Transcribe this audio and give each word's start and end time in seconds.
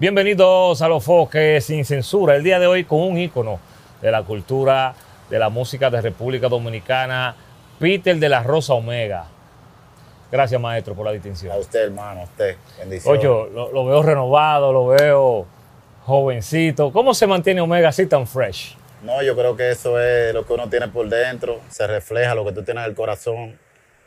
Bienvenidos 0.00 0.80
a 0.80 0.88
Los 0.88 1.04
Foques 1.04 1.62
sin 1.62 1.84
censura. 1.84 2.34
El 2.34 2.42
día 2.42 2.58
de 2.58 2.66
hoy 2.66 2.84
con 2.84 3.00
un 3.00 3.18
ícono 3.18 3.60
de 4.00 4.10
la 4.10 4.22
cultura, 4.22 4.94
de 5.28 5.38
la 5.38 5.50
música 5.50 5.90
de 5.90 6.00
República 6.00 6.48
Dominicana, 6.48 7.36
Peter 7.78 8.16
de 8.16 8.28
la 8.30 8.42
Rosa 8.42 8.72
Omega. 8.72 9.26
Gracias, 10.32 10.58
maestro, 10.58 10.94
por 10.94 11.04
la 11.04 11.12
distinción. 11.12 11.52
A 11.52 11.58
usted, 11.58 11.84
hermano, 11.84 12.22
a 12.22 12.24
usted. 12.24 12.56
Bendiciones. 12.78 13.20
Oye, 13.26 13.28
lo, 13.52 13.70
lo 13.70 13.84
veo 13.84 14.02
renovado, 14.02 14.72
lo 14.72 14.86
veo 14.86 15.44
jovencito. 16.06 16.90
¿Cómo 16.94 17.12
se 17.12 17.26
mantiene 17.26 17.60
Omega 17.60 17.90
así 17.90 18.06
tan 18.06 18.26
fresh? 18.26 18.78
No, 19.02 19.22
yo 19.22 19.36
creo 19.36 19.54
que 19.54 19.70
eso 19.70 20.00
es 20.00 20.32
lo 20.32 20.46
que 20.46 20.54
uno 20.54 20.70
tiene 20.70 20.88
por 20.88 21.10
dentro, 21.10 21.60
se 21.68 21.86
refleja 21.86 22.34
lo 22.34 22.46
que 22.46 22.52
tú 22.52 22.62
tienes 22.62 22.84
en 22.84 22.88
el 22.88 22.96
corazón. 22.96 23.58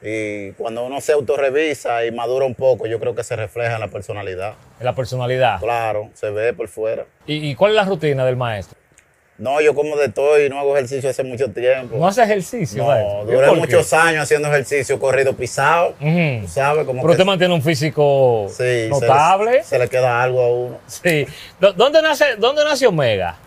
Y 0.06 0.52
cuando 0.54 0.86
uno 0.86 1.00
se 1.00 1.14
autorrevisa 1.14 2.04
y 2.06 2.12
madura 2.12 2.46
un 2.46 2.56
poco, 2.56 2.86
yo 2.88 3.00
creo 3.00 3.16
que 3.16 3.24
se 3.24 3.36
refleja 3.36 3.76
en 3.76 3.80
la 3.80 3.88
personalidad. 3.88 4.54
En 4.80 4.86
la 4.86 4.94
personalidad. 4.94 5.60
Claro, 5.60 6.10
se 6.14 6.30
ve 6.30 6.54
por 6.54 6.68
fuera. 6.68 7.06
¿Y, 7.26 7.50
y 7.50 7.56
cuál 7.56 7.72
es 7.72 7.76
la 7.78 7.86
rutina 7.86 8.26
del 8.26 8.36
maestro? 8.36 8.78
No, 9.38 9.60
yo 9.62 9.74
como 9.74 9.96
de 9.98 10.10
todo 10.10 10.40
y 10.40 10.48
no 10.48 10.60
hago 10.60 10.76
ejercicio 10.78 11.10
hace 11.10 11.24
mucho 11.24 11.52
tiempo. 11.52 11.96
¿No 11.98 12.08
hace 12.08 12.22
ejercicio, 12.22 12.84
No, 12.86 13.26
duré 13.26 13.52
muchos 13.54 13.92
años 13.94 14.24
haciendo 14.24 14.48
ejercicio, 14.50 15.00
corrido 15.00 15.34
pisado. 15.36 15.96
Ujú. 16.00 16.42
tú 16.44 16.48
¿Sabes? 16.48 16.86
Como 16.86 17.00
Pero 17.02 17.08
que 17.08 17.12
usted 17.14 17.26
mantiene 17.26 17.54
un 17.54 17.62
físico 17.64 18.46
sí, 18.50 18.56
se 18.58 18.64
le- 18.84 18.90
notable. 18.90 19.64
Se 19.64 19.80
le, 19.80 19.88
queda 19.90 20.22
algo 20.22 20.42
a 20.42 20.48
uno. 20.54 20.78
Sí. 20.86 21.26
¿Dó- 21.60 21.74
¿Dónde 21.74 22.02
nace, 22.02 22.36
¿Dónde 22.38 22.64
nace 22.64 22.86
Omega? 22.86 23.38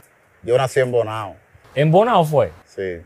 Yo 0.43 0.57
nací 0.59 0.80
en 0.80 0.91
Bonao, 0.91 1.37
¿En 1.74 1.91
Bonao 1.93 2.24
fue? 2.24 2.51
sí. 2.65 3.01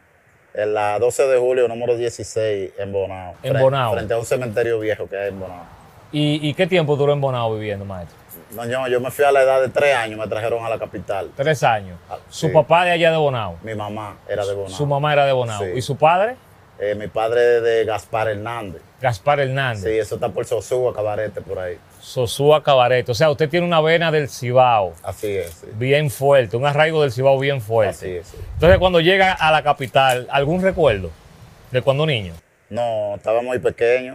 En 0.54 0.74
la 0.74 0.98
12 0.98 1.27
de 1.28 1.38
julio, 1.38 1.68
número 1.68 1.96
16, 1.96 2.73
en 2.79 2.93
Bonao. 2.93 3.34
En 3.43 3.59
Bonao. 3.59 3.93
Frente 3.95 4.15
a 4.15 4.18
un 4.18 4.24
cementerio 4.24 4.80
viejo 4.80 5.09
que 5.09 5.16
hay 5.16 5.29
en 5.29 5.38
Bonao. 5.40 5.65
¿Y, 6.12 6.48
y 6.48 6.54
qué 6.54 6.66
tiempo 6.66 6.96
duró 6.96 7.12
en 7.12 7.20
Bonao 7.20 7.54
viviendo, 7.54 7.84
maestro? 7.84 8.18
No, 8.52 8.66
yo, 8.66 8.88
yo 8.88 9.01
me 9.01 9.12
fui 9.12 9.24
a 9.24 9.30
la 9.30 9.43
edad 9.43 9.60
de 9.60 9.68
tres 9.68 9.95
años, 9.95 10.18
me 10.18 10.26
trajeron 10.26 10.65
a 10.65 10.68
la 10.68 10.76
capital. 10.78 11.30
Tres 11.37 11.62
años. 11.62 11.96
Ah, 12.10 12.16
Su 12.28 12.48
sí. 12.48 12.52
papá 12.52 12.84
de 12.84 12.90
allá 12.90 13.12
de 13.12 13.16
Bonao. 13.16 13.59
Mi 13.62 13.76
mamá 13.76 14.16
era 14.28 14.45
de 14.45 14.54
Bonao. 14.54 14.71
Su 14.76 14.87
mamá 14.87 15.12
era 15.12 15.24
de 15.24 15.32
Bonao. 15.32 15.60
Sí. 15.62 15.71
¿Y 15.76 15.82
su 15.82 15.96
padre? 15.96 16.34
Eh, 16.80 16.96
mi 16.96 17.06
padre 17.06 17.60
de 17.60 17.84
Gaspar 17.84 18.28
Hernández. 18.28 18.82
Gaspar 19.01 19.38
Hernández. 19.38 19.84
Sí, 19.84 19.90
eso 19.98 20.16
está 20.16 20.30
por 20.30 20.46
Sosúa, 20.46 20.93
Cabarete, 20.93 21.40
por 21.43 21.60
ahí. 21.60 21.78
Sosúa 22.01 22.62
Cabaret. 22.62 23.09
O 23.09 23.15
sea, 23.15 23.30
usted 23.30 23.48
tiene 23.48 23.66
una 23.66 23.80
vena 23.80 24.10
del 24.10 24.29
Cibao 24.29 24.95
Así 25.02 25.29
es, 25.37 25.51
sí. 25.51 25.66
bien 25.74 26.10
fuerte, 26.10 26.56
un 26.56 26.66
arraigo 26.66 27.02
del 27.02 27.12
Cibao 27.12 27.38
bien 27.38 27.60
fuerte. 27.60 27.90
Así 27.95 28.10
es, 28.16 28.26
sí. 28.29 28.37
Entonces, 28.54 28.79
cuando 28.79 29.01
llega 29.01 29.32
a 29.32 29.51
la 29.52 29.62
capital, 29.62 30.26
¿algún 30.30 30.62
recuerdo 30.62 31.10
de 31.71 31.82
cuando 31.82 32.06
niño? 32.06 32.34
No, 32.68 33.15
estaba 33.16 33.43
muy 33.43 33.59
pequeño. 33.59 34.15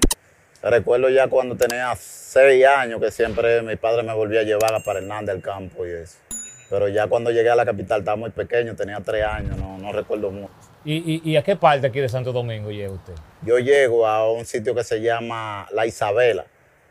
Recuerdo 0.63 1.09
ya 1.09 1.27
cuando 1.27 1.55
tenía 1.55 1.93
seis 1.95 2.65
años 2.65 2.99
que 2.99 3.11
siempre 3.11 3.61
mi 3.61 3.75
padre 3.75 4.01
me 4.03 4.13
volvía 4.13 4.39
a 4.39 4.43
llevar 4.43 4.71
a 4.71 4.77
Gaspar 4.77 4.97
Hernández 4.97 5.35
al 5.35 5.41
campo 5.41 5.85
y 5.85 5.91
eso. 5.91 6.17
Pero 6.69 6.87
ya 6.87 7.05
cuando 7.07 7.29
llegué 7.29 7.49
a 7.51 7.55
la 7.55 7.65
capital 7.65 7.99
estaba 7.99 8.17
muy 8.17 8.31
pequeño, 8.31 8.75
tenía 8.75 8.99
tres 8.99 9.23
años, 9.23 9.55
no, 9.57 9.77
no 9.77 9.91
recuerdo 9.91 10.31
mucho. 10.31 10.51
¿Y, 10.83 10.95
y- 10.95 11.21
y 11.31 11.35
a 11.37 11.43
qué 11.43 11.55
parte 11.55 11.85
aquí 11.87 11.99
de 11.99 12.09
Santo 12.09 12.31
Domingo 12.31 12.71
llega 12.71 12.91
usted? 12.91 13.13
Yo 13.43 13.59
llego 13.59 14.07
a 14.07 14.31
un 14.31 14.45
sitio 14.45 14.73
que 14.73 14.83
se 14.83 14.99
llama 15.01 15.67
La 15.71 15.85
Isabela, 15.85 16.45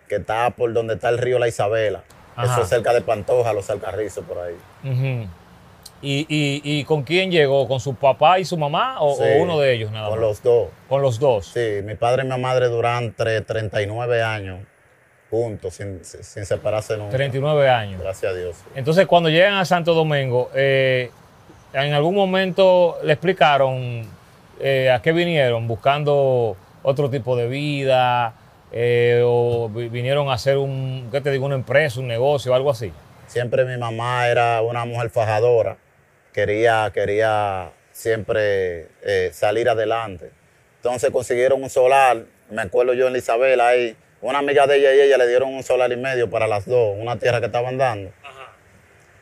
que 0.09 0.17
está 0.17 0.51
por 0.51 0.73
donde 0.73 0.95
está 0.95 1.09
el 1.09 1.19
río 1.19 1.39
La 1.39 1.49
Isabela. 1.49 2.03
Ajá. 2.37 2.53
Eso 2.55 2.63
es 2.63 2.69
cerca 2.69 2.93
de 2.93 3.01
Pantoja, 3.01 3.53
los 3.53 3.69
Alcarrizos, 3.71 4.25
por 4.25 4.39
ahí. 4.39 4.55
¿Y, 6.03 6.27
y- 6.29 6.61
y 6.63 6.85
con 6.85 7.03
quién 7.03 7.31
llegó? 7.31 7.67
¿Con 7.67 7.81
su 7.81 7.95
papá 7.95 8.39
y 8.39 8.45
su 8.45 8.59
mamá 8.59 9.01
o, 9.01 9.17
uno 9.39 9.59
de 9.59 9.73
ellos 9.73 9.91
nada 9.91 10.09
Con 10.11 10.19
más? 10.19 10.29
los 10.29 10.43
dos. 10.43 10.69
Con 10.89 11.01
los 11.01 11.19
dos. 11.19 11.47
Sí, 11.47 11.81
mi 11.83 11.95
padre 11.95 12.25
y 12.25 12.29
mi 12.29 12.39
madre 12.39 12.69
duran 12.69 13.15
tre- 13.17 13.45
39 13.45 14.23
años 14.23 14.61
juntos, 15.31 15.75
sin, 15.75 16.05
sin- 16.05 16.23
sin 16.23 16.45
separarse 16.45 16.97
nunca. 16.99 17.17
39 17.17 17.71
años. 17.71 18.01
Gracias 18.03 18.33
a 18.33 18.37
Dios. 18.37 18.57
Entonces, 18.75 19.07
cuando 19.07 19.31
llegan 19.31 19.55
a 19.55 19.65
Santo 19.65 19.95
Domingo, 19.95 20.51
eh, 20.55 21.11
¿en 21.73 21.95
algún 21.95 22.15
momento 22.15 22.99
le 23.03 23.15
explicaron 23.15 24.07
eh, 24.61 24.91
a 24.91 25.01
qué 25.01 25.13
vinieron? 25.13 25.67
¿Buscando 25.67 26.57
otro 26.83 27.09
tipo 27.09 27.35
de 27.35 27.49
vida? 27.49 28.35
Eh, 28.77 29.23
¿O 29.25 29.69
vi- 29.69 29.89
vinieron 29.89 30.29
a 30.29 30.33
hacer 30.33 30.57
un, 30.59 31.09
qué 31.13 31.21
te 31.21 31.31
digo, 31.31 31.47
una 31.47 31.55
empresa, 31.55 32.01
un 32.01 32.09
negocio, 32.09 32.53
algo 32.55 32.71
así? 32.73 32.93
Siempre 33.29 33.65
mi 33.65 33.77
mamá 33.77 34.27
era 34.29 34.61
una 34.63 34.85
mujer 34.85 35.11
fajadora, 35.11 35.77
quería, 36.33 36.91
quería 36.93 37.71
siempre 37.93 38.89
eh, 39.03 39.31
salir 39.33 39.69
adelante. 39.69 40.31
Entonces 40.79 41.11
consiguieron 41.13 41.63
un 41.63 41.71
solar, 41.71 42.25
me 42.51 42.63
acuerdo 42.63 42.95
yo 42.95 43.07
en 43.07 43.13
la 43.13 43.19
Isabela 43.21 43.69
ahí, 43.69 43.97
una 44.21 44.39
amiga 44.41 44.67
de 44.67 44.77
ella 44.79 44.93
y 44.95 45.01
ella 45.03 45.19
le 45.19 45.29
dieron 45.29 45.55
un 45.55 45.63
solar 45.63 45.93
y 45.93 45.97
medio 45.97 46.29
para 46.29 46.49
las 46.49 46.67
dos, 46.67 46.97
una 46.99 47.17
tierra 47.17 47.39
que 47.39 47.47
estaban 47.47 47.79
dando. 47.79 48.11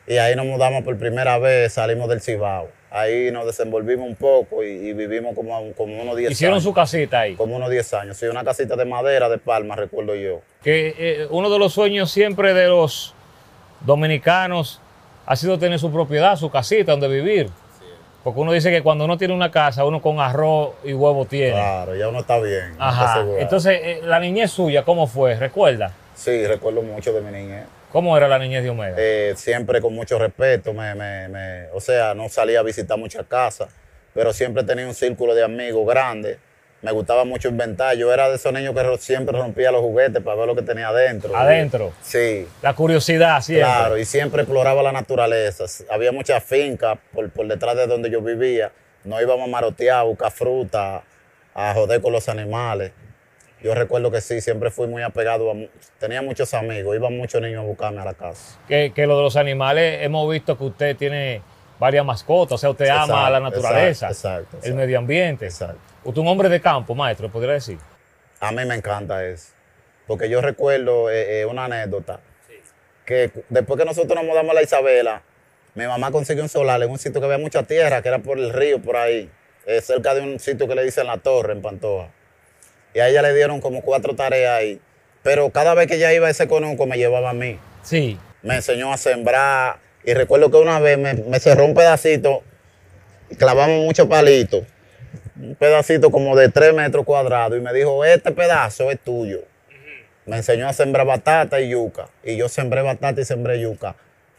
Y 0.07 0.17
ahí 0.17 0.35
nos 0.35 0.45
mudamos 0.47 0.83
por 0.83 0.97
primera 0.97 1.37
vez, 1.37 1.73
salimos 1.73 2.09
del 2.09 2.21
Cibao. 2.21 2.69
Ahí 2.95 3.31
nos 3.31 3.47
desenvolvimos 3.47 4.07
un 4.07 4.15
poco 4.15 4.63
y, 4.63 4.67
y 4.67 4.93
vivimos 4.93 5.33
como, 5.33 5.71
como 5.73 5.99
unos 5.99 6.15
10 6.15 6.31
Hicieron 6.31 6.53
años. 6.53 6.63
su 6.63 6.73
casita 6.75 7.21
ahí. 7.21 7.33
Como 7.33 7.55
unos 7.55 7.71
10 7.71 7.93
años. 7.95 8.17
Sí, 8.17 8.27
una 8.27 8.43
casita 8.43 8.75
de 8.75 8.85
madera 8.85 9.29
de 9.29 9.39
palma, 9.39 9.75
recuerdo 9.75 10.13
yo. 10.13 10.41
Que 10.61 10.93
eh, 10.95 11.27
uno 11.31 11.49
de 11.49 11.57
los 11.57 11.73
sueños 11.73 12.11
siempre 12.11 12.53
de 12.53 12.67
los 12.67 13.15
dominicanos 13.81 14.79
ha 15.25 15.35
sido 15.35 15.57
tener 15.57 15.79
su 15.79 15.91
propiedad, 15.91 16.35
su 16.35 16.51
casita 16.51 16.91
donde 16.91 17.07
vivir. 17.07 17.49
Porque 18.23 18.39
uno 18.39 18.53
dice 18.53 18.69
que 18.69 18.83
cuando 18.83 19.05
uno 19.05 19.17
tiene 19.17 19.33
una 19.33 19.49
casa, 19.49 19.83
uno 19.85 19.99
con 19.99 20.19
arroz 20.19 20.75
y 20.83 20.93
huevo 20.93 21.25
tiene. 21.25 21.53
Claro, 21.53 21.95
ya 21.95 22.07
uno 22.07 22.19
está 22.19 22.39
bien. 22.39 22.73
está 22.73 22.87
Ajá. 22.89 23.25
Entonces, 23.39 23.79
eh, 23.83 24.01
la 24.03 24.19
niñez 24.19 24.51
suya, 24.51 24.83
¿cómo 24.83 25.07
fue? 25.07 25.35
¿Recuerda? 25.35 25.91
Sí, 26.13 26.45
recuerdo 26.45 26.83
mucho 26.83 27.11
de 27.11 27.21
mi 27.21 27.31
niñez. 27.31 27.65
¿Cómo 27.93 28.17
era 28.17 28.27
la 28.27 28.37
niñez 28.39 28.63
de 28.63 28.69
Omega? 28.71 28.95
Eh, 28.99 29.33
siempre 29.37 29.79
con 29.79 29.93
mucho 29.93 30.19
respeto, 30.19 30.73
me, 30.73 30.93
me- 30.95 31.29
me- 31.29 31.67
o 31.73 31.79
sea, 31.79 32.13
no 32.13 32.27
salía 32.27 32.59
a 32.59 32.63
visitar 32.63 32.97
muchas 32.97 33.25
casas, 33.27 33.69
pero 34.13 34.33
siempre 34.33 34.63
tenía 34.63 34.85
un 34.85 34.93
círculo 34.95 35.33
de 35.33 35.43
amigos 35.43 35.87
grande. 35.87 36.37
Me 36.81 36.91
gustaba 36.91 37.23
mucho 37.23 37.47
inventar. 37.47 37.95
Yo 37.95 38.11
era 38.13 38.27
de 38.27 38.35
esos 38.35 38.51
niños 38.51 38.75
que 38.75 38.97
siempre 38.97 39.37
rompía 39.37 39.71
los 39.71 39.79
juguetes 39.79 40.21
para 40.21 40.35
ver 40.35 40.47
lo 40.47 40.55
que 40.55 40.63
tenía 40.63 40.89
adentro. 40.89 41.33
Adentro. 41.33 41.93
Sí, 42.01 42.45
La 42.61 42.73
curiosidad 42.73 43.39
siempre. 43.41 43.63
claro, 43.65 43.97
y 43.97 44.03
siempre 44.03 44.41
exploraba 44.41 44.83
la 44.83 44.91
naturaleza. 44.91 45.63
Había 45.89 46.11
muchas 46.11 46.43
fincas 46.43 46.97
por, 47.13 47.29
por 47.29 47.47
detrás 47.47 47.77
de 47.77 47.87
donde 47.87 48.09
yo 48.09 48.21
vivía. 48.21 48.71
No 49.05 49.21
íbamos 49.21 49.47
a 49.47 49.51
marotear, 49.51 49.99
a 49.99 50.03
buscar 50.03 50.31
fruta, 50.31 51.03
a 51.53 51.73
joder 51.73 52.01
con 52.01 52.11
los 52.11 52.27
animales. 52.27 52.91
Yo 53.63 53.73
recuerdo 53.73 54.11
que 54.11 54.19
sí, 54.19 54.41
siempre 54.41 54.69
fui 54.71 54.87
muy 54.87 55.01
apegado 55.03 55.49
a... 55.49 55.55
Tenía 55.97 56.21
muchos 56.21 56.53
amigos, 56.53 56.95
iban 56.95 57.15
muchos 57.15 57.41
niños 57.41 57.63
a 57.63 57.65
buscarme 57.65 58.01
a 58.01 58.05
la 58.05 58.13
casa. 58.13 58.59
Que, 58.67 58.91
que 58.93 59.07
lo 59.07 59.15
de 59.15 59.23
los 59.23 59.37
animales, 59.37 60.03
hemos 60.03 60.29
visto 60.29 60.57
que 60.57 60.65
usted 60.65 60.97
tiene 60.97 61.41
varias 61.79 62.05
mascotas, 62.05 62.55
o 62.55 62.57
sea, 62.57 62.69
usted 62.71 62.89
ama 62.89 63.25
a 63.25 63.29
la 63.29 63.39
naturaleza, 63.39 64.07
exacto, 64.07 64.57
exacto, 64.57 64.67
el 64.67 64.75
medio 64.75 64.99
ambiente. 64.99 65.45
Exacto. 65.45 65.79
Usted 66.03 66.19
es 66.19 66.23
un 66.23 66.27
hombre 66.27 66.49
de 66.49 66.59
campo, 66.59 66.93
maestro, 66.93 67.31
podría 67.31 67.53
decir. 67.53 67.77
A 68.41 68.51
mí 68.51 68.65
me 68.65 68.75
encanta 68.75 69.25
eso. 69.25 69.53
Porque 70.05 70.29
yo 70.29 70.41
recuerdo 70.41 71.09
eh, 71.09 71.41
eh, 71.41 71.45
una 71.45 71.65
anécdota. 71.65 72.19
Que 73.05 73.31
después 73.49 73.79
que 73.79 73.85
nosotros 73.85 74.15
nos 74.15 74.25
mudamos 74.25 74.51
a 74.51 74.53
la 74.55 74.61
Isabela, 74.61 75.21
mi 75.75 75.85
mamá 75.87 76.11
consiguió 76.11 76.43
un 76.43 76.49
solar 76.49 76.81
en 76.83 76.89
un 76.89 76.99
sitio 76.99 77.21
que 77.21 77.25
había 77.25 77.37
mucha 77.37 77.63
tierra, 77.63 78.01
que 78.01 78.09
era 78.09 78.19
por 78.19 78.37
el 78.37 78.51
río, 78.51 78.81
por 78.81 78.97
ahí, 78.97 79.29
eh, 79.65 79.81
cerca 79.81 80.13
de 80.13 80.21
un 80.21 80.39
sitio 80.39 80.67
que 80.67 80.75
le 80.75 80.83
dicen 80.83 81.07
La 81.07 81.17
Torre, 81.17 81.53
en 81.53 81.61
Pantoja. 81.61 82.09
Y 82.93 82.99
a 82.99 83.09
ella 83.09 83.21
le 83.21 83.33
dieron 83.33 83.61
como 83.61 83.81
cuatro 83.81 84.15
tareas 84.15 84.59
ahí. 84.59 84.79
Pero 85.23 85.49
cada 85.51 85.73
vez 85.73 85.87
que 85.87 85.95
ella 85.95 86.13
iba 86.13 86.27
a 86.27 86.29
ese 86.29 86.47
conuco, 86.47 86.85
me 86.85 86.97
llevaba 86.97 87.31
a 87.31 87.33
mí. 87.33 87.59
Sí. 87.83 88.17
Me 88.41 88.55
enseñó 88.55 88.91
a 88.93 88.97
sembrar. 88.97 89.77
Y 90.03 90.13
recuerdo 90.13 90.51
que 90.51 90.57
una 90.57 90.79
vez 90.79 90.97
me, 90.97 91.13
me 91.13 91.39
cerró 91.39 91.65
un 91.65 91.73
pedacito, 91.73 92.43
clavamos 93.37 93.85
muchos 93.85 94.07
palitos 94.07 94.63
un 95.43 95.55
pedacito 95.55 96.11
como 96.11 96.35
de 96.35 96.49
3 96.49 96.73
metros 96.73 97.05
cuadrados 97.05 97.57
y 97.57 97.61
me 97.61 97.73
dijo, 97.73 98.03
este 98.05 98.31
pedazo 98.31 98.91
es 98.91 98.99
tuyo. 98.99 99.41
Me 100.25 100.37
enseñó 100.37 100.69
a 100.69 100.73
sembrar 100.73 101.05
batata 101.05 101.59
y 101.59 101.69
yuca. 101.69 102.07
Y 102.23 102.37
yo 102.37 102.47
sembré 102.47 102.81
batata 102.81 103.19
y 103.19 103.25
sembré 103.25 103.59
yuca. 103.59 103.95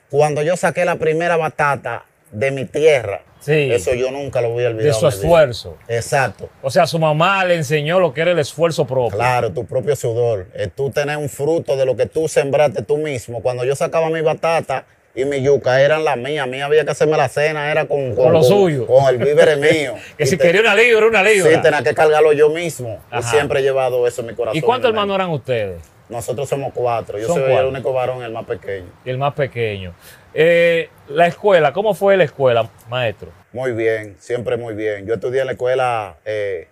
Cuando 0.08 0.42
yo 0.42 0.56
saqué 0.56 0.84
la 0.84 0.96
primera 0.96 1.36
batata 1.36 2.04
de 2.30 2.50
mi 2.50 2.64
tierra, 2.64 3.20
Sí. 3.44 3.70
eso 3.72 3.92
yo 3.94 4.10
nunca 4.10 4.40
lo 4.40 4.50
voy 4.50 4.64
a 4.64 4.68
olvidar. 4.68 4.86
De 4.86 4.92
su 4.94 5.00
vida. 5.00 5.08
esfuerzo. 5.10 5.76
Exacto. 5.88 6.48
O 6.62 6.70
sea, 6.70 6.86
su 6.86 6.98
mamá 6.98 7.44
le 7.44 7.54
enseñó 7.56 8.00
lo 8.00 8.14
que 8.14 8.22
era 8.22 8.30
el 8.30 8.38
esfuerzo 8.38 8.86
propio. 8.86 9.16
Claro, 9.18 9.50
tu 9.52 9.64
propio 9.66 9.94
sudor. 9.96 10.46
Es 10.54 10.70
tú 10.74 10.90
tener 10.90 11.16
un 11.18 11.28
fruto 11.28 11.76
de 11.76 11.84
lo 11.84 11.96
que 11.96 12.06
tú 12.06 12.26
sembraste 12.28 12.82
tú 12.82 12.96
mismo. 12.96 13.42
Cuando 13.42 13.64
yo 13.64 13.74
sacaba 13.76 14.08
mi 14.10 14.20
batata 14.22 14.86
y 15.14 15.24
mi 15.26 15.42
yuca 15.42 15.80
eran 15.80 16.04
las 16.04 16.16
mías, 16.16 16.42
a 16.44 16.46
mí 16.46 16.60
había 16.60 16.84
que 16.84 16.90
hacerme 16.90 17.16
la 17.16 17.28
cena, 17.28 17.70
era 17.70 17.86
con, 17.86 18.14
Con 18.16 18.32
lo 18.32 18.42
suyo. 18.42 18.86
Con 18.86 19.04
el 19.06 19.18
víver 19.18 19.56
mío. 19.58 19.94
Que 20.16 20.24
Y 20.24 20.26
si 20.26 20.36
te- 20.36 20.44
quería 20.44 20.60
una 20.62 20.74
libra, 20.74 21.06
una 21.06 21.22
libra. 21.22 21.50
Sí, 21.54 21.60
tenía 21.62 21.82
que 21.82 21.94
cargarlo 21.94 22.32
yo 22.32 22.48
mismo. 22.48 22.98
Y 23.16 23.22
siempre 23.22 23.60
he 23.60 23.62
llevado 23.62 24.06
eso 24.06 24.22
en 24.22 24.28
mi 24.28 24.34
corazón. 24.34 24.56
¿Y 24.56 24.60
cuántos 24.62 24.88
hermanos 24.88 25.14
eran 25.14 25.30
ustedes? 25.30 25.76
Nosotros 26.08 26.48
somos 26.48 26.72
cuatro. 26.74 27.18
Yo 27.18 27.28
soy 27.28 27.42
cuatro. 27.42 27.60
el 27.60 27.66
único 27.66 27.92
varón, 27.92 28.22
el 28.22 28.32
más 28.32 28.44
pequeño. 28.44 28.86
Y 29.04 29.10
el 29.10 29.18
más 29.18 29.34
pequeño. 29.34 29.94
Eh, 30.34 30.88
la 31.08 31.26
escuela, 31.26 31.72
¿cómo 31.72 31.94
fue 31.94 32.16
la 32.16 32.24
escuela, 32.24 32.68
maestro? 32.88 33.30
Muy 33.52 33.72
bien, 33.72 34.16
siempre 34.18 34.56
muy 34.56 34.74
bien. 34.74 35.06
Yo 35.06 35.14
estudié 35.14 35.40
en 35.40 35.46
la 35.46 35.52
escuela, 35.52 36.16
eh, 36.24 36.68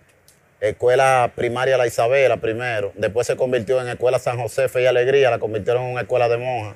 escuela 0.59 1.31
primaria 1.35 1.77
La 1.77 1.87
Isabela 1.87 2.37
primero. 2.37 2.91
Después 2.95 3.25
se 3.25 3.35
convirtió 3.35 3.81
en 3.81 3.87
escuela 3.87 4.19
San 4.19 4.39
José 4.39 4.69
Fe 4.69 4.83
y 4.83 4.85
Alegría, 4.85 5.31
la 5.31 5.39
convirtieron 5.39 5.83
en 5.83 5.91
una 5.91 6.01
escuela 6.01 6.29
de 6.29 6.37
monjas. 6.37 6.75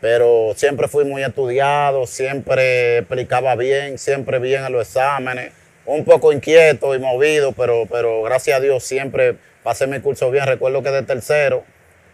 pero 0.00 0.52
siempre 0.56 0.88
fui 0.88 1.04
muy 1.04 1.22
estudiado, 1.22 2.08
siempre 2.08 2.98
explicaba 2.98 3.54
bien, 3.54 3.98
siempre 3.98 4.40
bien 4.40 4.64
en 4.64 4.72
los 4.72 4.88
exámenes, 4.88 5.52
un 5.86 6.04
poco 6.04 6.32
inquieto 6.32 6.92
y 6.96 6.98
movido, 6.98 7.52
pero, 7.52 7.84
pero 7.88 8.22
gracias 8.22 8.58
a 8.58 8.60
Dios 8.60 8.82
siempre 8.82 9.36
pasé 9.62 9.86
mi 9.86 10.00
curso 10.00 10.30
bien. 10.30 10.46
Recuerdo 10.46 10.82
que 10.82 10.90
de 10.90 11.02
tercero 11.02 11.64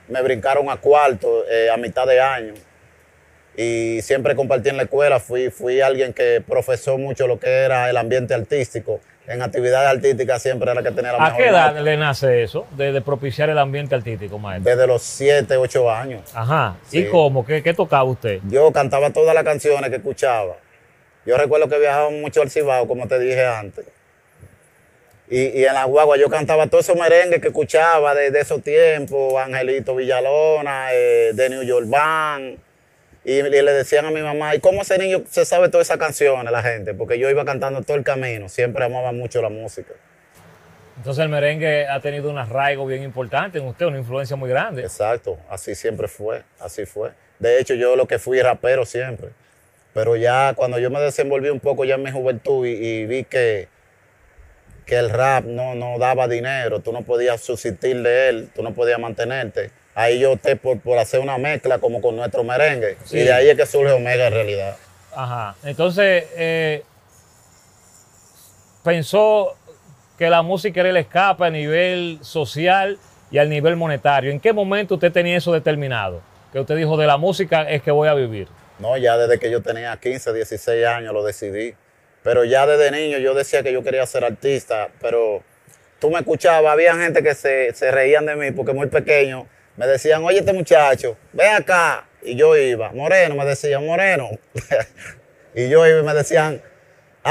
me 0.09 0.23
brincaron 0.23 0.71
a 0.71 0.77
cuarto 0.77 1.45
eh, 1.50 1.69
a 1.71 1.77
mitad 1.77 2.06
de 2.06 2.21
año 2.21 2.55
y 3.56 4.00
siempre 4.03 4.37
compartí 4.37 4.69
en 4.69 4.77
la 4.77 4.85
escuela, 4.85 5.19
fui, 5.19 5.50
fui 5.50 5.81
alguien 5.81 6.12
que 6.12 6.43
profesó 6.47 6.97
mucho 6.97 7.27
lo 7.27 7.41
que 7.41 7.49
era 7.49 7.91
el 7.91 7.97
ambiente 7.97 8.33
artístico. 8.33 9.00
En 9.27 9.43
actividades 9.43 9.91
artísticas 9.91 10.41
siempre 10.41 10.71
era 10.71 10.83
que 10.83 10.91
tenía 10.93 11.12
la 11.12 11.19
¿A 11.19 11.21
mejor 11.25 11.37
qué 11.37 11.49
edad 11.49 11.69
nota. 11.71 11.83
le 11.83 11.97
nace 11.99 12.43
eso, 12.45 12.67
de, 12.77 12.93
de 12.93 13.03
propiciar 13.03 13.50
el 13.50 13.59
ambiente 13.59 13.95
artístico, 13.95 14.39
maestro? 14.39 14.71
Desde 14.71 14.87
los 14.87 15.03
7, 15.03 15.56
8 15.56 15.91
años. 15.91 16.23
Ajá. 16.35 16.77
Sí. 16.87 17.00
¿Y 17.00 17.09
cómo? 17.11 17.45
¿Qué, 17.45 17.62
qué 17.62 17.75
tocaba 17.75 18.05
usted? 18.05 18.39
Yo 18.49 18.73
cantaba 18.73 19.11
todas 19.11 19.35
las 19.35 19.45
canciones 19.45 19.91
que 19.91 19.97
escuchaba. 19.97 20.56
Yo 21.27 21.37
recuerdo 21.37 21.69
que 21.69 21.79
viajaba 21.79 22.09
mucho 22.09 22.41
al 22.41 22.50
Cibao, 22.50 22.87
como 22.89 23.06
te 23.06 23.19
dije 23.19 23.45
antes. 23.45 23.85
Y, 25.30 25.60
y 25.60 25.64
en 25.64 25.75
la 25.75 25.84
guagua 25.84 26.16
yo 26.16 26.30
cantaba 26.30 26.69
todos 26.69 26.84
esos 26.84 26.98
merengues 26.98 27.40
que 27.40 27.48
escuchaba 27.48 28.14
de, 28.14 28.30
de 28.30 28.40
esos 28.40 28.62
tiempos, 28.62 29.34
Angelito 29.34 29.94
Villalona, 29.94 30.88
eh, 30.92 31.32
de 31.34 31.50
New 31.50 31.62
York 31.62 31.86
Band. 31.88 32.58
Y, 33.25 33.32
y 33.32 33.42
le 33.42 33.72
decían 33.72 34.06
a 34.06 34.10
mi 34.10 34.22
mamá, 34.22 34.54
¿y 34.54 34.60
cómo 34.60 34.82
ese 34.82 34.96
niño 34.96 35.22
se 35.28 35.44
sabe 35.44 35.69
todas 35.69 35.86
esas 35.86 35.98
canciones, 35.98 36.50
la 36.50 36.62
gente? 36.62 36.94
Porque 36.94 37.19
yo 37.19 37.28
iba 37.28 37.44
cantando 37.44 37.82
todo 37.82 37.96
el 37.96 38.04
camino, 38.04 38.48
siempre 38.48 38.84
amaba 38.84 39.12
mucho 39.12 39.42
la 39.42 39.50
música. 39.50 39.92
Entonces 40.96 41.22
el 41.22 41.28
merengue 41.28 41.86
ha 41.86 42.00
tenido 42.00 42.30
un 42.30 42.38
arraigo 42.38 42.86
bien 42.86 43.02
importante 43.02 43.58
en 43.58 43.66
usted, 43.66 43.86
una 43.86 43.98
influencia 43.98 44.34
muy 44.34 44.48
grande. 44.48 44.82
Exacto, 44.82 45.38
así 45.48 45.75
siempre 45.75 46.08
fue, 46.08 46.42
así 46.58 46.86
fue. 46.86 47.10
De 47.38 47.60
hecho, 47.60 47.75
yo 47.75 47.94
lo 47.94 48.08
que 48.08 48.19
fui 48.19 48.40
rapero 48.40 48.84
siempre. 48.84 49.28
Pero 49.94 50.16
ya 50.16 50.54
cuando 50.56 50.78
yo 50.78 50.90
me 50.90 51.00
desenvolví 51.00 51.50
un 51.50 51.60
poco 51.60 51.84
ya 51.84 51.96
en 51.96 52.02
mi 52.02 52.10
juventud 52.10 52.66
y, 52.66 52.70
y 52.70 53.06
vi 53.06 53.25
que, 53.25 53.69
que 54.88 54.96
el 54.96 55.11
rap 55.11 55.44
no, 55.44 55.75
no 55.75 55.99
daba 55.99 56.26
dinero, 56.26 56.81
tú 56.81 56.93
no 56.93 57.02
podías 57.02 57.43
subsistir 57.43 58.02
de 58.02 58.31
él, 58.31 58.49
tú 58.55 58.62
no 58.62 58.73
podías 58.73 58.99
mantenerte. 58.99 59.70
Ahí 59.94 60.19
yo 60.19 60.32
opté 60.32 60.56
por, 60.56 60.81
por 60.81 60.96
hacer 60.96 61.20
una 61.20 61.37
mezcla 61.37 61.79
como 61.79 62.00
con 62.00 62.17
nuestro 62.17 62.43
merengue. 62.43 62.96
Sí. 63.05 63.19
Y 63.19 63.20
de 63.25 63.32
ahí 63.32 63.49
es 63.50 63.56
que 63.56 63.67
surge 63.67 63.93
Omega 63.93 64.29
en 64.29 64.32
realidad. 64.32 64.76
Ajá. 65.14 65.56
Entonces, 65.62 66.25
eh, 66.37 66.82
pensó 68.82 69.56
que 70.17 70.31
la 70.31 70.40
música 70.40 70.81
era 70.81 70.88
el 70.88 70.96
escape 70.96 71.44
a 71.44 71.50
nivel 71.50 72.19
social 72.23 72.99
y 73.31 73.37
al 73.37 73.50
nivel 73.50 73.76
monetario. 73.76 74.31
¿En 74.31 74.40
qué 74.40 74.55
momento 74.55 74.94
usted 74.94 75.12
tenía 75.12 75.37
eso 75.37 75.52
determinado? 75.52 76.23
Que 76.50 76.61
usted 76.61 76.76
dijo, 76.76 76.96
de 76.96 77.06
la 77.06 77.19
música 77.19 77.69
es 77.69 77.82
que 77.82 77.90
voy 77.90 78.08
a 78.08 78.14
vivir. 78.14 78.49
No, 78.79 78.96
ya 78.96 79.19
desde 79.19 79.38
que 79.38 79.50
yo 79.50 79.61
tenía 79.61 79.94
15, 79.94 80.32
16 80.32 80.87
años 80.87 81.12
lo 81.12 81.23
decidí. 81.23 81.75
Pero 82.28 82.44
ya 82.44 82.66
desde 82.66 82.90
niño 82.90 83.16
yo 83.16 83.32
decía 83.32 83.62
que 83.62 83.72
yo 83.72 83.82
quería 83.82 84.04
ser 84.04 84.22
artista, 84.22 84.90
pero 85.00 85.42
tú 85.98 86.10
me 86.10 86.19
escuchabas, 86.19 86.70
había 86.70 86.94
gente 86.94 87.22
que 87.22 87.34
se, 87.34 87.72
se 87.72 87.90
reían 87.90 88.26
de 88.26 88.36
mí 88.36 88.50
porque 88.50 88.75
muy 88.75 88.88
pequeño 88.88 89.46
me 89.78 89.86
decían, 89.86 90.22
oye 90.22 90.40
este 90.40 90.52
muchacho, 90.52 91.16
ven 91.32 91.54
acá. 91.54 92.06
Y 92.20 92.36
yo 92.36 92.54
iba, 92.54 92.92
Moreno, 92.92 93.34
me 93.34 93.46
decían, 93.46 93.86
Moreno. 93.86 94.28
y 95.54 95.70
yo 95.70 95.86
iba 95.86 96.00
y 96.00 96.02
me 96.02 96.12
decían, 96.12 96.60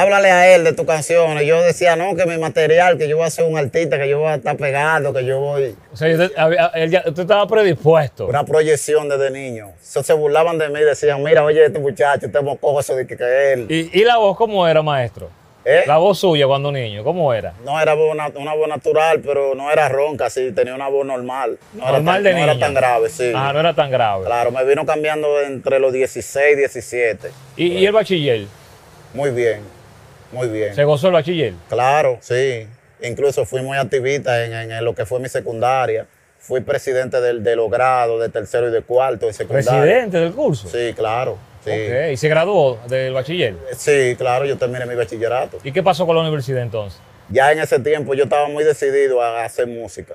háblale 0.01 0.31
a 0.31 0.55
él 0.55 0.63
de 0.63 0.73
tu 0.73 0.85
canción. 0.85 1.41
Y 1.41 1.45
yo 1.45 1.61
decía, 1.61 1.95
no, 1.95 2.15
que 2.15 2.25
mi 2.25 2.38
material, 2.38 2.97
que 2.97 3.07
yo 3.07 3.17
voy 3.17 3.25
a 3.25 3.29
ser 3.29 3.45
un 3.45 3.57
artista, 3.57 3.97
que 3.97 4.07
yo 4.09 4.19
voy 4.19 4.29
a 4.29 4.35
estar 4.35 4.55
pegado, 4.57 5.13
que 5.13 5.25
yo 5.25 5.39
voy... 5.39 5.75
O 5.94 5.97
sea, 5.97 6.09
usted, 6.11 6.31
había- 6.38 6.71
él 6.75 6.91
ya- 6.91 7.03
usted 7.05 7.21
estaba 7.23 7.47
predispuesto. 7.47 8.27
Una 8.27 8.44
proyección 8.45 9.09
desde 9.09 9.31
niño. 9.31 9.71
So, 9.81 10.03
se 10.03 10.13
burlaban 10.13 10.57
de 10.57 10.69
mí, 10.69 10.79
decían, 10.81 11.23
mira, 11.23 11.44
oye, 11.44 11.65
este 11.65 11.79
muchacho, 11.79 12.25
este 12.27 12.41
mocoso 12.41 12.95
de 12.95 13.07
que, 13.07 13.17
que 13.17 13.53
él. 13.53 13.65
¿Y, 13.69 13.99
y 13.99 14.03
la 14.03 14.17
voz 14.17 14.38
cómo 14.38 14.67
era, 14.67 14.81
maestro? 14.81 15.29
¿Eh? 15.69 15.83
La 15.85 15.97
voz 15.97 16.19
suya 16.19 16.47
cuando 16.47 16.71
niño, 16.71 17.03
¿cómo 17.03 17.33
era? 17.33 17.51
No 17.65 17.77
era 17.81 17.94
voz 17.94 18.15
na- 18.15 18.31
una 18.35 18.53
voz 18.53 18.69
natural, 18.69 19.19
pero 19.19 19.53
no 19.53 19.69
era 19.69 19.89
ronca, 19.89 20.29
sí, 20.29 20.53
tenía 20.53 20.73
una 20.73 20.88
voz 20.88 21.05
normal. 21.05 21.57
No, 21.73 21.83
era, 21.83 21.91
Normal 21.94 22.15
tan, 22.15 22.23
de 22.23 22.29
no 22.31 22.38
niño. 22.38 22.51
era 22.51 22.59
tan 22.59 22.73
grave, 22.73 23.09
sí. 23.09 23.33
Ah, 23.35 23.51
no 23.51 23.59
era 23.59 23.73
tan 23.73 23.91
grave. 23.91 24.25
Claro, 24.25 24.51
me 24.51 24.63
vino 24.63 24.85
cambiando 24.85 25.41
entre 25.41 25.79
los 25.79 25.91
16 25.91 26.53
y 26.53 26.55
17. 26.55 27.31
¿Y, 27.57 27.65
y 27.79 27.85
el 27.85 27.91
bachiller? 27.91 28.45
Muy 29.13 29.31
bien, 29.31 29.59
muy 30.31 30.47
bien. 30.50 30.75
¿Se 30.75 30.83
gozó 30.83 31.07
el 31.07 31.13
bachiller? 31.13 31.53
Claro, 31.69 32.18
sí. 32.21 32.68
Incluso 33.01 33.45
fui 33.45 33.62
muy 33.62 33.77
activista 33.77 34.44
en, 34.45 34.53
en- 34.53 34.71
en 34.71 34.85
lo 34.85 34.95
que 34.95 35.06
fue 35.06 35.19
mi 35.19 35.29
secundaria. 35.29 36.06
Fui 36.39 36.62
presidente 36.62 37.19
del, 37.19 37.44
de 37.44 37.56
los 37.56 37.69
grados 37.69 38.21
de 38.21 38.29
tercero 38.29 38.69
y 38.69 38.71
de 38.71 38.81
cuarto 38.81 39.27
en 39.27 39.33
secundaria. 39.33 39.81
¿Presidente 39.81 40.18
del 40.19 40.33
curso? 40.33 40.68
Sí, 40.69 40.94
claro. 40.95 41.38
Sí. 41.65 41.71
¿Y 42.13 42.18
se 42.18 42.29
graduó 42.29 42.79
del 42.88 43.13
bachiller? 43.13 43.56
sí, 43.75 44.15
claro, 44.18 44.45
yo 44.45 44.57
terminé 44.57 44.85
mi 44.85 44.95
bachillerato. 44.95 45.57
¿Y 45.63 45.71
qué 45.71 45.83
pasó 45.83 46.06
con 46.06 46.15
la 46.15 46.21
universidad 46.21 46.62
entonces? 46.62 47.00
Ya 47.30 47.51
en 47.51 47.59
ese 47.59 47.80
tiempo 47.80 48.13
yo 48.13 48.23
estaba 48.23 48.47
muy 48.47 48.63
decidido 48.63 49.21
a 49.21 49.44
hacer 49.44 49.68
música. 49.68 50.13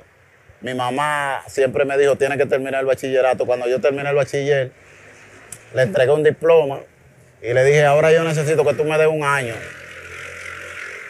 Mi 0.63 0.73
mamá 0.75 1.43
siempre 1.49 1.85
me 1.85 1.99
dijo, 1.99 2.17
tienes 2.17 2.39
que 2.39 2.47
terminar 2.47 2.81
el 2.81 2.87
bachillerato. 2.87 3.45
Cuando 3.45 3.67
yo 3.69 3.81
terminé 3.81 4.09
el 4.09 4.15
bachiller, 4.17 4.71
le 5.75 5.83
entregué 5.83 6.11
un 6.13 6.23
diploma 6.23 6.81
y 7.43 7.53
le 7.53 7.65
dije, 7.65 7.85
ahora 7.85 8.13
yo 8.13 8.23
necesito 8.25 8.65
que 8.65 8.73
tú 8.73 8.85
me 8.85 8.97
des 8.97 9.09
un 9.09 9.25
año. 9.25 9.55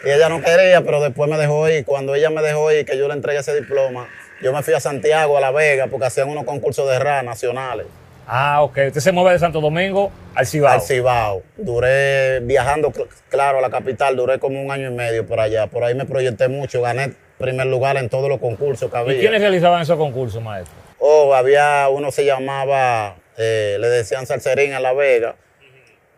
Y 0.03 0.09
ella 0.11 0.29
no 0.29 0.41
quería, 0.41 0.81
pero 0.83 1.01
después 1.01 1.29
me 1.29 1.37
dejó 1.37 1.69
ir. 1.69 1.85
Cuando 1.85 2.13
ella 2.15 2.29
me 2.29 2.41
dejó 2.41 2.71
ir, 2.71 2.85
que 2.85 2.97
yo 2.97 3.07
le 3.07 3.13
entregué 3.13 3.39
ese 3.39 3.55
diploma, 3.55 4.07
yo 4.41 4.51
me 4.51 4.61
fui 4.63 4.73
a 4.73 4.79
Santiago, 4.79 5.37
a 5.37 5.41
La 5.41 5.51
Vega, 5.51 5.87
porque 5.87 6.07
hacían 6.07 6.29
unos 6.29 6.43
concursos 6.43 6.89
de 6.89 6.99
rap 6.99 7.23
nacionales. 7.23 7.85
Ah, 8.27 8.61
ok. 8.63 8.77
Usted 8.87 9.01
se 9.01 9.11
mueve 9.11 9.31
de 9.31 9.39
Santo 9.39 9.59
Domingo 9.61 10.11
al 10.35 10.45
Cibao. 10.47 10.73
Al 10.73 10.81
Cibao. 10.81 11.43
Duré 11.57 12.39
viajando, 12.41 12.89
cl- 12.91 13.07
claro, 13.29 13.57
a 13.59 13.61
la 13.61 13.69
capital, 13.69 14.15
duré 14.15 14.39
como 14.39 14.61
un 14.61 14.71
año 14.71 14.89
y 14.89 14.93
medio 14.93 15.25
por 15.25 15.39
allá. 15.39 15.67
Por 15.67 15.83
ahí 15.83 15.93
me 15.95 16.05
proyecté 16.05 16.47
mucho, 16.47 16.81
gané 16.81 17.13
primer 17.37 17.67
lugar 17.67 17.97
en 17.97 18.07
todos 18.09 18.29
los 18.29 18.39
concursos 18.39 18.89
que 18.89 18.95
¿Y 18.97 18.99
había. 18.99 19.19
quiénes 19.19 19.41
realizaban 19.41 19.81
esos 19.81 19.97
concursos, 19.97 20.41
maestro? 20.41 20.73
Oh, 20.99 21.33
había 21.33 21.89
uno 21.89 22.11
se 22.11 22.23
llamaba, 22.23 23.15
eh, 23.37 23.75
le 23.79 23.87
decían 23.89 24.25
Salserín 24.25 24.71
en 24.73 24.81
La 24.83 24.93
Vega. 24.93 25.35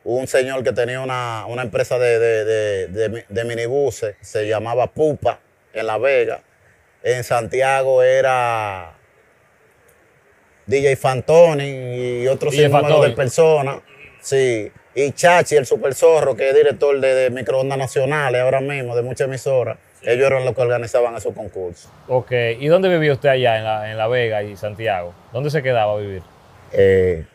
Un 0.06 0.28
señor 0.28 0.64
que 0.64 0.72
tenía 0.72 1.02
una, 1.02 1.46
una 1.48 1.64
empresa 1.64 1.98
de, 2.00 2.18
de, 2.20 2.46
de, 2.46 2.88
de 2.88 3.10
mi- 3.10 3.24
de 3.28 3.44
minibuses, 3.44 4.16
se 4.22 4.48
llamaba 4.48 4.88
Pupa 4.88 5.40
en 5.74 5.88
La 5.88 5.98
Vega. 5.98 6.42
En 7.04 7.24
Santiago 7.24 8.02
era 8.04 8.94
DJ 10.68 10.96
Fantoni 10.96 12.22
y 12.24 12.28
otros 12.28 12.54
sinnúmero 12.56 13.02
de 13.02 13.10
personas. 13.12 13.78
Sí. 14.22 14.72
Y 14.96 15.12
Chachi, 15.12 15.56
el 15.58 15.66
super 15.66 15.94
zorro, 15.94 16.36
que 16.36 16.50
es 16.50 16.56
director 16.56 17.00
de, 17.00 17.14
de 17.14 17.30
microondas 17.30 17.78
nacionales 17.78 18.42
ahora 18.42 18.62
mismo, 18.62 18.96
de 18.96 19.02
muchas 19.02 19.28
emisoras. 19.28 19.78
Ellos 20.04 20.28
eran 20.28 20.46
los 20.46 20.56
que 20.56 20.62
organizaban 20.62 21.16
esos 21.16 21.34
concursos. 21.34 21.92
Ok. 22.08 22.32
¿Y 22.60 22.68
dónde 22.68 22.90
vivía 22.90 23.12
usted 23.14 23.30
allá 23.30 23.58
en 23.58 23.64
la, 23.64 23.92
en 23.92 23.98
la 23.98 24.08
Vega 24.08 24.42
y 24.44 24.56
Santiago? 24.56 25.14
¿Dónde 25.34 25.50
se 25.50 25.62
quedaba 25.62 25.94
a 25.94 25.98
vivir? 25.98 26.22
Eh, 26.72 27.26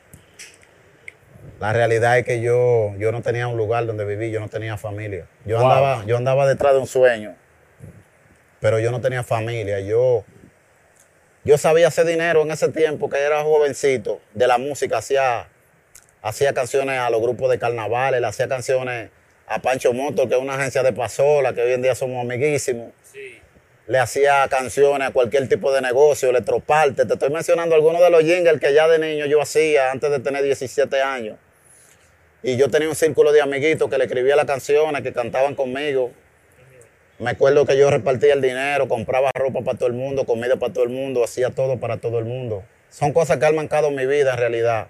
la 1.60 1.74
realidad 1.74 2.18
es 2.18 2.24
que 2.24 2.40
yo, 2.40 2.94
yo 2.98 3.12
no 3.12 3.20
tenía 3.20 3.46
un 3.46 3.58
lugar 3.58 3.84
donde 3.84 4.06
vivir, 4.06 4.30
yo 4.32 4.40
no 4.40 4.48
tenía 4.48 4.78
familia. 4.78 5.26
Yo, 5.44 5.58
Wow. 5.58 5.66
andaba, 5.70 6.04
yo 6.06 6.16
andaba 6.16 6.48
detrás 6.48 6.72
de 6.72 6.78
un 6.78 6.86
sueño, 6.86 7.36
pero 8.60 8.78
yo 8.80 8.90
no 8.90 9.02
tenía 9.02 9.22
familia. 9.22 9.78
Yo, 9.80 10.24
yo 11.44 11.58
sabía 11.58 11.88
hacer 11.88 12.06
dinero 12.06 12.42
en 12.42 12.50
ese 12.50 12.70
tiempo 12.70 13.10
que 13.10 13.18
era 13.18 13.42
jovencito 13.44 14.20
de 14.32 14.46
la 14.46 14.56
música, 14.56 14.96
hacía, 14.98 15.48
hacía 16.22 16.54
canciones 16.54 16.98
a 16.98 17.10
los 17.10 17.20
grupos 17.20 17.50
de 17.50 17.58
carnavales, 17.58 18.22
le 18.22 18.26
hacía 18.26 18.48
canciones 18.48 19.10
a 19.46 19.60
Pancho 19.60 19.92
Motor, 19.92 20.28
que 20.30 20.36
es 20.36 20.40
una 20.40 20.54
agencia 20.54 20.82
de 20.82 20.94
pasola, 20.94 21.52
que 21.52 21.60
hoy 21.60 21.72
en 21.72 21.82
día 21.82 21.94
somos 21.94 22.24
amiguísimos 22.24 22.90
le 23.86 23.98
hacía 23.98 24.46
canciones 24.48 25.08
a 25.08 25.10
cualquier 25.10 25.48
tipo 25.48 25.72
de 25.72 25.80
negocio, 25.80 26.30
electroparte. 26.30 27.06
Te 27.06 27.14
estoy 27.14 27.28
mencionando 27.30 27.74
algunos 27.74 28.00
de 28.00 28.08
los 28.08 28.22
jingles 28.22 28.60
que 28.60 28.72
ya 28.72 28.86
de 28.86 29.00
niño 29.00 29.26
yo 29.26 29.42
hacía 29.42 29.90
antes 29.90 30.12
de 30.12 30.20
tener 30.20 30.44
17 30.44 31.02
años. 31.02 31.36
Y 32.42 32.56
yo 32.56 32.70
tenía 32.70 32.88
un 32.88 32.94
círculo 32.94 33.32
de 33.32 33.42
amiguitos 33.42 33.90
que 33.90 33.98
le 33.98 34.04
escribía 34.04 34.36
las 34.36 34.46
canciones, 34.46 35.02
que 35.02 35.12
cantaban 35.12 35.54
conmigo. 35.54 36.10
Me 37.18 37.30
acuerdo 37.30 37.66
que 37.66 37.76
yo 37.76 37.90
repartía 37.90 38.32
el 38.32 38.40
dinero, 38.40 38.88
compraba 38.88 39.30
ropa 39.34 39.60
para 39.60 39.76
todo 39.76 39.88
el 39.88 39.94
mundo, 39.94 40.24
comida 40.24 40.56
para 40.56 40.72
todo 40.72 40.84
el 40.84 40.90
mundo, 40.90 41.22
hacía 41.22 41.50
todo 41.50 41.78
para 41.78 41.98
todo 41.98 42.18
el 42.18 42.24
mundo. 42.24 42.62
Son 42.88 43.12
cosas 43.12 43.36
que 43.36 43.44
han 43.44 43.54
marcado 43.54 43.90
mi 43.90 44.06
vida 44.06 44.32
en 44.32 44.38
realidad. 44.38 44.88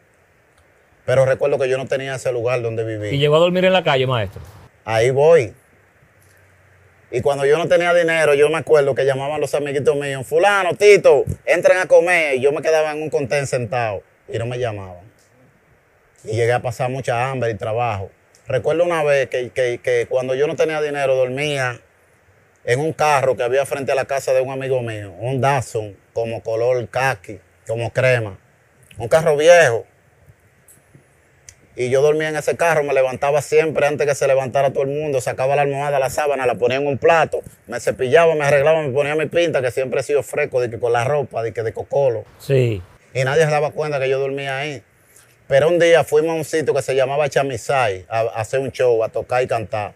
Pero 1.05 1.25
recuerdo 1.25 1.59
que 1.59 1.69
yo 1.69 1.77
no 1.77 1.87
tenía 1.87 2.15
ese 2.15 2.31
lugar 2.31 2.63
donde 2.63 2.83
¿Y 2.83 2.87
vivir. 2.87 3.19
llegó 3.19 3.35
a 3.35 3.41
dormir 3.41 3.65
en 3.65 3.73
la 3.73 3.83
calle, 3.83 4.07
maestro? 4.07 4.41
Ahí 4.85 5.11
voy. 5.11 5.53
Y 7.11 7.21
cuando 7.21 7.45
yo 7.45 7.59
no 7.59 7.67
tenía 7.67 7.93
dinero, 7.93 8.35
yo 8.35 8.49
me 8.49 8.59
acuerdo 8.59 8.95
que 8.95 9.05
llamaban 9.05 9.41
los 9.41 9.53
amiguitos 9.55 9.97
míos, 9.97 10.25
fulano, 10.25 10.75
Tito, 10.75 11.25
entren 11.45 11.79
a 11.79 11.87
comer. 11.87 12.37
Y 12.37 12.41
yo 12.43 12.53
me 12.53 12.63
quedaba 12.63 12.93
en 12.93 13.03
un 13.03 13.11
contén 13.11 13.49
sentado 13.49 14.05
y 14.33 14.39
no 14.39 14.47
me 14.47 14.59
llamaban. 14.59 15.10
Y 16.25 16.37
llegué 16.37 16.53
a 16.53 16.61
pasar 16.61 16.91
mucha 16.91 17.31
hambre 17.31 17.51
y 17.51 17.55
trabajo. 17.55 18.11
Recuerdo 18.47 18.85
una 18.85 19.03
vez 19.03 19.29
que, 19.29 19.51
que- 19.51 19.81
que 19.83 20.07
cuando 20.09 20.35
yo 20.35 20.47
no 20.47 20.57
tenía 20.57 20.81
dinero 20.83 21.15
dormía 21.15 21.81
en 22.65 22.81
un 22.81 22.93
carro 22.93 23.37
que 23.37 23.43
había 23.43 23.65
frente 23.65 23.93
a 23.93 23.95
la 23.95 24.05
casa 24.05 24.33
de 24.33 24.41
un 24.41 24.51
amigo 24.51 24.83
mío, 24.83 25.13
un 25.19 25.41
Datsun 25.41 25.97
como 26.13 26.43
color 26.43 26.87
khaki, 26.89 27.39
como 27.67 27.91
crema. 27.93 28.39
Un 28.99 29.09
carro 29.09 29.37
viejo. 29.37 29.87
Y 31.77 31.89
yo 31.89 32.03
dormía 32.03 32.29
en 32.29 32.37
ese 32.37 32.57
carro, 32.57 32.83
me 32.83 32.93
levantaba 32.93 33.41
siempre 33.41 33.87
antes 33.87 34.07
que 34.07 34.15
se 34.15 34.27
levantara 34.27 34.71
todo 34.73 34.83
el 34.83 34.91
mundo, 34.91 35.21
sacaba 35.21 35.57
la 35.57 35.63
almohada, 35.63 35.99
la 35.99 36.11
sábana, 36.11 36.45
la 36.45 36.57
ponía 36.57 36.77
en 36.79 36.87
un 36.87 36.99
plato, 36.99 37.41
me 37.69 37.81
cepillaba, 37.81 38.35
me 38.35 38.45
arreglaba, 38.45 38.83
me 38.83 38.91
ponía 38.93 39.15
mi 39.15 39.27
pinta, 39.27 39.63
que 39.63 39.71
siempre 39.71 40.01
he 40.01 40.03
sido 40.03 40.23
fresco, 40.23 40.61
de 40.61 40.69
que 40.69 40.79
con 40.79 40.93
la 40.93 41.05
ropa, 41.05 41.43
de 41.43 41.53
que 41.55 41.63
de 41.63 41.73
cocolo. 41.73 42.25
Sí. 42.39 42.83
Y 43.15 43.25
nadie 43.25 43.45
se 43.45 43.51
daba 43.51 43.71
cuenta 43.71 43.99
que 43.99 44.11
yo 44.11 44.19
dormía 44.19 44.59
ahí. 44.59 44.83
Pero 45.51 45.69
un 45.69 45.81
día 45.81 46.05
fuimos 46.05 46.31
a 46.31 46.35
un 46.35 46.45
sitio 46.45 46.73
que 46.73 46.81
se 46.81 46.95
llamaba 46.95 47.29
Chamisay 47.29 48.07
a, 48.09 48.21
hacer 48.37 48.61
un 48.61 48.71
show, 48.71 49.03
a 49.03 49.09
tocar 49.09 49.43
y 49.43 49.49
cantar. 49.49 49.95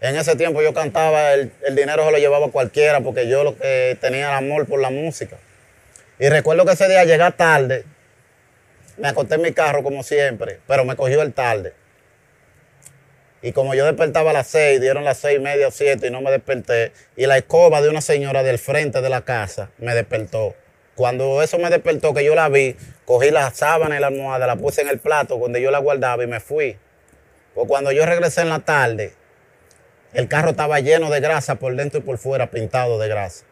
En 0.00 0.14
ese 0.14 0.36
tiempo 0.36 0.62
yo 0.62 0.72
cantaba, 0.72 1.32
el, 1.32 1.50
el 1.66 1.74
dinero 1.74 2.04
se 2.06 2.12
lo 2.12 2.18
llevaba 2.18 2.52
cualquiera 2.52 3.00
porque 3.00 3.26
yo 3.26 3.42
lo 3.42 3.58
que 3.58 3.98
tenía 4.00 4.28
era 4.28 4.36
amor 4.36 4.66
por 4.66 4.78
la 4.78 4.90
música. 4.90 5.38
Y 6.20 6.28
recuerdo 6.28 6.64
que 6.64 6.74
ese 6.74 6.86
día 6.86 7.02
llegué 7.02 7.28
tarde, 7.32 7.84
me 8.96 9.08
acosté 9.08 9.34
en 9.34 9.42
mi 9.42 9.52
carro 9.52 9.82
como 9.82 10.04
siempre, 10.04 10.60
pero 10.68 10.84
me 10.84 10.94
cogió 10.94 11.20
el 11.22 11.32
tarde. 11.32 11.72
Y 13.42 13.50
como 13.50 13.74
yo 13.74 13.84
despertaba 13.86 14.30
a 14.30 14.34
las 14.34 14.46
seis, 14.46 14.80
dieron 14.80 15.02
las 15.02 15.18
seis 15.18 15.38
y 15.38 15.42
media 15.42 15.66
o 15.66 15.72
siete 15.72 16.06
y 16.06 16.10
no 16.12 16.20
me 16.20 16.30
desperté. 16.30 16.92
Y 17.16 17.26
la 17.26 17.36
escoba 17.36 17.82
de 17.82 17.88
una 17.88 18.02
señora 18.02 18.44
del 18.44 18.60
frente 18.60 19.00
de 19.00 19.08
la 19.08 19.22
casa 19.22 19.70
me 19.78 19.96
despertó. 19.96 20.54
Cuando 20.94 21.42
eso 21.42 21.58
me 21.58 21.70
despertó, 21.70 22.12
que 22.12 22.22
yo 22.22 22.34
la 22.34 22.50
vi, 22.50 22.76
cogí 23.10 23.32
la 23.32 23.50
sábana 23.50 23.96
y 23.96 24.00
la 24.00 24.06
almohada, 24.06 24.46
la 24.46 24.54
puse 24.54 24.82
en 24.82 24.88
el 24.88 25.00
plato 25.00 25.36
donde 25.36 25.60
yo 25.60 25.72
la 25.72 25.80
guardaba 25.80 26.22
y 26.22 26.28
me 26.28 26.38
fui. 26.38 26.76
Pues 27.56 27.66
cuando 27.66 27.90
yo 27.90 28.06
regresé 28.06 28.42
en 28.42 28.50
la 28.50 28.60
tarde, 28.60 29.14
el 30.12 30.28
carro 30.28 30.50
estaba 30.50 30.78
lleno 30.78 31.10
de 31.10 31.18
grasa 31.18 31.56
por 31.56 31.74
dentro 31.74 31.98
y 31.98 32.02
por 32.04 32.18
fuera, 32.18 32.52
pintado 32.52 33.00
de 33.00 33.08
grasa. 33.08 33.44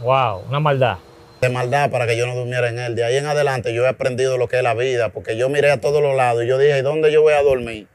Wow, 0.00 0.46
una 0.48 0.60
maldad. 0.60 0.96
De 1.42 1.50
maldad 1.50 1.90
para 1.90 2.06
que 2.06 2.16
yo 2.16 2.26
no 2.26 2.34
durmiera 2.34 2.70
en 2.70 2.78
él. 2.78 2.94
De 2.94 3.04
ahí 3.04 3.18
en 3.18 3.26
adelante 3.26 3.74
yo 3.74 3.84
he 3.84 3.88
aprendido 3.88 4.38
lo 4.38 4.48
que 4.48 4.56
es 4.56 4.62
la 4.62 4.72
vida, 4.72 5.10
porque 5.10 5.36
yo 5.36 5.50
miré 5.50 5.70
a 5.70 5.82
todos 5.82 6.02
los 6.02 6.16
lados 6.16 6.44
y 6.44 6.46
yo 6.46 6.56
dije, 6.56 6.78
¿y 6.78 6.82
dónde 6.82 7.12
yo 7.12 7.20
voy 7.20 7.34
a 7.34 7.42
dormir? 7.42 7.86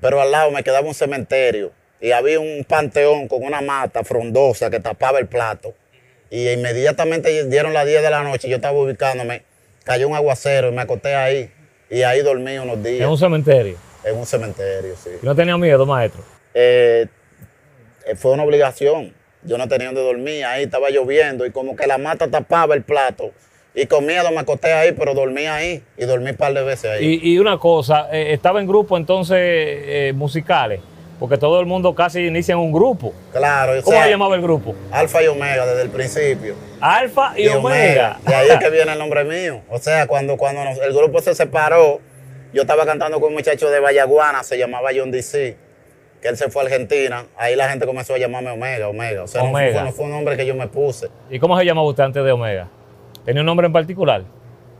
Pero 0.00 0.22
al 0.22 0.30
lado 0.30 0.52
me 0.52 0.62
quedaba 0.62 0.86
un 0.86 0.94
cementerio 0.94 1.72
y 2.00 2.12
había 2.12 2.38
un 2.38 2.64
panteón 2.64 3.26
con 3.26 3.42
una 3.42 3.60
mata 3.60 4.04
frondosa 4.04 4.70
que 4.70 4.78
tapaba 4.78 5.18
el 5.18 5.26
plato. 5.26 5.74
Y 6.30 6.48
inmediatamente 6.48 7.44
dieron 7.48 7.74
las 7.74 7.86
10 7.86 8.02
de 8.04 8.10
la 8.10 8.22
noche, 8.22 8.48
yo 8.48 8.56
estaba 8.56 8.78
ubicándome, 8.78 9.42
cayó 9.84 10.08
un 10.08 10.16
aguacero 10.16 10.68
y 10.68 10.72
me 10.72 10.82
acosté 10.82 11.14
ahí. 11.14 11.50
Y 11.90 12.02
ahí 12.02 12.22
dormí 12.22 12.58
unos 12.58 12.82
días. 12.82 13.02
En 13.02 13.08
un 13.08 13.18
cementerio. 13.18 13.76
En 14.02 14.16
un 14.16 14.26
cementerio, 14.26 14.94
sí. 14.96 15.10
¿Y 15.22 15.24
no 15.24 15.34
tenía 15.34 15.56
miedo, 15.56 15.86
maestro? 15.86 16.22
Eh, 16.52 17.06
eh, 18.06 18.16
fue 18.16 18.32
una 18.32 18.42
obligación. 18.42 19.14
Yo 19.42 19.58
no 19.58 19.68
tenía 19.68 19.88
donde 19.88 20.02
dormir, 20.02 20.44
ahí 20.44 20.64
estaba 20.64 20.88
lloviendo 20.90 21.44
y 21.44 21.50
como 21.50 21.76
que 21.76 21.86
la 21.86 21.98
mata 21.98 22.28
tapaba 22.28 22.74
el 22.74 22.82
plato. 22.82 23.30
Y 23.74 23.86
con 23.86 24.06
miedo 24.06 24.30
me 24.30 24.38
acosté 24.38 24.72
ahí, 24.72 24.92
pero 24.92 25.14
dormí 25.14 25.46
ahí 25.46 25.82
y 25.98 26.04
dormí 26.04 26.30
un 26.30 26.36
par 26.36 26.54
de 26.54 26.62
veces 26.62 26.90
ahí. 26.92 27.20
Y, 27.22 27.34
y 27.34 27.38
una 27.38 27.58
cosa, 27.58 28.08
eh, 28.12 28.32
estaba 28.32 28.60
en 28.60 28.66
grupo 28.66 28.96
entonces 28.96 29.36
eh, 29.38 30.12
musicales, 30.14 30.80
porque 31.24 31.38
todo 31.38 31.58
el 31.58 31.64
mundo 31.64 31.94
casi 31.94 32.26
inicia 32.26 32.52
en 32.52 32.58
un 32.58 32.70
grupo. 32.70 33.14
claro, 33.32 33.72
¿Cómo 33.82 33.96
sea, 33.96 34.04
se 34.04 34.10
llamaba 34.10 34.34
el 34.34 34.42
grupo? 34.42 34.74
Alfa 34.92 35.22
y 35.22 35.26
Omega 35.26 35.64
desde 35.64 35.80
el 35.80 35.88
principio. 35.88 36.54
Alfa 36.82 37.32
y, 37.34 37.48
Omega. 37.48 38.18
Y 38.28 38.30
ahí 38.30 38.48
es 38.50 38.58
que 38.58 38.68
viene 38.68 38.92
el 38.92 38.98
nombre 38.98 39.24
mío. 39.24 39.62
O 39.70 39.78
sea, 39.78 40.06
cuando, 40.06 40.36
cuando 40.36 40.62
nos- 40.64 40.78
el 40.82 40.92
grupo 40.92 41.22
se 41.22 41.34
separó, 41.34 42.00
yo 42.52 42.60
estaba 42.60 42.84
cantando 42.84 43.18
con 43.20 43.28
un 43.30 43.34
muchacho 43.36 43.70
de 43.70 43.80
Vallaguana, 43.80 44.42
se 44.42 44.58
llamaba 44.58 44.90
John 44.94 45.10
DC, 45.10 45.56
que 46.20 46.28
él 46.28 46.36
se 46.36 46.50
fue 46.50 46.60
a 46.60 46.66
Argentina. 46.66 47.24
Ahí 47.38 47.56
la 47.56 47.70
gente 47.70 47.86
comenzó 47.86 48.12
a 48.12 48.18
llamarme 48.18 48.50
Omega, 48.50 48.86
Omega. 48.88 49.22
O 49.22 49.26
sea, 49.26 49.42
no 49.44 49.50
fue- 49.50 49.62
Omega. 49.62 49.84
No, 49.84 49.92
fue 49.92 50.04
un 50.04 50.10
nombre 50.10 50.36
que 50.36 50.44
yo 50.44 50.54
me 50.54 50.66
puse. 50.68 51.08
¿Y 51.30 51.38
cómo 51.38 51.58
se 51.58 51.64
llamaba 51.64 51.86
usted 51.88 52.02
antes 52.04 52.22
de 52.22 52.32
Omega? 52.32 52.68
¿Tenía 53.24 53.40
un 53.40 53.46
nombre 53.46 53.66
en 53.66 53.72
particular? 53.72 54.24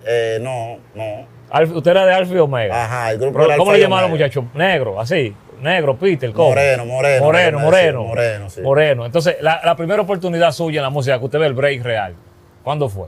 Eh, 0.07 0.39
no, 0.43 0.77
no. 0.95 1.27
Usted 1.75 1.91
era 1.93 2.05
de 2.05 2.13
Alfa 2.13 2.35
y 2.35 2.39
Omega. 2.39 2.85
Ajá, 2.85 3.13
el 3.13 3.19
grupo 3.19 3.35
Pero, 3.39 3.47
era 3.47 3.57
¿Cómo 3.57 3.71
Alfa 3.71 3.79
le 3.79 3.83
llamaban 3.85 4.03
los 4.03 4.11
Omega. 4.11 4.27
muchachos? 4.27 4.45
Negro, 4.55 5.01
así. 5.01 5.35
Negro, 5.61 5.97
Peter, 5.99 6.33
¿cómo? 6.33 6.51
Moreno, 6.51 6.87
moreno. 6.87 7.25
Moreno, 7.25 7.59
moreno. 7.61 8.05
Moreno, 8.05 8.51
sí. 8.51 8.61
Moreno. 8.61 9.07
Entonces, 9.07 9.37
la, 9.41 9.61
la 9.65 9.77
primera 9.77 10.03
oportunidad 10.03 10.53
suya 10.53 10.79
en 10.81 10.85
la 10.85 10.91
música 10.91 11.19
que 11.19 11.25
usted 11.25 11.39
ve 11.39 11.47
el 11.47 11.55
break 11.55 11.83
real, 11.83 12.15
¿cuándo 12.63 12.89
fue? 12.89 13.07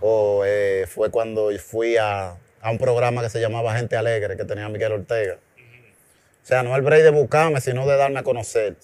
O 0.00 0.42
eh, 0.44 0.84
fue 0.88 1.10
cuando 1.10 1.50
fui 1.58 1.96
a, 1.96 2.34
a 2.60 2.70
un 2.70 2.78
programa 2.78 3.22
que 3.22 3.28
se 3.30 3.40
llamaba 3.40 3.74
Gente 3.76 3.96
Alegre, 3.96 4.36
que 4.36 4.44
tenía 4.44 4.68
Miguel 4.68 4.92
Ortega. 4.92 5.36
O 6.42 6.44
sea, 6.46 6.62
no 6.64 6.74
el 6.74 6.82
break 6.82 7.02
de 7.04 7.10
buscarme, 7.10 7.60
sino 7.60 7.86
de 7.86 7.96
darme 7.96 8.18
a 8.18 8.22
conocer. 8.24 8.74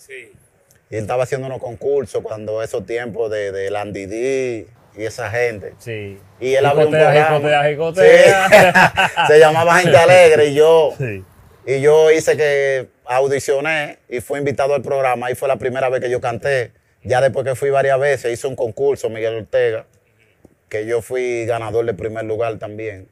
Y 0.91 0.95
él 0.95 1.03
estaba 1.03 1.25
haciendo 1.25 1.49
unos 1.49 1.59
concursos 1.59 2.23
cuando 2.23 2.62
esos 2.62 2.87
tiempos 2.87 3.31
de, 3.31 3.50
de 3.53 3.71
Landy 3.71 4.07
D 4.07 4.69
y 4.97 5.03
esa 5.05 5.29
gente. 5.31 5.75
Sí. 5.79 6.19
Y 6.41 6.55
él 6.55 6.65
abrió 6.65 6.87
un 6.87 6.93
programa. 6.93 7.37
jicotea, 7.37 7.65
jicotea. 7.69 8.49
Sí. 8.49 9.23
se 9.33 9.38
llamaba 9.41 9.79
Gente 9.81 9.97
Alegre 9.97 10.47
y 10.47 10.55
yo, 10.55 10.93
Sí. 10.97 11.25
y 11.67 11.81
yo 11.81 12.11
hice 12.12 12.37
que 12.37 12.87
audicioné 13.09 13.99
y 14.09 14.21
fui 14.21 14.38
invitado 14.38 14.75
al 14.75 14.83
programa. 14.83 15.27
Ahí 15.27 15.35
fue 15.35 15.49
la 15.49 15.57
primera 15.57 15.88
vez 15.88 16.00
que 16.00 16.11
yo 16.11 16.21
canté. 16.21 16.73
Ya 17.03 17.21
después 17.21 17.45
que 17.45 17.55
fui 17.55 17.71
varias 17.71 17.99
veces, 17.99 18.33
hice 18.33 18.47
un 18.47 18.57
concurso, 18.57 19.09
Miguel 19.09 19.37
Ortega, 19.37 19.87
que 20.69 20.87
yo 20.87 21.00
fui 21.00 21.47
ganador 21.47 21.87
de 21.87 21.95
primer 21.95 22.25
lugar 22.25 22.59
también. 22.59 23.09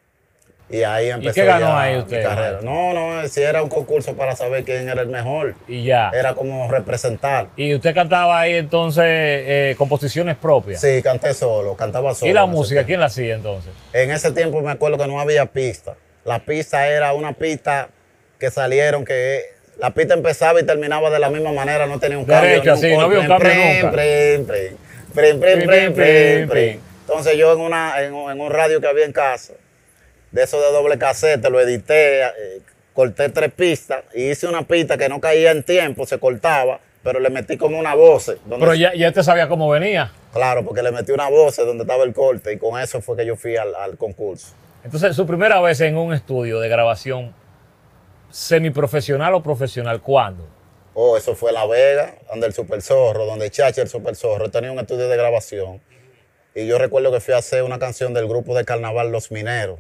Y 0.68 0.82
ahí 0.82 1.10
empezó 1.10 1.34
qué 1.34 1.44
ganó 1.44 1.66
ya 1.66 1.80
ahí 1.80 1.94
mi 1.94 2.00
usted, 2.00 2.22
carrera. 2.22 2.58
No, 2.60 2.92
no, 2.92 3.28
si 3.28 3.40
era 3.40 3.62
un 3.62 3.68
concurso 3.68 4.16
para 4.16 4.34
saber 4.34 4.64
quién 4.64 4.88
era 4.88 5.02
el 5.02 5.08
mejor. 5.08 5.54
Y 5.68 5.84
ya. 5.84 6.10
Era 6.12 6.34
como 6.34 6.68
representar. 6.68 7.48
Y 7.56 7.72
usted 7.72 7.94
cantaba 7.94 8.40
ahí 8.40 8.54
entonces 8.54 9.04
eh, 9.06 9.74
composiciones 9.78 10.36
propias. 10.36 10.80
Sí, 10.80 11.00
canté 11.02 11.34
solo, 11.34 11.76
cantaba 11.76 12.14
solo. 12.14 12.30
¿Y 12.30 12.34
la 12.34 12.46
música? 12.46 12.80
tiempo. 12.80 12.86
¿Quién 12.88 13.00
la 13.00 13.06
hacía 13.06 13.36
entonces? 13.36 13.72
En 13.92 14.10
ese 14.10 14.32
tiempo 14.32 14.60
me 14.60 14.72
acuerdo 14.72 14.98
que 14.98 15.06
no 15.06 15.20
había 15.20 15.46
pista. 15.46 15.94
La 16.24 16.40
pista 16.40 16.88
era 16.88 17.12
una 17.12 17.34
pista 17.34 17.88
que 18.40 18.50
salieron 18.50 19.04
que 19.04 19.55
la 19.78 19.90
pista 19.90 20.14
empezaba 20.14 20.60
y 20.60 20.64
terminaba 20.64 21.10
de 21.10 21.18
la 21.18 21.28
misma 21.30 21.52
manera, 21.52 21.86
no 21.86 21.98
tenía 21.98 22.18
un 22.18 22.24
cambio. 22.24 22.50
Ni 22.62 22.68
un 22.68 22.74
así, 22.74 22.92
no 22.96 23.00
había 23.02 23.20
un 23.20 23.26
cambio 23.26 23.48
nunca. 23.82 23.90
Entonces 27.06 27.36
yo 27.36 27.52
en, 27.52 27.60
una, 27.60 28.02
en, 28.02 28.12
un- 28.14 28.30
en 28.32 28.40
un 28.40 28.50
radio 28.50 28.80
que 28.80 28.86
había 28.88 29.04
en 29.04 29.12
casa, 29.12 29.52
de 30.32 30.42
eso 30.42 30.60
de 30.60 30.72
doble 30.72 30.98
casete, 30.98 31.48
lo 31.50 31.60
edité, 31.60 32.22
eh, 32.24 32.30
corté 32.92 33.28
tres 33.28 33.52
pistas 33.52 34.02
y 34.14 34.30
hice 34.30 34.46
una 34.48 34.62
pista 34.62 34.96
que 34.98 35.08
no 35.08 35.20
caía 35.20 35.50
en 35.52 35.62
tiempo, 35.62 36.04
se 36.06 36.18
cortaba, 36.18 36.80
pero 37.02 37.20
le 37.20 37.30
metí 37.30 37.56
como 37.56 37.78
una 37.78 37.94
voz. 37.94 38.34
Pero 38.48 38.74
ya, 38.74 38.92
ya 38.94 39.08
usted 39.08 39.22
sabía 39.22 39.48
cómo 39.48 39.68
venía. 39.68 40.10
Claro, 40.32 40.64
porque 40.64 40.82
le 40.82 40.90
metí 40.90 41.12
una 41.12 41.28
voz 41.30 41.56
donde 41.56 41.84
estaba 41.84 42.02
el 42.04 42.12
corte 42.12 42.52
y 42.52 42.58
con 42.58 42.80
eso 42.80 43.00
fue 43.00 43.16
que 43.16 43.24
yo 43.24 43.36
fui 43.36 43.56
al, 43.56 43.74
al 43.74 43.96
concurso. 43.96 44.48
Entonces, 44.84 45.14
su 45.16 45.26
primera 45.26 45.60
vez 45.60 45.80
en 45.80 45.96
un 45.96 46.12
estudio 46.12 46.60
de 46.60 46.68
grabación 46.68 47.32
semiprofesional 48.36 49.32
o 49.34 49.42
profesional, 49.42 50.02
¿cuándo? 50.02 50.46
Oh, 50.92 51.16
eso 51.16 51.34
fue 51.34 51.52
La 51.52 51.66
Vega, 51.66 52.16
donde 52.30 52.46
el 52.46 52.52
Super 52.52 52.82
Zorro, 52.82 53.24
donde 53.24 53.50
Chacha 53.50 53.80
el 53.82 53.88
Super 53.88 54.14
Zorro 54.14 54.50
tenía 54.50 54.70
un 54.72 54.78
estudio 54.78 55.08
de 55.08 55.16
grabación. 55.16 55.80
Y 56.54 56.66
yo 56.66 56.78
recuerdo 56.78 57.10
que 57.12 57.20
fui 57.20 57.32
a 57.34 57.38
hacer 57.38 57.62
una 57.62 57.78
canción 57.78 58.12
del 58.14 58.28
grupo 58.28 58.54
de 58.54 58.64
carnaval 58.66 59.10
Los 59.10 59.30
Mineros, 59.30 59.78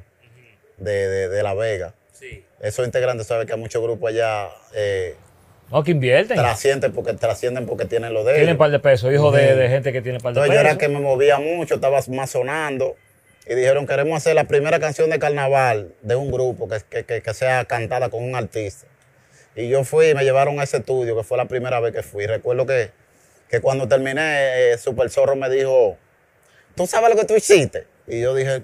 de, 0.78 1.06
de- 1.08 1.28
de 1.28 1.42
La 1.42 1.52
Vega. 1.54 1.94
Sí. 2.12 2.44
Esos 2.60 2.86
integrantes 2.86 3.26
saben 3.26 3.46
que 3.46 3.52
hay 3.52 3.58
muchos 3.60 3.82
grupos 3.82 4.10
allá 4.10 4.48
eh, 4.74 5.14
No, 5.70 5.82
que 5.84 5.90
invierten. 5.90 6.36
trascienden 6.38 6.92
porque 6.92 7.12
trascienden 7.12 7.66
porque 7.66 7.84
tienen 7.84 8.14
lo 8.14 8.24
de 8.24 8.32
Tienen 8.32 8.48
ellos. 8.50 8.58
par 8.58 8.70
de 8.70 8.78
pesos, 8.78 9.12
hijo 9.12 9.30
de, 9.32 9.54
de 9.54 9.68
gente 9.68 9.92
que 9.92 10.00
tiene 10.00 10.18
par 10.18 10.32
de 10.32 10.40
Entonces 10.40 10.54
yo 10.54 10.62
pesos. 10.62 10.76
era 10.76 10.78
que 10.78 10.88
me 10.88 11.00
movía 11.00 11.38
mucho, 11.38 11.74
estaba 11.74 12.00
más 12.08 12.30
sonando. 12.30 12.96
Y 13.48 13.54
dijeron, 13.54 13.86
queremos 13.86 14.16
hacer 14.16 14.34
la 14.34 14.44
primera 14.44 14.80
canción 14.80 15.08
de 15.10 15.18
carnaval 15.18 15.92
de 16.02 16.16
un 16.16 16.30
grupo 16.30 16.68
que, 16.68 17.04
que- 17.04 17.22
que- 17.22 17.34
sea 17.34 17.64
cantada 17.64 18.08
con 18.10 18.24
un 18.24 18.34
artista. 18.34 18.86
Y 19.54 19.68
yo 19.68 19.84
fui 19.84 20.08
y 20.10 20.14
me 20.14 20.24
llevaron 20.24 20.58
a 20.60 20.64
ese 20.64 20.78
estudio, 20.78 21.16
que 21.16 21.22
fue 21.22 21.36
la 21.38 21.46
primera 21.46 21.78
vez 21.80 21.92
que 21.94 22.02
fui. 22.02 22.26
Recuerdo 22.26 22.66
que, 22.66 22.90
que 23.48 23.60
cuando 23.60 23.86
terminé, 23.88 24.72
eh, 24.72 24.78
Super 24.78 25.08
Zorro 25.10 25.36
me 25.36 25.48
dijo, 25.48 25.96
¿tú 26.74 26.86
sabes 26.86 27.08
lo 27.10 27.16
que 27.16 27.24
tú 27.24 27.34
hiciste? 27.36 27.86
Y 28.08 28.20
yo 28.20 28.34
dije, 28.34 28.62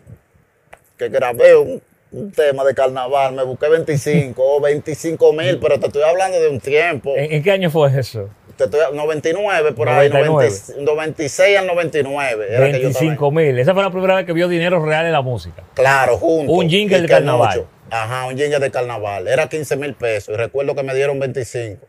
que 0.99 1.09
grabé 1.09 1.57
un, 1.57 1.81
un 2.11 2.33
tema 2.33 2.65
de 2.65 2.75
carnaval, 2.75 3.33
me 3.35 3.45
busqué 3.45 3.69
25 3.69 4.43
o 4.57 4.61
25 4.61 5.33
mil, 5.33 5.59
pero 5.61 5.79
te 5.81 5.87
estoy 5.87 6.03
hablando 6.03 6.39
de 6.41 6.49
un 6.49 6.61
tiempo. 6.61 7.15
¿En, 7.17 7.33
en 7.33 7.43
qué 7.43 7.53
año 7.53 7.71
fue 7.71 7.97
eso? 7.99 8.29
Te 8.71 8.77
estoy, 8.77 8.97
99 8.97 9.73
por 9.73 9.89
ahí, 9.89 10.09
99. 10.09 10.83
90 10.83 10.93
96 10.93 11.59
al 11.59 11.67
99. 11.67 12.47
era 12.49 12.67
que 12.67 12.81
yo 12.81 12.89
estaba 12.89 13.05
25 13.05 13.31
mil. 13.33 13.59
Esa 13.59 13.75
fue 13.75 13.83
la 13.83 13.91
primera 13.91 14.15
vez 14.15 14.25
que 14.25 14.33
vio 14.33 14.47
dinero 14.47 14.85
real 14.85 15.07
en 15.07 15.13
la 15.13 15.23
música. 15.23 15.65
Claro, 15.75 16.17
juntos. 16.17 16.57
Un 16.57 16.69
jingle 16.69 17.01
de 17.01 17.09
carnaval. 17.09 17.67
Ajá, 17.91 18.27
un 18.27 18.37
jingle 18.37 18.61
de 18.61 18.71
carnaval. 18.71 19.27
Era 19.27 19.49
15 19.49 19.77
mil 19.77 19.95
pesos 19.95 20.35
y 20.35 20.37
recuerdo 20.37 20.75
que 20.75 20.83
me 20.83 20.95
dieron 20.95 21.19
25. 21.19 21.85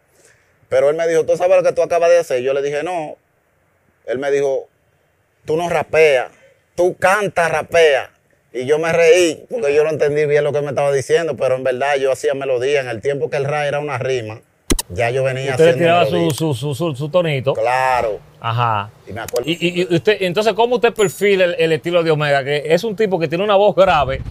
Pero 0.69 0.89
él 0.89 0.95
me 0.95 1.07
dijo, 1.07 1.25
¿tú 1.25 1.37
sabes 1.37 1.55
lo 1.55 1.63
que 1.63 1.73
tú 1.73 1.83
acabas 1.83 2.09
de 2.09 2.17
hacer? 2.17 2.41
Yo 2.41 2.53
le 2.53 2.63
dije, 2.63 2.81
no. 2.81 3.17
Él 4.05 4.17
me 4.17 4.31
dijo, 4.31 4.67
tú 5.45 5.55
no 5.55 5.69
rapeas, 5.69 6.31
tú 6.75 6.95
cantas, 6.97 7.51
rapeas. 7.51 8.09
Y 8.51 8.65
yo 8.65 8.79
me 8.79 8.91
reí 8.91 9.45
porque 9.49 9.73
yo 9.73 9.83
no 9.83 9.91
entendí 9.91 10.25
bien 10.25 10.43
lo 10.43 10.51
que 10.51 10.61
me 10.61 10.69
estaba 10.69 10.91
diciendo, 10.91 11.35
pero 11.37 11.55
en 11.55 11.63
verdad 11.63 11.95
yo 11.97 12.11
hacía 12.11 12.33
melodía. 12.33 12.81
En 12.81 12.87
el 12.87 13.01
tiempo 13.01 13.29
que 13.29 13.37
el 13.37 13.45
rap 13.45 13.65
era 13.65 13.79
una 13.79 13.97
rima, 13.97 14.41
ya 14.95 15.09
yo 15.09 15.23
venía 15.23 15.51
Usted 15.51 15.69
haciendo 15.69 15.77
tiraba 15.79 16.05
su, 16.05 16.53
su, 16.75 16.95
su, 16.95 17.09
tonito. 17.09 17.53
Claro. 17.53 18.19
Ajá. 18.39 18.89
Y 19.07 19.13
me 19.13 19.21
acuerdo. 19.21 19.49
Y, 19.49 19.53
y- 19.53 19.87
y 19.89 19.95
usted, 19.95 20.17
entonces, 20.21 20.53
¿cómo 20.53 20.75
usted 20.75 20.93
perfila 20.93 21.45
el, 21.45 21.55
el 21.57 21.71
estilo 21.73 22.03
de 22.03 22.11
Omega? 22.11 22.43
Que 22.43 22.63
es 22.65 22.83
un 22.83 22.95
tipo 22.95 23.19
que 23.19 23.27
tiene 23.27 23.43
una 23.43 23.55
voz 23.55 23.75
grave, 23.75 24.21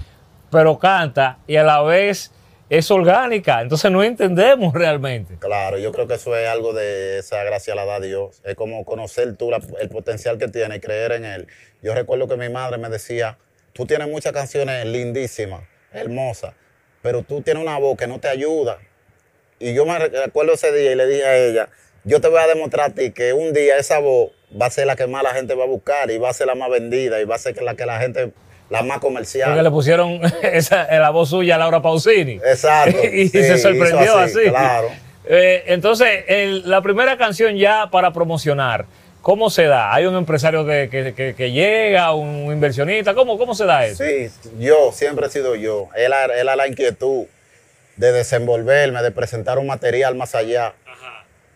pero 0.51 0.79
canta 0.79 1.39
y 1.47 1.57
a 1.57 1.63
la 1.65 1.83
vez 1.83 2.31
es 2.69 2.91
orgánica, 2.91 3.61
entonces 3.61 3.91
no 3.91 4.03
entendemos 4.03 4.73
realmente. 4.73 5.37
Claro, 5.39 5.77
yo 5.79 5.93
creo 5.93 6.07
que 6.07 6.15
eso 6.15 6.35
es 6.37 6.49
algo 6.49 6.73
de 6.73 7.19
esa 7.19 7.43
gracia 7.45 7.75
la 7.75 7.85
da 7.85 8.01
Dios. 8.01 8.41
Es 8.45 8.55
como 8.55 8.85
conocer 8.87 9.37
tú 9.37 9.51
la- 9.51 9.61
el 9.81 9.89
potencial 9.91 10.39
que 10.39 10.49
tiene 10.49 10.77
y 10.77 10.81
creer 10.81 11.13
en 11.13 11.25
él. 11.27 11.47
Yo 11.83 11.95
recuerdo 11.95 12.29
que 12.29 12.37
mi 12.37 12.49
madre 12.49 12.79
me 12.79 12.89
decía, 12.89 13.37
tú 13.75 13.85
tienes 13.87 14.09
muchas 14.09 14.33
canciones 14.33 14.87
lindísimas, 14.87 15.63
hermosas, 15.93 16.55
pero 17.03 17.23
tú 17.23 17.43
tienes 17.43 17.63
una 17.63 17.79
voz 17.79 17.97
que 17.99 18.07
no 18.07 18.19
te 18.21 18.29
ayuda. 18.29 18.79
Y 19.63 19.75
yo 19.75 19.87
me 19.87 19.99
re- 19.99 20.09
recuerdo 20.09 20.53
ese 20.55 20.73
día 20.73 20.93
y 20.93 20.95
le 20.97 21.07
dije 21.07 21.25
a 21.25 21.37
ella, 21.39 21.69
yo 22.05 22.21
te 22.21 22.29
voy 22.29 22.41
a 22.41 22.47
demostrar 22.49 22.91
a 22.91 22.95
ti 22.95 23.13
que 23.13 23.33
un 23.33 23.53
día 23.53 23.77
esa 23.79 23.99
voz 24.01 24.33
va 24.61 24.67
a 24.67 24.71
ser 24.71 24.87
la 24.87 24.97
que 24.97 25.07
más 25.07 25.23
la 25.23 25.31
gente 25.31 25.55
va 25.55 25.65
a 25.65 25.69
buscar 25.69 26.11
y 26.11 26.19
va 26.19 26.31
a 26.31 26.33
ser 26.33 26.49
la 26.49 26.55
más 26.57 26.69
vendida 26.69 27.21
y 27.21 27.25
va 27.25 27.37
a 27.37 27.39
ser 27.39 27.61
la 27.63 27.75
que 27.77 27.87
la 27.87 28.01
gente, 28.01 28.33
la 28.71 28.83
más 28.83 28.99
comercial. 28.99 29.51
Porque 29.51 29.63
le 29.63 29.71
pusieron 29.71 30.21
esa, 30.43 30.85
la 30.99 31.11
voz 31.11 31.31
suya 31.31 31.55
a 31.55 31.59
Laura 31.59 31.81
Pausini. 31.81 32.41
Exacto. 32.45 32.99
y 33.13 33.29
sí, 33.29 33.43
se 33.43 33.57
sorprendió 33.59 34.19
así. 34.19 34.41
Claro. 34.49 34.89
Eh, 35.27 35.63
entonces, 35.69 36.25
el- 36.27 36.69
la 36.69 36.83
primera 36.83 37.17
canción 37.17 37.57
ya 37.57 37.89
para 37.93 38.13
promocionar, 38.13 38.87
¿cómo 39.21 39.49
se 39.51 39.67
da? 39.67 39.95
¿Hay 39.95 40.05
un 40.07 40.17
empresario 40.17 40.67
que, 40.67 40.89
que- 40.91 41.15
que- 41.15 41.35
que 41.37 41.53
llega, 41.53 42.13
un 42.13 42.47
inversionista? 42.53 43.15
¿Cómo, 43.15 43.39
cómo 43.39 43.55
se 43.55 43.65
da 43.65 43.87
eso? 43.87 44.03
Sí, 44.03 44.29
yo, 44.59 44.91
siempre 44.93 45.27
he 45.27 45.31
sido 45.31 45.55
yo. 45.55 45.87
Era, 45.97 46.25
era 46.25 46.57
la 46.57 46.67
inquietud 46.67 47.27
de 47.97 48.13
desenvolverme, 48.13 49.03
de 49.03 49.11
presentar 49.11 49.59
un 49.59 49.67
material 49.67 50.15
más 50.15 50.35
allá. 50.35 50.75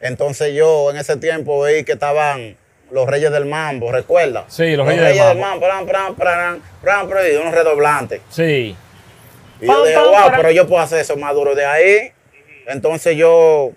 Entonces 0.00 0.54
yo 0.54 0.90
en 0.90 0.96
ese 0.98 1.16
tiempo 1.16 1.64
vi 1.64 1.84
que 1.84 1.92
estaban 1.92 2.56
los 2.90 3.08
Reyes 3.08 3.32
del 3.32 3.46
Mambo, 3.46 3.90
¿recuerdas? 3.90 4.44
Sí, 4.48 4.76
los 4.76 4.86
Reyes 4.86 5.02
del 5.02 5.14
del 5.16 5.38
Mambo. 5.38 5.40
Mambo, 5.40 5.66
pran, 5.66 5.86
pran, 5.86 6.14
pran, 6.14 6.62
pran, 6.82 7.08
pran, 7.08 7.26
y 7.32 7.36
unos 7.36 7.54
redoblantes. 7.54 8.20
Sí. 8.30 8.76
Y 9.60 9.66
Pam, 9.66 9.76
yo 9.76 9.84
dije, 9.84 9.96
pam, 9.96 10.04
wow, 10.06 10.30
pero 10.36 10.50
yo 10.50 10.66
puedo 10.66 10.82
hacer 10.82 11.00
eso 11.00 11.16
más 11.16 11.34
duro 11.34 11.54
de 11.54 11.64
ahí. 11.64 12.12
Entonces 12.66 13.16
yo 13.16 13.72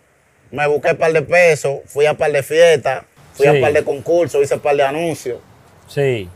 me 0.52 0.68
busqué 0.68 0.92
un 0.92 0.98
par 0.98 1.14
de 1.14 1.22
pesos, 1.22 1.80
fui 1.86 2.06
a 2.06 2.12
un 2.12 2.18
par 2.18 2.32
de 2.32 2.44
fiestas, 2.44 3.04
fui 3.34 3.48
a 3.48 3.52
Sí. 3.52 3.58
un 3.58 3.64
par 3.64 3.72
de 3.74 3.84
concursos, 3.84 4.42
hice 4.44 4.56
un 4.56 4.60
par 4.60 4.76
de 4.76 4.84
anuncios. 4.84 5.40
Sí. 5.88 6.30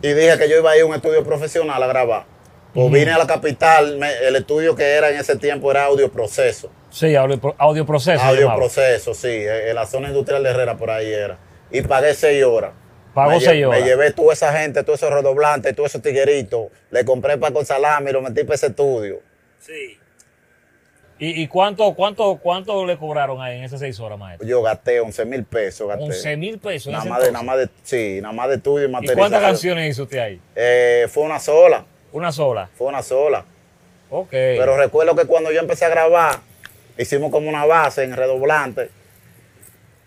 y 0.00 0.12
dije 0.12 0.38
que 0.38 0.48
yo 0.48 0.58
iba 0.58 0.70
a 0.70 0.76
ir 0.76 0.82
a 0.82 0.86
un 0.86 0.94
estudio 0.94 1.24
profesional 1.24 1.82
a 1.82 1.86
grabar. 1.88 2.24
Pues 2.74 2.92
vine 2.92 3.10
a 3.12 3.18
la 3.18 3.26
capital, 3.26 3.96
me- 3.96 4.12
el 4.26 4.36
estudio 4.36 4.76
que 4.76 4.84
era 4.84 5.10
en 5.10 5.16
ese 5.16 5.36
tiempo 5.36 5.70
era 5.70 5.84
audio 5.86 6.10
proceso. 6.12 6.70
Sí, 6.90 7.14
audio, 7.16 7.54
audio 7.58 7.84
proceso. 7.86 8.22
Audio 8.22 8.54
proceso, 8.54 9.14
sí, 9.14 9.28
en 9.28 9.68
en 9.68 9.74
la 9.74 9.86
zona 9.86 10.08
industrial 10.08 10.42
de 10.42 10.50
Herrera 10.50 10.76
por 10.76 10.90
ahí 10.90 11.10
era. 11.12 11.38
Y 11.70 11.82
pagué 11.82 12.14
seis 12.14 12.44
horas. 12.44 12.72
Pagó 13.14 13.40
seis 13.40 13.64
horas. 13.66 13.80
Me 13.80 13.86
llevé 13.86 14.12
toda 14.12 14.32
esa 14.32 14.52
gente, 14.56 14.82
todos 14.84 15.00
esos 15.02 15.12
redoblantes, 15.12 15.74
todos 15.74 15.90
esos 15.90 16.02
tigueritos. 16.02 16.66
Le 16.90 17.04
compré 17.04 17.36
para 17.36 17.52
con 17.52 17.64
salami 17.66 18.10
y 18.10 18.12
lo 18.12 18.22
metí 18.22 18.44
para 18.44 18.54
ese 18.54 18.66
estudio. 18.68 19.20
Sí. 19.58 19.98
¿Y, 21.20 21.42
y 21.42 21.48
cuánto, 21.48 21.94
cuánto, 21.94 22.38
cuánto 22.40 22.86
le 22.86 22.96
cobraron 22.96 23.42
ahí 23.42 23.58
en 23.58 23.64
esas 23.64 23.80
seis 23.80 23.98
horas, 23.98 24.18
maestro? 24.18 24.46
Yo 24.46 24.62
gasté 24.62 25.00
11 25.00 25.24
mil 25.24 25.44
pesos. 25.44 25.88
Gasté. 25.88 26.04
11 26.04 26.36
mil 26.36 26.58
pesos. 26.60 26.92
Nada 26.92 27.04
más, 27.06 27.24
de, 27.24 27.32
nada 27.32 27.44
más 27.44 27.58
de, 27.58 27.68
sí, 27.82 28.20
nada 28.22 28.32
más 28.32 28.48
de 28.50 28.54
estudio 28.56 28.86
y 28.86 28.88
¿Y 28.88 28.92
materialización. 28.92 29.18
cuántas 29.30 29.42
canciones 29.50 29.90
hizo 29.90 30.04
usted 30.04 30.18
ahí? 30.18 30.40
Eh, 30.54 31.06
fue 31.10 31.24
una 31.24 31.40
sola, 31.40 31.84
Una 32.18 32.32
sola. 32.32 32.68
fue 32.76 32.88
una 32.88 33.02
sola. 33.02 33.44
Ok. 34.10 34.30
Pero 34.30 34.76
recuerdo 34.76 35.14
que 35.14 35.24
cuando 35.26 35.52
yo 35.52 35.60
empecé 35.60 35.84
a 35.84 35.88
grabar, 35.88 36.40
hicimos 36.98 37.30
como 37.30 37.48
una 37.48 37.64
base 37.64 38.02
en 38.02 38.16
redoblante. 38.16 38.90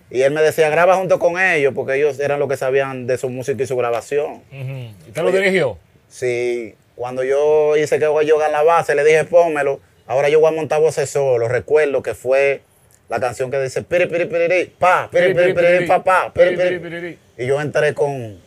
Y 0.10 0.24
él 0.24 0.34
me 0.34 0.42
decía, 0.42 0.70
graba 0.70 0.96
junto 0.98 1.20
con 1.20 1.40
ellos, 1.40 1.74
porque 1.74 1.96
ellos 1.96 2.20
eran 2.20 2.38
los 2.40 2.50
que 2.50 2.58
sabían 2.58 3.08
de 3.08 3.18
su 3.18 3.30
música 3.30 3.64
y 3.64 3.66
su 3.66 3.78
grabación. 3.78 4.42
¿Y 4.52 4.94
¿Usted 5.08 5.22
lo 5.24 5.32
dirigió? 5.32 5.78
Sí, 6.10 6.76
cuando 6.96 7.24
yo 7.24 7.78
hice 7.78 7.98
que 7.98 8.06
yo 8.26 8.46
en 8.46 8.52
la 8.52 8.62
base, 8.64 8.94
le 8.94 9.06
dije, 9.06 9.24
pónmelo. 9.24 9.80
Ahora 10.08 10.28
yo 10.28 10.42
voy 10.42 10.50
a 10.52 10.56
montar 10.56 10.82
voces 10.82 11.10
solo. 11.10 11.48
Recuerdo 11.48 12.04
que 12.04 12.14
fue 12.14 12.62
la 13.08 13.22
canción 13.22 13.50
que 13.52 13.62
dice, 13.62 13.84
piri, 13.84 14.08
piri, 14.08 14.26
piri, 14.26 14.66
pa, 14.78 15.08
piri, 15.10 15.34
piri, 15.34 15.54
piri, 15.54 15.88
pa, 15.88 16.04
pa, 16.04 16.34
piri, 16.34 16.58
Piri, 16.58 16.58
piri. 16.58 16.80
piri, 16.80 17.00
piri. 17.02 17.20
Y 17.38 17.46
yo 17.48 17.62
entré 17.62 17.94
con, 17.94 18.38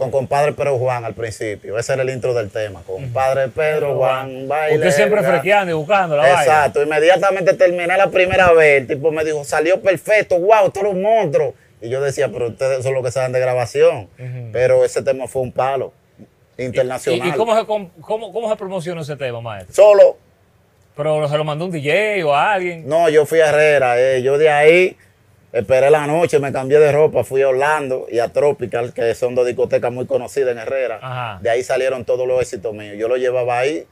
con 0.00 0.10
compadre 0.10 0.54
Pedro 0.54 0.78
Juan 0.78 1.04
al 1.04 1.12
principio. 1.12 1.78
Ese 1.78 1.92
era 1.92 2.00
el 2.00 2.08
intro 2.08 2.32
del 2.32 2.48
tema. 2.48 2.80
Compadre 2.86 3.48
Pedro 3.48 3.96
Juan, 3.96 4.48
baile. 4.48 4.78
Usted 4.78 4.92
siempre 4.92 5.22
frequeando 5.22 5.72
y 5.72 5.74
buscando 5.74 6.16
la 6.16 6.22
vaina. 6.22 6.40
Exacto, 6.40 6.82
inmediatamente 6.82 7.52
terminé 7.52 7.98
la 7.98 8.08
primera 8.08 8.50
vez, 8.52 8.80
el 8.80 8.86
tipo 8.86 9.12
me 9.12 9.22
dijo, 9.26 9.44
salió 9.44 9.78
perfecto, 9.82 10.40
wow, 10.40 10.70
tú 10.70 10.80
eres 10.80 10.94
un 10.94 11.02
monstruo. 11.02 11.52
Y 11.82 11.90
yo 11.90 12.00
decía, 12.00 12.30
pero 12.32 12.48
ustedes 12.48 12.82
son 12.82 12.94
los 12.94 13.04
que 13.04 13.10
saben 13.10 13.32
de 13.32 13.40
grabación. 13.40 14.08
Pero 14.52 14.86
ese 14.86 15.02
tema 15.02 15.28
fue 15.28 15.42
un 15.42 15.52
palo 15.52 15.92
internacional. 16.56 17.28
¿Y, 17.28 17.30
y 17.30 17.34
cómo, 17.34 17.54
se, 17.54 17.66
cómo, 17.66 17.90
cómo 18.32 18.48
se 18.48 18.56
promocionó 18.56 19.02
ese 19.02 19.16
tema, 19.16 19.42
maestro? 19.42 19.74
Solo, 19.74 20.16
¿Pero 20.96 21.28
se 21.28 21.36
lo 21.36 21.44
mandó 21.44 21.66
un 21.66 21.70
DJ 21.70 22.24
o 22.24 22.34
a 22.34 22.52
alguien? 22.54 22.88
no, 22.88 23.10
yo 23.10 23.26
fui 23.26 23.40
a 23.40 23.50
Herrera, 23.50 24.00
eh, 24.00 24.22
yo 24.22 24.38
de 24.38 24.48
ahí 24.48 24.96
esperé 25.52 25.90
la 25.90 26.06
noche, 26.06 26.38
me 26.38 26.52
cambié 26.52 26.78
de 26.78 26.92
ropa, 26.92 27.24
fui 27.24 27.42
a 27.42 27.48
Orlando 27.48 28.06
y 28.10 28.18
a 28.18 28.28
Tropical, 28.28 28.92
que 28.92 29.14
son 29.14 29.34
dos 29.34 29.46
discotecas 29.46 29.92
muy 29.92 30.06
conocidas 30.06 30.52
en 30.52 30.58
Herrera. 30.58 30.98
Ajá. 31.02 31.38
De 31.42 31.50
ahí 31.50 31.62
salieron 31.62 32.04
todos 32.04 32.26
los 32.28 32.40
éxitos 32.40 32.72
míos. 32.74 32.96
Yo 32.98 33.08
lo 33.08 33.16
llevaba 33.16 33.58
ahí 33.58 33.86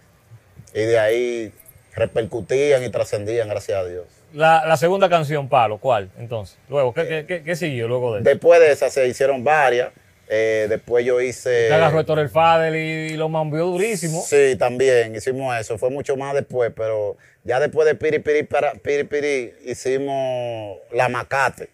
y 0.75 0.81
de 0.81 0.99
ahí 0.99 1.53
repercutían 1.95 2.83
y 2.85 2.91
trascendían, 2.91 3.49
gracias 3.49 3.79
a 3.79 3.85
Dios. 3.85 4.05
La, 4.33 4.65
la 4.67 4.77
segunda 4.77 5.09
canción, 5.09 5.49
Palo, 5.49 5.79
¿cuál? 5.79 6.11
Entonces, 6.19 6.59
luego, 6.69 6.93
¿qué, 6.93 7.07
qué, 7.09 7.25
qué- 7.27 7.43
qué 7.43 7.57
siguió 7.57 7.89
luego 7.89 8.15
de 8.15 8.21
eso? 8.21 8.29
Después 8.29 8.61
de 8.61 8.71
esa 8.73 8.91
se 8.91 9.07
hicieron 9.09 9.43
varias. 9.43 9.89
Eh, 10.31 10.67
después 10.69 11.05
yo 11.07 11.21
hice. 11.21 11.63
Usted 11.65 11.73
agarró 11.73 12.01
Héctor 12.01 12.19
el 12.19 12.29
Fadel 12.29 12.77
y, 12.77 13.17
lo 13.17 13.29
mambió 13.29 13.65
durísimo. 13.65 14.23
Sí, 14.27 14.57
también 14.59 15.15
hicimos 15.17 15.57
eso. 15.59 15.79
Fue 15.79 15.89
mucho 15.91 16.17
más 16.17 16.35
después, 16.35 16.71
pero 16.77 17.17
ya 17.45 17.59
después 17.61 17.87
de 17.87 17.95
Piri 17.95 18.19
Piri 18.19 18.43
para, 18.43 18.73
Piri 18.75 19.05
Piri 19.05 19.55
hicimos 19.65 20.79
la 20.93 21.09
macate. 21.09 21.71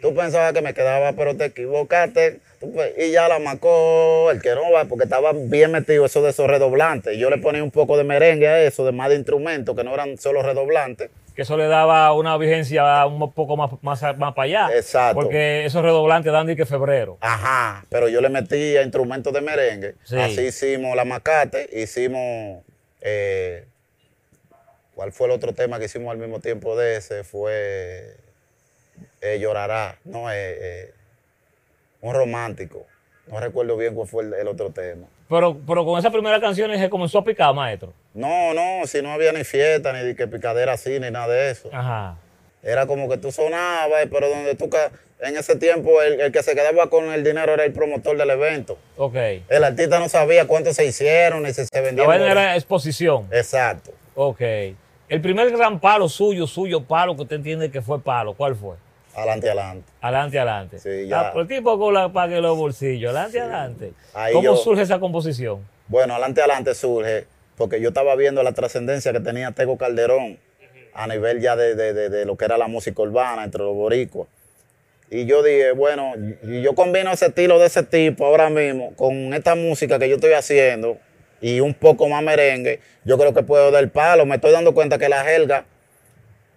Tú 0.00 0.14
pensabas 0.14 0.52
que 0.52 0.60
me 0.62 0.74
quedaba, 0.74 1.12
pero 1.14 1.36
te 1.36 1.46
equivocaste. 1.46 2.38
Pe- 2.60 2.94
Y 3.06 3.10
ya 3.10 3.26
la 3.28 3.38
macó 3.38 4.30
el 4.30 4.40
que 4.40 4.54
no 4.54 4.70
va, 4.70 4.84
porque 4.84 5.04
estaba 5.04 5.32
bien 5.34 5.72
metido 5.72 6.04
eso 6.04 6.22
de 6.22 6.30
esos 6.30 6.46
redoblantes. 6.46 7.16
Yo 7.18 7.28
le 7.30 7.38
ponía 7.38 7.62
un 7.64 7.70
poco 7.70 7.96
de 7.96 8.04
merengue 8.04 8.46
a 8.48 8.62
eso, 8.62 8.84
de 8.84 8.92
más 8.92 9.08
de 9.08 9.16
instrumentos, 9.16 9.74
que 9.76 9.82
no 9.82 9.92
eran 9.94 10.16
solo 10.18 10.42
redoblantes. 10.42 11.10
Que 11.34 11.42
eso 11.42 11.56
le 11.56 11.66
daba 11.66 12.12
una 12.12 12.36
vigencia 12.36 13.04
un 13.06 13.32
poco 13.32 13.56
más, 13.56 13.72
más, 13.82 14.02
más 14.18 14.34
para 14.34 14.42
allá. 14.44 14.76
Exacto. 14.76 15.20
Porque 15.20 15.64
esos 15.64 15.82
redoblantes 15.82 16.32
dan 16.32 16.46
de 16.46 16.54
que 16.54 16.64
febrero. 16.64 17.18
Ajá, 17.20 17.84
pero 17.88 18.08
yo 18.08 18.20
le 18.20 18.28
metí 18.28 18.76
a 18.76 18.82
instrumentos 18.82 19.32
de 19.32 19.40
merengue. 19.40 19.94
Sí. 20.04 20.16
Así 20.16 20.42
hicimos 20.42 20.94
la 20.94 21.04
macate, 21.04 21.68
hicimos. 21.72 22.62
eh, 23.00 23.66
¿Cuál 24.94 25.10
fue 25.10 25.26
el 25.26 25.32
otro 25.32 25.52
tema 25.54 25.80
que 25.80 25.86
hicimos 25.86 26.12
al 26.12 26.18
mismo 26.18 26.38
tiempo 26.38 26.76
de 26.76 26.96
ese? 26.96 27.24
Fue. 27.24 28.16
eh, 29.20 29.38
Llorará. 29.40 29.98
No, 30.04 30.30
eh, 30.30 30.34
eh, 30.36 30.94
un 32.00 32.14
romántico. 32.14 32.86
No 33.26 33.40
recuerdo 33.40 33.76
bien 33.76 33.94
cuál 33.96 34.06
fue 34.06 34.22
el, 34.22 34.34
el 34.34 34.46
otro 34.46 34.70
tema. 34.70 35.08
Pero, 35.28 35.56
pero 35.66 35.84
con 35.84 35.98
esa 35.98 36.10
primera 36.10 36.40
canción 36.40 36.70
se 36.76 36.90
comenzó 36.90 37.18
a 37.18 37.24
picar, 37.24 37.54
maestro. 37.54 37.92
No, 38.12 38.52
no, 38.54 38.86
si 38.86 39.00
no 39.02 39.10
había 39.12 39.32
ni 39.32 39.42
fiesta, 39.44 39.92
ni 39.92 40.00
de 40.00 40.14
que 40.14 40.26
picadera 40.26 40.74
así, 40.74 41.00
ni 41.00 41.10
nada 41.10 41.28
de 41.28 41.50
eso. 41.50 41.68
Ajá. 41.72 42.16
Era 42.62 42.86
como 42.86 43.08
que 43.08 43.16
tú 43.18 43.32
sonabas, 43.32 44.06
pero 44.10 44.28
donde 44.28 44.54
tú. 44.54 44.68
En 45.20 45.36
ese 45.36 45.56
tiempo, 45.56 46.02
el, 46.02 46.20
el 46.20 46.32
que 46.32 46.42
se 46.42 46.54
quedaba 46.54 46.90
con 46.90 47.10
el 47.10 47.24
dinero 47.24 47.54
era 47.54 47.64
el 47.64 47.72
promotor 47.72 48.16
del 48.18 48.28
evento. 48.30 48.76
Ok. 48.98 49.14
El 49.48 49.64
artista 49.64 49.98
no 49.98 50.08
sabía 50.08 50.46
cuánto 50.46 50.74
se 50.74 50.84
hicieron 50.84 51.44
ni 51.44 51.48
si 51.54 51.64
se 51.64 51.68
La 51.72 51.80
vendieron. 51.80 52.08
vaina 52.08 52.30
era 52.30 52.54
exposición. 52.56 53.26
Exacto. 53.30 53.92
Ok. 54.14 54.40
El 55.08 55.20
primer 55.22 55.50
gran 55.50 55.80
palo 55.80 56.08
suyo, 56.08 56.46
suyo, 56.46 56.82
palo 56.82 57.14
que 57.16 57.22
usted 57.22 57.36
entiende 57.36 57.70
que 57.70 57.80
fue 57.80 58.00
palo, 58.02 58.34
¿cuál 58.34 58.54
fue? 58.56 58.76
Adelante, 59.14 59.46
adelante. 59.48 59.92
Adelante, 60.00 60.38
adelante. 60.38 60.78
Sí, 60.78 61.08
ya. 61.08 61.20
Ah, 61.20 61.32
pues 61.32 61.42
el 61.48 61.56
tipo 61.56 61.78
con 61.78 61.94
la 61.94 62.08
pague 62.12 62.40
los 62.40 62.56
bolsillos. 62.56 63.10
Adelante, 63.14 63.40
adelante. 63.40 63.92
Ahí 64.14 64.32
¿Cómo 64.32 64.44
yo- 64.44 64.56
surge 64.56 64.82
esa 64.82 64.98
composición? 64.98 65.66
Bueno, 65.88 66.14
adelante, 66.14 66.40
adelante 66.40 66.74
surge 66.74 67.26
porque 67.56 67.80
yo 67.80 67.88
estaba 67.88 68.16
viendo 68.16 68.42
la 68.42 68.52
trascendencia 68.52 69.12
que 69.12 69.20
tenía 69.20 69.52
Tego 69.52 69.78
Calderón 69.78 70.38
a 70.94 71.06
nivel 71.06 71.40
ya 71.40 71.56
de, 71.56 71.74
de- 71.74 71.92
de- 71.92 72.08
de 72.08 72.24
lo 72.24 72.36
que 72.36 72.44
era 72.44 72.56
la 72.58 72.66
música 72.68 73.02
urbana 73.02 73.44
entre 73.44 73.62
los 73.62 73.74
boricuas. 73.74 74.28
Y 75.10 75.26
yo 75.26 75.42
dije, 75.42 75.72
bueno, 75.72 76.14
yo 76.42 76.74
combino 76.74 77.12
ese 77.12 77.26
estilo 77.26 77.58
de 77.58 77.66
ese 77.66 77.82
tipo 77.84 78.26
ahora 78.26 78.50
mismo 78.50 78.94
con 78.96 79.32
esta 79.34 79.54
música 79.54 79.98
que 79.98 80.08
yo 80.08 80.16
estoy 80.16 80.32
haciendo 80.32 80.96
y 81.40 81.60
un 81.60 81.74
poco 81.74 82.08
más 82.08 82.22
merengue, 82.22 82.80
yo 83.04 83.18
creo 83.18 83.34
que 83.34 83.42
puedo 83.42 83.70
dar 83.70 83.88
palo. 83.90 84.24
Me 84.26 84.36
estoy 84.36 84.50
dando 84.52 84.72
cuenta 84.74 84.98
que 84.98 85.08
la 85.08 85.22
jerga 85.24 85.66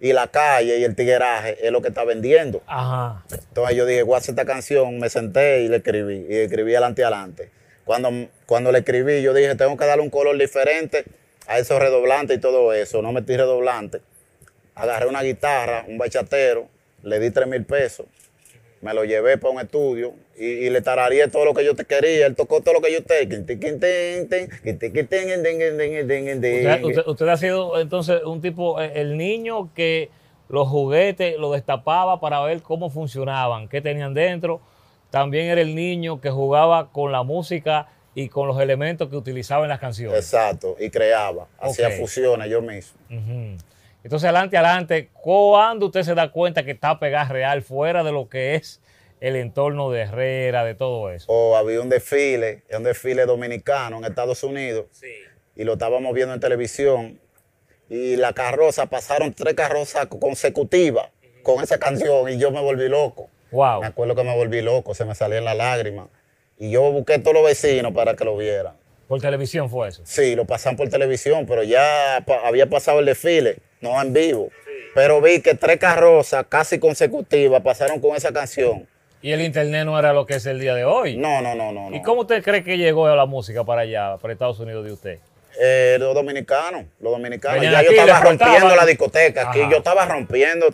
y 0.00 0.12
la 0.12 0.28
calle 0.28 0.78
y 0.78 0.84
el 0.84 0.94
tigueraje 0.94 1.58
es 1.66 1.72
lo 1.72 1.82
que 1.82 1.88
está 1.88 2.04
vendiendo. 2.04 2.62
Ajá. 2.66 3.24
Entonces 3.30 3.76
yo 3.76 3.86
dije, 3.86 4.02
voy 4.02 4.14
a 4.14 4.18
hacer 4.18 4.32
esta 4.32 4.44
canción, 4.44 4.98
me 4.98 5.10
senté 5.10 5.62
y 5.62 5.68
le 5.68 5.76
escribí, 5.78 6.26
y 6.28 6.36
escribí 6.36 6.72
adelante 6.72 7.02
y 7.02 7.04
adelante. 7.04 7.50
Cuando, 7.84 8.10
cuando 8.46 8.70
le 8.70 8.80
escribí, 8.80 9.22
yo 9.22 9.32
dije, 9.34 9.54
tengo 9.54 9.76
que 9.76 9.86
darle 9.86 10.02
un 10.02 10.10
color 10.10 10.36
diferente 10.38 11.04
a 11.46 11.58
esos 11.58 11.80
redoblantes 11.80 12.36
y 12.36 12.40
todo 12.40 12.72
eso. 12.72 13.02
No 13.02 13.12
metí 13.12 13.36
redoblante. 13.36 14.00
Agarré 14.74 15.06
una 15.06 15.22
guitarra, 15.22 15.84
un 15.88 15.98
bachatero, 15.98 16.68
le 17.02 17.18
di 17.18 17.30
tres 17.30 17.48
mil 17.48 17.64
pesos 17.64 18.06
me 18.80 18.94
lo 18.94 19.04
llevé 19.04 19.38
para 19.38 19.52
un 19.54 19.60
estudio 19.60 20.14
y, 20.36 20.44
y 20.46 20.70
le 20.70 20.80
tararía 20.82 21.28
todo 21.28 21.44
lo 21.44 21.54
que 21.54 21.64
yo 21.64 21.74
te 21.74 21.84
quería. 21.84 22.26
Él 22.26 22.36
tocó 22.36 22.60
todo 22.60 22.74
lo 22.74 22.80
que 22.80 22.92
yo 22.92 23.02
te. 23.02 23.26
Usted, 26.58 26.84
usted- 26.84 27.02
usted 27.06 27.28
ha 27.28 27.36
sido 27.36 27.78
entonces 27.80 28.22
un 28.24 28.40
tipo, 28.40 28.80
eh, 28.80 28.92
el 28.96 29.16
niño 29.16 29.70
que 29.74 30.10
los 30.48 30.68
juguetes 30.68 31.36
lo 31.38 31.52
destapaba 31.52 32.20
para 32.20 32.40
ver 32.42 32.62
cómo 32.62 32.88
funcionaban, 32.90 33.68
qué 33.68 33.80
tenían 33.80 34.14
dentro. 34.14 34.60
También 35.10 35.46
era 35.46 35.60
el 35.60 35.74
niño 35.74 36.20
que 36.20 36.30
jugaba 36.30 36.90
con 36.92 37.12
la 37.12 37.22
música 37.22 37.88
y 38.14 38.28
con 38.28 38.46
los 38.48 38.60
elementos 38.60 39.08
que 39.08 39.16
utilizaba 39.16 39.64
en 39.64 39.68
las 39.70 39.78
canciones. 39.78 40.18
Exacto, 40.18 40.76
y 40.78 40.90
creaba. 40.90 41.46
Hacía 41.58 41.88
fusiones 42.00 42.48
yo 42.50 42.60
mismo. 42.62 42.98
Ujú. 43.10 43.56
Entonces, 44.08 44.24
adelante, 44.30 44.56
adelante, 44.56 45.10
¿cuándo 45.12 45.84
usted 45.84 46.02
se 46.02 46.14
da 46.14 46.32
cuenta 46.32 46.64
que 46.64 46.70
está 46.70 46.98
pegada 46.98 47.28
real 47.28 47.60
fuera 47.60 48.02
de 48.02 48.10
lo 48.10 48.26
que 48.30 48.54
es 48.54 48.80
el 49.20 49.36
entorno 49.36 49.90
de 49.90 50.00
Herrera, 50.00 50.64
de 50.64 50.74
todo 50.74 51.10
eso? 51.10 51.26
O 51.30 51.54
había 51.58 51.78
un 51.82 51.90
desfile, 51.90 52.62
un 52.74 52.84
desfile 52.84 53.26
dominicano 53.26 53.98
en 53.98 54.06
Estados 54.06 54.42
Unidos. 54.42 54.86
y 55.54 55.64
lo 55.64 55.74
estábamos 55.74 56.14
viendo 56.14 56.32
en 56.32 56.40
televisión. 56.40 57.20
Y 57.90 58.16
la 58.16 58.32
carroza, 58.32 58.86
pasaron 58.86 59.34
tres 59.34 59.52
carrozas 59.52 60.06
consecutivas 60.06 61.10
con 61.42 61.62
esa 61.62 61.78
canción 61.78 62.30
y 62.30 62.38
yo 62.38 62.50
me 62.50 62.62
volví 62.62 62.88
loco. 62.88 63.28
Wow. 63.50 63.82
Me 63.82 63.88
acuerdo 63.88 64.14
que 64.14 64.24
me 64.24 64.34
volví 64.34 64.62
loco, 64.62 64.94
se 64.94 65.04
me 65.04 65.14
salían 65.14 65.44
las 65.44 65.56
lágrimas. 65.58 66.06
Y 66.56 66.70
yo 66.70 66.90
busqué 66.92 67.14
a 67.16 67.22
todos 67.22 67.34
los 67.34 67.44
vecinos 67.44 67.92
para 67.92 68.14
que 68.16 68.24
lo 68.24 68.38
vieran. 68.38 68.72
Por 69.06 69.20
televisión 69.20 69.68
fue 69.68 69.88
eso. 69.88 70.00
Sí, 70.06 70.34
lo 70.34 70.46
pasan 70.46 70.76
por 70.76 70.88
televisión, 70.88 71.44
pero 71.46 71.62
ya 71.62 72.22
pa- 72.26 72.46
había 72.48 72.70
pasado 72.70 73.00
el 73.00 73.04
desfile, 73.04 73.58
no 73.80 74.00
en 74.00 74.12
vivo. 74.12 74.50
Pero 74.94 75.20
vi 75.20 75.40
que 75.40 75.54
tres 75.54 75.78
carrozas 75.78 76.46
casi 76.48 76.78
consecutivas 76.78 77.62
pasaron 77.62 78.00
con 78.00 78.16
esa 78.16 78.32
canción. 78.32 78.86
Y 79.20 79.32
el 79.32 79.40
internet 79.42 79.84
no 79.84 79.98
era 79.98 80.12
lo 80.12 80.26
que 80.26 80.34
es 80.34 80.46
el 80.46 80.60
día 80.60 80.74
de 80.74 80.84
hoy. 80.84 81.16
No, 81.16 81.40
no, 81.42 81.54
no, 81.54 81.72
no. 81.72 81.90
no. 81.90 81.96
¿Y 81.96 82.02
cómo 82.02 82.22
usted 82.22 82.42
cree 82.42 82.62
que 82.62 82.78
llegó 82.78 83.08
la 83.14 83.26
música 83.26 83.64
para 83.64 83.82
allá, 83.82 84.16
para 84.18 84.32
Estados 84.32 84.58
Unidos 84.60 84.84
de 84.84 84.92
usted? 84.92 85.18
Eh, 85.60 85.96
los 85.98 86.14
dominicanos, 86.14 86.84
los 87.00 87.12
dominicanos. 87.12 87.60
Venían 87.60 87.72
Ya 87.72 87.82
yo 87.82 87.90
estaba 87.90 88.20
rompiendo 88.20 88.76
la 88.76 88.86
discoteca. 88.86 89.50
Aquí 89.50 89.58
yo 89.70 89.78
estaba 89.78 90.06
rompiendo, 90.06 90.68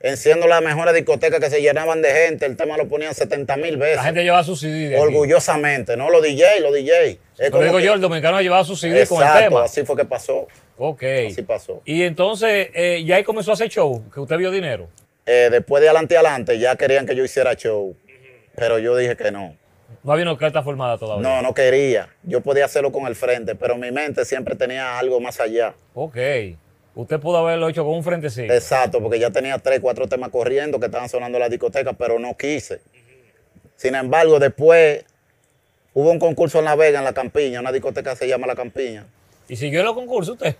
enciendo 0.00 0.46
las 0.46 0.62
mejores 0.62 0.94
discotecas 0.94 1.40
que 1.40 1.50
se 1.50 1.60
llenaban 1.60 2.02
de 2.02 2.12
gente. 2.12 2.46
El 2.46 2.56
tema 2.56 2.76
lo 2.76 2.86
ponían 2.88 3.14
70 3.14 3.56
mil 3.56 3.76
veces. 3.76 3.96
La 3.96 4.04
gente 4.04 4.22
llevaba 4.22 4.44
su 4.44 4.54
CD. 4.54 4.94
aquí. 4.94 5.02
Orgullosamente, 5.02 5.96
no 5.96 6.08
los 6.10 6.22
DJ, 6.22 6.60
los 6.60 6.72
DJ. 6.72 7.18
Es 7.38 7.46
Lo 7.46 7.50
como 7.50 7.64
digo 7.64 7.78
que- 7.78 7.84
yo, 7.84 7.94
el 7.94 8.00
dominicano 8.00 8.40
llevaba 8.40 8.62
su 8.64 8.76
CD 8.76 9.06
con 9.08 9.18
el 9.22 9.24
Exacto, 9.24 9.48
tema. 9.48 9.64
así 9.64 9.84
fue 9.84 9.96
que 9.96 10.04
pasó. 10.04 10.46
Ok. 10.78 11.02
Así 11.30 11.42
pasó. 11.42 11.82
Y 11.84 12.02
entonces, 12.02 12.70
eh, 12.74 13.02
ya 13.04 13.16
ahí 13.16 13.24
comenzó 13.24 13.50
a 13.50 13.54
hacer 13.54 13.68
show, 13.68 14.04
que 14.12 14.20
usted 14.20 14.36
vio 14.36 14.50
dinero. 14.50 14.88
Eh, 15.26 15.48
después 15.50 15.80
de 15.80 15.88
adelante 15.88 16.14
y 16.14 16.16
adelante 16.16 16.58
ya 16.58 16.76
querían 16.76 17.06
que 17.06 17.14
yo 17.14 17.24
hiciera 17.24 17.54
show. 17.54 17.96
Pero 18.54 18.78
yo 18.78 18.96
dije 18.96 19.16
que 19.16 19.30
no. 19.30 19.56
No 20.02 20.12
había 20.12 20.24
una 20.24 20.36
carta 20.36 20.62
formada 20.62 20.98
todavía. 20.98 21.22
No, 21.22 21.42
no 21.42 21.54
quería. 21.54 22.08
Yo 22.22 22.40
podía 22.40 22.64
hacerlo 22.64 22.90
con 22.90 23.06
el 23.06 23.14
frente, 23.14 23.54
pero 23.54 23.76
mi 23.76 23.90
mente 23.92 24.24
siempre 24.24 24.56
tenía 24.56 24.98
algo 24.98 25.20
más 25.20 25.38
allá. 25.40 25.74
Ok. 25.94 26.16
Usted 26.94 27.20
pudo 27.20 27.38
haberlo 27.38 27.68
hecho 27.68 27.84
con 27.84 27.94
un 27.94 28.04
frentecito. 28.04 28.52
Exacto, 28.52 29.00
porque 29.00 29.18
ya 29.18 29.30
tenía 29.30 29.58
tres, 29.58 29.80
cuatro 29.80 30.08
temas 30.08 30.30
corriendo 30.30 30.78
que 30.78 30.86
estaban 30.86 31.08
sonando 31.08 31.38
en 31.38 31.42
la 31.42 31.48
discoteca, 31.48 31.92
pero 31.94 32.18
no 32.18 32.36
quise. 32.36 32.80
Sin 33.76 33.94
embargo, 33.94 34.38
después 34.38 35.04
hubo 35.94 36.10
un 36.10 36.18
concurso 36.18 36.58
en 36.58 36.66
La 36.66 36.76
Vega, 36.76 36.98
en 36.98 37.04
La 37.04 37.14
Campiña, 37.14 37.60
una 37.60 37.72
discoteca 37.72 38.10
que 38.10 38.16
se 38.16 38.28
llama 38.28 38.46
La 38.46 38.54
Campiña. 38.54 39.06
¿Y 39.48 39.56
siguió 39.56 39.80
en 39.80 39.86
los 39.86 39.94
concursos 39.94 40.34
usted? 40.34 40.56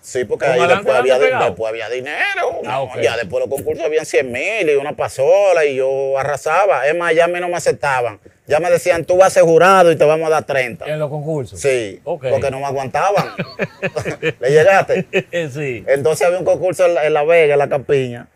Sí, 0.00 0.24
porque 0.24 0.46
¿Con 0.46 0.54
ahí 0.54 0.68
después 0.68 0.96
había, 0.96 1.18
después 1.18 1.74
dinero. 1.92 2.60
Ah. 2.66 2.86
Ya 3.02 3.16
después 3.16 3.44
los 3.44 3.50
concursos 3.54 3.84
habían 3.84 4.06
100 4.06 4.30
mil 4.32 4.70
y 4.70 4.74
una 4.76 4.94
pasola 4.94 5.64
y 5.64 5.76
yo 5.76 6.16
arrasaba. 6.18 6.86
Es 6.86 6.96
más, 6.96 7.14
ya 7.14 7.24
a 7.24 7.28
mí 7.28 7.40
no 7.40 7.48
me 7.48 7.56
aceptaban. 7.56 8.20
Ya 8.46 8.60
me 8.60 8.70
decían, 8.70 9.04
tú 9.04 9.16
vas 9.16 9.26
a 9.28 9.30
ser 9.30 9.42
jurado 9.42 9.92
y 9.92 9.96
te 9.96 10.04
vamos 10.04 10.26
a 10.28 10.30
dar 10.30 10.44
30. 10.44 10.86
En 10.86 10.98
los 10.98 11.10
concursos. 11.10 11.60
Sí, 11.60 12.00
Ok. 12.04 12.26
porque 12.30 12.50
no 12.50 12.60
me 12.60 12.66
aguantaban. 12.66 13.26
¿Le 14.40 14.50
llegaste? 14.50 15.06
sí. 15.52 15.84
Entonces 15.86 16.26
había 16.26 16.38
un 16.38 16.44
concurso 16.44 16.86
en 16.86 16.94
la, 16.94 17.06
en 17.06 17.12
La 17.12 17.24
Vega, 17.24 17.54
en 17.54 17.58
la 17.58 17.68
Campiña, 17.68 18.28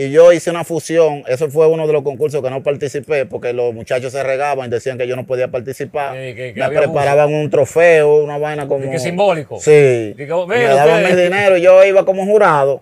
y 0.00 0.10
yo 0.12 0.32
hice 0.32 0.48
una 0.50 0.62
fusión. 0.62 1.24
Eso 1.26 1.50
fue 1.50 1.66
uno 1.66 1.86
de 1.88 1.92
los 1.92 2.04
concursos 2.04 2.40
que 2.40 2.50
no 2.50 2.62
participé 2.62 3.26
porque 3.26 3.52
los 3.52 3.74
muchachos 3.74 4.12
se 4.12 4.22
regaban 4.22 4.68
y 4.68 4.70
decían 4.70 4.96
que 4.96 5.08
yo 5.08 5.16
no 5.16 5.26
podía 5.26 5.48
participar. 5.48 6.14
Que- 6.14 6.34
que- 6.36 6.54
que 6.54 6.60
me 6.60 6.68
preparaban 6.68 7.34
un 7.34 7.50
trofeo, 7.50 8.16
una 8.22 8.38
vaina 8.38 8.68
como. 8.68 8.84
¿Y 8.86 8.90
que 8.90 8.98
simbólico? 9.00 9.58
Sí. 9.58 10.12
Y 10.12 10.14
que, 10.14 10.24
"Miren 10.26 10.46
me 10.48 10.64
daban 10.68 11.02
ustedes". 11.02 11.16
mi 11.16 11.22
dinero 11.22 11.56
y 11.56 11.62
yo 11.62 11.84
iba 11.84 12.04
como 12.04 12.24
jurado. 12.24 12.80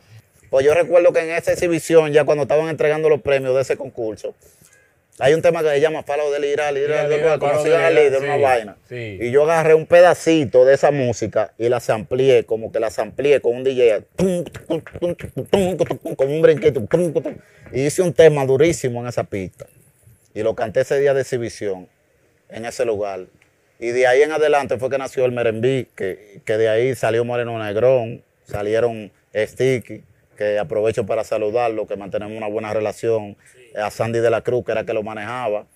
Pues 0.51 0.65
yo 0.67 0.75
recuerdo 0.75 1.13
que 1.13 1.21
en 1.21 1.31
esa 1.31 1.53
exhibición, 1.53 2.13
ya 2.13 2.25
cuando 2.25 2.43
estaban 2.43 2.69
entregando 2.69 3.09
los 3.09 3.21
premios 3.23 3.55
de 3.55 3.63
ese 3.63 3.77
concurso, 3.79 4.35
hay 5.19 5.33
un 5.33 5.41
tema 5.41 5.63
que 5.63 5.71
se 5.71 5.81
llama 5.81 6.03
Palo 6.03 6.31
del 6.31 6.43
palo 6.57 7.63
sigan 7.63 7.81
de 7.81 7.87
al 7.87 7.95
lirar, 7.95 8.13
líder, 8.13 8.23
una 8.23 8.37
vaina. 8.37 8.77
sí. 8.89 9.19
Y 9.21 9.31
yo 9.31 9.45
agarré 9.45 9.75
un 9.75 9.87
pedacito 9.87 10.65
de 10.65 10.75
esa 10.75 10.91
música 10.91 11.55
y 11.57 11.69
la 11.69 11.83
amplié, 11.89 12.45
como 12.45 12.71
que 12.71 12.81
la 12.81 12.91
amplié 12.97 13.41
con 13.41 13.57
un 13.57 13.65
DJ, 13.65 14.05
con 16.17 16.29
un 16.29 16.43
brinquito. 16.43 16.87
Y 17.73 17.87
hice 17.87 18.03
un 18.03 18.13
tema 18.13 18.45
durísimo 18.45 19.01
en 19.01 19.07
esa 19.09 19.25
pista. 19.25 19.67
Y 20.35 20.43
lo 20.43 20.55
canté 20.55 20.81
ese 20.81 21.01
día 21.01 21.15
de 21.15 21.23
exhibición, 21.23 21.89
en 22.51 22.67
ese 22.67 22.85
lugar. 22.85 23.27
Y 23.79 23.89
de 23.89 24.07
ahí 24.07 24.23
en 24.23 24.33
adelante 24.33 24.77
fue 24.79 24.91
que 24.91 24.99
nació 24.99 25.25
el 25.25 25.33
Merembí, 25.33 25.89
que, 25.95 26.41
que 26.45 26.59
de 26.59 26.69
ahí 26.69 26.95
salió 26.95 27.25
Moreno 27.25 27.59
Negrón, 27.59 28.23
salieron 28.45 29.11
Sticky, 29.35 30.03
que 30.37 30.59
aprovecho 30.59 31.07
para 31.07 31.25
saludarlo, 31.25 31.87
que 31.87 31.97
mantenemos 31.97 32.37
una 32.37 32.49
buena 32.49 32.73
relación. 32.73 33.37
A 33.77 33.91
Sandy 33.91 34.21
de 34.21 34.31
la 34.31 34.41
Cruz, 34.41 34.65
que 34.65 34.73
era 34.73 34.85
que 34.85 34.95
lo 34.95 35.03
manejaba. 35.03 35.67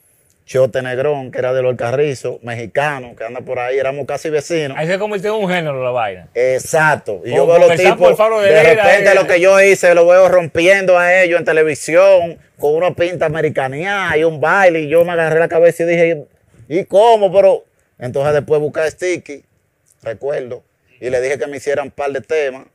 Chote 0.47 0.83
Negrón, 0.83 1.31
que 1.31 1.39
era 1.39 1.53
de 1.53 1.63
los 1.63 1.77
Carrizo, 1.77 2.41
mexicano, 2.43 3.15
que 3.15 3.23
anda 3.23 3.41
por 3.41 3.61
ahí, 3.61 3.79
éramos 3.79 4.05
casi 4.05 4.31
vecinos. 4.31 4.77
Ahí 4.77 4.89
se 4.89 4.99
convirtió 4.99 5.37
en 5.37 5.45
un 5.45 5.49
género 5.49 5.85
la 5.85 5.91
vaina. 5.91 6.29
Exacto. 6.35 7.21
Y 7.25 7.31
yo 7.31 7.47
veo 7.47 7.59
los 7.59 7.71
el 7.71 7.79
tipos, 7.79 8.19
de 8.19 8.53
de 8.53 8.75
repente 8.75 9.15
lo 9.15 9.29
que 9.29 9.41
yo 9.41 9.61
hice, 9.61 9.95
lo 9.95 10.09
veo 10.09 10.29
rompiendo 10.29 10.99
a 10.99 11.23
ellos 11.23 11.39
en 11.39 11.45
televisión, 11.45 12.39
con 12.59 12.75
una 12.75 12.93
pinta 12.95 13.27
americanía 13.27 14.11
y 14.17 14.25
un 14.25 14.41
baile, 14.41 14.81
y 14.81 14.89
yo 14.89 15.05
me 15.05 15.13
agarré 15.13 15.39
la 15.39 15.47
cabeza 15.47 15.85
y 15.85 15.87
dije, 15.87 16.25
¿y 16.69 16.85
cómo? 16.85 17.33
Pero 17.33 17.65
entonces 18.01 18.35
después 18.35 18.61
busqué 18.61 18.81
a 18.81 18.91
Sticky, 18.91 19.45
recuerdo, 20.03 20.65
y 21.01 21.11
le 21.11 21.21
dije 21.21 21.39
que 21.39 21.47
me 21.47 21.59
hicieran 21.59 21.85
un 21.85 21.91
par 21.93 22.11
de 22.11 22.23
temas, 22.23 22.67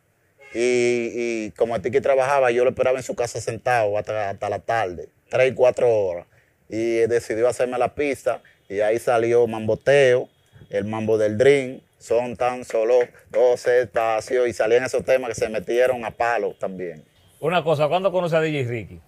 y, 0.55 1.11
y 1.13 1.51
como 1.51 1.75
Sticky 1.75 1.99
trabajaba, 1.99 2.49
yo 2.49 2.63
lo 2.63 2.69
esperaba 2.69 2.97
en 2.97 3.03
su 3.03 3.13
casa 3.13 3.41
sentado 3.41 3.97
hasta, 3.97 4.29
hasta 4.29 4.49
la 4.49 4.59
tarde, 4.59 5.09
tres, 5.29 5.53
cuatro 5.53 5.93
horas, 5.93 6.27
y 6.69 6.99
decidió 7.07 7.49
hacerme 7.49 7.77
la 7.77 7.93
pista, 7.93 8.41
y 8.69 8.79
ahí 8.79 8.97
salió 8.97 9.45
Mamboteo, 9.47 10.29
el 10.69 10.85
mambo 10.85 11.17
del 11.17 11.37
Dream, 11.37 11.81
son 11.99 12.37
tan 12.37 12.63
solo 12.63 12.99
dos 13.31 13.67
espacios, 13.67 14.47
y 14.47 14.53
salían 14.53 14.85
esos 14.85 15.03
temas 15.03 15.29
que 15.29 15.35
se 15.35 15.49
metieron 15.49 16.05
a 16.05 16.11
palo 16.11 16.55
también. 16.57 17.03
Una 17.41 17.61
cosa, 17.61 17.89
¿cuándo 17.89 18.11
conoce 18.13 18.37
a 18.37 18.41
DJ 18.41 18.63
Ricky? 18.63 19.01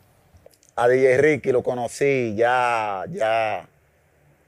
A 0.75 0.89
DJ 0.89 1.17
Ricky 1.17 1.51
lo 1.53 1.63
conocí 1.63 2.35
ya, 2.35 3.05
ya 3.09 3.69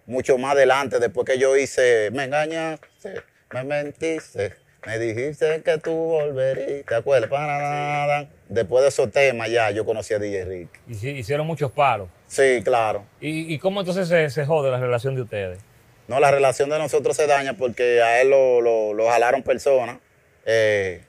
mucho 0.05 0.37
más 0.37 0.51
adelante, 0.51 0.99
después 0.99 1.25
que 1.25 1.39
yo 1.39 1.55
hice, 1.55 2.09
me 2.11 2.25
engañaste, 2.25 3.21
me 3.53 3.63
mentiste, 3.63 4.53
me 4.85 4.97
dijiste 4.99 5.61
que 5.63 5.77
tú 5.77 5.91
volverías, 5.91 6.85
¿te 6.85 6.95
acuerdas? 6.95 7.29
Para 7.29 7.59
nada. 7.59 8.29
Después 8.47 8.81
de 8.83 8.89
esos 8.89 9.11
temas 9.11 9.49
ya 9.51 9.71
yo 9.71 9.85
conocí 9.85 10.13
a 10.13 10.19
DJ 10.19 10.45
Ricky. 10.45 10.79
Y 10.87 10.93
sí, 10.95 11.09
hicieron 11.09 11.45
muchos 11.45 11.71
palos. 11.71 12.07
Sí, 12.27 12.61
claro. 12.63 13.05
¿Y, 13.21 13.53
y 13.53 13.59
cómo 13.59 13.81
entonces 13.81 14.07
se, 14.07 14.29
se 14.29 14.45
jode 14.45 14.71
la 14.71 14.79
relación 14.79 15.15
de 15.15 15.21
ustedes? 15.23 15.59
No, 16.07 16.19
la 16.19 16.31
relación 16.31 16.69
de 16.69 16.79
nosotros 16.79 17.15
se 17.15 17.27
daña 17.27 17.53
porque 17.53 18.01
a 18.01 18.21
él 18.21 18.29
lo, 18.31 18.61
lo- 18.61 18.93
lo 18.93 19.07
jalaron 19.09 19.43
personas. 19.43 19.97
eh, 20.45 21.01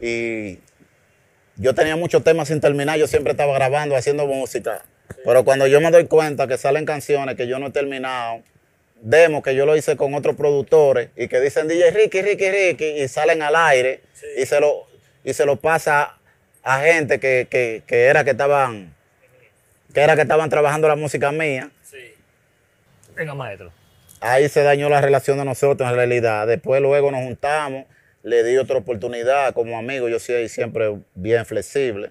y 0.00 0.58
yo 1.56 1.74
tenía 1.74 1.94
muchos 1.96 2.24
temas 2.24 2.48
sin 2.48 2.58
terminar, 2.60 2.98
yo 2.98 3.06
siempre 3.06 3.32
estaba 3.32 3.52
grabando, 3.52 3.94
haciendo 3.96 4.26
música. 4.26 4.82
Pero 5.24 5.44
cuando 5.44 5.66
yo 5.66 5.80
me 5.82 5.90
doy 5.90 6.06
cuenta 6.06 6.46
que 6.46 6.56
salen 6.56 6.86
canciones 6.86 7.34
que 7.36 7.46
yo 7.46 7.58
no 7.58 7.66
he 7.66 7.70
terminado, 7.70 8.40
demos 9.02 9.42
que 9.42 9.54
yo 9.54 9.66
lo 9.66 9.76
hice 9.76 9.96
con 9.96 10.14
otros 10.14 10.36
productores 10.36 11.10
y 11.16 11.28
que 11.28 11.40
dicen 11.40 11.68
DJ 11.68 11.90
Ricky, 11.90 12.22
Ricky, 12.22 12.50
Ricky, 12.50 12.84
y 13.02 13.08
salen 13.08 13.42
al 13.42 13.56
aire 13.56 14.00
y 14.36 14.46
se 14.46 14.60
lo, 14.60 14.86
y 15.24 15.32
se 15.34 15.46
lo 15.46 15.56
pasa 15.56 16.18
a 16.62 16.80
gente 16.80 17.18
que, 17.20 17.46
que- 17.50 17.82
que 17.86 18.04
era 18.04 18.24
que 18.24 18.30
estaban, 18.30 18.94
que 19.94 20.00
era 20.00 20.14
que 20.16 20.22
estaban 20.22 20.50
trabajando 20.50 20.88
la 20.88 20.96
música 20.96 21.32
mía. 21.32 21.70
Venga, 23.14 23.34
maestro. 23.34 23.72
Ahí 24.20 24.48
se 24.48 24.62
dañó 24.62 24.88
la 24.90 25.00
relación 25.00 25.38
de 25.38 25.44
nosotros 25.46 25.88
en 25.88 25.96
realidad. 25.96 26.46
Después 26.46 26.82
luego 26.82 27.10
nos 27.10 27.22
juntamos, 27.22 27.86
le 28.22 28.44
di 28.44 28.58
otra 28.58 28.76
oportunidad 28.76 29.54
como 29.54 29.78
amigo, 29.78 30.08
yo 30.10 30.18
soy 30.18 30.48
siempre 30.50 30.98
bien 31.14 31.46
flexible. 31.46 32.10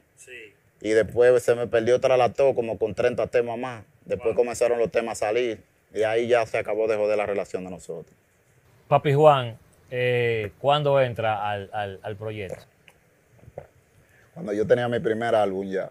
Y 0.81 0.89
después 0.91 1.43
se 1.43 1.53
me 1.55 1.67
perdió 1.67 1.99
tralató 1.99 2.55
como 2.55 2.79
con 2.79 2.95
30 2.95 3.27
temas 3.27 3.57
más. 3.59 3.83
Después 4.05 4.35
comenzaron 4.35 4.79
los 4.79 4.89
temas 4.91 5.21
a 5.21 5.27
salir 5.27 5.61
y 5.93 6.03
ahí 6.03 6.27
ya 6.27 6.45
se 6.45 6.57
acabó 6.57 6.87
de 6.87 6.95
joder 6.97 7.17
la 7.17 7.25
relación 7.25 7.63
de 7.65 7.71
nosotros. 7.71 8.13
Papi 8.87 9.13
Juan, 9.13 9.57
eh, 9.91 10.51
¿cuándo 10.59 10.99
entra 11.01 11.49
al, 11.49 11.69
al- 11.73 11.99
al 12.01 12.15
proyecto? 12.15 12.63
Cuando 14.33 14.53
yo 14.53 14.65
tenía 14.65 14.87
mi 14.87 14.99
primer 14.99 15.35
álbum 15.35 15.67
ya. 15.69 15.89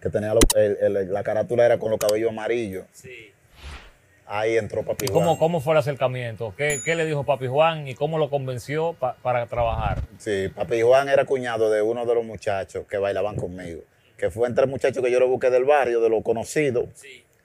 que 0.00 0.10
tenía 0.10 0.34
lo- 0.34 0.40
el- 0.56 0.96
el- 0.96 1.12
la 1.12 1.22
carátula 1.22 1.64
era 1.64 1.78
con 1.78 1.90
los 1.90 1.98
cabellos 2.00 2.30
amarillos. 2.30 2.84
Sí. 2.92 3.30
Ahí 4.26 4.56
entró 4.56 4.82
Papi 4.82 5.04
¿Y 5.04 5.08
Juan. 5.08 5.22
cómo, 5.24 5.38
cómo 5.38 5.60
fue 5.60 5.74
el 5.74 5.78
acercamiento? 5.78 6.52
¿Qué, 6.56 6.80
qué 6.84 6.96
le 6.96 7.04
dijo 7.06 7.22
Papi 7.22 7.46
Juan 7.46 7.86
y 7.86 7.94
cómo 7.94 8.18
lo 8.18 8.28
convenció 8.28 8.94
pa- 8.94 9.14
para 9.22 9.46
trabajar? 9.46 10.02
Sí, 10.18 10.48
Papi 10.54 10.82
Juan 10.82 11.08
era 11.08 11.24
cuñado 11.24 11.70
de 11.70 11.82
uno 11.82 12.04
de 12.04 12.14
los 12.16 12.24
muchachos 12.24 12.84
que 12.88 12.98
bailaban 12.98 13.36
conmigo. 13.36 13.82
Que 14.16 14.28
fue 14.30 14.48
entre 14.48 14.66
muchachos 14.66 15.04
que 15.04 15.10
yo 15.12 15.20
lo 15.20 15.28
busqué 15.28 15.50
del 15.50 15.64
barrio, 15.64 16.00
de 16.00 16.08
los 16.08 16.22
conocidos. 16.24 16.86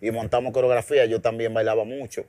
Y 0.01 0.12
montamos 0.12 0.53
coreografía. 0.53 1.05
Yo 1.05 1.21
también 1.21 1.53
bailaba 1.53 1.83
mucho. 1.83 2.25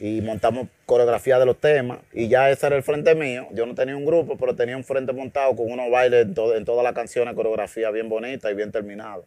Y 0.00 0.20
montamos 0.22 0.68
coreografía 0.86 1.38
de 1.38 1.46
los 1.46 1.58
temas. 1.60 1.98
Y 2.12 2.28
ya 2.28 2.50
ese 2.50 2.66
era 2.66 2.76
el 2.76 2.82
frente 2.82 3.14
mío. 3.14 3.46
Yo 3.52 3.64
no 3.66 3.74
tenía 3.74 3.96
un 3.96 4.04
grupo, 4.04 4.36
pero 4.36 4.54
tenía 4.56 4.76
un 4.76 4.84
frente 4.84 5.12
montado 5.12 5.54
con 5.54 5.70
unos 5.70 5.90
bailes 5.90 6.26
en, 6.26 6.34
to- 6.34 6.54
en 6.56 6.64
todas 6.64 6.82
las 6.82 6.94
canciones, 6.94 7.34
coreografía 7.34 7.90
bien 7.90 8.08
bonita 8.08 8.50
y 8.50 8.54
bien 8.54 8.72
terminada. 8.72 9.22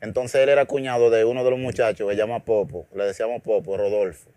Entonces 0.00 0.40
él 0.42 0.48
era 0.48 0.64
cuñado 0.66 1.10
de 1.10 1.24
uno 1.24 1.42
de 1.42 1.50
los 1.50 1.58
muchachos 1.58 2.08
que 2.08 2.14
se 2.14 2.18
llama 2.20 2.44
Popo. 2.44 2.86
Le 2.94 3.04
decíamos 3.04 3.42
Popo, 3.42 3.76
Rodolfo. 3.76 4.30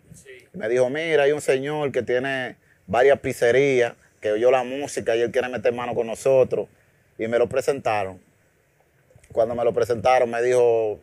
Me 0.53 0.67
dijo, 0.67 0.89
mira, 0.89 1.23
hay 1.23 1.31
un 1.31 1.41
señor 1.41 1.91
que 1.91 2.01
tiene 2.01 2.55
varias 2.87 3.19
pizzerías, 3.19 3.93
que 4.19 4.31
oyó 4.31 4.49
la 4.49 4.63
música 4.63 5.15
y 5.15 5.21
él 5.21 5.31
quiere 5.31 5.47
meter 5.49 5.71
mano 5.73 5.93
con 5.93 6.07
nosotros. 6.07 6.67
Y 7.19 7.27
me 7.27 7.37
lo 7.37 7.47
presentaron. 7.47 8.19
Cuando 9.31 9.53
me 9.53 9.63
lo 9.63 9.71
presentaron, 9.73 10.29
me 10.31 10.41
dijo, 10.41 10.99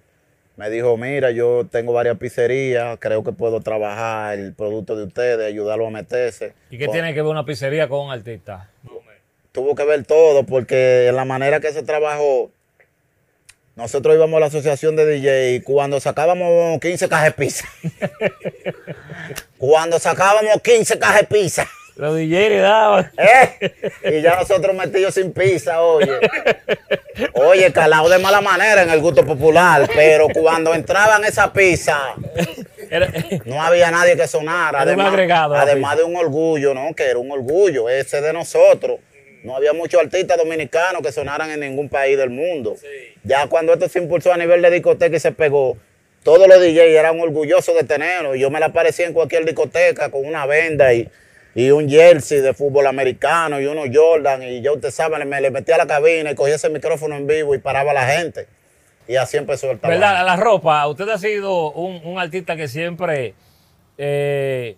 me 0.59 0.69
dijo, 0.71 0.97
mira, 0.97 1.31
yo 1.31 1.67
tengo 1.71 1.93
varias 1.93 2.19
pizzerías, 2.19 2.99
creo 2.99 3.23
que 3.23 3.31
puedo 3.31 3.61
trabajar 3.61 4.37
el 4.37 4.53
producto 4.55 4.97
de 4.97 5.05
ustedes, 5.05 5.47
ayudarlo 5.47 5.87
a 5.87 5.91
meterse. 5.91 6.53
¿Y 6.69 6.79
qué 6.79 6.87
Con- 6.87 6.95
tiene 6.95 7.15
que 7.15 7.23
ver 7.23 7.31
una 7.31 7.45
pizzería 7.45 7.89
con 7.89 8.07
un 8.07 8.11
artista? 8.11 8.69
tuvo 9.53 9.75
que 9.75 9.85
ver 9.85 10.05
todo, 10.05 10.45
porque 10.45 11.07
en 11.09 11.17
la 11.17 11.25
manera 11.25 11.59
que 11.61 11.73
se 11.73 11.83
trabajó, 11.83 12.51
nosotros 13.77 14.15
íbamos 14.17 14.37
a 14.37 14.41
la 14.41 14.47
asociación 14.47 14.95
de 14.97 15.07
DJ 15.07 15.55
y 15.55 15.61
cuando 15.63 16.01
sacábamos 16.01 16.81
15 16.81 17.09
cajas 17.09 17.25
de 17.27 17.33
pizza, 17.45 17.69
cuando 19.59 19.99
sacábamos 19.99 20.61
15 20.63 20.99
cajas 20.99 21.21
de 21.21 21.27
pizza, 21.27 21.69
Los 21.99 22.17
DJ 22.17 22.51
le 22.51 22.59
daban. 22.59 23.11
¿eh? 23.19 23.73
y 24.05 24.23
ya 24.23 24.37
nosotros 24.37 24.75
metidos 24.77 25.15
sin 25.15 25.33
pizza, 25.33 25.83
oye. 25.83 26.13
Oye, 27.33 27.73
calado 27.73 28.09
de 28.09 28.19
mala 28.19 28.41
manera 28.41 28.85
en 28.85 28.91
el 28.91 29.01
gusto 29.01 29.27
popular, 29.27 29.91
pero 29.97 30.29
cuando 30.29 30.73
entraban 30.75 31.25
esa 31.25 31.53
pizza, 31.53 32.15
no 33.45 33.61
había 33.61 33.91
nadie 33.91 34.17
que 34.17 34.29
sonara. 34.29 34.83
Además, 34.83 35.09
agregado, 35.09 35.55
la 35.55 35.63
además 35.63 35.97
de 35.97 36.05
un 36.05 36.15
orgullo, 36.15 36.73
¿no? 36.73 36.95
Que 36.95 37.03
era 37.03 37.19
un 37.19 37.33
orgullo, 37.33 37.89
ese 37.89 38.21
de 38.21 38.33
nosotros. 38.33 39.01
No 39.43 39.57
había 39.57 39.73
muchos 39.73 40.01
artistas 40.01 40.37
dominicanos 40.37 41.03
que 41.03 41.11
sonaran 41.11 41.51
en 41.51 41.59
ningún 41.59 41.89
país 41.89 42.17
del 42.17 42.31
mundo. 42.31 42.77
Ya 43.25 43.49
cuando 43.49 43.73
esto 43.73 43.89
se 43.89 43.99
impulsó 43.99 44.33
a 44.33 44.37
nivel 44.37 44.63
de 44.63 44.71
discoteca 44.71 45.17
y 45.17 45.21
se 45.21 45.33
pegó, 45.33 45.77
todos 46.23 46.47
los 46.47 46.61
DJs 46.61 46.79
eran 46.79 47.19
orgullosos 47.19 47.75
de 47.75 47.83
tenerlo. 47.83 48.37
Y 48.37 48.41
yo 48.41 48.51
me 48.51 48.61
la 48.61 48.67
aparecía 48.67 49.07
en 49.07 49.13
cualquier 49.13 49.45
discoteca 49.45 50.13
con 50.13 50.25
una 50.25 50.47
venda 50.47 50.95
y, 50.95 51.09
y 51.59 51.73
un 51.73 51.89
jersey 51.89 52.41
de 52.41 52.55
fútbol 52.55 52.87
americano 52.87 53.61
y 53.61 53.67
unos 53.67 53.89
Jordan. 53.93 54.45
Y 54.45 54.61
yo, 54.61 54.75
usted 54.75 54.93
sabe, 54.93 55.25
me 55.25 55.41
le 55.41 55.51
metía 55.51 55.75
a 55.75 55.79
la 55.79 55.89
cabina 55.89 56.31
y 56.31 56.37
cogía 56.37 56.55
ese 56.55 56.71
micrófono 56.71 57.17
en 57.17 57.27
vivo 57.27 57.53
y 57.53 57.59
paraba 57.59 57.91
a 57.91 57.95
la 57.95 58.07
gente. 58.07 58.47
Y 59.09 59.17
así 59.17 59.39
empezó 59.39 59.69
el 59.73 59.81
trabajo. 59.81 60.01
¿Verdad? 60.01 60.25
La 60.25 60.37
ropa, 60.37 60.87
usted 60.87 61.09
ha 61.09 61.19
sido 61.19 61.73
un, 61.73 62.01
un 62.05 62.17
artista 62.17 62.55
que 62.55 62.69
siempre 62.69 63.35
eh, 63.97 64.77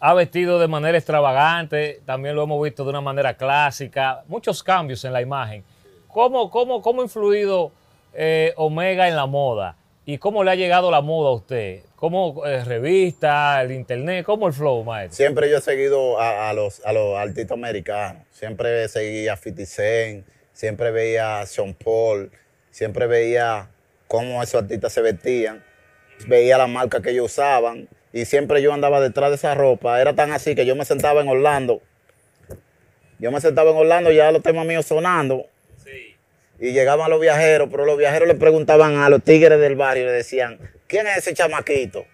ha 0.00 0.14
vestido 0.14 0.58
de 0.58 0.66
manera 0.66 0.98
extravagante, 0.98 2.00
también 2.06 2.34
lo 2.34 2.42
hemos 2.42 2.60
visto 2.60 2.82
de 2.82 2.90
una 2.90 3.00
manera 3.00 3.34
clásica, 3.34 4.24
muchos 4.26 4.64
cambios 4.64 5.04
en 5.04 5.12
la 5.12 5.22
imagen. 5.22 5.62
¿Cómo, 6.08 6.50
cómo, 6.50 6.82
cómo 6.82 7.02
ha 7.02 7.04
influido 7.04 7.70
eh, 8.14 8.52
Omega 8.56 9.06
en 9.06 9.14
la 9.14 9.26
moda? 9.26 9.76
¿Y 10.04 10.18
cómo 10.18 10.42
le 10.42 10.50
ha 10.50 10.54
llegado 10.56 10.90
la 10.90 11.00
moda 11.00 11.28
a 11.30 11.32
usted? 11.32 11.82
¿Cómo 11.94 12.44
eh, 12.44 12.64
revista, 12.64 13.62
el 13.62 13.70
internet? 13.70 14.24
¿Cómo 14.26 14.48
el 14.48 14.52
flow, 14.52 14.82
maestro? 14.82 15.16
Siempre 15.16 15.48
yo 15.48 15.58
he 15.58 15.60
seguido 15.60 16.20
a, 16.20 16.52
los, 16.54 16.84
a 16.84 16.92
los 16.92 17.16
artistas 17.16 17.52
americanos. 17.52 18.22
Siempre 18.32 18.88
seguía 18.88 19.34
a 19.34 19.36
50 19.36 19.66
Cent, 19.66 20.26
siempre 20.52 20.90
veía 20.90 21.40
a 21.40 21.46
Sean 21.46 21.74
Paul, 21.74 22.32
siempre 22.72 23.06
veía 23.06 23.68
cómo 24.08 24.42
esos 24.42 24.62
artistas 24.62 24.92
se 24.92 25.02
vestían, 25.02 25.62
veía 26.26 26.58
la 26.58 26.66
marca 26.66 27.00
que 27.00 27.10
ellos 27.10 27.26
usaban 27.26 27.88
y 28.12 28.24
siempre 28.24 28.60
yo 28.60 28.72
andaba 28.72 29.00
detrás 29.00 29.30
de 29.30 29.36
esa 29.36 29.54
ropa. 29.54 30.00
Era 30.00 30.14
tan 30.14 30.32
así 30.32 30.56
que 30.56 30.66
yo 30.66 30.74
me 30.74 30.84
sentaba 30.84 31.20
en 31.20 31.28
Orlando. 31.28 31.80
Yo 33.20 33.30
me 33.30 33.40
sentaba 33.40 33.70
en 33.70 33.76
Orlando 33.76 34.10
ya 34.10 34.32
los 34.32 34.42
temas 34.42 34.66
míos 34.66 34.84
sonando 34.84 35.46
y 36.62 36.72
llegaban 36.72 37.10
los 37.10 37.20
viajeros, 37.20 37.68
pero 37.70 37.84
los 37.84 37.98
viajeros 37.98 38.28
le 38.28 38.34
preguntaban 38.36 38.96
a 38.98 39.08
los 39.08 39.22
tigres 39.22 39.58
del 39.58 39.74
barrio 39.74 40.04
y 40.04 40.06
le 40.06 40.12
decían, 40.12 40.58
¿quién 40.86 41.06
es 41.08 41.18
ese 41.18 41.34
chamaquito? 41.34 42.06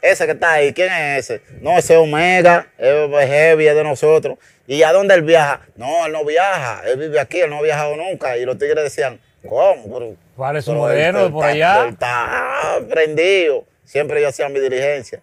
Ese 0.00 0.26
que 0.26 0.32
está 0.32 0.52
ahí, 0.52 0.72
¿quién 0.72 0.92
es 0.92 1.28
ese? 1.30 1.42
No, 1.60 1.76
ese 1.76 1.94
es 1.94 1.98
Omega, 1.98 2.68
es 2.78 3.28
heavy, 3.28 3.66
es 3.66 3.74
de 3.74 3.82
nosotros. 3.82 4.38
¿Y 4.68 4.84
a 4.84 4.92
dónde 4.92 5.14
él 5.14 5.22
viaja? 5.22 5.62
No, 5.74 6.06
él 6.06 6.12
no 6.12 6.24
viaja, 6.24 6.82
él 6.86 6.98
vive 7.00 7.18
aquí, 7.18 7.40
él 7.40 7.50
no 7.50 7.58
ha 7.58 7.62
viajado 7.62 7.96
nunca. 7.96 8.36
Y 8.38 8.44
los 8.44 8.56
tigres 8.58 8.84
decían, 8.84 9.18
¿cómo? 9.48 9.92
Pero, 9.92 10.14
Parece 10.36 10.70
un 10.70 10.88
él 10.92 11.12
de 11.14 11.30
por 11.30 11.44
está- 11.44 11.46
allá. 11.48 11.88
Está 11.88 12.78
prendido. 12.88 13.64
Siempre 13.84 14.20
yo 14.20 14.28
hacía 14.28 14.48
mi 14.48 14.60
diligencia. 14.60 15.20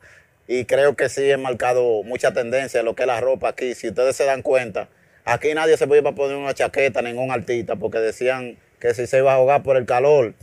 Y 0.48 0.66
creo 0.66 0.96
que 0.98 1.08
sí 1.08 1.30
he 1.32 1.38
marcado 1.38 2.04
mucha 2.04 2.34
tendencia 2.34 2.82
en 2.82 2.86
lo 2.86 2.96
que 2.96 3.04
es 3.04 3.08
la 3.08 3.22
ropa 3.22 3.50
aquí. 3.50 3.76
Si 3.76 3.88
ustedes 3.88 4.16
se 4.18 4.26
dan 4.26 4.42
cuenta, 4.42 4.90
aquí 5.24 5.54
nadie 5.54 5.78
se 5.78 5.86
iba 5.86 6.10
a 6.10 6.16
poner 6.16 6.36
una 6.36 6.54
chaqueta, 6.54 7.02
ningún 7.02 7.32
artista, 7.32 7.76
porque 7.78 8.00
decían 8.00 8.58
que 8.84 8.94
si 8.94 9.08
se 9.08 9.20
iba 9.20 9.32
a 9.32 9.36
ahogar 9.36 9.64
por 9.64 9.78
el 9.78 9.86
calor. 9.86 10.34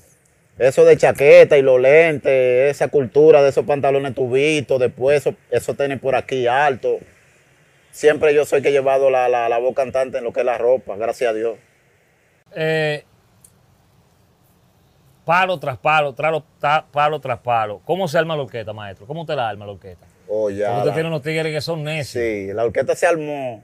Eso 0.59 0.85
de 0.87 0.97
chaqueta 0.97 1.59
y 1.59 1.63
los 1.63 1.79
lentes, 1.79 2.71
esa 2.71 2.89
cultura 2.89 3.43
de 3.43 3.51
esos 3.51 3.67
pantalones 3.67 4.15
tubitos, 4.15 4.81
después 4.81 5.19
eso, 5.19 5.37
eso 5.51 5.75
tenis 5.75 6.01
por 6.01 6.15
aquí 6.17 6.47
alto. 6.47 6.99
Siempre 7.91 8.33
yo 8.35 8.47
soy 8.47 8.63
que 8.63 8.69
he 8.69 8.73
llevado 8.73 9.11
la, 9.11 9.29
la, 9.29 9.49
la 9.51 9.59
voz 9.59 9.75
cantante 9.75 10.19
en 10.19 10.25
lo 10.25 10.33
que 10.33 10.41
es 10.41 10.47
la 10.47 10.57
ropa, 10.57 10.97
gracias 10.97 11.31
a 11.31 11.35
Dios. 11.35 11.59
Eh, 12.57 13.05
palo 15.27 15.59
tras 15.59 15.77
palo, 15.79 16.15
tralo- 16.15 16.45
ta- 16.59 16.87
palo 16.91 17.21
tras 17.21 17.39
palo. 17.41 17.83
¿Cómo 17.85 18.09
se 18.09 18.17
arma 18.19 18.37
la 18.37 18.43
orquesta, 18.43 18.73
maestro? 18.73 19.07
¿Cómo 19.07 19.27
te 19.27 19.37
la 19.37 19.49
arma 19.51 19.67
la 19.67 19.73
orquesta? 19.73 20.07
Oh, 20.29 20.49
ya, 20.49 20.67
Porque 20.67 20.79
usted 20.79 20.89
la- 20.89 20.95
tiene 20.95 21.09
unos 21.09 21.23
tigres 21.23 21.53
que 21.55 21.61
son 21.61 21.85
necios. 21.85 22.25
Sí, 22.25 22.53
la 22.55 22.65
orquesta 22.65 22.95
se 22.97 23.07
armó 23.07 23.63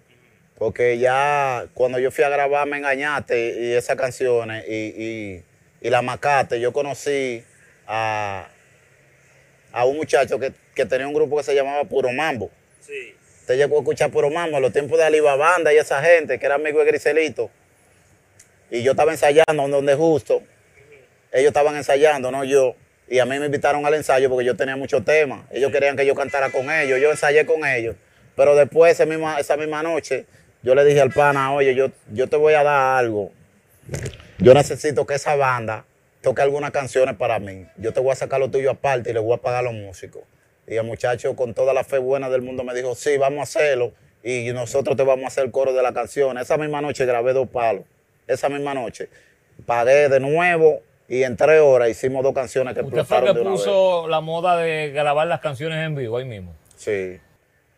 porque 0.59 0.99
ya 0.99 1.67
cuando 1.75 1.99
yo 1.99 2.11
fui 2.11 2.25
a 2.25 2.29
grabar 2.29 2.67
Me 2.67 2.79
Engañaste 2.79 3.61
y 3.61 3.73
esas 3.73 3.97
canciones 3.97 4.65
y, 4.69 4.73
y, 4.73 5.45
y 5.81 5.91
La 5.91 6.03
Macate, 6.03 6.61
yo 6.61 6.73
conocí 6.73 7.45
a, 7.87 8.49
a 9.73 9.85
un 9.85 9.97
muchacho 9.97 10.39
que, 10.39 10.53
que 10.75 10.87
tenía 10.87 11.07
un 11.07 11.15
grupo 11.15 11.37
que 11.37 11.43
se 11.43 11.55
llamaba 11.55 11.85
Puro 11.85 12.11
Mambo. 12.13 12.51
Usted 13.41 13.57
llegó 13.57 13.77
a 13.77 13.81
escuchar 13.81 14.11
Puro 14.11 14.31
Mambo 14.31 14.57
en 14.57 14.63
los 14.63 14.73
tiempos 14.73 14.99
de 14.99 15.05
Aliba 15.05 15.37
Banda 15.37 15.73
y 15.73 15.77
esa 15.77 16.03
gente 16.03 16.39
que 16.39 16.47
era 16.47 16.57
amigo 16.57 16.81
de 16.81 16.87
Griselito. 16.87 17.51
Y 18.71 18.83
yo 18.83 18.93
estaba 18.93 19.13
ensayando 19.13 19.69
donde 19.69 19.95
justo. 19.95 20.43
Ellos 21.33 21.49
estaban 21.49 21.77
ensayando, 21.77 22.31
no 22.31 22.45
yo. 22.45 22.75
Y 23.09 23.19
a 23.21 23.25
mí 23.25 23.39
me 23.39 23.47
invitaron 23.47 23.87
al 23.87 23.95
ensayo 23.95 24.29
porque 24.29 24.45
yo 24.45 24.57
tenía 24.57 24.75
muchos 24.77 25.05
temas. 25.05 25.45
Ellos 25.53 25.71
querían 25.71 25.97
que 25.97 26.05
yo 26.05 26.15
cantara 26.15 26.51
con 26.51 26.71
ellos. 26.71 26.99
Yo 27.01 27.11
ensayé 27.11 27.47
con 27.47 27.65
ellos. 27.65 27.95
Pero 28.35 28.57
después, 28.57 28.93
esa 28.93 29.07
misma, 29.07 29.39
esa 29.39 29.57
misma 29.57 29.83
noche, 29.83 30.27
yo 30.67 30.75
le 30.75 30.85
dije 30.85 31.01
al 31.01 31.13
pana, 31.13 31.55
oye, 31.55 31.77
yo, 31.77 31.93
yo 32.13 32.29
te 32.29 32.37
voy 32.37 32.55
a 32.55 32.65
dar 32.65 32.99
algo. 32.99 33.31
Yo 34.39 34.53
necesito 34.53 35.07
que 35.07 35.15
esa 35.15 35.37
banda 35.37 35.85
toque 36.23 36.43
algunas 36.43 36.73
canciones 36.73 37.15
para 37.15 37.39
mí. 37.39 37.69
Yo 37.77 37.93
te 37.93 38.01
voy 38.01 38.11
a 38.11 38.17
sacar 38.17 38.41
lo 38.41 38.51
tuyo 38.51 38.73
aparte 38.73 39.11
y 39.11 39.13
le 39.13 39.21
voy 39.21 39.35
a 39.35 39.37
pagar 39.37 39.61
a 39.61 39.63
los 39.63 39.75
músicos. 39.75 40.25
Y 40.67 40.75
el 40.75 40.83
muchacho 40.83 41.37
con 41.37 41.55
toda 41.55 41.73
la 41.73 41.85
fe 41.85 41.99
buena 41.99 42.29
del 42.29 42.43
mundo 42.43 42.65
me 42.65 42.75
dijo, 42.75 42.97
sí, 42.97 43.17
vamos 43.17 43.39
a 43.39 43.43
hacerlo. 43.45 43.93
Y 44.25 44.51
nosotros 44.53 44.97
te 44.97 45.05
vamos 45.05 45.23
a 45.23 45.29
hacer 45.29 45.45
el 45.45 45.53
coro 45.53 45.73
de 45.73 45.85
la 45.85 45.93
canción. 45.93 46.37
Esa 46.37 46.57
misma 46.57 46.81
noche 46.81 47.07
grabé 47.07 47.33
dos 47.33 47.49
palos. 47.49 47.85
Esa 48.27 48.49
misma 48.49 48.75
noche. 48.75 49.09
Pagué 49.67 50.09
de 50.09 50.19
nuevo 50.19 50.81
y 51.09 51.23
en 51.23 51.37
tres 51.37 51.61
horas 51.61 51.91
hicimos 51.91 52.25
dos 52.25 52.35
canciones 52.35 52.75
que 52.75 52.81
Usted 52.81 53.05
fue 53.05 53.21
que 53.21 53.27
de 53.27 53.41
una 53.41 53.51
vez. 53.53 53.61
puso 53.61 54.09
la 54.09 54.21
moda 54.21 54.57
de 54.57 54.91
grabar 54.91 55.29
las 55.29 55.39
canciones 55.39 55.87
en 55.87 55.95
vivo 55.95 56.17
ahí 56.17 56.25
mismo. 56.25 56.57
Sí. 56.75 57.21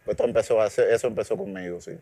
Pues 0.06 0.14
esto 0.14 0.24
empezó 0.24 0.64
eso 0.64 1.06
empezó 1.06 1.36
conmigo, 1.36 1.82
sí. 1.82 1.92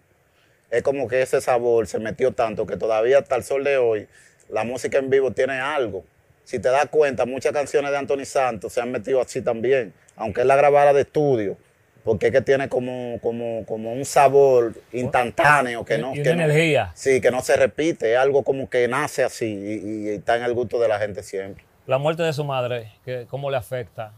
Es 0.70 0.82
como 0.82 1.06
que 1.08 1.22
ese 1.22 1.40
sabor 1.40 1.86
se 1.86 1.98
metió 1.98 2.32
tanto 2.32 2.66
que 2.66 2.76
todavía 2.76 3.18
hasta 3.18 3.36
el 3.36 3.44
sol 3.44 3.64
de 3.64 3.76
hoy 3.78 4.08
la 4.48 4.64
música 4.64 4.98
en 4.98 5.10
vivo 5.10 5.30
tiene 5.32 5.54
algo. 5.60 6.04
Si 6.44 6.58
te 6.58 6.68
das 6.68 6.86
cuenta, 6.86 7.26
muchas 7.26 7.52
canciones 7.52 7.90
de 7.90 7.96
Anthony 7.98 8.24
Santos 8.24 8.72
se 8.72 8.80
han 8.80 8.90
metido 8.92 9.20
así 9.20 9.42
también, 9.42 9.92
aunque 10.16 10.42
él 10.42 10.48
la 10.48 10.56
grabara 10.56 10.92
de 10.92 11.02
estudio, 11.02 11.56
porque 12.04 12.26
es 12.26 12.32
que 12.32 12.40
tiene 12.40 12.68
como, 12.68 13.18
como, 13.20 13.64
como 13.66 13.92
un 13.92 14.04
sabor 14.04 14.72
instantáneo 14.92 15.84
que 15.84 15.98
no, 15.98 16.12
Y 16.14 16.22
que 16.22 16.30
una 16.30 16.46
no- 16.46 16.52
energía. 16.52 16.92
sí, 16.94 17.20
que 17.20 17.30
no 17.32 17.40
se 17.42 17.56
repite, 17.56 18.12
es 18.12 18.18
algo 18.18 18.44
como 18.44 18.70
que 18.70 18.86
nace 18.86 19.24
así 19.24 19.46
y, 19.46 20.06
y 20.06 20.08
está 20.10 20.36
en 20.36 20.44
el 20.44 20.54
gusto 20.54 20.78
de 20.80 20.86
la 20.88 20.98
gente 21.00 21.22
siempre. 21.24 21.64
La 21.86 21.98
muerte 21.98 22.22
de 22.22 22.32
su 22.32 22.44
madre, 22.44 22.92
¿qué- 23.04 23.26
¿cómo 23.28 23.50
le 23.50 23.56
afecta? 23.56 24.12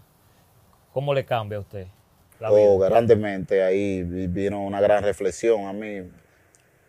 ¿Cómo 0.93 1.15
le 1.15 1.25
cambia 1.25 1.59
a 1.59 1.61
usted 1.63 1.87
la 2.41 2.51
Oh, 2.53 2.77
vida? 2.79 2.89
grandemente, 2.91 3.63
ahí 3.63 4.03
vi- 4.03 4.27
vino 4.27 4.63
una 4.63 4.81
gran 4.81 5.03
reflexión 5.03 5.67
a 5.67 5.73
mí. 5.73 6.03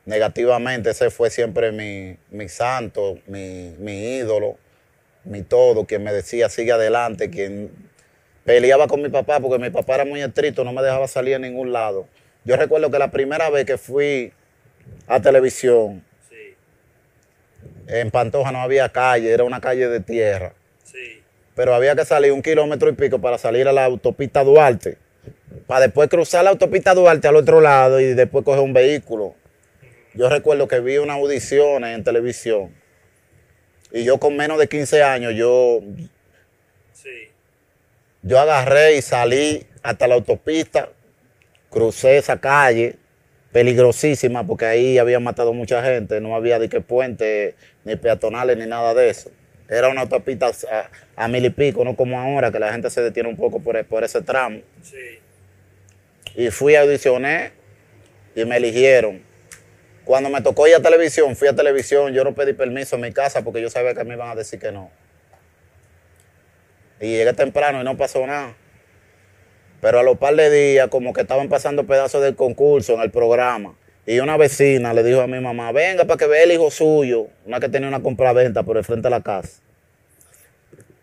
Negativamente, 0.06 0.90
ese 0.90 1.10
fue 1.10 1.30
siempre 1.30 1.72
mi, 1.72 2.18
mi 2.32 2.50
santo, 2.50 3.20
mi, 3.28 3.76
mi 3.80 4.16
ídolo. 4.18 4.58
mi 5.24 5.44
todo, 5.44 5.86
quien 5.86 6.04
me 6.04 6.12
decía 6.14 6.50
sigue 6.50 6.72
adelante, 6.72 7.30
quien 7.30 7.72
peleaba 8.46 8.88
con 8.88 9.02
mi 9.02 9.10
papá 9.10 9.40
porque 9.40 9.60
mi 9.60 9.70
papá 9.70 9.96
era 9.96 10.06
muy 10.06 10.22
estricto, 10.22 10.64
no 10.64 10.74
me 10.74 10.82
dejaba 10.82 11.08
salir 11.08 11.36
a 11.36 11.40
ningún 11.40 11.72
lado. 11.72 12.08
Yo 12.46 12.56
recuerdo 12.56 12.90
que 12.90 12.98
la 12.98 13.12
primera 13.12 13.50
vez 13.50 13.66
que 13.66 13.78
fui 13.78 14.34
a 15.08 15.20
televisión, 15.20 16.04
en 17.88 18.12
Pantoja 18.12 18.52
no 18.52 18.62
había 18.62 18.90
calle, 18.90 19.32
era 19.32 19.44
una 19.44 19.60
calle 19.62 19.88
de 19.88 20.00
tierra. 20.00 20.54
Pero 21.56 21.76
había 21.76 21.96
que 21.96 22.06
salir 22.06 22.32
un 22.32 22.42
kilómetro 22.42 22.90
y 22.90 22.94
pico 22.94 23.20
para 23.20 23.38
salir 23.38 23.68
a 23.68 23.74
la 23.74 23.86
autopista 23.86 24.44
Duarte, 24.44 24.98
para 25.68 25.82
después 25.82 26.10
cruzar 26.10 26.44
la 26.44 26.52
autopista 26.52 26.94
Duarte 26.94 27.28
al 27.28 27.36
otro 27.36 27.60
lado 27.62 28.00
y 28.00 28.14
después 28.14 28.46
coger 28.46 28.62
un 28.62 28.74
vehículo. 28.74 29.36
Yo 30.20 30.28
recuerdo 30.28 30.68
que 30.68 30.82
vi 30.82 30.98
unas 30.98 31.16
audiciones 31.16 31.96
en 31.96 32.04
televisión 32.04 32.76
y 33.90 34.04
yo 34.04 34.20
con 34.20 34.36
menos 34.36 34.60
de 34.60 34.68
15 34.68 35.02
años, 35.02 35.34
yo, 35.34 35.80
yo 38.22 38.38
agarré 38.38 38.98
y 38.98 39.02
salí 39.02 39.66
hasta 39.82 40.10
la 40.10 40.16
autopista, 40.16 40.90
crucé 41.70 42.18
esa 42.18 42.38
calle, 42.38 42.98
peligrosísima, 43.54 44.46
porque 44.46 44.66
ahí 44.66 44.98
había 44.98 45.22
matado 45.22 45.54
mucha 45.54 45.82
gente, 45.82 46.20
no 46.20 46.36
había 46.36 46.60
de 46.60 46.68
qué 46.68 46.82
puente, 46.82 47.56
ni 47.86 47.96
peatonales, 47.96 48.58
ni 48.58 48.66
nada 48.66 48.94
de 48.94 49.12
eso. 49.12 49.32
Era 49.70 49.88
una 49.88 50.02
autopista 50.02 50.52
a, 51.16 51.28
mil 51.30 51.46
y 51.46 51.50
pico, 51.50 51.86
no 51.86 51.96
como 51.96 52.20
ahora, 52.20 52.52
que 52.52 52.60
la 52.60 52.74
gente 52.74 52.90
se 52.90 53.02
detiene 53.02 53.30
un 53.30 53.38
poco 53.38 53.62
por, 53.62 53.86
por 53.86 54.04
ese 54.04 54.22
tramo. 54.22 54.60
Y 56.36 56.52
fui 56.52 56.76
a 56.76 56.82
audicionar 56.82 57.54
y 58.36 58.44
me 58.44 58.58
eligieron. 58.58 59.29
Cuando 60.10 60.32
me 60.32 60.42
tocó 60.42 60.68
ir 60.68 60.74
a 60.74 60.80
televisión, 60.80 61.36
fui 61.36 61.50
a 61.50 61.56
televisión, 61.56 62.12
yo 62.14 62.24
no 62.24 62.34
pedí 62.34 62.54
permiso 62.54 62.96
en 62.96 63.04
mi 63.04 63.14
casa 63.14 63.44
porque 63.44 63.62
yo 63.62 63.70
sabía 63.70 63.94
que 63.94 64.04
me 64.04 64.16
iban 64.16 64.28
a 64.28 64.34
decir 64.34 64.60
que 64.60 64.72
no. 64.72 64.90
Y 67.00 67.12
llegué 67.12 67.32
temprano 67.34 67.80
y 67.80 67.84
no 67.84 67.96
pasó 67.96 68.26
nada. 68.26 68.56
Pero 69.82 70.00
a 70.00 70.04
los 70.04 70.18
par 70.18 70.36
de 70.36 70.50
días, 70.50 70.88
como 70.88 71.14
que 71.14 71.22
estaban 71.22 71.48
pasando 71.48 71.86
pedazos 71.86 72.24
del 72.24 72.36
concurso 72.36 72.96
en 72.96 73.02
el 73.02 73.12
programa. 73.12 73.76
Y 74.08 74.20
una 74.20 74.36
vecina 74.36 74.96
le 74.96 75.04
dijo 75.04 75.22
a 75.22 75.28
mi 75.28 75.40
mamá, 75.40 75.72
venga 75.74 76.06
para 76.06 76.18
que 76.18 76.26
vea 76.26 76.42
el 76.42 76.54
hijo 76.54 76.72
suyo, 76.72 77.28
una 77.46 77.60
que 77.60 77.70
tenía 77.70 77.88
una 77.88 78.02
compra-venta 78.02 78.64
por 78.64 78.78
el 78.78 78.84
frente 78.84 79.04
de 79.04 79.12
la 79.12 79.22
casa. 79.22 79.62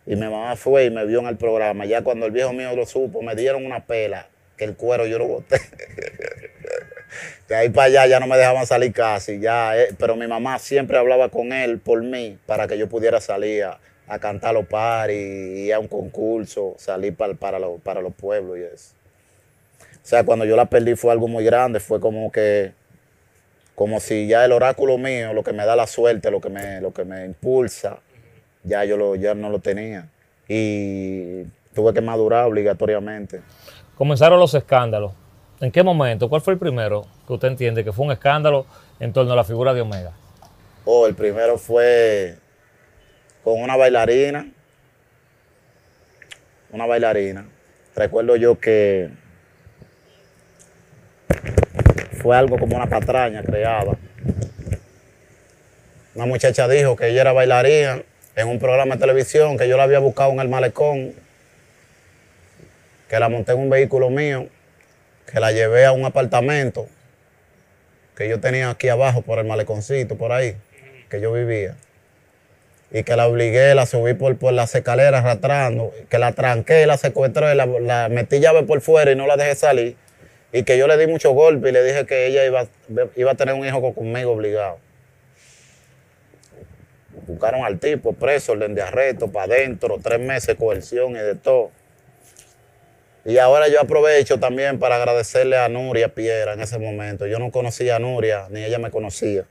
Y 0.04 0.16
mi 0.16 0.22
mamá 0.22 0.56
fue 0.56 0.86
y 0.86 0.90
me 0.90 1.04
vio 1.06 1.20
en 1.20 1.26
el 1.26 1.36
programa. 1.36 1.86
Ya 1.86 2.02
cuando 2.02 2.26
el 2.26 2.32
viejo 2.32 2.52
mío 2.52 2.74
lo 2.74 2.84
supo, 2.86 3.22
me 3.22 3.36
dieron 3.36 3.66
una 3.66 3.86
pela, 3.86 4.26
que 4.56 4.64
el 4.64 4.74
cuero 4.74 5.06
yo 5.06 5.16
lo 5.16 5.28
boté. 5.28 5.60
de 7.48 7.54
ahí 7.54 7.68
para 7.68 7.87
allá 7.87 8.06
ya 8.06 8.20
no 8.20 8.26
me 8.26 8.37
dejaban 8.37 8.66
salir 8.66 8.92
casi, 8.92 9.38
ya, 9.38 9.76
eh, 9.78 9.94
pero 9.98 10.16
mi 10.16 10.26
mamá 10.26 10.59
siempre 10.59 10.98
hablaba 10.98 11.28
con 11.28 11.52
él 11.52 11.78
por 11.78 12.02
mí 12.02 12.38
para 12.46 12.66
que 12.66 12.76
yo 12.76 12.88
pudiera 12.88 13.20
salir 13.20 13.64
a, 13.64 13.78
cantar 14.20 14.54
los 14.54 14.66
paris, 14.66 15.16
ir 15.16 15.74
a 15.74 15.80
un 15.80 15.88
concurso, 15.88 16.74
salir 16.78 17.14
para, 17.16 17.35
para, 17.35 17.59
para 17.82 18.00
los 18.00 18.14
pueblos 18.14 18.59
y 18.59 18.62
eso. 18.62 18.94
O 20.06 20.09
sea, 20.09 20.24
cuando 20.24 20.44
yo 20.44 20.54
la 20.54 20.66
perdí 20.66 20.94
fue 20.94 21.11
algo 21.11 21.26
muy 21.26 21.44
grande, 21.44 21.80
fue 21.80 21.98
como 21.98 22.30
que, 22.30 22.72
como 23.74 23.98
si 23.98 24.28
ya 24.28 24.44
el 24.44 24.52
oráculo 24.52 24.98
mío, 24.98 25.32
lo 25.32 25.42
que 25.42 25.52
me 25.52 25.66
da 25.66 25.74
la 25.74 25.88
suerte, 25.88 26.30
lo 26.30 26.40
que 26.40 26.48
me, 26.48 26.80
lo 26.80 26.92
que 26.92 27.04
me 27.04 27.24
impulsa, 27.24 27.98
ya 28.62 28.85
yo 28.85 28.96
lo, 28.96 29.16
ya 29.16 29.35
no 29.35 29.50
lo 29.50 29.59
tenía. 29.59 30.09
Y 30.48 31.42
tuve 31.74 31.92
que 31.92 32.00
madurar 32.00 32.44
obligatoriamente. 32.44 33.40
Comenzaron 33.96 34.38
los 34.38 34.54
escándalos. 34.54 35.12
¿En 35.58 35.72
qué 35.72 35.82
momento? 35.82 36.28
¿Cuál 36.28 36.42
fue 36.42 36.52
el 36.52 36.58
primero 36.58 37.06
que 37.26 37.32
usted 37.32 37.48
entiende 37.48 37.82
que 37.82 37.92
fue 37.92 38.04
un 38.04 38.12
escándalo 38.12 38.66
en 39.00 39.12
torno 39.12 39.32
a 39.32 39.36
la 39.36 39.44
figura 39.44 39.72
de 39.72 39.80
Omega? 39.80 40.12
Oh, 40.84 41.06
el 41.06 41.14
primero 41.14 41.56
fue 41.56 42.36
con 43.42 43.62
una 43.62 43.74
bailarina. 43.74 44.46
Una 46.70 46.84
bailarina. 46.84 47.46
Recuerdo 47.94 48.36
yo 48.36 48.60
que 48.60 49.08
fue 52.20 52.36
algo 52.36 52.58
como 52.58 52.76
una 52.76 52.86
patraña 52.86 53.42
creada. 53.42 53.96
Una 56.14 56.26
muchacha 56.26 56.68
dijo 56.68 56.96
que 56.96 57.08
ella 57.08 57.22
era 57.22 57.32
bailarina 57.32 58.02
en 58.34 58.48
un 58.48 58.58
programa 58.58 58.96
de 58.96 59.00
televisión, 59.00 59.56
que 59.56 59.68
yo 59.68 59.78
la 59.78 59.84
había 59.84 60.00
buscado 60.00 60.32
en 60.32 60.40
el 60.40 60.50
malecón, 60.50 61.14
que 63.08 63.18
la 63.18 63.30
monté 63.30 63.52
en 63.52 63.60
un 63.60 63.70
vehículo 63.70 64.10
mío 64.10 64.48
que 65.26 65.40
la 65.40 65.52
llevé 65.52 65.84
a 65.84 65.92
un 65.92 66.04
apartamento 66.04 66.86
que 68.16 68.28
yo 68.28 68.40
tenía 68.40 68.70
aquí 68.70 68.88
abajo 68.88 69.22
por 69.22 69.38
el 69.38 69.44
maleconcito, 69.44 70.16
por 70.16 70.32
ahí, 70.32 70.56
que 71.10 71.20
yo 71.20 71.32
vivía. 71.32 71.76
Y 72.90 73.02
que 73.02 73.16
la 73.16 73.26
obligué, 73.26 73.74
la 73.74 73.84
subí 73.84 74.14
por, 74.14 74.36
por 74.38 74.52
las 74.52 74.74
escaleras 74.74 75.24
arrastrando, 75.24 75.92
que 76.08 76.18
la 76.18 76.32
tranqué, 76.32 76.86
la 76.86 76.96
secuestré, 76.96 77.54
la, 77.54 77.66
la 77.66 78.08
metí 78.08 78.40
llave 78.40 78.62
por 78.62 78.80
fuera 78.80 79.10
y 79.10 79.16
no 79.16 79.26
la 79.26 79.36
dejé 79.36 79.54
salir. 79.54 79.96
Y 80.52 80.62
que 80.62 80.78
yo 80.78 80.86
le 80.86 80.96
di 80.96 81.06
mucho 81.06 81.32
golpe 81.32 81.68
y 81.68 81.72
le 81.72 81.82
dije 81.82 82.06
que 82.06 82.26
ella 82.26 82.46
iba, 82.46 82.66
iba 83.16 83.32
a 83.32 83.34
tener 83.34 83.54
un 83.54 83.66
hijo 83.66 83.92
conmigo 83.92 84.32
obligado. 84.32 84.78
Buscaron 87.26 87.64
al 87.64 87.78
tipo 87.78 88.12
preso, 88.12 88.52
orden 88.52 88.74
de 88.74 88.82
arresto, 88.82 89.28
para 89.28 89.52
adentro, 89.54 89.98
tres 90.02 90.20
meses 90.20 90.46
de 90.46 90.56
coerción 90.56 91.12
y 91.12 91.18
de 91.18 91.34
todo. 91.34 91.72
Y 93.28 93.38
ahora 93.38 93.66
yo 93.66 93.80
aprovecho 93.80 94.38
también 94.38 94.78
para 94.78 94.94
agradecerle 94.94 95.56
a 95.56 95.68
Nuria 95.68 96.14
Piera 96.14 96.52
en 96.52 96.60
ese 96.60 96.78
momento. 96.78 97.26
Yo 97.26 97.40
no 97.40 97.50
conocía 97.50 97.96
a 97.96 97.98
Nuria, 97.98 98.46
ni 98.50 98.62
ella 98.62 98.78
me 98.78 98.92
conocía, 98.92 99.44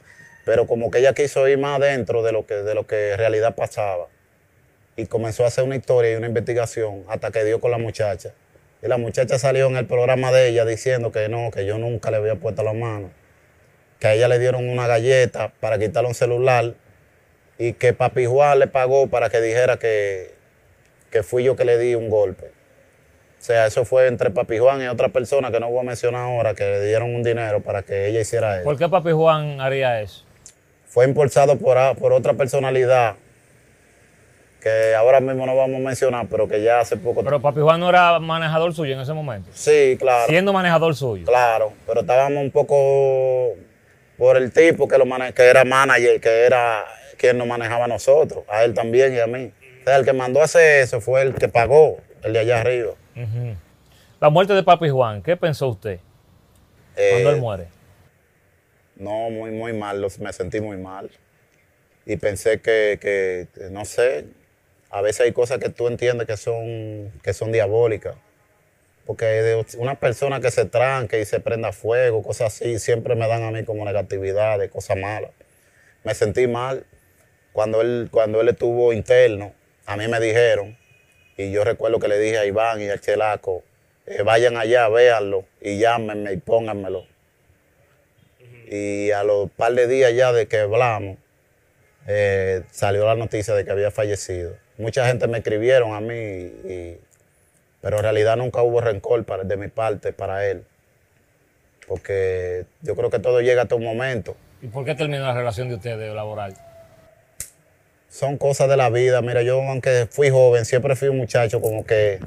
pero 0.45 0.65
como 0.65 0.89
que 0.89 0.99
ella 0.99 1.13
quiso 1.13 1.45
ir 1.49 1.57
más 1.57 1.81
adentro 1.81 2.23
de 2.23 2.31
lo 2.31 2.45
que, 2.45 2.53
de 2.53 2.73
lo 2.73 2.87
que 2.87 3.11
en 3.11 3.17
realidad 3.17 3.53
pasaba. 3.53 4.07
Y 4.95 5.07
comenzó 5.07 5.43
a 5.43 5.47
hacer 5.47 5.65
una 5.65 5.75
historia 5.75 6.13
y 6.13 6.15
una 6.15 6.27
investigación 6.27 7.03
hasta 7.09 7.31
que 7.31 7.43
dio 7.43 7.59
con 7.59 7.69
la 7.69 7.77
muchacha. 7.77 8.33
Y 8.81 8.87
la 8.87 8.97
muchacha 8.97 9.37
salió 9.37 9.67
en 9.67 9.75
el 9.75 9.85
programa 9.85 10.31
de 10.31 10.47
ella 10.47 10.63
diciendo 10.63 11.11
que 11.11 11.27
no, 11.27 11.51
que 11.51 11.65
yo 11.65 11.77
nunca 11.77 12.11
le 12.11 12.17
había 12.17 12.35
puesto 12.35 12.63
la 12.63 12.71
mano. 12.71 13.11
Que 13.99 14.07
a 14.07 14.13
ella 14.13 14.29
le 14.29 14.39
dieron 14.39 14.69
una 14.69 14.87
galleta 14.87 15.51
para 15.59 15.77
quitarle 15.77 16.07
un 16.07 16.15
celular 16.15 16.75
y 17.57 17.73
que 17.73 17.91
Papi 17.91 18.25
Juan 18.25 18.57
le 18.57 18.67
pagó 18.67 19.07
para 19.07 19.29
que 19.29 19.41
dijera 19.41 19.75
que, 19.75 20.33
que 21.11 21.23
fui 21.23 21.43
yo 21.43 21.57
que 21.57 21.65
le 21.65 21.77
di 21.77 21.93
un 21.95 22.09
golpe. 22.09 22.54
O 23.45 23.47
sea, 23.47 23.67
eso 23.67 23.85
fue 23.85 24.07
entre 24.07 24.31
Papi 24.31 24.57
Juan 24.57 24.81
y 24.81 24.87
otra 24.87 25.09
persona 25.09 25.51
que 25.51 25.59
no 25.59 25.69
voy 25.69 25.81
a 25.81 25.83
mencionar 25.83 26.23
ahora, 26.23 26.55
que 26.55 26.63
le 26.63 26.83
dieron 26.83 27.13
un 27.13 27.21
dinero 27.21 27.61
para 27.61 27.83
que 27.83 28.07
ella 28.07 28.21
hiciera 28.21 28.55
eso. 28.55 28.63
¿Por 28.63 28.75
qué 28.75 28.89
Papi 28.89 29.11
Juan 29.11 29.61
haría 29.61 30.01
eso? 30.01 30.25
Fue 30.87 31.05
impulsado 31.05 31.55
por, 31.55 31.77
por 31.97 32.11
otra 32.11 32.33
personalidad 32.33 33.17
que 34.59 34.95
ahora 34.95 35.19
mismo 35.19 35.45
no 35.45 35.55
vamos 35.55 35.79
a 35.79 35.83
mencionar, 35.83 36.25
pero 36.27 36.47
que 36.47 36.63
ya 36.63 36.79
hace 36.79 36.97
poco... 36.97 37.23
Pero 37.23 37.39
Papi 37.39 37.59
Juan 37.59 37.79
no 37.79 37.89
era 37.89 38.17
manejador 38.17 38.73
suyo 38.73 38.95
en 38.95 39.01
ese 39.01 39.13
momento. 39.13 39.47
Sí, 39.53 39.95
claro. 39.99 40.25
Siendo 40.25 40.51
manejador 40.51 40.95
suyo. 40.95 41.27
Claro, 41.27 41.71
pero 41.85 42.01
estábamos 42.01 42.41
un 42.41 42.49
poco 42.49 43.53
por 44.17 44.37
el 44.37 44.51
tipo 44.53 44.87
que, 44.87 44.97
lo 44.97 45.05
que 45.35 45.43
era 45.43 45.63
manager, 45.63 46.19
que 46.19 46.45
era 46.47 46.83
quien 47.15 47.37
nos 47.37 47.45
manejaba 47.45 47.85
a 47.85 47.89
nosotros, 47.89 48.43
a 48.47 48.63
él 48.63 48.73
también 48.73 49.13
y 49.13 49.19
a 49.19 49.27
mí. 49.27 49.51
O 49.81 49.83
sea, 49.83 49.97
el 49.97 50.03
que 50.03 50.13
mandó 50.13 50.41
a 50.41 50.45
hacer 50.45 50.81
eso 50.81 50.99
fue 50.99 51.21
el 51.21 51.35
que 51.35 51.47
pagó, 51.47 51.99
el 52.23 52.33
de 52.33 52.39
allá 52.39 52.61
arriba. 52.61 52.93
La 54.19 54.29
muerte 54.29 54.53
de 54.53 54.63
Papi 54.63 54.89
Juan, 54.89 55.21
¿qué 55.21 55.37
pensó 55.37 55.67
usted 55.69 55.99
cuando 56.95 57.29
él 57.29 57.37
eh, 57.37 57.39
muere? 57.39 57.67
No, 58.95 59.29
muy, 59.29 59.51
muy 59.51 59.73
mal, 59.73 60.05
me 60.19 60.33
sentí 60.33 60.61
muy 60.61 60.77
mal. 60.77 61.09
Y 62.05 62.17
pensé 62.17 62.61
que, 62.61 63.47
no 63.71 63.85
sé, 63.85 64.25
a 64.89 65.01
veces 65.01 65.21
hay 65.21 65.31
cosas 65.33 65.59
que 65.59 65.69
tú 65.69 65.87
entiendes 65.87 66.27
que 66.27 66.37
son, 66.37 67.11
que 67.23 67.33
son 67.33 67.51
diabólicas. 67.51 68.15
Porque 69.05 69.25
de 69.25 69.65
una 69.77 69.95
persona 69.95 70.39
que 70.39 70.49
se 70.49 70.65
tranque 70.65 71.19
y 71.19 71.25
se 71.25 71.39
prenda 71.39 71.71
fuego, 71.71 72.23
cosas 72.23 72.53
así, 72.53 72.79
siempre 72.79 73.15
me 73.15 73.27
dan 73.27 73.43
a 73.43 73.51
mí 73.51 73.63
como 73.63 73.85
negatividad, 73.85 74.57
de 74.57 74.69
cosas 74.69 74.97
malas. 74.97 75.31
Me 76.03 76.13
sentí 76.15 76.47
mal 76.47 76.85
cuando 77.53 77.81
él, 77.81 78.09
cuando 78.11 78.41
él 78.41 78.49
estuvo 78.49 78.93
interno. 78.93 79.53
A 79.85 79.95
mí 79.97 80.07
me 80.07 80.19
dijeron, 80.19 80.75
y 81.37 81.51
yo 81.51 81.63
recuerdo 81.63 81.99
que 81.99 82.07
le 82.07 82.17
dije 82.19 82.37
a 82.37 82.45
Iván 82.45 82.81
y 82.81 82.89
a 82.89 82.97
Chelaco, 82.97 83.63
eh, 84.05 84.21
vayan 84.23 84.57
allá, 84.57 84.87
véanlo 84.87 85.45
y 85.61 85.79
llámenme 85.79 86.33
y 86.33 86.37
pónganmelo. 86.37 87.05
Y 88.67 89.11
a 89.11 89.23
los 89.23 89.49
par 89.51 89.73
de 89.73 89.87
días 89.87 90.13
ya 90.13 90.31
de 90.31 90.47
que 90.47 90.59
hablamos, 90.59 91.17
eh, 92.07 92.63
salió 92.71 93.05
la 93.05 93.15
noticia 93.15 93.53
de 93.53 93.65
que 93.65 93.71
había 93.71 93.91
fallecido. 93.91 94.55
Mucha 94.77 95.07
gente 95.07 95.27
me 95.27 95.39
escribieron 95.39 95.93
a 95.93 96.01
mí, 96.01 96.97
pero 97.81 97.97
en 97.97 98.03
realidad 98.03 98.37
nunca 98.37 98.61
hubo 98.61 98.81
rencor 98.81 99.25
de 99.45 99.57
mi 99.57 99.67
parte 99.67 100.13
para 100.13 100.47
él. 100.47 100.65
Porque 101.87 102.65
yo 102.81 102.95
creo 102.95 103.09
que 103.09 103.19
todo 103.19 103.41
llega 103.41 103.63
hasta 103.63 103.75
un 103.75 103.83
momento. 103.83 104.35
¿Y 104.61 104.67
por 104.67 104.85
qué 104.85 104.95
terminó 104.95 105.23
la 105.23 105.33
relación 105.33 105.69
de 105.69 105.75
ustedes 105.75 106.13
laboral? 106.13 106.55
Son 108.15 108.37
cosas 108.37 108.69
de 108.69 108.77
la 108.77 108.89
vida. 108.89 109.21
Mira, 109.21 109.41
yo 109.41 109.61
aunque 109.61 110.07
fui 110.09 110.29
joven, 110.29 110.63
siempre 110.63 110.95
fui 110.95 111.09
un 111.09 111.17
muchacho 111.17 111.59
como 111.59 111.85
que 111.85 112.19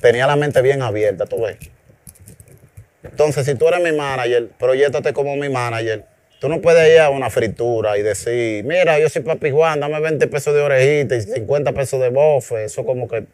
tenía 0.00 0.26
la 0.28 0.36
mente 0.36 0.62
bien 0.62 0.82
abierta, 0.82 1.26
tú 1.26 1.42
ves. 1.42 1.56
Entonces, 3.02 3.44
si 3.44 3.56
tú 3.56 3.66
eres 3.66 3.82
mi 3.82 3.90
manager, 3.90 4.50
proyectate 4.60 5.12
como 5.12 5.34
mi 5.34 5.48
manager. 5.48 6.04
Tú 6.40 6.48
no 6.48 6.60
puedes 6.60 6.88
ir 6.92 7.00
a 7.00 7.10
una 7.10 7.28
fritura 7.28 7.98
y 7.98 8.02
decir, 8.02 8.64
mira, 8.64 9.00
yo 9.00 9.08
soy 9.08 9.22
papi 9.22 9.50
Juan, 9.50 9.80
dame 9.80 9.98
20 9.98 10.28
pesos 10.28 10.54
de 10.54 10.60
orejita 10.60 11.16
y 11.16 11.22
50 11.22 11.72
pesos 11.72 12.00
de 12.00 12.10
bofe. 12.10 12.64
Eso 12.64 12.84
como 12.84 13.08
que, 13.08 13.24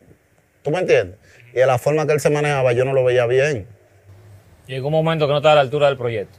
¿tú 0.62 0.70
me 0.70 0.78
entiendes? 0.78 1.18
Y 1.52 1.58
de 1.58 1.66
la 1.66 1.76
forma 1.76 2.06
que 2.06 2.14
él 2.14 2.20
se 2.20 2.30
manejaba, 2.30 2.72
yo 2.72 2.86
no 2.86 2.94
lo 2.94 3.04
veía 3.04 3.26
bien. 3.26 3.66
Llegó 4.66 4.88
un 4.88 4.94
momento 4.94 5.26
que 5.26 5.32
no 5.32 5.38
estaba 5.38 5.52
a 5.52 5.56
la 5.56 5.60
altura 5.60 5.88
del 5.88 5.98
proyecto. 5.98 6.38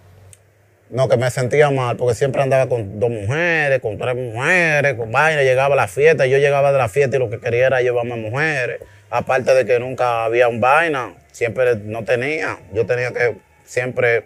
No, 0.89 1.07
que 1.07 1.17
me 1.17 1.29
sentía 1.29 1.69
mal, 1.69 1.97
porque 1.97 2.15
siempre 2.15 2.41
andaba 2.41 2.67
con 2.67 2.99
dos 2.99 3.11
mujeres, 3.11 3.79
con 3.79 3.97
tres 3.99 4.15
mujeres, 4.15 4.95
con 4.95 5.11
vaina, 5.11 5.43
llegaba 5.43 5.75
a 5.75 5.77
la 5.77 5.87
fiesta, 5.87 6.25
yo 6.25 6.39
llegaba 6.39 6.71
de 6.71 6.79
la 6.79 6.89
fiesta 6.89 7.15
y 7.15 7.19
lo 7.19 7.29
que 7.29 7.39
quería 7.39 7.67
era 7.67 7.81
llevarme 7.81 8.15
mujeres. 8.15 8.81
Aparte 9.11 9.53
de 9.53 9.65
que 9.65 9.79
nunca 9.79 10.25
había 10.25 10.47
un 10.47 10.59
vaina, 10.59 11.13
siempre 11.31 11.75
no 11.75 12.03
tenía. 12.03 12.57
Yo 12.73 12.87
tenía 12.87 13.11
que 13.11 13.37
siempre 13.63 14.25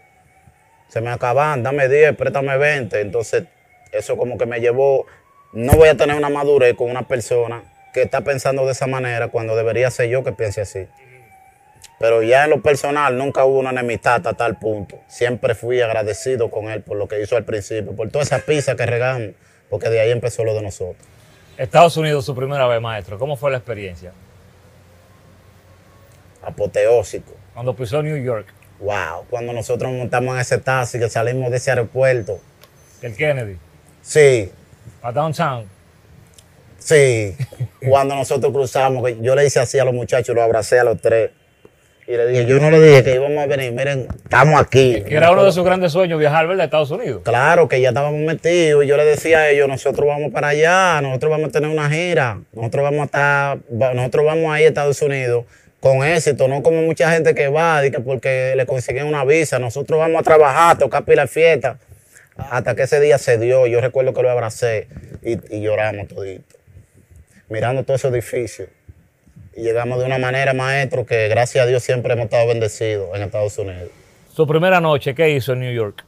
se 0.88 1.02
me 1.02 1.10
acaban, 1.10 1.64
dame 1.64 1.90
10, 1.90 2.16
préstame 2.16 2.58
20. 2.58 3.02
Entonces, 3.02 3.44
eso 3.92 4.16
como 4.16 4.38
que 4.38 4.46
me 4.46 4.62
llevó, 4.62 5.06
no 5.52 5.74
voy 5.74 5.90
a 5.90 5.98
tener 5.98 6.16
una 6.16 6.30
madurez 6.30 6.76
con 6.76 6.90
una 6.90 7.08
persona 7.08 7.64
que 7.94 8.04
está 8.04 8.22
pensando 8.22 8.66
de 8.66 8.72
esa 8.72 8.88
manera 8.88 9.28
cuando 9.28 9.56
debería 9.56 9.92
ser 9.92 10.10
yo 10.10 10.24
que 10.24 10.32
piense 10.32 10.62
así. 10.62 10.88
Pero 12.04 12.22
ya 12.22 12.44
en 12.44 12.50
lo 12.50 12.62
personal 12.62 13.18
nunca 13.18 13.46
hubo 13.46 13.60
una 13.60 13.70
enemistad 13.70 14.16
hasta 14.16 14.34
tal 14.34 14.60
punto. 14.60 15.00
Siempre 15.08 15.56
fui 15.56 15.80
agradecido 15.80 16.52
con 16.52 16.66
él 16.70 16.82
por 16.82 16.98
lo 16.98 17.08
que 17.08 17.22
hizo 17.22 17.38
al 17.38 17.46
principio, 17.46 17.96
por 17.96 18.10
toda 18.10 18.24
esa 18.26 18.40
pizza 18.40 18.76
que 18.76 18.86
regamos, 18.86 19.30
porque 19.70 19.88
de 19.88 20.02
ahí 20.02 20.12
empezó 20.12 20.44
lo 20.44 20.54
de 20.54 20.64
nosotros. 20.64 20.98
Estados 21.58 21.96
Unidos, 21.96 22.26
su 22.26 22.36
primera 22.36 22.68
vez, 22.68 22.82
maestro. 22.82 23.18
¿Cómo 23.18 23.38
fue 23.38 23.52
la 23.52 23.58
experiencia? 23.60 24.12
Apoteósico. 26.42 27.32
Cuando 27.54 27.74
pisó 27.74 28.04
New 28.04 28.18
York, 28.22 28.48
Wow, 28.82 29.24
cuando 29.30 29.54
nosotros 29.54 29.90
montamos 29.94 30.36
en 30.36 30.42
ese 30.42 30.58
taxi, 30.58 31.00
que 31.00 31.10
salimos 31.10 31.52
de 31.52 31.56
ese 31.56 31.70
aeropuerto. 31.72 32.38
el 33.02 33.16
Kennedy, 33.16 33.56
Sí, 34.02 34.52
a 35.02 35.10
Downtown. 35.14 35.70
sí. 36.80 37.38
cuando 37.88 38.14
nosotros 38.14 38.52
cruzamos, 38.52 39.10
yo 39.22 39.36
le 39.36 39.46
hice 39.46 39.62
así 39.62 39.80
a 39.80 39.86
los 39.86 39.94
muchachos, 39.94 40.36
los 40.36 40.44
abracé 40.44 40.82
a 40.82 40.84
los 40.84 41.00
tres. 41.00 41.32
Y 42.06 42.12
le 42.12 42.28
dije, 42.28 42.46
yo 42.46 42.60
no 42.60 42.70
le 42.70 42.82
dije 42.82 43.04
que 43.04 43.16
íbamos 43.16 43.38
a 43.38 43.46
venir, 43.46 43.72
miren, 43.72 44.08
estamos 44.24 44.60
aquí. 44.60 45.02
Que 45.08 45.16
era 45.16 45.32
uno 45.32 45.46
de 45.46 45.54
sus 45.54 45.64
grandes 45.64 45.94
sueños 45.94 46.20
viajar, 46.20 46.48
¿verdad? 46.48 46.64
A 46.64 46.66
Estados 46.66 46.92
Unidos. 46.92 47.22
Claro 47.24 47.70
que 47.70 47.80
ya 47.80 47.90
estábamos 47.90 48.20
metidos 48.20 48.84
y 48.84 48.88
yo 48.88 48.98
le 48.98 49.06
decía 49.06 49.40
a 49.40 49.50
ellos, 49.50 49.70
nosotros 49.70 50.06
vamos 50.06 50.34
para 50.34 50.50
allá, 50.50 51.02
nosotros 51.02 51.32
vamos 51.32 51.50
a 51.50 51.52
tener 51.54 51.70
una 51.70 51.90
gira, 51.90 52.42
nosotros 52.52 52.84
vamos 52.84 53.00
a 53.00 53.06
estar, 53.06 53.58
nosotros 53.96 54.26
vamos 54.26 54.54
a 54.54 54.60
ir 54.60 54.66
a 54.66 54.70
Estados 54.70 55.02
Unidos 55.02 55.46
con 55.80 56.04
éxito, 56.04 56.50
no 56.50 56.62
como 56.62 56.82
mucha 56.82 57.10
gente 57.10 57.34
que 57.36 57.48
va, 57.48 57.82
porque 58.06 58.54
le 58.58 58.66
consiguen 58.66 59.06
una 59.06 59.24
visa, 59.24 59.58
nosotros 59.60 59.98
vamos 59.98 60.20
a 60.20 60.24
trabajar, 60.24 60.78
tocar 60.78 61.06
pila 61.06 61.26
fiesta, 61.28 61.78
hasta 62.38 62.76
que 62.76 62.84
ese 62.84 63.00
día 63.00 63.18
se 63.18 63.38
dio, 63.38 63.66
yo 63.68 63.80
recuerdo 63.80 64.14
que 64.14 64.22
lo 64.22 64.30
abracé 64.30 64.88
y, 65.22 65.38
y 65.56 65.62
lloramos 65.62 66.10
todito, 66.10 66.58
mirando 67.48 67.84
todos 67.84 68.02
esos 68.02 68.14
edificios. 68.14 68.68
Llegamos 69.56 70.00
de 70.00 70.06
una 70.06 70.18
manera, 70.18 70.54
maestro, 70.54 71.06
que 71.06 71.28
gracias 71.28 71.64
a 71.64 71.68
Dios 71.68 71.84
siempre 71.84 72.14
hemos 72.14 72.26
estado 72.26 72.48
bendecidos 72.48 73.16
en 73.16 73.22
Estados 73.22 73.58
Unidos. 73.58 73.90
Su 74.34 74.48
primera 74.48 74.82
noche, 74.82 75.14
¿qué 75.14 75.30
hizo 75.30 75.54
en 75.54 75.60
New 75.60 75.74
York? 75.74 76.04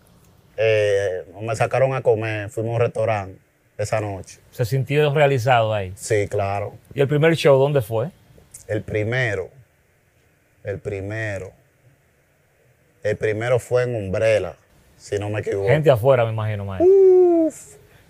Eh, 0.57 1.23
me 1.41 1.55
sacaron 1.55 1.93
a 1.93 2.01
comer, 2.01 2.49
fuimos 2.49 2.71
a 2.71 2.75
un 2.75 2.81
restaurante 2.81 3.39
esa 3.77 3.99
noche. 3.99 4.39
Se 4.51 4.65
sintió 4.65 5.13
realizado 5.13 5.73
ahí. 5.73 5.93
Sí, 5.95 6.27
claro. 6.27 6.73
¿Y 6.93 7.01
el 7.01 7.07
primer 7.07 7.35
show 7.35 7.59
dónde 7.59 7.81
fue? 7.81 8.09
El 8.67 8.81
primero, 8.81 9.49
el 10.63 10.79
primero, 10.79 11.51
el 13.03 13.15
primero 13.15 13.59
fue 13.59 13.83
en 13.83 13.95
Umbrella, 13.95 14.55
si 14.97 15.19
no 15.19 15.29
me 15.29 15.41
equivoco. 15.41 15.67
Gente 15.67 15.91
afuera, 15.91 16.25
me 16.25 16.31
imagino, 16.31 16.65
maestro. 16.65 16.87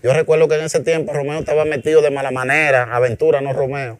Yo 0.01 0.13
recuerdo 0.13 0.47
que 0.47 0.55
en 0.55 0.61
ese 0.61 0.79
tiempo 0.81 1.11
Romeo 1.11 1.39
estaba 1.39 1.65
metido 1.65 2.01
de 2.01 2.11
mala 2.11 2.31
manera, 2.31 2.95
aventura, 2.95 3.41
no 3.41 3.51
Romeo. 3.51 3.99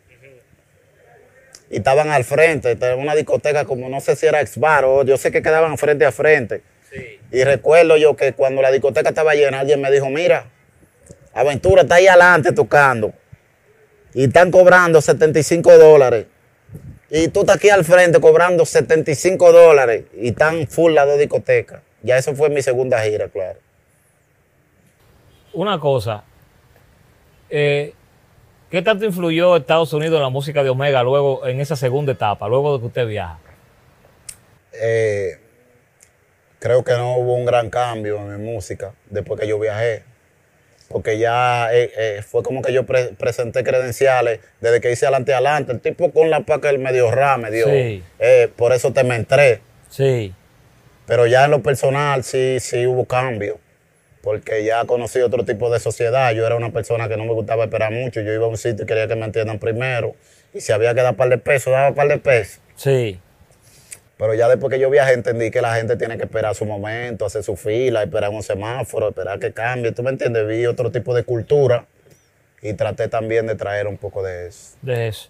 Y 1.70 1.78
estaban 1.78 2.10
al 2.10 2.24
frente, 2.24 2.78
una 2.96 3.16
discoteca 3.16 3.66
como 3.66 3.90
no 3.90 4.00
sé 4.00 4.16
si 4.16 4.26
era 4.26 4.42
Exbar 4.42 4.86
o 4.86 5.04
yo 5.04 5.18
sé 5.18 5.32
que 5.32 5.42
quedaban 5.42 5.78
frente 5.78 6.06
a 6.06 6.12
frente. 6.12 6.62
Y 7.32 7.44
recuerdo 7.44 7.98
yo 7.98 8.16
que 8.16 8.34
cuando 8.34 8.62
la 8.62 8.72
discoteca 8.72 9.10
estaba 9.10 9.34
llena, 9.34 9.60
alguien 9.60 9.82
me 9.82 9.92
dijo, 9.92 10.10
mira, 10.10 10.46
Aventura 11.34 11.82
está 11.82 11.96
ahí 11.96 12.08
adelante 12.08 12.54
tocando. 12.54 13.14
Y 14.14 14.26
están 14.26 14.52
cobrando 14.52 15.02
75 15.02 15.78
dólares. 15.78 16.28
Y 17.10 17.28
tú 17.28 17.42
estás 17.42 17.58
aquí 17.58 17.70
al 17.70 17.84
frente 17.84 18.20
cobrando 18.22 18.66
75 18.66 19.52
dólares. 19.52 20.06
Y 20.18 20.30
están 20.30 20.68
full 20.68 20.94
las 20.94 21.06
dos 21.06 21.20
discotecas. 21.20 21.82
Ya 22.02 22.18
eso 22.18 22.34
fue 22.36 22.50
mi 22.50 22.62
segunda 22.62 23.02
gira, 23.02 23.28
claro. 23.28 23.60
Una 25.54 25.80
cosa, 25.80 26.24
eh, 27.50 27.94
¿qué 28.76 28.82
tanto 28.82 29.06
influyó 29.06 29.56
Estados 29.56 29.94
Unidos 29.94 30.18
en 30.18 30.24
la 30.24 30.30
música 30.30 30.62
de 30.62 30.70
Omega 30.70 31.02
luego, 31.02 31.48
en 31.48 31.62
esa 31.62 31.78
segunda 31.78 32.12
etapa, 32.12 32.48
luego 32.50 32.74
de 32.74 32.82
que 32.82 32.86
usted 32.88 33.08
viaja? 33.08 33.40
Eh, 34.74 35.38
creo 36.60 36.84
que 36.84 36.92
no 36.94 37.16
hubo 37.16 37.36
un 37.36 37.46
gran 37.46 37.70
cambio 37.70 38.18
en 38.18 38.38
mi 38.44 38.52
música 38.52 38.92
después 39.10 39.40
que 39.40 39.48
yo 39.48 39.58
viajé. 39.60 40.04
Porque 40.90 41.18
ya 41.18 41.74
eh, 41.74 41.90
eh, 41.98 42.22
fue 42.22 42.44
como 42.44 42.62
que 42.62 42.72
yo 42.74 42.86
pre- 42.86 43.14
presenté 43.18 43.64
credenciales 43.64 44.40
desde 44.62 44.82
que 44.82 44.92
hice 44.92 45.06
adelante 45.06 45.34
adelante. 45.34 45.72
El 45.72 45.80
tipo 45.80 46.12
con 46.12 46.30
la 46.30 46.42
paca 46.42 46.70
el 46.70 46.78
medio 46.78 47.10
ra 47.12 47.38
me 47.38 47.50
dio. 47.52 47.66
Sí. 47.68 48.04
eh, 48.20 48.52
por 48.56 48.74
eso 48.74 48.92
te 48.94 49.04
me 49.04 49.16
entré. 49.16 49.62
Sí. 49.90 50.34
Pero 51.08 51.26
ya 51.28 51.46
en 51.46 51.52
lo 51.52 51.64
personal 51.64 52.24
sí, 52.24 52.60
sí 52.60 52.86
hubo 52.86 53.06
cambio. 53.06 53.58
Porque 54.26 54.66
ya 54.66 54.84
conocí 54.86 55.20
otro 55.20 55.46
tipo 55.46 55.70
de 55.70 55.80
sociedad. 55.80 56.34
Yo 56.34 56.48
era 56.48 56.56
una 56.56 56.72
persona 56.72 57.08
que 57.08 57.16
no 57.16 57.26
me 57.26 57.34
gustaba 57.34 57.66
esperar 57.66 57.92
mucho. 57.92 58.22
Yo 58.22 58.34
iba 58.34 58.46
a 58.46 58.50
un 58.50 58.58
sitio 58.58 58.84
y 58.84 58.88
quería 58.88 59.08
que 59.08 59.16
me 59.16 59.24
entiendan 59.24 59.60
primero. 59.60 60.16
Y 60.52 60.62
si 60.62 60.72
había 60.72 60.96
que 60.96 61.04
dar 61.04 61.16
par 61.16 61.30
de 61.30 61.38
pesos, 61.38 61.72
daba 61.72 61.94
par 61.94 62.08
de 62.08 62.18
pesos. 62.18 62.60
Sí. 62.76 63.20
Pero 64.18 64.34
ya 64.34 64.50
después 64.50 64.74
que 64.74 64.80
yo 64.80 64.90
viajé 64.90 65.14
entendí 65.14 65.52
que 65.52 65.62
la 65.62 65.76
gente 65.76 65.96
tiene 65.96 66.18
que 66.18 66.24
esperar 66.24 66.56
su 66.56 66.66
momento, 66.66 67.28
hacer 67.28 67.44
su 67.44 67.56
fila, 67.56 68.02
esperar 68.02 68.32
un 68.32 68.42
semáforo, 68.42 69.10
esperar 69.10 69.38
que 69.38 69.54
cambie. 69.54 69.92
¿Tú 69.92 70.02
me 70.02 70.10
entiendes? 70.10 70.48
Vi 70.48 70.66
otro 70.66 70.92
tipo 70.92 71.14
de 71.14 71.24
cultura 71.24 71.86
y 72.64 72.74
traté 72.74 73.08
también 73.08 73.46
de 73.46 73.54
traer 73.54 73.86
un 73.86 73.98
poco 73.98 74.24
de 74.24 74.48
eso. 74.48 74.76
De 74.82 75.08
eso. 75.08 75.30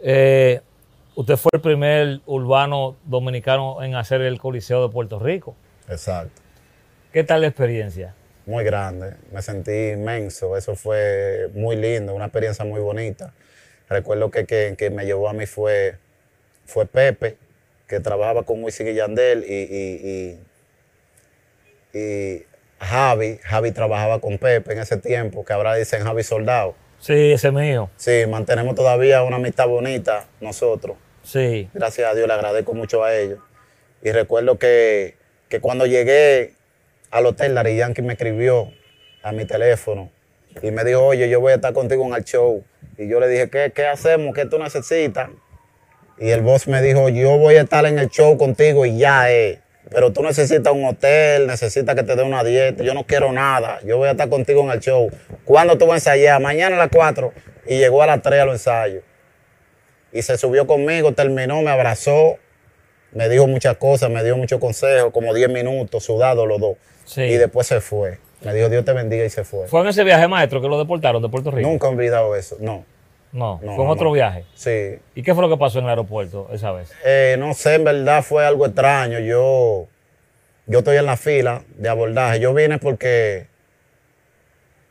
Eh, 0.00 0.60
usted 1.16 1.36
fue 1.36 1.50
el 1.54 1.60
primer 1.60 2.20
urbano 2.24 2.94
dominicano 3.04 3.82
en 3.82 3.96
hacer 3.96 4.20
el 4.20 4.38
Coliseo 4.38 4.86
de 4.86 4.92
Puerto 4.92 5.18
Rico. 5.18 5.56
Exacto. 5.88 6.40
¿Qué 7.12 7.24
tal 7.24 7.40
la 7.40 7.48
experiencia? 7.48 8.14
Muy 8.48 8.64
grande. 8.64 9.12
Me 9.30 9.42
sentí 9.42 9.90
inmenso. 9.90 10.56
Eso 10.56 10.74
fue 10.74 11.50
muy 11.52 11.76
lindo, 11.76 12.14
una 12.14 12.24
experiencia 12.24 12.64
muy 12.64 12.80
bonita. 12.80 13.34
Recuerdo 13.90 14.30
que 14.30 14.46
que, 14.46 14.74
que 14.78 14.88
me 14.88 15.04
llevó 15.04 15.28
a 15.28 15.34
mí 15.34 15.44
fue, 15.44 15.96
fue 16.64 16.86
Pepe, 16.86 17.36
que 17.86 18.00
trabajaba 18.00 18.44
con 18.44 18.64
Wisin 18.64 18.88
y 18.88 18.94
Yandel, 18.94 19.44
y, 19.46 19.52
y, 19.52 20.38
y, 21.92 21.98
y 21.98 22.46
Javi. 22.80 23.38
Javi 23.42 23.70
trabajaba 23.72 24.18
con 24.18 24.38
Pepe 24.38 24.72
en 24.72 24.78
ese 24.78 24.96
tiempo, 24.96 25.44
que 25.44 25.52
ahora 25.52 25.74
dicen 25.74 26.02
Javi 26.02 26.22
Soldado. 26.22 26.74
Sí, 27.00 27.32
ese 27.32 27.50
mío. 27.50 27.90
Sí, 27.96 28.24
mantenemos 28.26 28.74
todavía 28.74 29.24
una 29.24 29.36
amistad 29.36 29.68
bonita 29.68 30.26
nosotros. 30.40 30.96
Sí. 31.22 31.68
Gracias 31.74 32.10
a 32.10 32.14
Dios 32.14 32.26
le 32.26 32.32
agradezco 32.32 32.72
mucho 32.72 33.04
a 33.04 33.14
ellos. 33.14 33.40
Y 34.02 34.10
recuerdo 34.10 34.58
que, 34.58 35.16
que 35.50 35.60
cuando 35.60 35.84
llegué 35.84 36.54
al 37.10 37.26
hotel, 37.26 37.54
Larry 37.54 37.76
Yankee 37.76 38.02
me 38.02 38.14
escribió 38.14 38.72
a 39.22 39.32
mi 39.32 39.44
teléfono 39.44 40.10
y 40.62 40.70
me 40.70 40.84
dijo, 40.84 41.04
oye, 41.04 41.28
yo 41.28 41.40
voy 41.40 41.52
a 41.52 41.56
estar 41.56 41.72
contigo 41.72 42.04
en 42.06 42.14
el 42.14 42.24
show. 42.24 42.64
Y 42.96 43.08
yo 43.08 43.20
le 43.20 43.28
dije, 43.28 43.48
¿qué, 43.48 43.72
qué 43.74 43.86
hacemos? 43.86 44.34
¿Qué 44.34 44.44
tú 44.46 44.58
necesitas? 44.58 45.30
Y 46.18 46.30
el 46.30 46.42
boss 46.42 46.66
me 46.66 46.82
dijo, 46.82 47.08
yo 47.08 47.38
voy 47.38 47.56
a 47.56 47.62
estar 47.62 47.86
en 47.86 47.98
el 47.98 48.08
show 48.08 48.36
contigo 48.36 48.84
y 48.84 48.98
ya 48.98 49.30
es. 49.30 49.58
Pero 49.90 50.12
tú 50.12 50.22
necesitas 50.22 50.72
un 50.72 50.84
hotel, 50.84 51.46
necesitas 51.46 51.94
que 51.94 52.02
te 52.02 52.14
dé 52.14 52.22
una 52.22 52.44
dieta. 52.44 52.82
Yo 52.82 52.92
no 52.92 53.04
quiero 53.04 53.32
nada. 53.32 53.80
Yo 53.84 53.96
voy 53.96 54.08
a 54.08 54.12
estar 54.12 54.28
contigo 54.28 54.62
en 54.62 54.70
el 54.70 54.80
show. 54.80 55.10
¿Cuándo 55.44 55.78
tú 55.78 55.86
vas 55.86 56.06
a 56.06 56.12
ensayar? 56.12 56.40
Mañana 56.42 56.76
a 56.76 56.78
las 56.78 56.90
4. 56.90 57.32
Y 57.66 57.78
llegó 57.78 58.02
a 58.02 58.06
las 58.06 58.20
3 58.20 58.42
a 58.42 58.44
los 58.44 58.54
ensayos. 58.56 59.02
Y 60.12 60.22
se 60.22 60.36
subió 60.36 60.66
conmigo, 60.66 61.12
terminó, 61.12 61.62
me 61.62 61.70
abrazó, 61.70 62.38
me 63.12 63.28
dijo 63.28 63.46
muchas 63.46 63.76
cosas, 63.76 64.10
me 64.10 64.22
dio 64.24 64.36
muchos 64.36 64.60
consejos, 64.60 65.12
como 65.12 65.32
10 65.34 65.48
minutos, 65.50 66.04
sudados 66.04 66.46
los 66.46 66.60
dos. 66.60 66.76
Sí. 67.04 67.22
Y 67.22 67.36
después 67.36 67.66
se 67.66 67.80
fue. 67.80 68.18
Me 68.42 68.54
dijo, 68.54 68.68
Dios 68.68 68.84
te 68.84 68.92
bendiga 68.92 69.24
y 69.24 69.30
se 69.30 69.44
fue. 69.44 69.66
¿Fue 69.66 69.80
en 69.80 69.88
ese 69.88 70.04
viaje 70.04 70.28
maestro 70.28 70.60
que 70.60 70.68
lo 70.68 70.78
deportaron 70.78 71.20
de 71.22 71.28
Puerto 71.28 71.50
Rico? 71.50 71.68
Nunca 71.68 71.86
he 71.86 71.90
olvidado 71.90 72.36
eso, 72.36 72.56
no. 72.60 72.84
No, 73.32 73.60
No, 73.62 73.74
fue 73.74 73.84
en 73.84 73.90
otro 73.90 74.06
no. 74.06 74.12
viaje. 74.12 74.44
Sí. 74.54 74.98
¿Y 75.14 75.22
qué 75.22 75.34
fue 75.34 75.42
lo 75.42 75.48
que 75.50 75.56
pasó 75.58 75.78
en 75.80 75.84
el 75.84 75.90
aeropuerto 75.90 76.48
esa 76.52 76.72
vez? 76.72 76.90
Eh, 77.04 77.36
no 77.38 77.52
sé, 77.54 77.74
en 77.74 77.84
verdad 77.84 78.22
fue 78.22 78.46
algo 78.46 78.64
extraño. 78.66 79.18
Yo, 79.18 79.86
yo 80.66 80.78
estoy 80.78 80.96
en 80.98 81.06
la 81.06 81.16
fila 81.16 81.62
de 81.76 81.88
abordaje. 81.88 82.40
Yo 82.40 82.54
vine 82.54 82.78
porque, 82.78 83.46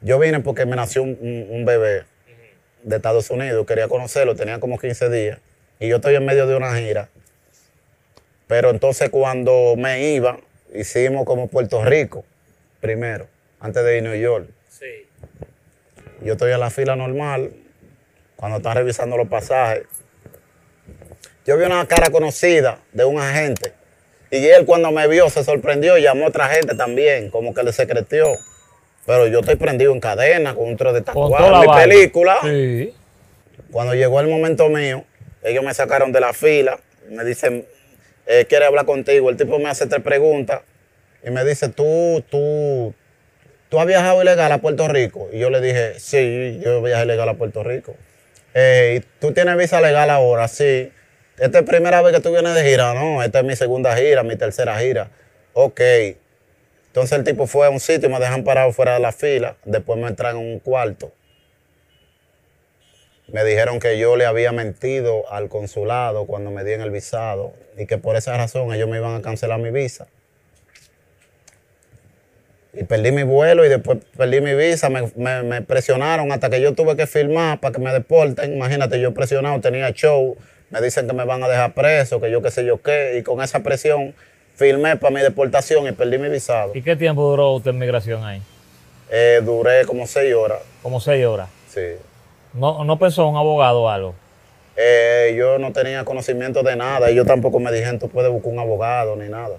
yo 0.02 0.20
vine 0.20 0.40
porque 0.42 0.66
me 0.66 0.76
nació 0.76 1.04
un, 1.04 1.18
un- 1.20 1.48
un 1.50 1.66
bebé 1.66 2.04
de 2.84 2.96
Estados 2.96 3.30
Unidos. 3.30 3.66
Quería 3.66 3.88
conocerlo, 3.88 4.36
tenía 4.36 4.60
como 4.60 4.78
15 4.78 5.10
días. 5.10 5.40
Y 5.80 5.88
yo 5.88 5.96
estoy 5.98 6.16
en 6.16 6.26
medio 6.26 6.48
de 6.48 6.56
una 6.56 6.76
gira. 6.76 7.10
Pero 8.48 8.70
entonces 8.70 9.10
cuando 9.10 9.76
me 9.78 10.10
iba, 10.14 10.40
hicimos 10.74 11.26
como 11.26 11.48
Puerto 11.48 11.84
Rico 11.84 12.24
primero. 12.80 13.28
antes 13.60 13.84
de 13.84 13.98
ir 13.98 14.06
a 14.06 14.10
New 14.10 14.20
York. 14.22 14.48
Sí. 14.70 14.86
Yo 16.22 16.34
estoy 16.34 16.52
en 16.52 16.60
la 16.60 16.70
fila 16.70 16.96
normal, 16.96 17.52
cuando 18.36 18.58
están 18.58 18.76
revisando 18.76 19.18
los 19.18 19.28
pasajes. 19.28 19.84
Yo 21.46 21.58
vi 21.58 21.66
una 21.66 21.86
cara 21.88 22.10
conocida 22.10 22.80
de 22.94 23.06
un 23.06 23.20
agente. 23.20 23.74
Y 24.30 24.46
él 24.48 24.66
cuando 24.66 24.92
me 24.92 25.08
vio 25.08 25.30
se 25.30 25.44
sorprendió 25.44 25.98
y 25.98 26.02
llamó 26.04 26.26
a 26.26 26.30
otra 26.30 26.48
gente 26.50 26.76
también, 26.76 27.30
como 27.30 27.54
que 27.54 27.64
le 27.64 27.72
secretió. 27.72 28.28
Pero 29.06 29.26
yo 29.28 29.40
estoy 29.40 29.56
prendido 29.56 29.94
en 29.94 30.02
cadena 30.02 30.54
con 30.54 30.66
un 30.68 30.76
tro 30.78 30.92
de 30.92 31.02
Con 31.04 31.32
tatuaje. 31.32 31.44
Mi 31.62 31.68
vaina. 31.68 31.76
película. 31.84 32.38
Sí. 32.44 32.94
Cuando 33.72 33.94
llegó 33.96 34.20
el 34.20 34.28
momento 34.28 34.68
mío, 34.70 35.06
ellos 35.44 35.64
me 35.64 35.74
sacaron 35.74 36.12
de 36.12 36.20
la 36.20 36.34
fila, 36.34 36.78
me 37.10 37.24
dicen, 37.24 37.66
eh, 38.28 38.46
quiere 38.48 38.66
hablar 38.66 38.86
contigo. 38.86 39.30
El 39.30 39.38
tipo 39.38 39.58
me 39.60 39.70
hace 39.70 39.88
tres 39.88 40.02
preguntas 40.02 40.62
y 41.24 41.32
me 41.32 41.44
dice, 41.44 41.70
tú, 41.70 42.24
tú, 42.30 42.94
tú 43.70 43.80
has 43.80 43.88
viajado 43.88 44.22
ilegal 44.22 44.52
a 44.52 44.60
Puerto 44.60 44.88
Rico. 44.88 45.30
Y 45.32 45.40
yo 45.40 45.50
le 45.50 45.62
dije, 45.62 46.00
sí, 46.00 46.60
yo 46.64 46.82
viajé 46.82 47.06
ilegal 47.06 47.30
a 47.30 47.34
Puerto 47.36 47.64
Rico. 47.64 47.96
Eh, 48.54 49.02
¿y 49.02 49.20
¿Tú 49.20 49.34
tienes 49.34 49.58
visa 49.58 49.82
legal 49.82 50.10
ahora? 50.10 50.48
Sí. 50.48 50.92
¿Esta 51.38 51.60
es 51.60 51.66
la 51.66 51.72
primera 51.72 52.02
vez 52.02 52.16
que 52.16 52.22
tú 52.22 52.32
vienes 52.32 52.56
de 52.56 52.64
gira? 52.64 52.94
No, 52.94 53.24
esta 53.24 53.40
es 53.40 53.46
mi 53.46 53.56
segunda 53.56 53.96
gira, 53.96 54.24
mi 54.24 54.36
tercera 54.36 54.78
gira. 54.80 55.10
Ok. 55.54 55.82
Entonces 56.88 57.18
el 57.18 57.24
tipo 57.24 57.46
fue 57.46 57.68
a 57.68 57.70
un 57.70 57.80
sitio 57.80 58.10
y 58.10 58.12
me 58.12 58.20
dejan 58.20 58.44
parado 58.44 58.72
fuera 58.72 58.96
de 58.96 59.00
la 59.00 59.12
fila. 59.12 59.56
Después 59.66 60.00
me 60.00 60.08
entran 60.08 60.38
en 60.38 60.54
un 60.54 60.60
cuarto 60.60 61.12
me 63.32 63.44
dijeron 63.44 63.80
que 63.80 63.98
yo 63.98 64.16
le 64.16 64.26
había 64.26 64.52
mentido 64.52 65.30
al 65.32 65.50
consulado 65.50 66.26
cuando 66.26 66.50
me 66.52 66.64
dieron 66.64 66.84
el 66.86 66.92
visado 66.92 67.54
y 67.78 67.86
que 67.86 67.98
por 67.98 68.16
esa 68.16 68.38
razón 68.38 68.74
ellos 68.74 68.88
me 68.90 68.98
iban 68.98 69.16
a 69.16 69.22
cancelar 69.22 69.60
mi 69.60 69.70
visa. 69.72 70.08
Y 72.74 72.84
perdí 72.84 73.12
mi 73.12 73.24
vuelo 73.24 73.66
y 73.66 73.70
después 73.70 73.98
perdí 74.16 74.40
mi 74.40 74.54
visa, 74.54 74.90
me, 74.90 75.12
me- 75.16 75.42
me 75.44 75.62
presionaron 75.62 76.32
hasta 76.32 76.50
que 76.50 76.62
yo 76.62 76.74
tuve 76.74 76.96
que 76.96 77.08
firmar 77.08 77.60
para 77.60 77.74
que 77.74 77.80
me 77.80 77.92
deporten. 77.92 78.54
Imagínate, 78.56 79.00
yo 79.00 79.14
presionado, 79.14 79.60
tenía 79.62 79.92
show, 79.92 80.38
me 80.70 80.80
dicen 80.82 81.08
que 81.08 81.14
me 81.14 81.26
van 81.26 81.44
a 81.44 81.48
dejar 81.50 81.74
preso, 81.74 82.22
que 82.22 82.30
yo 82.30 82.42
qué 82.42 82.52
sé 82.52 82.66
yo 82.66 82.82
qué, 82.82 83.18
y 83.20 83.24
con 83.24 83.42
esa 83.42 83.62
presión 83.64 84.14
firmé 84.56 84.96
para 84.96 85.14
mi 85.14 85.22
deportación 85.22 85.88
y 85.88 85.92
perdí 85.92 86.18
mi 86.20 86.30
visado. 86.30 86.72
¿Y 86.76 86.82
qué 86.84 86.96
tiempo 86.96 87.28
duró 87.30 87.54
usted 87.54 87.72
en 87.72 87.80
migración 87.80 88.24
ahí? 88.24 88.42
Eh, 89.10 89.42
duré 89.44 89.86
como 89.86 90.06
seis 90.06 90.34
horas, 90.36 90.60
Como 90.84 91.00
seis 91.00 91.26
horas. 91.26 91.50
sí. 91.70 91.82
¿No, 92.58 92.84
no 92.84 92.98
pensó 93.00 93.24
en 93.24 93.30
un 93.30 93.38
abogado 93.38 93.84
o 93.84 93.90
algo? 93.90 94.16
Eh, 94.76 95.34
yo 95.38 95.58
no 95.58 95.72
tenía 95.72 96.06
conocimiento 96.06 96.62
de 96.64 96.76
nada. 96.76 97.10
Ellos 97.10 97.26
tampoco 97.26 97.60
me 97.60 97.72
dijeron, 97.72 98.00
tú 98.00 98.10
puedes 98.10 98.32
buscar 98.32 98.54
un 98.54 98.60
abogado 98.60 99.16
ni 99.16 99.28
nada. 99.28 99.58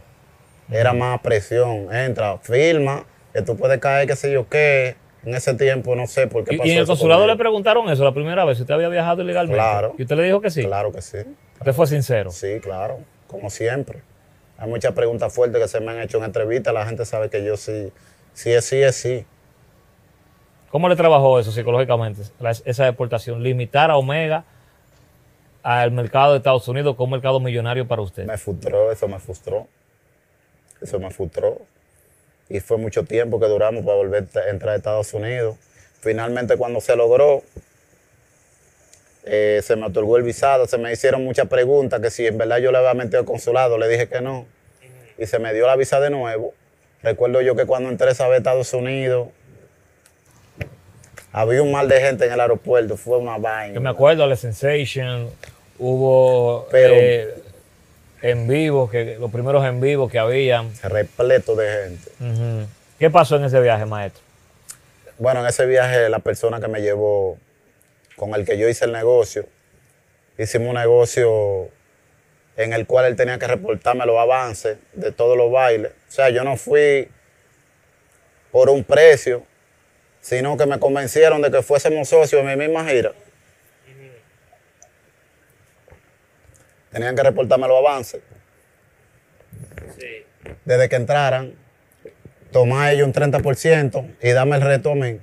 Era 0.71 0.93
más 0.93 1.21
presión. 1.21 1.95
Entra, 1.95 2.39
firma, 2.39 3.05
que 3.33 3.43
tú 3.43 3.57
puedes 3.57 3.79
caer, 3.79 4.07
qué 4.07 4.17
sé 4.17 4.33
yo 4.33 4.49
qué. 4.49 4.97
En 5.25 5.35
ese 5.35 5.55
tiempo 5.55 5.97
no 5.97 6.07
sé 6.07 6.29
por 6.29 6.45
qué 6.45 6.55
¿Y, 6.55 6.59
pasó 6.59 6.69
y 6.69 6.73
en 6.73 6.79
el 6.79 6.87
consulado 6.87 7.27
le 7.27 7.37
preguntaron 7.37 7.91
eso 7.91 8.05
la 8.05 8.15
primera 8.15 8.45
vez, 8.45 8.57
si 8.57 8.63
usted 8.63 8.75
había 8.75 8.89
viajado 8.89 9.21
ilegalmente? 9.23 9.57
Claro. 9.57 9.95
¿Y 9.99 10.03
usted 10.03 10.17
le 10.17 10.23
dijo 10.23 10.41
que 10.41 10.51
sí? 10.51 10.63
Claro 10.63 10.93
que 10.93 11.03
sí. 11.03 11.19
Usted 11.59 11.73
fue 11.73 11.87
sincero. 11.89 12.31
Sí, 12.31 12.61
claro. 12.61 13.01
Como 13.27 13.51
siempre. 13.51 13.99
Hay 14.59 14.69
muchas 14.69 14.93
preguntas 14.93 15.33
fuertes 15.33 15.61
que 15.61 15.69
se 15.69 15.81
me 15.81 15.91
han 15.91 16.01
hecho 16.01 16.19
en 16.19 16.25
entrevistas. 16.25 16.73
La 16.73 16.87
gente 16.87 17.05
sabe 17.05 17.29
que 17.29 17.45
yo 17.45 17.57
sí, 17.57 17.93
sí 18.33 18.53
es 18.53 18.65
sí, 18.65 18.81
es 18.81 18.97
sí. 18.97 19.27
¿Cómo 20.71 20.89
le 20.89 20.97
trabajó 20.97 21.39
eso 21.41 21.51
psicológicamente, 21.51 22.23
esa 22.65 22.85
deportación? 22.85 23.43
Limitar 23.43 23.91
a 23.91 23.97
Omega 23.97 24.45
al 25.63 25.91
mercado 25.91 26.33
de 26.33 26.39
Estados 26.39 26.69
Unidos 26.69 26.97
como 26.97 27.13
mercado 27.13 27.41
millonario 27.41 27.87
para 27.89 28.03
usted. 28.03 28.27
Me 28.27 28.37
frustró, 28.37 28.93
eso 28.93 29.09
me 29.09 29.19
frustró. 29.19 29.67
Eso 30.81 30.99
me 30.99 31.11
frustró. 31.11 31.59
Y 32.49 32.61
fue 32.61 32.77
mucho 32.77 33.05
tiempo 33.05 33.41
que 33.41 33.47
duramos 33.47 33.85
para 33.85 33.97
volver 33.97 34.29
a 34.35 34.51
entrar 34.51 34.75
a 34.75 34.77
Estados 34.77 35.13
Unidos. 35.13 35.57
Finalmente 36.01 36.57
cuando 36.57 36.81
se 36.81 36.97
logró, 36.97 37.43
eh, 39.25 39.61
se 39.63 39.77
me 39.77 39.87
otorgó 39.87 40.17
el 40.17 40.23
visado, 40.23 40.67
se 40.67 40.79
me 40.79 40.93
hicieron 40.93 41.25
muchas 41.25 41.49
preguntas, 41.49 42.01
que 42.01 42.11
si 42.11 42.27
en 42.27 42.39
verdad 42.39 42.59
yo 42.59 42.73
le 42.73 42.79
había 42.79 42.95
metido 42.95 43.19
al 43.19 43.27
consulado, 43.27 43.77
le 43.77 43.89
dije 43.89 44.09
que 44.09 44.21
no. 44.21 44.47
Y 45.19 45.27
se 45.27 45.39
me 45.39 45.53
dio 45.53 45.67
la 45.67 45.77
visa 45.77 45.99
de 46.01 46.11
nuevo. 46.11 46.55
Recuerdo 47.03 47.43
yo 47.43 47.57
que 47.57 47.67
cuando 47.67 47.91
entré 47.91 48.09
a 48.09 48.37
Estados 48.37 48.73
Unidos, 48.73 49.29
había 51.33 51.63
un 51.63 51.73
mal 51.73 51.89
de 51.89 52.01
gente 52.01 52.27
en 52.27 52.33
el 52.33 52.41
aeropuerto, 52.41 52.97
fue 52.97 53.19
una 53.19 53.37
vaina. 53.39 53.75
Que 53.75 53.81
me 53.81 53.91
acuerdo, 53.91 54.27
la 54.27 54.37
Sensation, 54.37 55.31
hubo 55.79 56.67
Pero- 56.71 56.95
eh, 56.95 57.35
en 58.23 58.49
vivo, 58.49 58.91
que, 58.91 59.17
los 59.19 59.31
primeros 59.31 59.65
en 59.65 59.81
vivo 59.81 60.09
que 60.09 60.19
habían. 60.19 60.71
repleto 60.83 61.55
de 61.55 61.85
gente. 62.19 62.67
¿Qué 62.99 63.11
pasó 63.11 63.37
en 63.37 63.45
ese 63.45 63.61
viaje, 63.61 63.85
maestro? 63.87 64.23
Bueno, 65.19 65.41
en 65.41 65.47
ese 65.47 65.67
viaje 65.67 66.09
la 66.09 66.19
persona 66.19 66.61
que 66.61 66.69
me 66.69 66.81
llevó, 66.81 67.39
con 68.17 68.35
el 68.35 68.45
que 68.45 68.59
yo 68.59 68.69
hice 68.69 68.87
el 68.87 68.93
negocio, 68.93 69.47
hicimos 70.37 70.69
un 70.69 70.75
negocio 70.75 71.69
en 72.57 72.73
el 72.73 72.87
cual 72.87 73.07
él 73.07 73.15
tenía 73.17 73.39
que 73.39 73.47
reportarme 73.47 74.05
los 74.05 74.19
avances 74.19 74.79
de 74.95 75.13
todos 75.13 75.37
los 75.37 75.51
bailes. 75.53 75.93
O 76.09 76.11
sea, 76.13 76.29
yo 76.31 76.43
no 76.43 76.57
fui 76.57 77.09
por 78.51 78.69
un 78.71 78.83
precio, 78.83 79.45
sino 80.29 80.59
que 80.59 80.67
me 80.67 80.79
convencieron 80.79 81.41
de 81.41 81.51
que 81.51 81.63
fuésemos 81.63 82.07
socios 82.07 82.43
en 82.43 82.49
mi 82.49 82.57
misma 82.67 82.85
gira. 82.85 83.13
Tenían 86.93 87.17
que 87.17 87.23
reportarme 87.23 87.67
los 87.67 87.79
avances. 87.79 88.21
Desde 90.67 90.89
que 90.91 90.97
entraran, 90.97 91.55
tomar 92.53 92.93
ellos 92.93 93.07
un 93.07 93.15
30% 93.15 94.17
y 94.21 94.31
darme 94.33 94.57
el 94.57 94.63
reto 94.63 94.91
a 94.91 94.95
mí. 94.95 95.19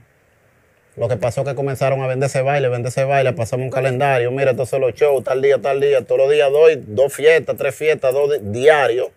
Lo 0.96 1.08
que 1.08 1.18
pasó 1.18 1.42
es 1.42 1.48
que 1.50 1.56
comenzaron 1.56 2.02
a 2.02 2.08
venderse 2.08 2.42
baile, 2.42 2.68
venderse 2.68 3.04
baile, 3.04 3.32
pasamos 3.34 3.66
un 3.66 3.70
calendario, 3.70 4.32
mira, 4.32 4.52
estos 4.52 4.70
son 4.70 4.82
los 4.82 4.94
shows, 4.96 5.24
tal 5.24 5.40
día, 5.42 5.60
tal 5.62 5.80
día, 5.82 6.04
todos 6.04 6.22
los 6.22 6.32
días 6.32 6.50
doy 6.52 6.82
dos 6.88 7.14
fiestas, 7.14 7.56
tres 7.58 7.76
fiestas, 7.76 8.12
dos 8.12 8.32
di- 8.32 8.40
diarios. 8.62 9.10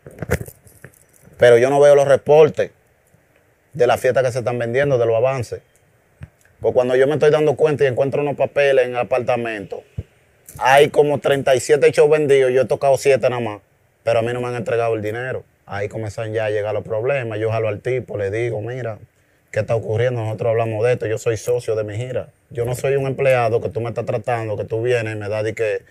Pero 1.39 1.57
yo 1.57 1.71
no 1.71 1.81
veo 1.81 1.95
los 1.95 2.07
reportes 2.09 2.73
de 3.73 3.87
las 3.87 3.99
fiestas 4.01 4.23
que 4.25 4.33
se 4.33 4.41
están 4.41 4.59
vendiendo, 4.59 4.99
de 4.99 5.07
los 5.07 5.17
avances. 5.17 5.63
Pues 6.61 6.75
cuando 6.75 6.97
yo 6.97 7.07
me 7.07 7.15
estoy 7.15 7.31
dando 7.31 7.55
cuenta 7.55 7.85
y 7.85 7.87
encuentro 7.87 8.21
unos 8.21 8.37
papeles 8.37 8.87
en 8.87 8.91
el 8.91 8.97
apartamento, 8.97 9.85
hay 10.59 10.89
como 10.89 11.19
37 11.19 11.93
shows 11.93 12.11
vendidos, 12.11 12.53
yo 12.53 12.63
he 12.63 12.65
tocado 12.65 12.97
7 12.97 13.21
nada 13.31 13.41
más, 13.41 13.61
pero 14.03 14.19
a 14.19 14.23
mí 14.23 14.33
no 14.33 14.41
me 14.41 14.49
han 14.49 14.57
entregado 14.57 14.95
el 14.95 15.03
dinero. 15.03 15.45
Ahí 15.67 15.89
comienzan 15.89 16.33
ya 16.33 16.47
a 16.47 16.51
llegar 16.51 16.75
los 16.75 16.83
problemas. 16.83 17.39
Yo 17.39 17.51
jalo 17.51 17.69
al 17.69 17.81
tipo, 17.81 18.17
le 18.17 18.31
digo, 18.31 18.61
mira, 18.61 18.99
¿qué 19.53 19.61
está 19.61 19.77
ocurriendo? 19.77 20.23
Nosotros 20.23 20.51
hablamos 20.51 20.85
de 20.85 20.95
esto, 20.95 21.07
yo 21.07 21.19
soy 21.19 21.37
socio 21.37 21.77
de 21.77 21.85
mi 21.85 21.97
gira. 21.97 22.29
Yo 22.51 22.65
no 22.65 22.75
soy 22.75 22.97
un 22.97 23.07
empleado 23.07 23.61
que 23.61 23.69
tú 23.69 23.81
me 23.81 23.91
estás 23.91 24.07
tratando, 24.07 24.57
que 24.57 24.65
tú 24.65 24.83
vienes 24.83 25.15
y 25.15 25.19
me 25.19 25.29
das 25.29 25.45
de 25.45 25.55
que 25.55 25.83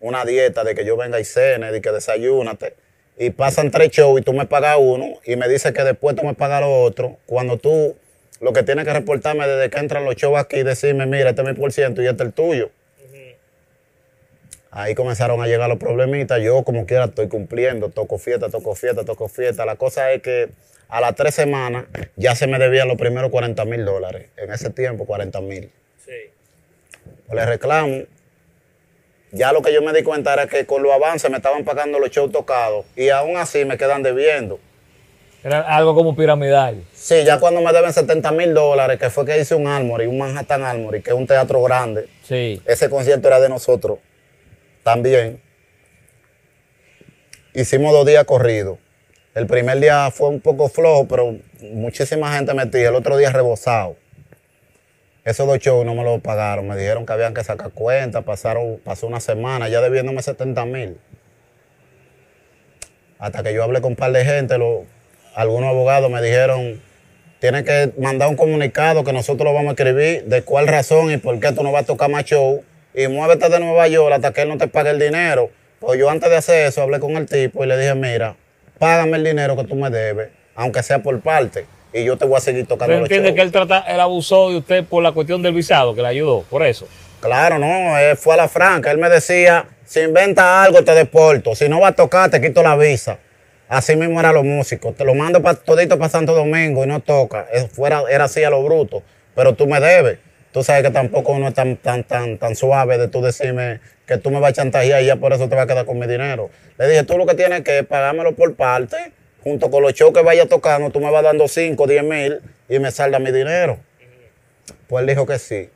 una 0.00 0.24
dieta 0.24 0.62
de 0.62 0.74
que 0.74 0.84
yo 0.84 0.96
venga 0.96 1.18
y 1.18 1.24
cene, 1.24 1.72
de 1.72 1.80
que 1.80 1.90
desayúnate. 1.90 2.74
Y 3.18 3.30
pasan 3.30 3.70
tres 3.70 3.90
shows 3.90 4.20
y 4.20 4.22
tú 4.22 4.32
me 4.32 4.44
pagas 4.44 4.76
uno 4.78 5.06
y 5.24 5.36
me 5.36 5.48
dices 5.48 5.72
que 5.72 5.82
después 5.82 6.14
tú 6.14 6.24
me 6.24 6.34
pagas 6.34 6.60
lo 6.60 6.82
otro. 6.82 7.16
Cuando 7.26 7.56
tú 7.56 7.96
lo 8.40 8.52
que 8.52 8.62
tienes 8.62 8.84
que 8.84 8.92
reportarme 8.92 9.46
desde 9.46 9.70
que 9.70 9.78
entran 9.78 10.04
los 10.04 10.16
shows 10.16 10.38
aquí 10.38 10.56
y 10.56 10.62
decirme, 10.62 11.06
mira, 11.06 11.30
este 11.30 11.42
es 11.42 11.48
mi 11.48 11.54
por 11.54 11.72
ciento 11.72 12.02
y 12.02 12.06
este 12.06 12.22
es 12.22 12.28
el 12.28 12.32
tuyo. 12.32 12.70
Ahí 14.76 14.96
comenzaron 14.96 15.40
a 15.40 15.46
llegar 15.46 15.68
los 15.68 15.78
problemitas. 15.78 16.42
Yo, 16.42 16.64
como 16.64 16.84
quiera, 16.84 17.04
estoy 17.04 17.28
cumpliendo. 17.28 17.90
Toco 17.90 18.18
fiesta, 18.18 18.48
toco 18.48 18.74
fiesta, 18.74 19.04
toco 19.04 19.28
fiesta. 19.28 19.64
La 19.64 19.76
cosa 19.76 20.10
es 20.10 20.20
que 20.20 20.48
a 20.88 21.00
las 21.00 21.14
tres 21.14 21.32
semanas 21.32 21.84
ya 22.16 22.34
se 22.34 22.48
me 22.48 22.58
debían 22.58 22.88
los 22.88 22.96
primeros 22.96 23.30
40 23.30 23.64
mil 23.66 23.84
dólares. 23.84 24.26
En 24.36 24.52
ese 24.52 24.70
tiempo, 24.70 25.06
40 25.06 25.40
mil. 25.42 25.70
Pues 27.26 27.36
le 27.36 27.46
reclamo. 27.46 28.02
Ya 29.30 29.52
lo 29.52 29.62
que 29.62 29.72
yo 29.72 29.80
me 29.80 29.92
di 29.92 30.02
cuenta 30.02 30.32
era 30.32 30.48
que 30.48 30.66
con 30.66 30.82
los 30.82 30.92
avances 30.92 31.30
me 31.30 31.36
estaban 31.36 31.64
pagando 31.64 32.00
los 32.00 32.10
shows 32.10 32.32
tocados 32.32 32.84
y 32.96 33.10
aún 33.10 33.36
así 33.36 33.64
me 33.64 33.78
quedan 33.78 34.02
debiendo. 34.02 34.58
Era 35.44 35.60
algo 35.60 35.94
como 35.94 36.16
piramidal. 36.16 36.82
Sí, 36.94 37.22
ya 37.24 37.38
cuando 37.38 37.60
me 37.60 37.70
deben 37.70 37.92
70 37.92 38.32
mil 38.32 38.54
dólares, 38.54 38.98
que 38.98 39.10
fue 39.10 39.26
que 39.26 39.38
hice 39.38 39.54
un 39.54 39.66
Armory, 39.66 40.06
un 40.06 40.16
Manhattan 40.16 40.62
Armory, 40.64 41.02
que 41.02 41.10
es 41.10 41.16
un 41.16 41.26
teatro 41.26 41.62
grande, 41.62 42.08
Sí. 42.22 42.62
ese 42.64 42.88
concierto 42.88 43.28
era 43.28 43.38
de 43.40 43.50
nosotros 43.50 43.98
también. 44.82 45.40
Hicimos 47.52 47.92
dos 47.92 48.06
días 48.06 48.24
corridos. 48.24 48.78
El 49.34 49.46
primer 49.46 49.78
día 49.80 50.10
fue 50.10 50.28
un 50.28 50.40
poco 50.40 50.68
flojo, 50.68 51.06
pero 51.06 51.36
muchísima 51.60 52.34
gente 52.34 52.54
metía. 52.54 52.88
El 52.88 52.94
otro 52.94 53.16
día 53.16 53.30
rebosado. 53.30 53.96
Esos 55.24 55.46
dos 55.46 55.58
shows 55.58 55.84
no 55.84 55.94
me 55.94 56.04
los 56.04 56.20
pagaron. 56.20 56.66
Me 56.68 56.76
dijeron 56.76 57.04
que 57.06 57.12
habían 57.12 57.34
que 57.34 57.44
sacar 57.44 57.70
cuenta. 57.70 58.22
Pasaron, 58.22 58.80
pasó 58.84 59.06
una 59.06 59.20
semana 59.20 59.68
ya 59.68 59.80
debiéndome 59.80 60.22
70 60.22 60.64
mil. 60.64 60.98
Hasta 63.18 63.42
que 63.42 63.54
yo 63.54 63.62
hablé 63.62 63.80
con 63.80 63.92
un 63.92 63.96
par 63.96 64.12
de 64.12 64.24
gente, 64.24 64.58
lo- 64.58 64.84
algunos 65.34 65.70
abogados 65.70 66.10
me 66.10 66.22
dijeron, 66.22 66.80
tienes 67.40 67.64
que 67.64 67.92
mandar 67.98 68.28
un 68.28 68.36
comunicado 68.36 69.04
que 69.04 69.12
nosotros 69.12 69.44
lo 69.44 69.52
vamos 69.52 69.70
a 69.70 69.72
escribir 69.72 70.24
de 70.24 70.42
cuál 70.42 70.66
razón 70.66 71.10
y 71.10 71.16
por 71.18 71.38
qué 71.40 71.52
tú 71.52 71.62
no 71.62 71.72
vas 71.72 71.82
a 71.82 71.86
tocar 71.86 72.10
más 72.10 72.24
show. 72.24 72.62
Y 72.94 73.08
muévete 73.08 73.48
de 73.48 73.58
Nueva 73.58 73.88
York 73.88 74.14
hasta 74.14 74.32
que 74.32 74.42
él 74.42 74.48
no 74.48 74.56
te 74.56 74.68
pague 74.68 74.90
el 74.90 74.98
dinero. 74.98 75.50
Pues 75.80 75.98
yo 75.98 76.08
antes 76.08 76.30
de 76.30 76.36
hacer 76.36 76.66
eso 76.66 76.82
hablé 76.82 77.00
con 77.00 77.16
el 77.16 77.26
tipo 77.26 77.64
y 77.64 77.66
le 77.66 77.76
dije, 77.76 77.94
mira, 77.94 78.36
págame 78.78 79.16
el 79.16 79.24
dinero 79.24 79.56
que 79.56 79.64
tú 79.64 79.74
me 79.74 79.90
debes, 79.90 80.30
aunque 80.54 80.82
sea 80.82 81.00
por 81.00 81.20
parte. 81.20 81.66
y 81.92 82.04
yo 82.04 82.16
te 82.16 82.24
voy 82.24 82.36
a 82.36 82.40
seguir 82.40 82.66
tocando 82.66 82.94
¿Usted 82.94 83.00
los 83.00 83.10
entiende 83.10 83.34
que 83.34 83.42
él, 83.42 83.52
trata, 83.52 83.84
él 83.88 84.00
abusó 84.00 84.50
de 84.50 84.58
usted 84.58 84.84
por 84.84 85.02
la 85.02 85.12
cuestión 85.12 85.42
del 85.42 85.52
visado, 85.54 85.94
que 85.94 86.02
le 86.02 86.08
ayudó? 86.08 86.42
Por 86.42 86.64
eso. 86.64 86.86
Claro, 87.20 87.58
no, 87.58 87.98
él 87.98 88.16
fue 88.16 88.34
a 88.34 88.36
la 88.36 88.48
franca. 88.48 88.90
Él 88.90 88.98
me 88.98 89.08
decía, 89.08 89.66
si 89.84 90.00
inventa 90.00 90.62
algo 90.62 90.82
te 90.82 90.92
deporto, 90.92 91.54
si 91.54 91.68
no 91.68 91.80
va 91.80 91.88
a 91.88 91.92
tocar 91.92 92.30
te 92.30 92.40
quito 92.40 92.62
la 92.62 92.76
visa. 92.76 93.18
Así 93.74 93.96
mismo 93.96 94.20
eran 94.20 94.34
los 94.36 94.44
músicos. 94.44 94.94
Te 94.94 95.04
lo 95.04 95.16
mando 95.16 95.42
pa, 95.42 95.54
todito 95.56 95.98
para 95.98 96.08
Santo 96.08 96.32
Domingo 96.32 96.84
y 96.84 96.86
no 96.86 97.00
toca. 97.00 97.48
Es- 97.52 97.72
fuera, 97.72 98.04
era 98.08 98.24
así 98.24 98.44
a 98.44 98.50
lo 98.50 98.62
bruto. 98.62 99.02
Pero 99.34 99.54
tú 99.56 99.66
me 99.66 99.80
debes. 99.80 100.18
Tú 100.52 100.62
sabes 100.62 100.84
que 100.84 100.90
tampoco 100.92 101.32
uno 101.32 101.48
es 101.48 101.54
tan, 101.54 101.76
tan, 101.78 102.04
tan, 102.04 102.38
tan 102.38 102.54
suave 102.54 102.98
de 102.98 103.08
tú 103.08 103.20
decirme 103.20 103.80
que 104.06 104.16
tú 104.16 104.30
me 104.30 104.38
vas 104.38 104.50
a 104.50 104.52
chantajear 104.52 105.02
y 105.02 105.06
ya 105.06 105.16
por 105.16 105.32
eso 105.32 105.48
te 105.48 105.56
vas 105.56 105.64
a 105.64 105.66
quedar 105.66 105.86
con 105.86 105.98
mi 105.98 106.06
dinero. 106.06 106.50
Le 106.78 106.86
dije, 106.86 107.02
tú 107.02 107.18
lo 107.18 107.26
que 107.26 107.34
tienes 107.34 107.62
que 107.62 107.82
pagármelo 107.82 108.36
por 108.36 108.54
parte, 108.54 108.96
junto 109.42 109.68
con 109.72 109.82
los 109.82 109.92
shows 109.92 110.12
que 110.14 110.22
vaya 110.22 110.46
tocando, 110.46 110.90
tú 110.90 111.00
me 111.00 111.10
vas 111.10 111.24
dando 111.24 111.48
5, 111.48 111.88
10 111.88 112.04
mil 112.04 112.40
y 112.68 112.78
me 112.78 112.92
salda 112.92 113.18
mi 113.18 113.32
dinero. 113.32 113.80
Pues 114.86 115.02
él 115.02 115.08
dijo 115.08 115.26
que 115.26 115.40
sí. 115.40 115.68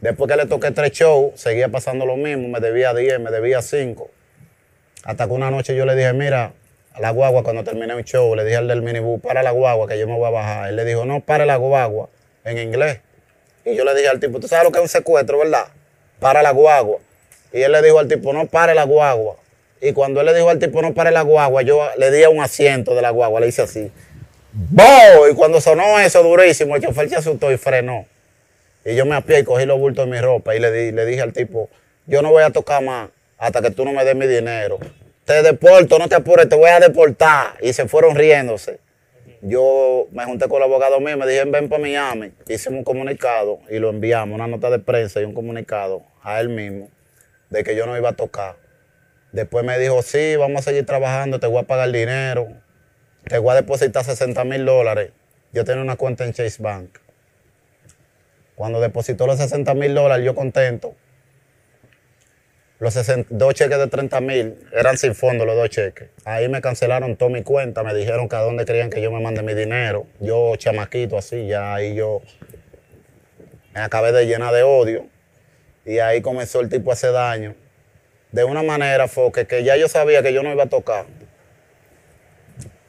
Después 0.00 0.28
que 0.28 0.36
le 0.36 0.46
toqué 0.46 0.72
tres 0.72 0.90
shows, 0.90 1.40
seguía 1.40 1.68
pasando 1.68 2.04
lo 2.04 2.16
mismo, 2.16 2.48
me 2.48 2.58
debía 2.58 2.92
10, 2.92 3.20
me 3.20 3.30
debía 3.30 3.62
5. 3.62 4.10
Hasta 5.04 5.28
que 5.28 5.32
una 5.32 5.52
noche 5.52 5.76
yo 5.76 5.86
le 5.86 5.94
dije, 5.94 6.12
mira, 6.14 6.52
a 6.94 7.00
la 7.00 7.10
guagua 7.10 7.42
cuando 7.42 7.64
terminé 7.64 7.94
un 7.94 8.04
show, 8.04 8.34
le 8.36 8.44
dije 8.44 8.56
al 8.56 8.68
del 8.68 8.80
minibús, 8.80 9.20
para 9.20 9.42
la 9.42 9.50
guagua 9.50 9.88
que 9.88 9.98
yo 9.98 10.06
me 10.06 10.16
voy 10.16 10.28
a 10.28 10.30
bajar. 10.30 10.68
Él 10.68 10.76
le 10.76 10.84
dijo, 10.84 11.04
no, 11.04 11.20
pare 11.20 11.44
la 11.44 11.56
guagua, 11.56 12.08
en 12.44 12.58
inglés. 12.58 13.00
Y 13.64 13.74
yo 13.74 13.84
le 13.84 13.94
dije 13.94 14.08
al 14.08 14.20
tipo, 14.20 14.38
¿tú 14.38 14.46
sabes 14.46 14.64
lo 14.64 14.70
que 14.70 14.78
es 14.78 14.82
un 14.82 14.88
secuestro, 14.88 15.38
verdad? 15.38 15.66
Para 16.20 16.40
la 16.40 16.52
guagua. 16.52 16.98
Y 17.52 17.62
él 17.62 17.72
le 17.72 17.82
dijo 17.82 17.98
al 17.98 18.06
tipo, 18.06 18.32
no 18.32 18.46
pare 18.46 18.74
la 18.74 18.84
guagua. 18.84 19.36
Y 19.80 19.92
cuando 19.92 20.20
él 20.20 20.26
le 20.26 20.34
dijo 20.34 20.48
al 20.48 20.60
tipo, 20.60 20.80
no 20.82 20.94
pare 20.94 21.10
la 21.10 21.22
guagua, 21.22 21.62
yo 21.62 21.80
le 21.98 22.10
di 22.12 22.22
a 22.22 22.30
un 22.30 22.40
asiento 22.40 22.94
de 22.94 23.02
la 23.02 23.10
guagua, 23.10 23.40
le 23.40 23.48
hice 23.48 23.62
así. 23.62 23.90
¡Bo! 24.52 25.28
Y 25.28 25.34
cuando 25.34 25.60
sonó 25.60 25.98
eso 25.98 26.22
durísimo, 26.22 26.76
el 26.76 26.82
chofer 26.82 27.08
se 27.08 27.16
asustó 27.16 27.50
y 27.50 27.56
frenó. 27.56 28.06
Y 28.84 28.94
yo 28.94 29.04
me 29.04 29.16
apié 29.16 29.40
y 29.40 29.44
cogí 29.44 29.66
los 29.66 29.80
bultos 29.80 30.04
de 30.04 30.12
mi 30.12 30.20
ropa 30.20 30.54
y 30.54 30.60
le, 30.60 30.70
di, 30.70 30.92
le 30.92 31.06
dije 31.06 31.22
al 31.22 31.32
tipo, 31.32 31.68
yo 32.06 32.22
no 32.22 32.30
voy 32.30 32.44
a 32.44 32.50
tocar 32.50 32.82
más 32.84 33.10
hasta 33.36 33.62
que 33.62 33.72
tú 33.72 33.84
no 33.84 33.92
me 33.92 34.04
des 34.04 34.14
mi 34.14 34.26
dinero. 34.28 34.78
Te 35.24 35.42
deporto, 35.42 35.98
no 35.98 36.08
te 36.08 36.16
apures, 36.16 36.48
te 36.48 36.56
voy 36.56 36.70
a 36.70 36.80
deportar. 36.80 37.56
Y 37.62 37.72
se 37.72 37.88
fueron 37.88 38.14
riéndose. 38.14 38.78
Yo 39.40 40.06
me 40.10 40.24
junté 40.24 40.48
con 40.48 40.58
el 40.58 40.64
abogado 40.64 41.00
mío, 41.00 41.16
me 41.16 41.26
dije, 41.26 41.44
ven 41.44 41.68
para 41.68 41.80
Miami. 41.80 42.32
Hicimos 42.48 42.78
un 42.78 42.84
comunicado 42.84 43.60
y 43.68 43.78
lo 43.78 43.90
enviamos, 43.90 44.34
una 44.34 44.46
nota 44.46 44.70
de 44.70 44.78
prensa 44.78 45.20
y 45.20 45.24
un 45.24 45.34
comunicado 45.34 46.02
a 46.22 46.40
él 46.40 46.48
mismo 46.48 46.88
de 47.50 47.62
que 47.62 47.76
yo 47.76 47.86
no 47.86 47.96
iba 47.96 48.10
a 48.10 48.12
tocar. 48.14 48.56
Después 49.32 49.64
me 49.64 49.78
dijo, 49.78 50.02
sí, 50.02 50.36
vamos 50.36 50.60
a 50.60 50.70
seguir 50.70 50.86
trabajando, 50.86 51.40
te 51.40 51.46
voy 51.46 51.60
a 51.60 51.64
pagar 51.64 51.90
dinero, 51.90 52.48
te 53.28 53.38
voy 53.38 53.52
a 53.52 53.54
depositar 53.54 54.04
60 54.04 54.44
mil 54.44 54.64
dólares. 54.64 55.12
Yo 55.52 55.64
tenía 55.64 55.82
una 55.82 55.96
cuenta 55.96 56.24
en 56.24 56.32
Chase 56.32 56.62
Bank. 56.62 56.98
Cuando 58.54 58.80
depositó 58.80 59.26
los 59.26 59.38
60 59.38 59.74
mil 59.74 59.94
dólares, 59.94 60.24
yo 60.24 60.34
contento. 60.34 60.94
Los 62.84 62.92
60 62.92 63.28
dos 63.30 63.54
cheques 63.54 63.78
de 63.78 63.86
30 63.86 64.20
mil 64.20 64.56
eran 64.70 64.98
sin 64.98 65.14
fondo 65.14 65.46
los 65.46 65.56
dos 65.56 65.70
cheques. 65.70 66.10
Ahí 66.26 66.50
me 66.50 66.60
cancelaron 66.60 67.16
toda 67.16 67.30
mi 67.30 67.42
cuenta, 67.42 67.82
me 67.82 67.94
dijeron 67.94 68.28
que 68.28 68.36
a 68.36 68.40
dónde 68.40 68.66
querían 68.66 68.90
que 68.90 69.00
yo 69.00 69.10
me 69.10 69.22
mande 69.22 69.42
mi 69.42 69.54
dinero. 69.54 70.06
Yo, 70.20 70.54
chamaquito, 70.56 71.16
así, 71.16 71.46
ya 71.46 71.74
ahí 71.74 71.94
yo 71.94 72.20
me 73.72 73.80
acabé 73.80 74.12
de 74.12 74.26
llenar 74.26 74.52
de 74.52 74.64
odio. 74.64 75.06
Y 75.86 76.00
ahí 76.00 76.20
comenzó 76.20 76.60
el 76.60 76.68
tipo 76.68 76.90
a 76.90 76.92
hacer 76.92 77.12
daño. 77.12 77.54
De 78.32 78.44
una 78.44 78.62
manera 78.62 79.08
fue 79.08 79.32
que, 79.32 79.64
ya 79.64 79.76
yo 79.76 79.88
sabía 79.88 80.22
que 80.22 80.34
yo 80.34 80.42
no 80.42 80.52
iba 80.52 80.64
a 80.64 80.68
tocar. 80.68 81.06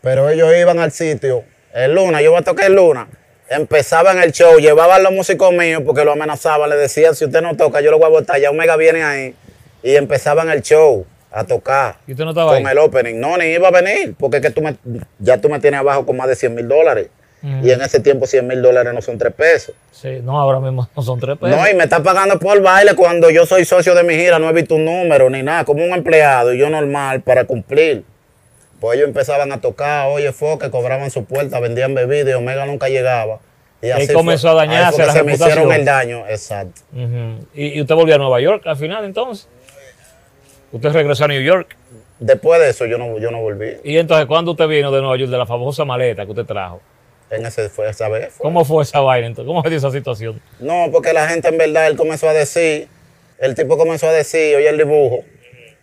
Pero 0.01 0.29
ellos 0.29 0.53
iban 0.57 0.77
al 0.77 0.91
sitio, 0.91 1.45
el 1.73 1.95
luna, 1.95 2.21
yo 2.21 2.31
voy 2.31 2.41
a 2.41 2.43
tocar 2.43 2.65
el 2.65 2.73
luna. 2.73 3.07
Empezaban 3.49 4.21
el 4.21 4.33
show, 4.33 4.59
llevaban 4.59 5.03
los 5.03 5.13
músicos 5.13 5.53
míos 5.53 5.83
porque 5.85 6.03
lo 6.03 6.11
amenazaban, 6.11 6.69
le 6.69 6.75
decían, 6.75 7.15
si 7.15 7.23
usted 7.23 7.41
no 7.41 7.55
toca, 7.55 7.79
yo 7.79 7.91
lo 7.91 7.97
voy 7.97 8.07
a 8.07 8.09
botar, 8.09 8.41
ya 8.41 8.49
Omega 8.49 8.75
viene 8.75 9.01
ahí. 9.01 9.35
Y 9.85 9.95
empezaban 9.95 10.49
el 10.49 10.63
show 10.63 11.05
a 11.31 11.43
tocar. 11.43 11.97
¿Y 12.07 12.13
usted 12.13 12.23
no 12.23 12.31
estaba 12.31 12.55
con 12.55 12.65
ahí? 12.65 12.71
el 12.71 12.77
opening. 12.79 13.19
No, 13.19 13.37
ni 13.37 13.45
iba 13.45 13.67
a 13.67 13.71
venir, 13.71 14.15
porque 14.17 14.37
es 14.37 14.41
que 14.41 14.49
tú 14.49 14.61
me, 14.61 14.75
ya 15.19 15.37
tú 15.39 15.47
me 15.47 15.59
tienes 15.59 15.79
abajo 15.79 16.05
con 16.05 16.17
más 16.17 16.27
de 16.27 16.35
100 16.35 16.55
mil 16.55 16.67
dólares. 16.67 17.09
Y 17.61 17.69
en 17.69 17.79
ese 17.81 17.99
tiempo 17.99 18.25
100 18.25 18.47
mil 18.47 18.59
dólares 18.63 18.91
no 18.91 19.03
son 19.03 19.19
tres 19.19 19.31
pesos. 19.31 19.75
Sí, 19.91 20.19
no, 20.23 20.41
ahora 20.41 20.59
mismo 20.59 20.89
no 20.95 21.01
son 21.03 21.19
tres 21.19 21.37
pesos. 21.37 21.55
No, 21.55 21.69
y 21.69 21.75
me 21.75 21.83
está 21.83 22.01
pagando 22.01 22.39
por 22.39 22.59
baile 22.59 22.95
cuando 22.95 23.29
yo 23.29 23.45
soy 23.45 23.65
socio 23.65 23.93
de 23.93 24.03
mi 24.03 24.15
gira, 24.15 24.39
no 24.39 24.49
he 24.49 24.53
visto 24.53 24.73
un 24.73 24.85
número 24.85 25.29
ni 25.29 25.43
nada, 25.43 25.63
como 25.63 25.83
un 25.83 25.91
empleado 25.91 26.55
y 26.55 26.57
yo 26.57 26.71
normal 26.71 27.21
para 27.21 27.43
cumplir. 27.43 28.03
Pues 28.79 28.97
ellos 28.97 29.07
empezaban 29.07 29.51
a 29.51 29.61
tocar, 29.61 30.07
oye, 30.09 30.31
foque, 30.31 30.71
cobraban 30.71 31.11
su 31.11 31.25
puerta, 31.25 31.59
vendían 31.59 31.93
bebidas 31.93 32.29
y 32.29 32.33
Omega 32.33 32.65
nunca 32.65 32.89
llegaba. 32.89 33.39
Y 33.79 33.91
Ahí 33.91 34.07
comenzó 34.07 34.49
a 34.49 34.53
dañarse 34.55 34.85
ahí 34.85 34.91
fue 34.95 35.03
que 35.03 35.07
la 35.07 35.13
se 35.13 35.23
me 35.23 35.33
hicieron 35.33 35.69
reputación. 35.69 35.79
el 35.79 35.85
daño, 35.85 36.27
exacto. 36.27 36.81
¿Y, 37.53 37.77
y 37.77 37.81
usted 37.81 37.93
volvió 37.93 38.15
a 38.15 38.17
Nueva 38.17 38.39
York 38.39 38.63
al 38.65 38.77
final 38.77 39.05
entonces? 39.05 39.47
Usted 40.75 40.89
regresó 40.91 41.23
a 41.23 41.27
New 41.29 41.41
York. 41.41 41.73
Después 42.19 42.59
de 42.59 42.69
eso 42.69 42.85
yo 42.85 42.97
no, 42.97 43.17
yo 43.17 43.31
no 43.31 43.39
volví. 43.39 43.77
¿Y 43.85 43.97
entonces 43.97 44.25
cuándo 44.25 44.51
usted 44.51 44.67
vino 44.67 44.91
de 44.91 44.99
Nueva 44.99 45.15
York, 45.15 45.31
de 45.31 45.37
la 45.37 45.45
famosa 45.45 45.85
maleta 45.85 46.25
que 46.25 46.31
usted 46.31 46.43
trajo? 46.43 46.81
En 47.29 47.45
ese 47.45 47.69
fue 47.69 47.89
esa 47.89 48.09
vez. 48.09 48.33
fue. 48.33 48.43
¿Cómo 48.43 48.65
fue 48.65 48.83
esa 48.83 48.99
vaina 48.99 49.27
entonces? 49.27 49.47
¿Cómo 49.47 49.63
fue 49.63 49.73
esa 49.73 49.89
situación? 49.89 50.41
No, 50.59 50.89
porque 50.91 51.13
la 51.13 51.29
gente 51.29 51.47
en 51.47 51.57
verdad, 51.57 51.87
él 51.87 51.95
comenzó 51.95 52.27
a 52.27 52.33
decir, 52.33 52.89
el 53.39 53.55
tipo 53.55 53.77
comenzó 53.77 54.09
a 54.09 54.11
decir, 54.11 54.57
oye 54.57 54.67
el 54.67 54.77
dibujo, 54.77 55.23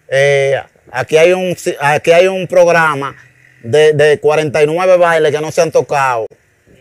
eh, 0.09 0.61
aquí, 0.90 1.16
hay 1.16 1.32
un, 1.32 1.57
aquí 1.80 2.12
hay 2.12 2.26
un 2.26 2.47
programa 2.47 3.16
de, 3.62 3.95
de 3.95 4.20
49 4.20 4.99
bailes 4.99 5.34
que 5.34 5.40
no 5.40 5.51
se 5.51 5.62
han 5.62 5.72
tocado. 5.72 6.26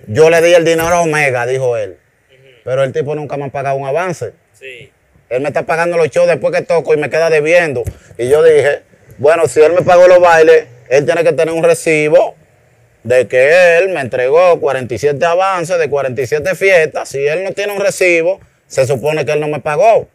Yo 0.07 0.30
le 0.30 0.41
di 0.41 0.53
el 0.53 0.66
dinero 0.66 0.89
a 0.89 1.01
Omega, 1.01 1.45
dijo 1.45 1.78
él. 1.78 1.97
Pero 2.66 2.84
el 2.84 2.91
tipo 2.91 3.16
nunca 3.16 3.38
me 3.38 3.45
ha 3.45 3.49
pagado 3.49 3.78
un 3.78 3.88
avance. 3.88 4.34
Sí. 4.51 4.91
Él 5.32 5.41
me 5.41 5.47
está 5.47 5.63
pagando 5.63 5.97
los 5.97 6.09
shows 6.09 6.27
después 6.27 6.53
que 6.53 6.61
toco 6.61 6.93
y 6.93 6.97
me 6.97 7.09
queda 7.09 7.29
debiendo. 7.29 7.84
Y 8.17 8.27
yo 8.29 8.43
dije, 8.43 8.82
bueno, 9.17 9.47
si 9.47 9.61
él 9.61 9.71
me 9.73 9.82
pagó 9.82 10.07
los 10.07 10.19
bailes, 10.19 10.65
él 10.89 11.05
tiene 11.05 11.23
que 11.23 11.32
tener 11.32 11.53
un 11.53 11.63
recibo 11.63 12.36
de 13.03 13.27
que 13.27 13.77
él 13.77 13.89
me 13.89 14.01
entregó 14.01 14.59
47 14.59 15.25
avances 15.25 15.79
de 15.79 15.89
47 15.89 16.53
fiestas. 16.55 17.09
Si 17.09 17.25
él 17.25 17.43
no 17.45 17.53
tiene 17.53 17.73
un 17.73 17.79
recibo, 17.79 18.39
se 18.67 18.86
supone 18.86 19.25
que 19.25 19.32
él 19.32 19.39
no 19.39 19.47
me 19.47 19.59
pagó. 19.61 20.07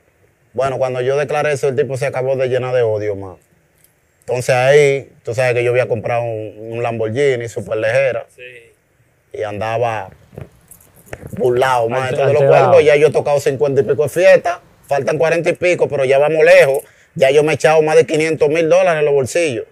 Bueno, 0.52 0.78
cuando 0.78 1.00
yo 1.00 1.16
declaré 1.16 1.52
eso, 1.52 1.68
el 1.68 1.76
tipo 1.76 1.96
se 1.96 2.06
acabó 2.06 2.36
de 2.36 2.48
llenar 2.48 2.74
de 2.74 2.82
odio 2.82 3.16
más. 3.16 3.36
Entonces 4.20 4.54
ahí, 4.54 5.12
tú 5.22 5.34
sabes 5.34 5.54
que 5.54 5.64
yo 5.64 5.70
había 5.70 5.88
comprado 5.88 6.22
un, 6.24 6.72
un 6.72 6.82
Lamborghini 6.82 7.48
súper 7.48 7.78
ligera 7.78 8.26
Sí. 8.34 8.42
y 9.32 9.42
andaba 9.44 10.10
burlado, 11.32 11.88
más 11.88 12.10
de 12.10 12.16
todos 12.16 12.32
los 12.32 12.42
cuerpos. 12.44 12.84
Ya 12.84 12.96
yo 12.96 13.08
he 13.08 13.12
tocado 13.12 13.38
50 13.40 13.80
y 13.80 13.84
pico 13.84 14.02
de 14.04 14.08
fiestas, 14.08 14.58
faltan 14.88 15.18
40 15.18 15.50
y 15.50 15.52
pico, 15.54 15.88
pero 15.88 16.04
ya 16.04 16.18
vamos 16.18 16.44
lejos. 16.44 16.82
Ya 17.14 17.30
yo 17.30 17.42
me 17.42 17.52
he 17.52 17.54
echado 17.54 17.80
más 17.82 17.96
de 17.96 18.06
500 18.06 18.48
mil 18.48 18.68
dólares 18.68 19.00
en 19.00 19.04
los 19.06 19.14
bolsillos. 19.14 19.64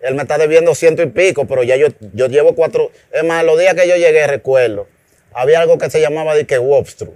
Él 0.00 0.14
me 0.14 0.22
está 0.22 0.36
debiendo 0.36 0.74
ciento 0.74 1.02
y 1.02 1.06
pico, 1.06 1.46
pero 1.46 1.62
ya 1.62 1.76
yo, 1.76 1.88
yo 2.12 2.26
llevo 2.26 2.54
cuatro. 2.54 2.90
Es 3.10 3.24
más, 3.24 3.42
los 3.44 3.58
días 3.58 3.74
que 3.74 3.88
yo 3.88 3.96
llegué, 3.96 4.26
recuerdo, 4.26 4.86
había 5.32 5.60
algo 5.60 5.78
que 5.78 5.88
se 5.88 6.00
llamaba 6.00 6.34
de 6.34 6.46
que 6.46 6.58
Wobstru, 6.58 7.14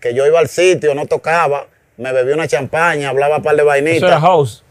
que 0.00 0.12
yo 0.12 0.26
iba 0.26 0.38
al 0.38 0.48
sitio, 0.48 0.94
no 0.94 1.06
tocaba, 1.06 1.66
me 1.96 2.12
bebí 2.12 2.32
una 2.32 2.46
champaña, 2.46 3.08
hablaba 3.08 3.38
un 3.38 3.42
par 3.42 3.56
de 3.56 3.62
Eso 3.62 3.70
era 3.72 3.82
vainitas. 3.82 4.20
house, 4.20 4.64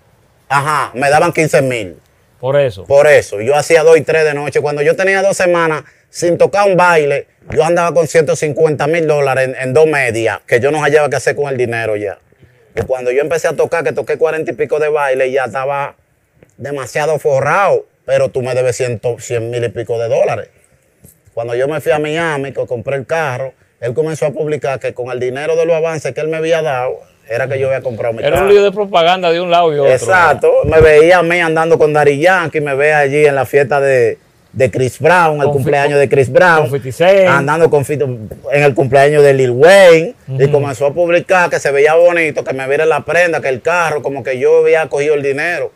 Ajá, 0.47 0.91
me 0.93 1.09
daban 1.09 1.31
15 1.33 1.61
mil. 1.63 1.97
por 2.39 2.59
eso. 2.59 2.85
Por 2.85 3.07
eso, 3.07 3.41
yo 3.41 3.55
hacía 3.55 3.83
dos 3.83 3.97
y 3.97 4.01
tres 4.01 4.25
de 4.25 4.33
noche. 4.35 4.61
Cuando 4.61 4.81
yo 4.83 4.95
tenía 4.95 5.21
dos 5.23 5.35
semanas 5.35 5.83
sin 6.09 6.37
tocar 6.37 6.67
un 6.67 6.75
baile, 6.77 7.27
yo 7.51 7.63
andaba 7.63 7.93
con 7.93 8.07
150 8.07 8.87
mil 8.87 9.07
dólares 9.07 9.49
en, 9.49 9.55
en 9.55 9.73
dos 9.73 9.87
medias, 9.87 10.39
que 10.45 10.59
yo 10.59 10.71
no 10.71 10.81
hallaba 10.81 11.09
qué 11.09 11.15
hacer 11.15 11.35
con 11.35 11.47
el 11.49 11.57
dinero 11.57 11.95
ya. 11.95 12.19
Y 12.75 12.81
cuando 12.81 13.11
yo 13.11 13.21
empecé 13.21 13.47
a 13.47 13.53
tocar, 13.53 13.83
que 13.83 13.91
toqué 13.93 14.17
cuarenta 14.17 14.51
y 14.51 14.53
pico 14.55 14.79
de 14.79 14.89
baile, 14.89 15.31
ya 15.31 15.45
estaba 15.45 15.95
demasiado 16.57 17.17
forrado, 17.19 17.85
pero 18.05 18.29
tú 18.29 18.41
me 18.41 18.53
debes 18.53 18.75
100 18.75 19.49
mil 19.49 19.63
y 19.63 19.69
pico 19.69 19.99
de 19.99 20.07
dólares. 20.09 20.49
Cuando 21.33 21.55
yo 21.55 21.67
me 21.67 21.79
fui 21.81 21.91
a 21.91 21.99
Miami, 21.99 22.51
que 22.51 22.65
compré 22.65 22.97
el 22.97 23.05
carro, 23.05 23.53
él 23.79 23.93
comenzó 23.93 24.25
a 24.25 24.31
publicar 24.31 24.79
que 24.79 24.93
con 24.93 25.09
el 25.09 25.19
dinero 25.19 25.55
de 25.55 25.65
los 25.65 25.75
avances 25.75 26.13
que 26.13 26.21
él 26.21 26.27
me 26.27 26.37
había 26.37 26.61
dado, 26.61 26.99
era 27.29 27.47
que 27.47 27.59
yo 27.59 27.67
había 27.67 27.81
comprado 27.81 28.13
mi 28.13 28.21
Era 28.23 28.31
carro. 28.31 28.47
un 28.47 28.53
lío 28.53 28.63
de 28.63 28.71
propaganda 28.71 29.31
de 29.31 29.39
un 29.39 29.49
lado 29.51 29.73
y 29.73 29.79
otro. 29.79 29.91
Exacto, 29.91 30.51
me 30.65 30.81
veía 30.81 31.19
a 31.19 31.23
mí 31.23 31.39
andando 31.39 31.77
con 31.77 31.93
Dari 31.93 32.19
Yankee, 32.19 32.59
me 32.59 32.75
ve 32.75 32.93
allí 32.93 33.25
en 33.25 33.35
la 33.35 33.45
fiesta 33.45 33.79
de, 33.79 34.17
de 34.51 34.71
Chris 34.71 34.99
Brown, 34.99 35.41
el 35.41 35.49
cumpleaños 35.49 35.99
de 35.99 36.09
Chris 36.09 36.31
Brown, 36.31 36.69
con 36.69 36.81
50 36.81 36.91
Cent. 36.91 37.27
andando 37.29 37.69
con 37.69 37.85
Fito 37.85 38.05
en 38.05 38.63
el 38.63 38.73
cumpleaños 38.73 39.23
de 39.23 39.33
Lil 39.33 39.51
Wayne, 39.51 40.15
y 40.27 40.47
comenzó 40.47 40.87
a 40.87 40.93
publicar 40.93 41.49
que 41.49 41.59
se 41.59 41.71
veía 41.71 41.93
bonito, 41.95 42.43
que 42.43 42.53
me 42.53 42.67
viera 42.67 42.85
la 42.85 43.01
prenda, 43.05 43.41
que 43.41 43.49
el 43.49 43.61
carro, 43.61 44.01
como 44.01 44.23
que 44.23 44.39
yo 44.39 44.59
había 44.59 44.87
cogido 44.87 45.13
el 45.13 45.21
dinero. 45.23 45.71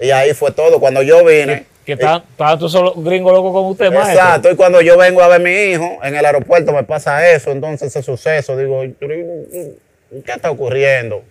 Y 0.00 0.10
ahí 0.10 0.32
fue 0.34 0.50
todo. 0.52 0.78
Cuando 0.80 1.02
yo 1.02 1.24
vine, 1.24 1.66
Que 1.84 1.92
estaban 1.92 2.22
todos 2.36 2.74
esos 2.74 3.04
gringos 3.04 3.32
locos 3.32 3.52
con 3.52 3.64
usted, 3.66 3.92
maestro. 3.92 4.12
Exacto, 4.14 4.50
y 4.50 4.56
cuando 4.56 4.80
yo 4.80 4.96
vengo 4.96 5.20
a 5.22 5.28
ver 5.28 5.36
a 5.40 5.44
mi 5.44 5.50
hijo 5.50 5.98
en 6.02 6.16
el 6.16 6.24
aeropuerto 6.24 6.72
me 6.72 6.82
pasa 6.84 7.28
eso, 7.30 7.50
entonces 7.50 7.88
ese 7.88 8.02
suceso, 8.02 8.56
digo, 8.56 8.82
¿qué 9.00 9.74
está 10.32 10.50
ocurriendo? 10.50 11.22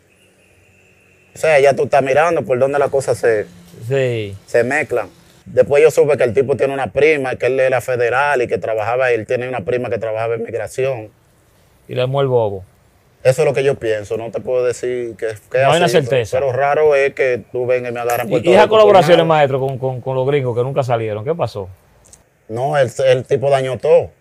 O 1.36 1.38
sea, 1.38 1.60
ya 1.60 1.74
tú 1.74 1.86
estás 1.86 2.04
mirando 2.04 2.44
por 2.44 2.60
dónde 2.60 2.78
las 2.78 2.90
cosas 2.90 3.18
se, 3.18 3.46
Sí. 3.88 4.36
se 4.46 4.64
mezclan. 4.64 5.08
Después 5.46 5.84
yo 5.84 5.91
supe 5.91 6.18
que 6.18 6.24
el 6.24 6.34
tipo 6.34 6.56
tiene 6.56 6.74
una 6.74 6.88
prima, 6.91 7.36
que 7.36 7.48
él 7.48 7.60
era 7.60 7.82
federal 7.82 8.41
y 8.41 8.48
que 8.48 8.58
trabajaba, 8.58 9.12
él 9.12 9.26
tiene 9.28 9.48
una 9.50 9.62
prima 9.62 9.89
que 9.89 9.98
trabajaba 9.98 10.36
en 10.36 10.44
migración. 10.44 11.10
Y 11.88 11.96
le 11.96 12.02
armó 12.02 12.22
el 12.22 12.28
bobo. 12.28 12.64
Eso 13.24 13.41
es 13.41 13.46
lo 13.46 13.54
que 13.54 13.64
yo 13.64 13.76
pienso, 13.76 14.18
no 14.18 14.32
te 14.32 14.41
puedo 14.41 14.66
decir 14.66 15.16
que, 15.18 15.28
que 15.50 15.60
No 15.60 15.72
hay 15.72 15.78
una 15.78 15.88
certeza. 15.88 16.38
Pero, 16.38 16.52
pero 16.52 16.60
raro 16.60 16.96
es 16.96 17.14
que 17.14 17.41
tú 17.52 17.66
vengas 17.66 17.91
y 17.91 17.94
me 17.94 18.00
agarran 18.02 18.30
por 18.30 18.46
Y, 18.46 18.50
y 18.50 18.54
esas 18.54 18.68
colaboraciones, 18.68 19.26
maestro, 19.26 19.60
con, 19.60 19.78
con- 19.78 20.02
con 20.02 20.16
los 20.16 20.28
gringos 20.28 20.56
que 20.58 20.64
nunca 20.64 20.84
salieron, 20.84 21.24
¿qué 21.24 21.34
pasó? 21.34 21.70
No, 22.50 22.78
el, 22.78 22.89
el 23.06 23.24
tipo 23.24 23.50
dañó 23.50 23.78
todo. 23.78 24.12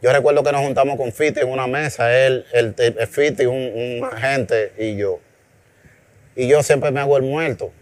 Yo 0.00 0.12
recuerdo 0.12 0.42
que 0.44 0.52
nos 0.52 0.60
juntamos 0.62 0.96
con 0.96 1.12
Fiti 1.12 1.40
en 1.40 1.48
una 1.50 1.66
mesa, 1.66 2.16
él, 2.16 2.44
el, 2.52 2.74
el 2.78 3.06
Fiti, 3.08 3.46
un, 3.46 3.56
un 3.56 4.04
agente 4.12 4.72
y 4.78 4.96
yo. 4.96 5.18
Y 6.36 6.46
yo 6.48 6.62
siempre 6.62 6.90
me 6.92 7.00
hago 7.00 7.16
el 7.16 7.22
muerto. 7.24 7.72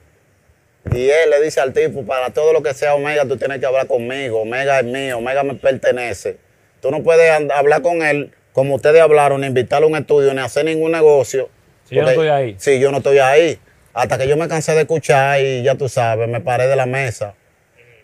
Y 0.93 1.11
él 1.11 1.31
le 1.31 1.43
dice 1.43 1.61
al 1.61 1.73
tipo, 1.73 2.05
para 2.05 2.31
todo 2.31 2.53
lo 2.53 2.63
que 2.63 2.75
sea 2.75 2.95
Omega, 2.95 3.25
tú 3.27 3.37
tienes 3.37 3.61
que 3.61 3.67
hablar 3.67 3.87
conmigo. 3.87 4.41
Omega 4.41 4.81
es 4.81 4.85
mío, 4.85 5.19
Omega 5.19 5.43
me 5.43 5.55
pertenece. 5.55 6.39
Tú 6.81 6.91
no 6.91 7.03
puedes 7.03 7.31
hablar 7.51 7.83
con 7.83 8.03
él 8.03 8.33
como 8.53 8.75
ustedes 8.75 9.01
hablaron, 9.01 9.43
ni 9.43 9.47
invitarlo 9.47 9.87
a 9.87 9.91
un 9.91 9.97
estudio, 9.97 10.35
ni 10.35 10.41
hacer 10.41 10.65
ningún 10.65 10.93
negocio. 10.93 11.49
Si 11.85 11.95
yo 11.95 12.03
no 12.03 12.09
estoy 12.09 12.29
ahí. 12.29 12.57
Sí, 12.59 12.81
yo 12.81 12.91
no 12.91 12.99
estoy 12.99 13.19
ahí. 13.19 13.59
Hasta 13.93 14.19
que 14.19 14.27
yo 14.27 14.37
me 14.37 14.49
cansé 14.49 14.75
de 14.75 14.83
escuchar 14.83 15.41
y 15.41 15.63
ya 15.63 15.75
tú 15.77 15.89
sabes, 15.89 16.29
me 16.29 16.41
paré 16.41 16.67
de 16.67 16.77
la 16.77 16.87
mesa 16.87 17.35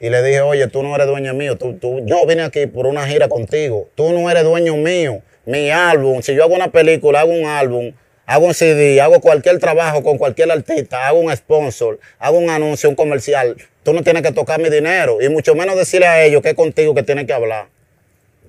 y 0.01 0.11
le 0.11 0.23
dije, 0.23 0.41
oye, 0.41 0.67
tú 0.67 0.83
no 0.83 0.95
eres 0.95 1.07
dueño 1.07 1.35
mío, 1.35 1.57
tú, 1.57 1.75
tú, 1.75 2.01
yo 2.05 2.27
vine 2.27 2.43
aquí 2.43 2.67
por 2.67 2.87
una 2.87 3.07
gira 3.07 3.29
contigo, 3.29 3.89
tú 3.95 4.13
no 4.13 4.31
eres 4.31 4.45
dueño 4.45 4.77
mío, 4.77 5.23
mi 5.45 5.71
álbum, 5.71 6.23
si 6.23 6.35
yo 6.35 6.45
hago 6.45 6.55
una 6.55 6.71
película, 6.71 7.21
hago 7.21 7.33
un 7.33 7.47
álbum, 7.47 7.93
hago 8.27 8.47
un 8.47 8.55
CD, 8.55 9.01
hago 9.01 9.21
cualquier 9.21 9.59
trabajo 9.59 10.03
con 10.03 10.19
cualquier 10.19 10.51
artista, 10.51 11.07
hago 11.07 11.21
un 11.21 11.35
sponsor, 11.35 11.99
hago 12.19 12.39
un 12.39 12.51
anuncio, 12.51 12.89
un 12.91 12.97
comercial, 12.97 13.57
tú 13.83 13.93
no 13.93 14.03
tienes 14.03 14.23
que 14.23 14.33
tocar 14.33 14.61
mi 14.61 14.69
dinero 14.69 15.23
y 15.23 15.29
mucho 15.29 15.55
menos 15.55 15.77
decirle 15.77 16.07
a 16.07 16.25
ellos 16.25 16.43
que 16.43 16.51
es 16.51 16.55
contigo 16.55 16.95
que 16.95 17.03
tienen 17.03 17.27
que 17.27 17.33
hablar. 17.33 17.69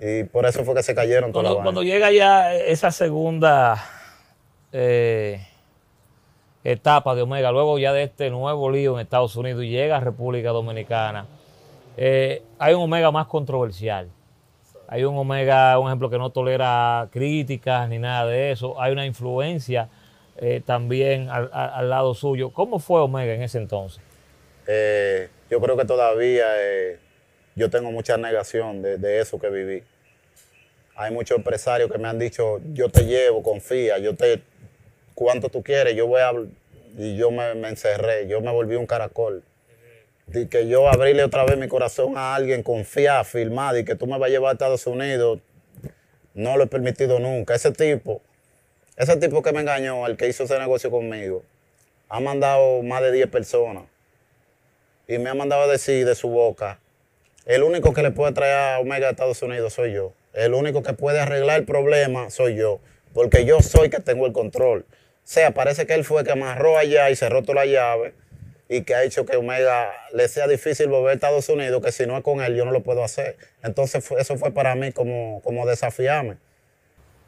Y 0.02 0.24
por 0.24 0.46
eso 0.46 0.64
fue 0.64 0.76
que 0.76 0.84
se 0.84 0.94
cayeron 0.94 1.32
todas 1.32 1.46
Cuando, 1.46 1.64
cuando 1.64 1.84
llega 1.84 2.12
ya 2.12 2.54
esa 2.54 2.92
segunda 2.92 3.84
eh, 4.72 5.40
etapa 6.64 7.16
de 7.16 7.22
Omega, 7.22 7.52
luego 7.52 7.80
ya 7.80 7.94
de 7.94 8.04
este 8.04 8.30
nuevo 8.30 8.70
lío 8.70 8.96
en 8.96 9.02
Estados 9.02 9.36
Unidos 9.36 9.64
y 9.64 9.70
llega 9.70 9.98
a 9.98 10.00
República 10.00 10.50
Dominicana, 10.50 11.26
eh, 11.96 12.44
hay 12.60 12.74
un 12.74 12.82
Omega 12.82 13.12
más 13.12 13.28
controversial. 13.28 14.10
Hay 14.88 15.04
un 15.04 15.18
Omega, 15.18 15.78
un 15.80 15.88
ejemplo, 15.88 16.10
que 16.10 16.18
no 16.18 16.30
tolera 16.32 17.10
críticas 17.12 17.90
ni 17.90 18.00
nada 18.00 18.26
de 18.26 18.52
eso. 18.52 18.80
Hay 18.82 18.92
una 18.94 19.06
influencia 19.06 19.90
eh, 20.38 20.62
también 20.66 21.30
al, 21.30 21.50
al- 21.52 21.90
lado 21.90 22.14
suyo. 22.14 22.52
¿Cómo 22.52 22.80
fue 22.80 23.02
Omega 23.02 23.34
en 23.34 23.42
ese 23.44 23.58
entonces? 23.58 24.02
Eh, 24.68 25.30
yo 25.50 25.60
creo 25.60 25.76
que 25.78 25.86
todavía 25.86 26.46
eh, 26.60 27.00
yo 27.56 27.70
tengo 27.70 27.92
mucha 27.92 28.18
negación 28.18 28.82
de, 28.82 28.98
de 28.98 29.20
eso 29.20 29.40
que 29.40 29.50
viví. 29.50 29.84
Hay 30.96 31.12
muchos 31.14 31.38
empresarios 31.38 31.92
que 31.92 31.98
me 31.98 32.08
han 32.08 32.18
dicho, 32.18 32.60
yo 32.74 32.90
te 32.90 33.04
llevo, 33.06 33.44
confía, 33.44 33.98
yo 34.00 34.16
te, 34.16 34.42
cuánto 35.14 35.50
tú 35.50 35.62
quieres, 35.62 35.96
yo 35.96 36.08
voy 36.08 36.22
a, 36.22 36.32
habl-". 36.32 36.50
y 36.98 37.16
yo 37.18 37.30
me, 37.30 37.54
me 37.56 37.70
encerré, 37.70 38.28
yo 38.28 38.42
me 38.42 38.52
volví 38.52 38.76
un 38.76 38.88
caracol. 38.88 39.44
Y 40.34 40.48
que 40.48 40.68
yo 40.68 40.90
abrirle 40.90 41.24
otra 41.24 41.46
vez 41.46 41.58
mi 41.58 41.68
corazón 41.68 42.18
a 42.18 42.36
alguien, 42.36 42.64
confiar, 42.64 43.24
firmar, 43.26 43.78
y 43.78 43.86
que 43.86 43.96
tú 43.96 44.08
me 44.08 44.18
vas 44.18 44.28
a 44.28 44.30
llevar 44.30 44.50
a 44.50 44.54
Estados 44.54 44.86
Unidos, 44.86 45.40
no 46.34 46.58
lo 46.58 46.66
he 46.66 46.68
permitido 46.68 47.20
nunca. 47.20 47.56
Ese 47.56 47.72
tipo, 47.72 48.22
ese 48.98 49.16
tipo 49.18 49.42
que 49.42 49.54
me 49.54 49.62
engañó, 49.62 50.06
el 50.06 50.18
que 50.18 50.28
hizo 50.28 50.44
ese 50.44 50.60
negocio 50.60 50.92
conmigo, 50.92 51.44
ha 52.10 52.20
mandado 52.20 52.84
más 52.84 53.02
de 53.02 53.12
10 53.12 53.28
personas 53.30 53.84
y 55.08 55.18
me 55.18 55.30
ha 55.30 55.34
mandado 55.34 55.64
a 55.64 55.68
decir 55.68 56.06
de 56.06 56.16
su 56.16 56.30
boca, 56.30 56.80
el 57.46 57.64
único 57.64 57.94
que 57.94 58.04
le 58.04 58.12
puede 58.12 58.34
traer 58.34 58.76
a 58.76 58.80
Omega 58.80 59.08
a 59.08 59.12
Estados 59.12 59.42
Unidos 59.42 59.74
soy 59.74 59.94
yo. 59.94 60.14
El 60.34 60.54
único 60.54 60.84
que 60.84 60.94
puede 60.94 61.20
arreglar 61.20 61.60
el 61.60 61.66
problema 61.66 62.30
soy 62.30 62.56
yo, 62.56 62.82
porque 63.14 63.46
yo 63.46 63.62
soy 63.62 63.90
que 63.90 64.00
tengo 64.00 64.26
el 64.26 64.34
control. 64.34 64.86
O 64.90 64.94
sea, 65.24 65.52
parece 65.52 65.88
que 65.88 65.94
él 65.94 66.04
fue 66.04 66.24
que 66.24 66.32
amarró 66.32 66.78
allá 66.78 67.10
y 67.10 67.16
cerró 67.16 67.44
toda 67.44 67.66
la 67.66 67.66
llave 67.66 68.14
y 68.70 68.82
que 68.84 68.96
ha 68.96 69.04
hecho 69.04 69.26
que 69.26 69.38
Omega 69.38 69.92
le 70.14 70.28
sea 70.28 70.48
difícil 70.48 70.88
volver 70.88 71.12
a 71.12 71.14
Estados 71.14 71.48
Unidos, 71.50 71.82
que 71.84 71.92
si 71.92 72.06
no 72.06 72.18
es 72.18 72.24
con 72.24 72.42
él 72.42 72.56
yo 72.56 72.66
no 72.66 72.72
lo 72.72 72.82
puedo 72.84 73.04
hacer. 73.04 73.38
Entonces 73.64 74.10
eso 74.18 74.38
fue 74.38 74.52
para 74.52 74.76
mí 74.76 74.92
como, 74.92 75.42
como 75.44 75.66
desafiarme. 75.66 76.36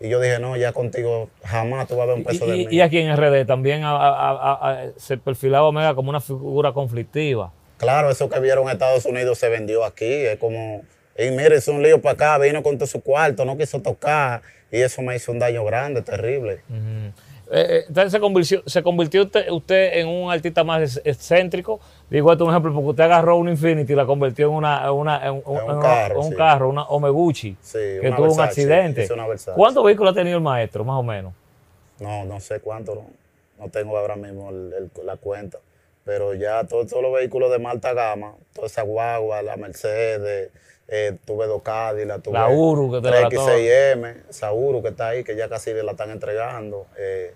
Y 0.02 0.08
yo 0.10 0.20
dije, 0.22 0.40
no, 0.40 0.56
ya 0.56 0.72
contigo 0.72 1.30
jamás 1.44 1.88
tú 1.88 1.96
vas 1.98 2.04
a 2.04 2.08
ver 2.08 2.16
un 2.16 2.24
peso 2.24 2.46
de 2.46 2.58
mí. 2.58 2.68
y 2.72 2.80
aquí 2.82 3.00
en 3.00 3.16
RD 3.16 3.46
también 3.46 3.84
a- 3.84 3.92
a- 3.96 4.32
a- 4.32 4.72
a- 4.84 4.86
se 4.98 5.18
perfilaba 5.18 5.68
Omega 5.68 5.94
como 5.96 6.10
una 6.10 6.22
figura 6.22 6.72
conflictiva. 6.72 7.52
Claro, 7.78 8.10
eso 8.10 8.30
que 8.30 8.40
vieron 8.40 8.66
en 8.66 8.72
Estados 8.72 9.06
Unidos 9.06 9.38
se 9.40 9.50
vendió 9.50 9.84
aquí. 9.86 10.06
Es 10.06 10.38
como, 10.38 10.84
y 11.18 11.32
mire, 11.32 11.56
es 11.58 11.68
un 11.68 11.82
lío 11.84 12.02
para 12.02 12.14
acá, 12.14 12.38
vino 12.38 12.64
con 12.64 12.78
todo 12.78 12.88
su 12.88 13.02
cuarto, 13.02 13.44
no 13.46 13.58
quiso 13.58 13.82
tocar. 13.82 14.42
Y 14.72 14.82
eso 14.82 15.02
me 15.02 15.16
hizo 15.16 15.32
un 15.32 15.40
daño 15.40 15.64
grande, 15.66 16.02
terrible. 16.02 16.62
Eh, 16.72 17.12
eh, 17.52 17.86
entonces 17.88 18.12
se 18.12 18.20
convirtió, 18.20 18.62
se 18.66 18.84
convirtió 18.84 19.24
usted, 19.24 19.50
usted 19.50 19.98
en 19.98 20.08
un 20.08 20.32
artista 20.32 20.64
más 20.64 20.82
ex- 20.98 21.02
excéntrico. 21.06 21.80
Digo 22.10 22.32
esto 22.32 22.46
un 22.46 22.52
ejemplo, 22.52 22.74
porque 22.74 22.90
usted 22.90 23.04
agarró 23.04 23.38
una 23.38 23.52
Infinity 23.52 23.94
y 23.94 23.96
la 23.96 24.06
convirtió 24.06 24.48
en, 24.50 24.54
una, 24.54 24.92
una- 24.92 25.26
en 25.26 25.34
un, 25.34 25.42
un 25.46 25.58
en 25.58 25.64
una- 25.64 25.80
carro, 25.80 26.22
un 26.22 26.34
carro, 26.34 26.70
una 26.70 26.84
Omeguchi, 26.84 27.58
Sí, 27.62 27.78
que 28.02 28.12
tuvo 28.16 28.34
un 28.34 28.40
accidente. 28.42 29.08
¿Cuántos 29.56 29.84
vehículos 29.84 30.12
ha 30.14 30.16
tenido 30.16 30.38
el 30.38 30.44
maestro, 30.44 30.84
más 30.84 30.98
o 31.00 31.04
menos? 31.04 31.34
No, 32.00 32.24
no 32.26 32.40
sé 32.40 32.60
cuánto, 32.62 32.96
no, 32.96 33.06
no 33.58 33.70
tengo 33.70 33.98
ahora 33.98 34.16
mismo 34.16 34.50
el- 34.50 34.74
el- 34.98 35.06
la 35.06 35.18
cuenta. 35.18 35.58
Pero 36.06 36.34
ya 36.34 36.64
todo- 36.64 36.86
todos 36.88 37.04
los 37.04 37.14
vehículos 37.14 37.52
de 37.52 37.64
alta 37.68 37.94
gama, 37.94 38.34
toda 38.54 38.68
esa 38.68 38.82
guagua, 38.84 39.42
la 39.44 39.58
Mercedes, 39.58 40.50
eh, 40.92 41.18
tuve 41.26 41.48
dos 41.48 41.62
Cadillac, 41.62 42.22
tuve 42.22 42.34
La 42.34 42.50
Uru, 42.50 42.92
que 42.92 43.02
te 43.02 43.12
la 43.12 43.30
3X6M, 43.30 44.16
esa 44.30 44.52
Uru 44.52 44.82
que 44.82 44.90
está 44.90 45.10
ahí, 45.10 45.24
que 45.24 45.36
ya 45.36 45.48
casi 45.48 45.74
le 45.74 45.84
la 45.84 45.92
están 45.92 46.10
entregando. 46.12 46.88
eh, 46.98 47.34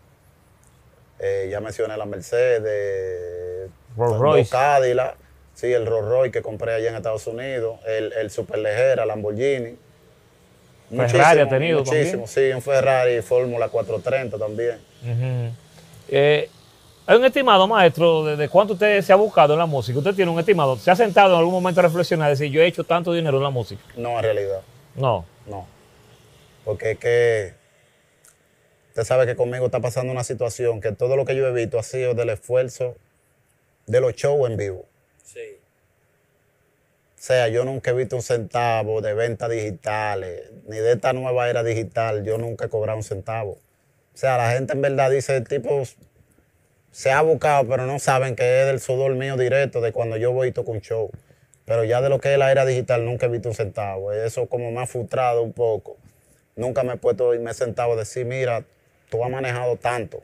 eh, 1.19 1.47
ya 1.49 1.61
mencioné 1.61 1.95
la 1.95 2.05
Mercedes, 2.05 3.69
Rolls 3.95 4.17
Royce. 4.17 4.49
Sí, 5.53 5.71
el 5.71 5.85
Rolls 5.85 6.07
Royce 6.07 6.31
que 6.31 6.41
compré 6.41 6.73
allá 6.73 6.89
en 6.89 6.95
Estados 6.95 7.27
Unidos, 7.27 7.79
el, 7.85 8.11
el 8.13 8.31
Superleggera, 8.31 9.05
Lamborghini. 9.05 9.77
Ferrari 10.89 11.39
ha 11.41 11.47
tenido 11.47 11.79
Muchísimo, 11.79 12.27
sí, 12.27 12.51
un 12.51 12.61
Ferrari 12.61 13.21
Fórmula 13.21 13.69
430 13.69 14.37
también. 14.37 14.79
Eh, 16.09 16.49
hay 17.05 17.17
un 17.17 17.25
estimado, 17.25 17.67
maestro, 17.67 18.23
de, 18.25 18.35
de 18.37 18.49
cuánto 18.49 18.73
usted 18.73 19.01
se 19.01 19.11
ha 19.11 19.15
buscado 19.15 19.53
en 19.53 19.59
la 19.59 19.65
música. 19.65 19.97
Usted 19.99 20.13
tiene 20.15 20.31
un 20.31 20.39
estimado. 20.39 20.77
¿Se 20.77 20.89
ha 20.89 20.95
sentado 20.95 21.33
en 21.33 21.39
algún 21.39 21.53
momento 21.53 21.79
a 21.79 21.83
reflexionar 21.83 22.29
y 22.29 22.31
decir, 22.31 22.49
yo 22.51 22.61
he 22.61 22.67
hecho 22.67 22.83
tanto 22.83 23.11
dinero 23.13 23.37
en 23.37 23.43
la 23.43 23.49
música? 23.49 23.81
No, 23.97 24.17
en 24.17 24.23
realidad, 24.23 24.61
No. 24.95 25.25
no. 25.47 25.67
Porque 26.63 26.91
es 26.91 26.97
que 26.97 27.53
usted 28.89 29.03
sabe 29.03 29.25
que 29.25 29.35
conmigo 29.35 29.65
está 29.65 29.81
pasando 29.81 30.13
una 30.13 30.23
situación 30.23 30.79
que 30.79 30.93
todo 30.93 31.17
lo 31.17 31.25
que 31.25 31.35
yo 31.35 31.45
he 31.47 31.51
visto 31.51 31.77
ha 31.77 31.83
sido 31.83 32.13
del 32.13 32.29
esfuerzo 32.29 32.95
de 33.85 33.99
los 33.99 34.13
shows 34.15 34.49
en 34.49 34.55
vivo. 34.55 34.85
Sí. 35.25 35.41
O 37.17 37.25
sea, 37.25 37.49
yo 37.49 37.65
nunca 37.65 37.91
he 37.91 37.93
visto 37.93 38.15
un 38.15 38.21
centavo 38.21 39.01
de 39.01 39.13
ventas 39.13 39.49
digitales, 39.49 40.51
ni 40.67 40.77
de 40.77 40.93
esta 40.93 41.11
nueva 41.11 41.49
era 41.49 41.63
digital, 41.63 42.23
yo 42.23 42.37
nunca 42.37 42.65
he 42.65 42.69
cobrado 42.69 42.97
un 42.97 43.03
centavo. 43.03 43.51
O 43.51 44.17
sea, 44.17 44.37
la 44.37 44.51
gente 44.51 44.71
en 44.73 44.81
verdad 44.81 45.09
dice, 45.09 45.35
el 45.37 45.47
tipo 45.47 45.83
se 46.93 47.11
ha 47.11 47.21
buscado, 47.23 47.67
pero 47.67 47.85
no 47.87 47.97
saben 47.99 48.35
que 48.35 48.61
es 48.61 48.67
del 48.67 48.79
sudor 48.79 49.15
mío 49.15 49.35
directo, 49.35 49.81
de 49.81 49.91
cuando 49.91 50.15
yo 50.15 50.31
voy 50.31 50.49
y 50.49 50.51
toco 50.51 50.71
un 50.71 50.79
show. 50.79 51.09
Pero 51.65 51.83
ya 51.83 52.01
de 52.01 52.09
lo 52.09 52.19
que 52.19 52.31
es 52.33 52.37
la 52.37 52.51
era 52.51 52.65
digital 52.65 53.03
nunca 53.03 53.25
he 53.25 53.29
visto 53.29 53.49
un 53.49 53.55
centavo. 53.55 54.11
Eso 54.11 54.45
como 54.47 54.69
me 54.71 54.81
ha 54.81 54.85
frustrado 54.85 55.41
un 55.41 55.53
poco. 55.53 55.97
Nunca 56.55 56.83
me 56.83 56.93
he 56.93 56.97
puesto 56.97 57.33
y 57.33 57.39
me 57.39 57.51
he 57.51 57.53
sentado 57.55 57.93
a 57.93 57.95
decir, 57.95 58.25
mira, 58.25 58.63
tú 59.09 59.23
has 59.23 59.31
manejado 59.31 59.75
tanto. 59.75 60.21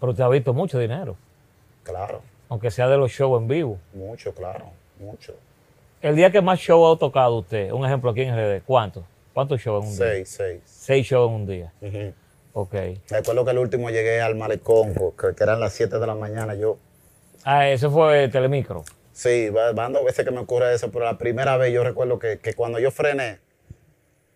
Pero 0.00 0.10
usted 0.10 0.24
ha 0.24 0.28
visto 0.28 0.52
mucho 0.52 0.78
dinero, 0.78 1.16
Claro, 1.84 2.22
aunque 2.48 2.70
sea 2.70 2.88
de 2.88 2.96
los 2.96 3.10
shows 3.12 3.40
en 3.40 3.46
vivo. 3.46 3.78
mucho, 3.92 4.34
claro, 4.34 4.66
mucho. 4.98 5.34
El 6.02 6.16
día 6.16 6.30
que 6.32 6.40
más 6.42 6.58
show 6.58 6.90
ha 6.92 6.98
tocado 6.98 7.36
usted, 7.38 7.70
un 7.70 7.86
ejemplo 7.86 8.10
aquí 8.10 8.22
en 8.22 8.34
RD, 8.34 8.62
¿cuántos? 8.64 9.04
¿Cuántos 9.32 9.60
shows 9.60 9.84
en 9.84 9.90
un 9.90 9.96
día? 9.96 10.06
Seis, 10.06 10.28
seis. 10.30 10.60
Seis 10.64 11.06
shows 11.06 11.28
en 11.30 11.34
un 11.36 11.46
día. 11.46 11.72
Ok. 12.54 12.74
Recuerdo 13.10 13.44
que 13.44 13.50
el 13.50 13.58
último 13.58 13.90
llegué 13.90 14.20
al 14.22 14.34
malecón, 14.36 14.94
que, 14.94 15.34
que 15.36 15.44
eran 15.44 15.60
las 15.60 15.72
7 15.74 15.98
de 15.98 16.06
la 16.06 16.14
mañana. 16.14 16.54
Yo, 16.54 16.78
Ah, 17.44 17.68
ese 17.68 17.90
fue 17.90 18.28
Telemicro. 18.28 18.84
sí, 19.12 19.50
va- 19.50 19.72
van 19.72 19.92
dos 19.92 20.02
veces 20.04 20.24
que 20.24 20.30
me 20.30 20.38
ocurre 20.40 20.72
eso, 20.74 20.90
pero 20.90 21.04
la 21.04 21.18
primera 21.18 21.56
vez 21.58 21.72
yo 21.74 21.84
recuerdo 21.84 22.18
que, 22.18 22.38
que 22.38 22.54
cuando 22.54 22.78
yo 22.78 22.90
frené, 22.90 23.38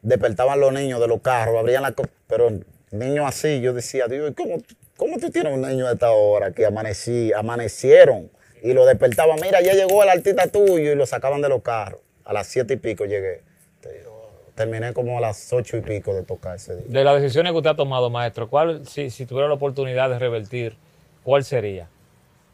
despertaban 0.02 0.60
los 0.60 0.72
niños 0.72 1.00
de 1.00 1.08
los 1.08 1.20
carros, 1.22 1.56
abrían 1.58 1.82
la... 1.82 1.94
Pero 2.26 2.50
niños 2.90 3.24
así, 3.26 3.60
yo 3.60 3.72
decía, 3.72 4.06
Dios, 4.08 4.32
¿cómo, 4.36 4.58
¿cómo 4.96 5.18
tú 5.18 5.30
tienes 5.30 5.52
un 5.54 5.62
niño 5.62 5.86
de 5.86 5.94
esta 5.94 6.10
hora 6.10 6.52
que 6.52 6.66
amanecí, 6.66 7.32
amanecieron? 7.32 8.30
Y 8.62 8.72
lo 8.72 8.84
despertaban, 8.86 9.38
mira, 9.40 9.60
ya 9.60 9.72
llegó 9.74 10.02
el 10.02 10.08
artista 10.10 10.46
tuyo, 10.48 10.92
y 10.92 10.94
lo 10.96 11.06
sacaban 11.06 11.40
de 11.40 11.48
los 11.48 11.62
carros. 11.62 12.00
A 12.24 12.32
las 12.32 12.46
7 12.48 12.74
y 12.74 12.76
pico 12.76 13.04
llegué. 13.06 13.42
Te 13.80 13.92
digo, 13.98 14.17
Terminé 14.58 14.92
como 14.92 15.16
a 15.16 15.20
las 15.20 15.52
8 15.52 15.76
y 15.76 15.80
pico 15.82 16.12
de 16.12 16.24
tocar 16.24 16.56
ese 16.56 16.74
día. 16.74 16.86
De 16.88 17.04
las 17.04 17.22
decisiones 17.22 17.52
que 17.52 17.58
usted 17.58 17.70
ha 17.70 17.76
tomado, 17.76 18.10
maestro, 18.10 18.50
¿cuál, 18.50 18.84
si, 18.88 19.08
si 19.08 19.24
tuviera 19.24 19.46
la 19.46 19.54
oportunidad 19.54 20.10
de 20.10 20.18
revertir, 20.18 20.76
cuál 21.22 21.44
sería? 21.44 21.88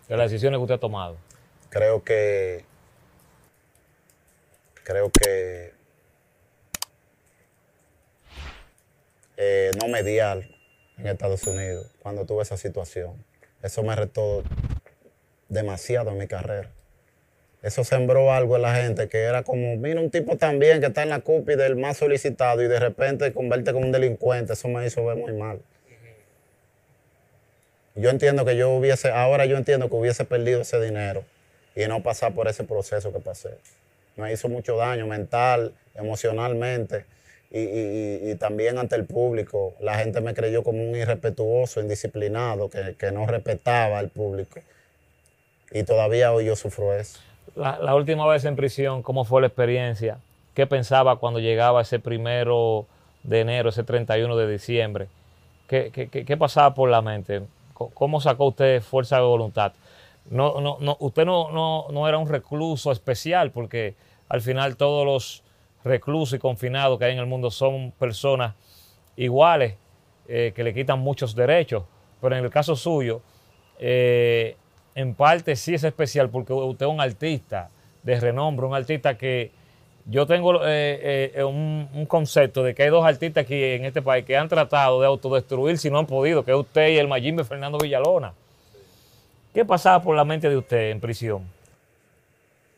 De 0.07 0.15
las 0.15 0.31
decisiones 0.31 0.59
que 0.59 0.63
usted 0.65 0.75
ha 0.75 0.81
tomado. 0.81 1.17
creo 1.71 2.05
que 2.05 2.67
creo 4.83 5.11
que 5.11 5.73
eh, 9.39 9.71
no 9.81 9.89
mediar 9.89 10.43
en 10.99 11.07
Estados 11.07 11.43
Unidos 11.45 11.91
cuando 12.01 12.27
tuve 12.27 12.43
esa 12.43 12.59
situación. 12.59 13.25
Eso 13.63 13.83
me 13.83 13.97
retó 13.97 14.43
demasiado 15.49 16.11
en 16.11 16.19
mi 16.19 16.27
carrera. 16.27 16.71
Eso 17.65 17.83
sembró 17.83 18.31
algo 18.31 18.57
en 18.57 18.63
la 18.63 18.75
gente 18.75 19.09
que 19.09 19.23
era 19.23 19.43
como, 19.43 19.75
mira, 19.77 19.99
un 19.99 20.11
tipo 20.11 20.37
también 20.37 20.81
que 20.81 20.89
está 20.89 21.03
en 21.03 21.09
la 21.09 21.21
cúpula 21.21 21.57
del 21.57 21.77
más 21.77 21.97
solicitado 21.97 22.63
y 22.63 22.69
de 22.69 22.79
repente 22.79 23.33
convierte 23.33 23.73
como 23.73 23.87
un 23.87 23.93
delincuente. 23.93 24.53
Eso 24.53 24.69
me 24.69 24.87
hizo 24.87 25.03
ver 25.07 25.17
muy 25.17 25.33
mal. 25.33 25.61
Yo 27.95 28.11
entiendo 28.11 28.45
que 28.45 28.55
yo 28.59 28.69
hubiese, 28.69 29.11
ahora 29.11 29.47
yo 29.47 29.57
entiendo 29.57 29.89
que 29.89 29.97
hubiese 29.97 30.27
perdido 30.27 30.61
ese 30.61 30.79
dinero 30.79 31.25
y 31.75 31.87
no 31.87 32.03
pasar 32.03 32.35
por 32.35 32.49
ese 32.49 32.65
proceso 32.65 33.15
que 33.15 33.21
pasé. 33.21 33.55
Me 34.17 34.31
hizo 34.31 34.51
mucho 34.51 34.77
daño 34.77 35.07
mental, 35.07 35.73
emocionalmente 35.95 37.07
y, 37.51 38.35
también 38.35 38.77
ante 38.77 38.97
el 38.97 39.07
público. 39.07 39.75
La 39.81 39.97
gente 39.97 40.21
me 40.21 40.35
creyó 40.35 40.63
como 40.63 40.87
un 40.87 40.95
irrespetuoso, 40.95 41.81
indisciplinado, 41.81 42.69
que, 42.69 42.95
que 42.99 43.11
no 43.11 43.27
respetaba 43.27 44.01
al 44.01 44.11
público. 44.11 44.61
Y 45.73 45.83
todavía 45.85 46.31
hoy 46.31 46.45
yo 46.45 46.57
sufro 46.57 46.93
eso. 46.93 47.21
La, 47.57 47.95
última 47.95 48.27
vez 48.27 48.45
en 48.45 48.57
prisión, 48.57 49.03
¿cómo 49.03 49.25
fue 49.25 49.41
la 49.41 49.47
experiencia? 49.47 50.19
¿Qué 50.55 50.67
pensaba 50.67 51.17
cuando 51.17 51.41
llegaba 51.41 51.83
ese 51.83 51.99
primero 51.99 52.87
de 53.23 53.41
enero, 53.41 53.69
ese 53.69 53.85
31 53.85 54.37
de 54.37 54.51
diciembre? 54.51 55.09
¿Qué, 55.69 55.91
qué, 55.93 56.09
qué 56.09 56.37
pasaba 56.37 56.75
por 56.75 56.91
la 56.91 57.01
mente? 57.01 57.43
¿Cómo 57.73 58.21
sacó 58.21 58.47
usted 58.47 58.83
fuerza 58.83 59.17
de 59.17 59.23
voluntad? 59.23 59.73
No, 60.31 60.61
no, 60.61 60.79
no, 60.81 60.97
usted 61.01 61.25
no, 61.25 61.51
no, 61.51 61.87
no 61.91 62.09
era 62.09 62.19
un 62.19 62.29
recluso 62.29 62.91
especial 62.93 63.51
porque 63.51 63.95
al 64.29 64.41
final 64.41 64.77
todos 64.77 65.05
los 65.05 65.43
reclusos 65.85 66.37
y 66.37 66.39
confinados 66.39 66.99
que 66.99 67.05
hay 67.05 67.13
en 67.13 67.19
el 67.19 67.27
mundo 67.27 67.51
son 67.51 67.93
personas 67.93 68.55
iguales 69.17 69.75
eh, 70.27 70.53
que 70.55 70.65
le 70.65 70.73
quitan 70.73 70.99
muchos 71.01 71.35
derechos. 71.35 71.85
Pero 72.21 72.37
en 72.37 72.45
el 72.45 72.51
caso 72.51 72.75
suyo, 72.75 73.21
eh, 73.79 74.57
en 74.95 75.15
parte 75.15 75.57
sí 75.57 75.75
es 75.75 75.85
especial 75.85 76.29
porque 76.31 76.53
usted 76.53 76.87
es 76.87 76.93
un 76.93 77.01
artista 77.01 77.71
de 78.03 78.21
renombre, 78.21 78.67
un 78.67 78.75
artista 78.75 79.17
que 79.17 79.51
yo 80.07 80.27
tengo 80.27 80.61
eh, 80.65 81.43
un, 81.45 82.07
concepto 82.07 82.63
de 82.63 82.75
que 82.75 82.83
hay 82.83 82.91
dos 82.91 83.05
artistas 83.05 83.45
aquí 83.45 83.63
en 83.63 83.85
este 83.85 84.03
país 84.03 84.25
que 84.25 84.37
han 84.37 84.49
tratado 84.49 85.01
de 85.01 85.07
autodestruir 85.07 85.79
si 85.79 85.91
no 85.91 85.99
han 85.99 86.07
podido, 86.07 86.45
que 86.45 86.51
es 86.51 86.57
usted 86.57 86.89
y 86.89 86.99
el 86.99 87.09
Mayimbe 87.09 87.45
Fernando 87.45 87.79
Villalona. 87.79 88.35
¿Qué 89.55 89.65
pasaba 89.65 90.03
por 90.03 90.17
la 90.17 90.25
mente 90.25 90.49
de 90.51 90.57
usted 90.57 90.91
en 90.91 91.01
prisión? 91.01 91.49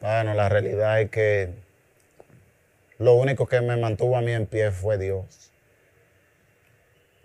Bueno, 0.00 0.34
la 0.34 0.48
realidad 0.48 1.00
es 1.00 1.10
que 1.10 1.50
lo 2.98 3.14
único 3.14 3.46
que 3.46 3.60
me 3.60 3.76
mantuvo 3.76 4.16
a 4.16 4.20
mí 4.20 4.32
en 4.32 4.46
pie 4.46 4.70
fue 4.70 4.98
Dios. 4.98 5.50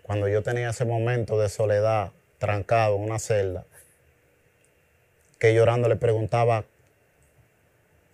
Cuando 0.02 0.26
yo 0.28 0.42
tenía 0.42 0.70
ese 0.70 0.84
momento 0.84 1.38
de 1.38 1.48
soledad, 1.48 2.10
trancado 2.38 2.96
en 2.96 3.02
una 3.04 3.18
celda, 3.18 3.64
que 5.42 5.52
llorando 5.54 5.88
le 5.88 5.96
preguntaba, 5.96 6.66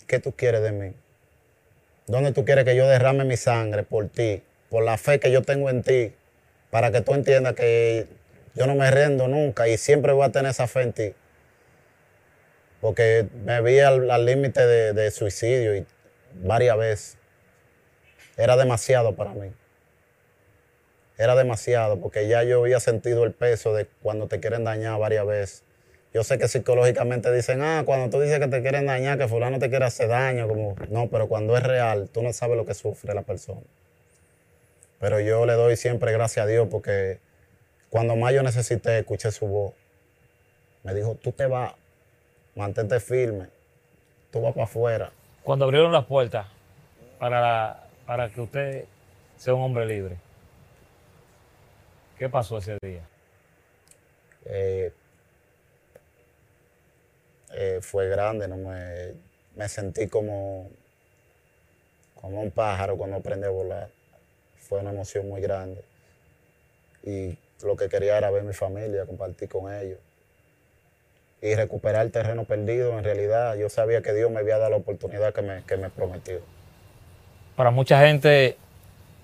¿qué 0.07 0.19
tú 0.19 0.33
quieres 0.33 0.63
de 0.63 0.73
mí? 0.73 0.95
¿Dónde 2.07 2.33
tú 2.33 2.47
quieres 2.47 2.65
que 2.65 2.75
yo 2.75 2.89
derrame 2.89 3.27
mi 3.27 3.37
sangre 3.37 3.83
por 3.83 4.09
ti, 4.09 4.43
por 4.71 4.83
la 4.83 4.97
fe 4.97 5.21
que 5.21 5.31
yo 5.31 5.43
tengo 5.43 5.69
en 5.69 5.83
ti, 5.83 6.15
para 6.71 6.91
que 6.91 7.03
tú 7.03 7.13
entiendas 7.13 7.53
que 7.53 8.07
yo 8.55 8.67
no 8.67 8.75
me 8.77 8.91
rendo 8.91 9.29
nunca 9.29 9.69
y 9.69 9.77
siempre 9.77 10.13
voy 10.13 10.25
a 10.25 10.33
tener 10.33 10.53
esa 10.53 10.67
fe 10.69 10.81
en 10.81 10.93
ti? 10.95 11.15
Porque 12.81 13.29
me 13.45 13.61
vi 13.61 13.79
al 13.81 14.25
límite 14.25 14.67
de, 14.67 14.95
de 14.95 15.11
suicidio 15.11 15.77
y 15.77 15.85
varias 16.33 16.79
veces 16.79 17.19
era 18.39 18.57
demasiado 18.57 19.17
para 19.17 19.35
mí. 19.35 19.53
Era 21.19 21.35
demasiado 21.35 22.01
porque 22.01 22.27
ya 22.27 22.43
yo 22.45 22.61
había 22.61 22.81
sentido 22.81 23.25
el 23.25 23.35
peso 23.35 23.75
de 23.75 23.87
cuando 24.01 24.29
te 24.29 24.41
quieren 24.41 24.65
dañar 24.65 24.99
varias 24.99 25.27
veces. 25.27 25.68
Yo 26.19 26.25
sé 26.25 26.37
que 26.37 26.49
psicológicamente 26.49 27.33
dicen, 27.33 27.63
ah, 27.63 27.85
cuando 27.87 28.11
tú 28.11 28.21
dices 28.21 28.41
que 28.41 28.49
te 28.49 28.61
quieren 28.61 28.87
dañar, 28.87 29.19
que 29.19 29.29
fulano 29.29 29.61
te 29.61 29.71
quiere 29.71 29.85
hacer 29.85 30.09
daño, 30.09 30.49
como, 30.49 30.75
no, 30.91 31.07
pero 31.07 31.29
cuando 31.29 31.57
es 31.57 31.63
real, 31.63 32.09
tú 32.13 32.25
no 32.25 32.33
sabes 32.33 32.57
lo 32.57 32.67
que 32.67 32.75
sufre 32.75 33.15
la 33.15 33.23
persona. 33.23 33.61
Pero 34.99 35.21
yo 35.21 35.47
le 35.47 35.53
doy 35.53 35.77
siempre 35.77 36.11
gracias 36.11 36.45
a 36.45 36.49
Dios 36.49 36.67
porque 36.69 37.21
cuando 37.89 38.17
más 38.17 38.35
yo 38.35 38.43
necesité, 38.43 38.99
escuché 38.99 39.31
su 39.31 39.47
voz. 39.47 39.75
Me 40.83 40.93
dijo, 40.93 41.15
tú 41.15 41.31
te 41.31 41.47
vas, 41.47 41.75
mantente 42.57 42.99
firme, 42.99 43.47
tú 44.33 44.41
vas 44.41 44.55
para 44.55 44.65
afuera. 44.65 45.13
Cuando 45.45 45.67
abrieron 45.67 45.93
las 45.93 46.07
puertas 46.07 46.49
para 47.21 47.41
la, 47.41 47.85
para 48.07 48.29
que 48.29 48.41
usted 48.41 48.85
sea 49.37 49.55
un 49.55 49.63
hombre 49.63 49.87
libre. 49.87 50.17
¿Qué 52.19 52.29
pasó 52.29 52.59
ese 52.59 52.77
día? 52.83 53.03
Eh, 54.47 54.93
eh, 57.53 57.79
fue 57.83 58.09
grande, 58.09 58.49
no 58.49 58.57
me, 58.57 59.15
me, 59.57 59.69
sentí 59.69 60.09
como, 60.09 60.69
como 62.21 62.43
un 62.43 62.51
pájaro 62.51 62.97
cuando 62.97 63.17
aprendí 63.17 63.47
a 63.47 63.51
volar. 63.51 63.89
Fue 64.57 64.81
una 64.81 64.91
emoción 64.91 65.29
muy 65.29 65.41
grande. 65.41 65.83
Y 67.03 67.37
lo 67.63 67.77
que 67.77 67.89
quería 67.89 68.19
era 68.19 68.31
ver 68.31 68.43
mi 68.43 68.53
familia, 68.53 69.07
compartir 69.07 69.49
con 69.49 69.73
ellos. 69.73 69.99
Y 71.41 71.55
recuperar 71.55 72.05
el 72.05 72.13
terreno 72.13 72.45
perdido, 72.45 72.99
en 72.99 73.05
realidad 73.05 73.57
yo 73.57 73.69
sabía 73.69 74.03
que 74.03 74.13
Dios 74.13 74.31
me 74.31 74.41
había 74.41 74.59
dado 74.59 74.71
la 74.71 74.77
oportunidad 74.77 75.33
que 75.33 75.43
me, 75.43 75.63
que 75.65 75.77
me 75.77 75.89
prometió 75.89 76.41
para 77.59 77.73
mucha 77.73 78.01
gente 78.07 78.57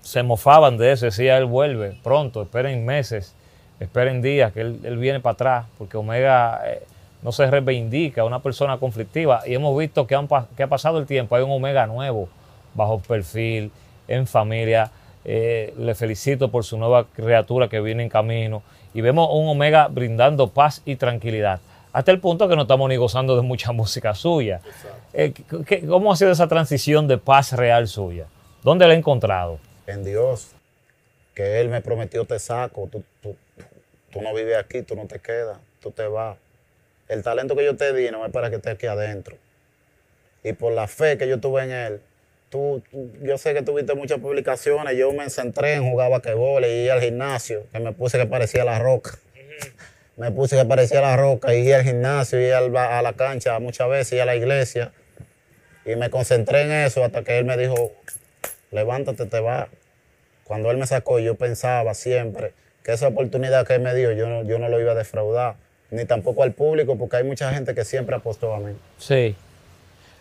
se 0.01 0.21
mofaban 0.21 0.77
de 0.77 0.91
eso, 0.91 1.05
decía 1.05 1.37
él 1.37 1.45
vuelve 1.45 1.97
pronto, 2.03 2.41
esperen 2.41 2.85
meses, 2.85 3.33
esperen 3.79 4.21
días, 4.21 4.51
que 4.51 4.59
él, 4.59 4.97
viene 4.97 5.21
para 5.21 5.33
atrás, 5.35 5.65
porque 5.77 5.95
Omega 5.95 6.61
eh, 6.65 6.83
no 7.25 7.31
se 7.31 7.49
reivindica, 7.49 8.23
una 8.23 8.39
persona 8.41 8.77
conflictiva, 8.77 9.41
y 9.45 9.55
hemos 9.55 9.75
visto 9.77 10.05
que, 10.07 10.15
ha 10.15 10.67
pasado 10.67 10.99
el 10.99 11.07
tiempo, 11.07 11.35
hay 11.35 11.43
un 11.43 11.51
Omega 11.51 11.87
nuevo, 11.87 12.29
bajo 12.75 12.99
perfil, 12.99 13.71
en 14.07 14.27
familia, 14.27 14.91
eh, 15.25 15.73
le 15.77 15.95
felicito 15.95 16.51
por 16.51 16.63
su 16.63 16.77
nueva 16.77 17.07
criatura 17.07 17.67
que 17.67 17.81
viene 17.81 18.03
en 18.03 18.09
camino, 18.09 18.61
y 18.93 19.01
vemos 19.01 19.27
un 19.33 19.49
Omega 19.49 19.87
brindando 19.87 20.49
paz 20.49 20.81
y 20.85 20.95
tranquilidad 20.95 21.59
hasta 21.95 22.11
el 22.11 22.19
punto 22.19 22.49
que 22.49 22.57
no 22.57 22.63
estamos 22.63 22.89
ni 22.89 22.97
gozando 22.97 23.37
de 23.37 23.41
mucha 23.41 23.71
música 23.71 24.13
suya. 24.13 24.59
Eh, 25.13 25.33
¿Cómo 25.87 26.11
ha 26.11 26.17
sido 26.17 26.31
esa 26.31 26.47
transición 26.47 27.07
de 27.07 27.17
paz 27.17 27.53
real 27.53 27.87
suya? 27.87 28.27
¿Dónde 28.63 28.85
la 28.85 28.93
ha 28.93 28.97
encontrado? 28.97 29.59
En 29.87 30.03
Dios, 30.03 30.51
que 31.33 31.61
Él 31.61 31.69
me 31.69 31.79
prometió 31.79 32.25
te 32.25 32.37
saco, 32.37 32.89
tú, 32.91 33.01
tú, 33.21 34.21
no 34.21 34.33
vives 34.33 34.57
aquí, 34.57 34.81
tú 34.81 34.95
no 34.95 35.05
te 35.05 35.19
quedas, 35.19 35.57
tú 35.81 35.89
te 35.91 36.05
vas. 36.05 36.37
El 37.07 37.23
talento 37.23 37.55
que 37.55 37.63
yo 37.63 37.75
te 37.75 37.93
di 37.93 38.09
no 38.11 38.25
es 38.25 38.31
para 38.31 38.49
que 38.49 38.57
estés 38.57 38.73
aquí 38.73 38.87
adentro. 38.87 39.37
Y 40.43 40.53
por 40.53 40.73
la 40.73 40.87
fe 40.87 41.17
que 41.17 41.27
yo 41.27 41.39
tuve 41.39 41.63
en 41.63 41.71
Él, 41.71 42.01
tú, 42.49 42.83
yo 43.21 43.37
sé 43.37 43.53
que 43.53 43.61
tuviste 43.61 43.93
muchas 43.95 44.19
publicaciones, 44.19 44.97
yo 44.97 45.11
me 45.11 45.29
centré 45.29 45.73
en 45.73 45.89
jugar 45.89 46.11
basquetbol 46.11 46.65
y 46.65 46.67
ir 46.67 46.91
al 46.91 47.01
gimnasio, 47.01 47.65
que 47.71 47.79
me 47.79 47.91
puse 47.91 48.17
que 48.17 48.25
parecía 48.25 48.63
la 48.63 48.79
roca 48.79 49.17
me 50.17 50.31
puse 50.31 50.55
que 50.55 50.65
parecía 50.65 51.01
la 51.01 51.17
roca, 51.17 51.53
y 51.53 51.71
al 51.71 51.83
gimnasio, 51.83 52.41
y 52.41 52.49
a 52.49 52.61
la 53.01 53.13
cancha 53.13 53.59
muchas 53.59 53.89
veces, 53.89 54.13
y 54.13 54.19
a 54.19 54.25
la 54.25 54.35
iglesia. 54.35 54.91
Y 55.85 55.95
me 55.95 56.09
concentré 56.09 56.61
en 56.61 56.71
eso 56.71 57.03
hasta 57.03 57.23
que 57.23 57.37
él 57.37 57.45
me 57.45 57.57
dijo, 57.57 57.91
levántate, 58.71 59.25
te 59.25 59.39
va. 59.39 59.67
Cuando 60.45 60.71
él 60.71 60.77
me 60.77 60.87
sacó, 60.87 61.19
yo 61.19 61.35
pensaba 61.35 61.93
siempre 61.93 62.53
que 62.83 62.93
esa 62.93 63.07
oportunidad 63.07 63.67
que 63.67 63.75
él 63.75 63.81
me 63.81 63.93
dio, 63.93 64.11
yo 64.13 64.27
no, 64.27 64.43
yo 64.43 64.57
no 64.57 64.69
lo 64.69 64.79
iba 64.79 64.93
a 64.93 64.95
defraudar, 64.95 65.55
ni 65.91 66.05
tampoco 66.05 66.43
al 66.43 66.51
público, 66.51 66.97
porque 66.97 67.17
hay 67.17 67.23
mucha 67.23 67.51
gente 67.53 67.73
que 67.73 67.85
siempre 67.85 68.15
apostó 68.15 68.53
a 68.53 68.59
mí. 68.59 68.73
Sí. 68.97 69.13
Eh, 69.13 69.35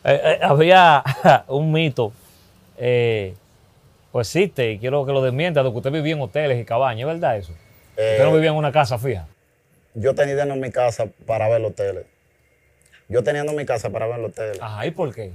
eh, 0.05 0.39
había 0.43 1.03
un 1.49 1.73
mito, 1.73 2.12
eh, 2.77 3.35
pues 4.12 4.29
existe, 4.29 4.73
y 4.73 4.79
quiero 4.79 5.07
que 5.07 5.12
lo 5.12 5.23
desmienta, 5.23 5.62
de 5.62 5.71
que 5.71 5.77
usted 5.77 5.91
vivía 5.91 6.15
en 6.15 6.21
hoteles 6.21 6.61
y 6.61 6.65
cabañas, 6.65 7.01
¿es 7.01 7.07
verdad 7.07 7.37
eso? 7.37 7.53
usted 7.91 8.25
no 8.25 8.33
vivía 8.33 8.51
en 8.51 8.57
una 8.57 8.73
casa 8.73 8.99
fija 8.99 9.27
yo 9.95 10.15
tenía 10.15 10.43
en 10.43 10.61
mi 10.61 10.71
casa 10.71 11.07
para 11.27 11.49
ver 11.49 11.61
los 11.61 11.71
hoteles. 11.71 12.05
Yo 13.09 13.23
teniendo 13.23 13.53
mi 13.53 13.65
casa 13.65 13.91
para 13.91 14.07
ver 14.07 14.19
los 14.19 14.31
hoteles. 14.31 14.61
Ajá, 14.61 14.87
¿y 14.87 14.91
por 14.91 15.15
qué? 15.15 15.33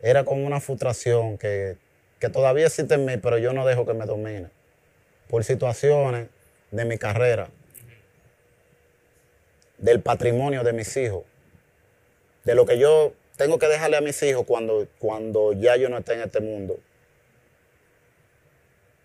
Era 0.00 0.24
como 0.24 0.46
una 0.46 0.60
frustración 0.60 1.38
que, 1.38 1.76
todavía 2.32 2.66
existe 2.66 2.94
en 2.94 3.04
mí, 3.04 3.16
pero 3.18 3.38
yo 3.38 3.52
no 3.52 3.66
dejo 3.66 3.84
que 3.84 3.94
me 3.94 4.06
domine. 4.06 4.46
Por 5.28 5.44
situaciones 5.44 6.28
de 6.70 6.84
mi 6.84 6.98
carrera, 6.98 7.48
del 9.78 10.00
patrimonio 10.00 10.62
de 10.64 10.72
mis 10.72 10.96
hijos, 10.96 11.24
de 12.44 12.54
lo 12.54 12.64
que 12.66 12.78
yo 12.78 13.12
tengo 13.36 13.58
que 13.58 13.66
dejarle 13.68 13.96
a 13.96 14.00
mis 14.00 14.22
hijos 14.22 14.44
cuando, 14.46 14.86
cuando 14.98 15.52
ya 15.52 15.76
yo 15.76 15.88
no 15.88 15.98
esté 15.98 16.14
en 16.14 16.20
este 16.22 16.40
mundo. 16.40 16.78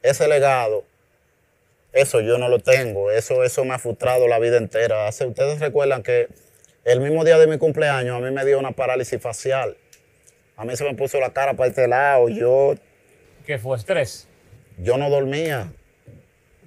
Ese 0.01 0.27
legado 0.27 0.83
eso 1.93 2.21
yo 2.21 2.37
no 2.37 2.47
lo 2.47 2.59
tengo. 2.59 3.11
Eso, 3.11 3.43
eso 3.43 3.65
me 3.65 3.73
ha 3.73 3.79
frustrado 3.79 4.27
la 4.27 4.39
vida 4.39 4.57
entera. 4.57 5.09
Ustedes 5.09 5.59
recuerdan 5.59 6.03
que 6.03 6.29
el 6.85 7.01
mismo 7.01 7.25
día 7.25 7.37
de 7.37 7.47
mi 7.47 7.57
cumpleaños 7.57 8.15
a 8.15 8.19
mí 8.25 8.31
me 8.31 8.45
dio 8.45 8.59
una 8.59 8.71
parálisis 8.71 9.21
facial. 9.21 9.75
A 10.55 10.63
mí 10.63 10.75
se 10.77 10.83
me 10.85 10.95
puso 10.95 11.19
la 11.19 11.33
cara 11.33 11.53
para 11.53 11.69
este 11.69 11.87
lado. 11.89 12.29
Yo, 12.29 12.75
¿Qué 13.45 13.57
fue? 13.57 13.75
¿Estrés? 13.77 14.27
yo 14.77 14.97
no 14.97 15.09
dormía. 15.09 15.71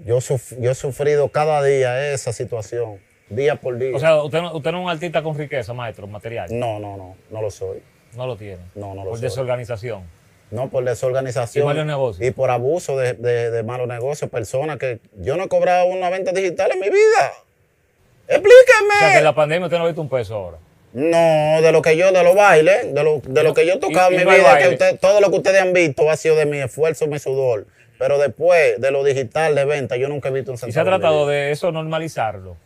Yo, 0.04 0.20
suf- 0.20 0.58
yo 0.60 0.72
he 0.72 0.74
sufrido 0.74 1.28
cada 1.30 1.62
día 1.62 2.12
esa 2.12 2.32
situación, 2.32 3.00
día 3.28 3.56
por 3.56 3.78
día. 3.78 3.94
O 3.96 3.98
sea, 3.98 4.22
usted, 4.22 4.40
no- 4.42 4.54
usted 4.56 4.72
no 4.72 4.78
es 4.78 4.84
un 4.84 4.90
artista 4.90 5.22
con 5.22 5.36
riqueza, 5.36 5.72
maestro, 5.72 6.06
material. 6.06 6.48
no, 6.50 6.78
no, 6.78 6.96
no, 6.96 7.16
no 7.30 7.42
lo 7.42 7.50
soy. 7.50 7.82
No 8.16 8.26
lo 8.26 8.36
tiene. 8.36 8.62
No, 8.74 8.94
no 8.94 9.04
lo 9.04 9.10
Por 9.10 9.18
soy. 9.18 9.28
desorganización. 9.28 10.02
No 10.50 10.68
por 10.68 10.84
desorganización. 10.84 11.64
Y 11.64 11.66
malos 11.66 11.86
negocios. 11.86 12.28
Y 12.28 12.30
por 12.30 12.50
abuso 12.50 12.96
de, 12.96 13.14
de- 13.14 13.50
de 13.50 13.62
malos 13.64 13.88
negocios. 13.88 14.30
Personas 14.30 14.76
que 14.78 15.00
yo 15.18 15.36
no 15.36 15.44
he 15.44 15.48
cobrado 15.48 15.86
una 15.86 16.10
venta 16.10 16.30
digital 16.32 16.70
en 16.72 16.80
mi 16.80 16.90
vida. 16.90 16.96
O 16.96 18.26
sea, 18.28 18.28
que 18.28 18.34
Explíqueme. 18.36 19.18
en 19.18 19.24
la 19.24 19.34
pandemia 19.34 19.66
usted 19.66 19.78
no 19.78 19.84
ha 19.84 19.86
visto 19.86 20.00
un 20.02 20.08
peso 20.08 20.34
ahora. 20.34 20.58
No, 20.92 21.60
de 21.60 21.72
lo 21.72 21.82
que 21.82 21.96
yo, 21.96 22.12
de 22.12 22.22
los 22.22 22.36
bailes, 22.36 22.94
de 22.94 23.02
lo, 23.02 23.20
de 23.24 23.42
lo 23.42 23.52
que 23.52 23.66
yo 23.66 23.74
he 23.74 23.78
tocado 23.78 24.12
en 24.12 24.18
mi 24.18 24.24
vida, 24.32 24.58
que 24.58 24.68
usted, 24.68 25.00
todo 25.00 25.20
lo 25.20 25.28
que 25.30 25.38
ustedes 25.38 25.60
han 25.60 25.72
visto 25.72 26.08
ha 26.08 26.16
sido 26.16 26.36
de 26.36 26.46
mi 26.46 26.58
esfuerzo, 26.58 27.08
mi 27.08 27.18
sudor. 27.18 27.66
Pero 27.98 28.18
después 28.18 28.80
de 28.80 28.90
lo 28.92 29.02
digital 29.02 29.56
de 29.56 29.64
venta, 29.64 29.96
yo 29.96 30.08
nunca 30.08 30.28
he 30.28 30.32
visto 30.32 30.52
un 30.52 30.54
Y 30.54 30.58
se 30.58 30.66
ha 30.66 30.68
centavo. 30.68 30.88
tratado 30.90 31.26
de 31.26 31.50
eso 31.50 31.72
normalizarlo, 31.72 32.56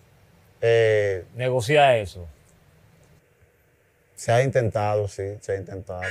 Eh, 0.61 1.25
negociar 1.35 1.97
eso. 1.97 2.27
Se 4.17 4.33
ha 4.33 4.43
intentado, 4.43 5.07
sí, 5.07 5.37
se 5.41 5.53
ha 5.53 5.57
intentado. 5.57 6.03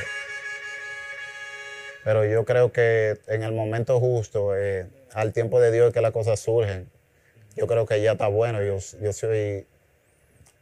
Pero 2.03 2.23
yo 2.25 2.45
creo 2.45 2.71
que 2.71 3.17
en 3.27 3.43
el 3.43 3.51
momento 3.51 3.99
justo, 3.99 4.55
eh, 4.55 4.85
al 5.13 5.33
tiempo 5.33 5.59
de 5.59 5.71
Dios 5.71 5.91
que 5.91 5.99
las 5.99 6.11
cosas 6.11 6.39
surgen, 6.39 6.89
yo 7.55 7.67
creo 7.67 7.85
que 7.85 8.01
ya 8.01 8.13
está 8.13 8.27
bueno. 8.27 8.63
Yo, 8.63 8.77
yo, 9.01 9.11
soy, 9.11 9.65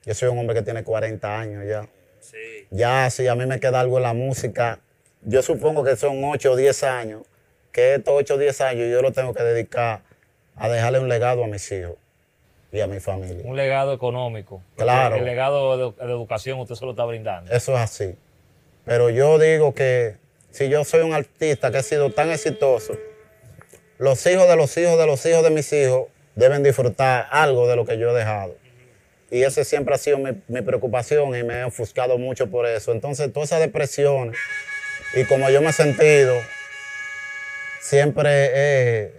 yo 0.05 0.13
soy 0.15 0.29
un 0.29 0.39
hombre 0.39 0.55
que 0.55 0.63
tiene 0.63 0.83
40 0.83 1.39
años 1.39 1.63
ya. 1.67 1.87
Ya 2.71 3.09
si 3.11 3.27
a 3.27 3.35
mí 3.35 3.45
me 3.45 3.59
queda 3.59 3.79
algo 3.79 3.97
en 3.97 4.03
la 4.03 4.13
música, 4.13 4.79
yo 5.21 5.43
supongo 5.43 5.83
que 5.83 5.95
son 5.95 6.23
8 6.23 6.51
o 6.51 6.55
10 6.55 6.83
años, 6.83 7.21
que 7.71 7.95
estos 7.95 8.15
8 8.17 8.33
o 8.33 8.37
10 8.39 8.61
años 8.61 8.91
yo 8.91 9.03
lo 9.03 9.11
tengo 9.11 9.33
que 9.33 9.43
dedicar 9.43 10.01
a 10.55 10.69
dejarle 10.69 10.99
un 10.99 11.09
legado 11.09 11.43
a 11.43 11.47
mis 11.47 11.71
hijos 11.71 11.95
y 12.71 12.79
a 12.79 12.87
mi 12.87 12.99
familia. 12.99 13.43
Un 13.43 13.55
legado 13.55 13.93
económico. 13.93 14.61
Claro. 14.75 15.15
El 15.15 15.25
legado 15.25 15.93
de, 15.93 16.05
de 16.05 16.11
educación 16.11 16.59
usted 16.59 16.75
se 16.75 16.85
lo 16.85 16.91
está 16.91 17.05
brindando. 17.05 17.51
Eso 17.51 17.73
es 17.73 17.79
así. 17.79 18.15
Pero 18.85 19.09
yo 19.09 19.39
digo 19.39 19.73
que 19.73 20.17
si 20.51 20.69
yo 20.69 20.83
soy 20.83 21.01
un 21.01 21.13
artista 21.13 21.71
que 21.71 21.79
he 21.79 21.83
sido 21.83 22.11
tan 22.11 22.31
exitoso, 22.31 22.93
los 23.97 24.25
hijos 24.25 24.47
de 24.47 24.55
los 24.55 24.77
hijos 24.77 24.97
de 24.97 25.05
los 25.05 25.25
hijos 25.25 25.43
de 25.43 25.49
mis 25.49 25.71
hijos 25.73 26.07
deben 26.35 26.63
disfrutar 26.63 27.27
algo 27.31 27.67
de 27.67 27.75
lo 27.75 27.85
que 27.85 27.97
yo 27.97 28.11
he 28.11 28.13
dejado. 28.13 28.55
Y 29.31 29.43
ese 29.43 29.65
siempre 29.65 29.95
ha 29.95 29.97
sido 29.97 30.17
mi, 30.17 30.31
mi 30.47 30.61
preocupación 30.61 31.35
y 31.35 31.43
me 31.43 31.61
he 31.61 31.63
ofuscado 31.63 32.17
mucho 32.17 32.49
por 32.51 32.65
eso. 32.65 32.91
Entonces, 32.91 33.31
todas 33.33 33.49
esas 33.49 33.61
depresiones 33.61 34.37
y 35.15 35.23
como 35.25 35.49
yo 35.49 35.61
me 35.61 35.69
he 35.69 35.73
sentido, 35.73 36.35
siempre 37.79 38.51
he, 38.53 39.11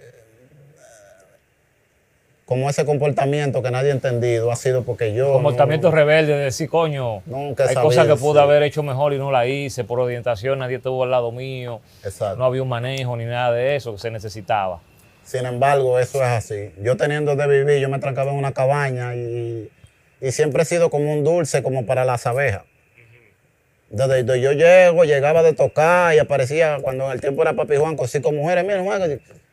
como 2.46 2.70
ese 2.70 2.84
comportamiento 2.84 3.60
que 3.60 3.72
nadie 3.72 3.90
ha 3.90 3.94
entendido, 3.94 4.52
ha 4.52 4.56
sido 4.56 4.84
porque 4.84 5.12
yo... 5.12 5.32
Comportamiento 5.32 5.90
no- 5.90 5.96
rebelde 5.96 6.32
de 6.36 6.44
decir, 6.44 6.68
coño, 6.70 7.22
Nunca 7.26 7.68
hay 7.68 7.74
cosas 7.74 8.06
que 8.06 8.14
pude 8.14 8.38
sí. 8.38 8.44
haber 8.44 8.62
hecho 8.62 8.84
mejor 8.84 9.12
y 9.12 9.18
no 9.18 9.32
la 9.32 9.46
hice. 9.48 9.82
Por 9.82 9.98
orientación 9.98 10.60
nadie 10.60 10.76
estuvo 10.76 11.02
al 11.02 11.10
lado 11.10 11.32
mío. 11.32 11.80
Exacto. 12.04 12.36
No 12.38 12.44
había 12.44 12.62
un 12.62 12.68
manejo 12.68 13.16
ni 13.16 13.24
nada 13.24 13.50
de 13.50 13.74
eso 13.74 13.92
que 13.92 13.98
se 13.98 14.12
necesitaba. 14.12 14.80
Sin 15.24 15.44
embargo, 15.44 15.98
eso 15.98 16.18
es 16.18 16.28
así. 16.28 16.70
Yo 16.80 16.96
teniendo 16.96 17.34
de 17.34 17.48
vivir, 17.48 17.80
yo 17.80 17.88
me 17.88 17.98
trancaba 17.98 18.30
en 18.30 18.38
una 18.38 18.52
cabaña 18.52 19.16
y, 19.16 19.68
y 20.20 20.30
siempre 20.30 20.62
he 20.62 20.64
sido 20.66 20.88
como 20.88 21.12
un 21.12 21.24
dulce, 21.24 21.64
como 21.64 21.84
para 21.84 22.04
las 22.04 22.28
abejas. 22.28 22.62
Desde 23.90 24.22
donde 24.22 24.40
yo 24.40 24.52
llego, 24.52 25.02
llegaba 25.04 25.42
de 25.42 25.52
tocar 25.52 26.14
y 26.14 26.20
aparecía 26.20 26.78
cuando 26.80 27.06
en 27.06 27.12
el 27.12 27.20
tiempo 27.20 27.42
era 27.42 27.54
Papi 27.54 27.74
Juan 27.74 27.96
con 27.96 28.06
cinco 28.06 28.30
mujeres. 28.30 28.64
Mira, 28.64 28.84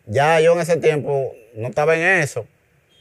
ya 0.05 0.39
yo 0.41 0.53
en 0.53 0.59
ese 0.59 0.77
tiempo 0.77 1.33
no 1.55 1.69
estaba 1.69 1.95
en 1.95 2.21
eso. 2.21 2.45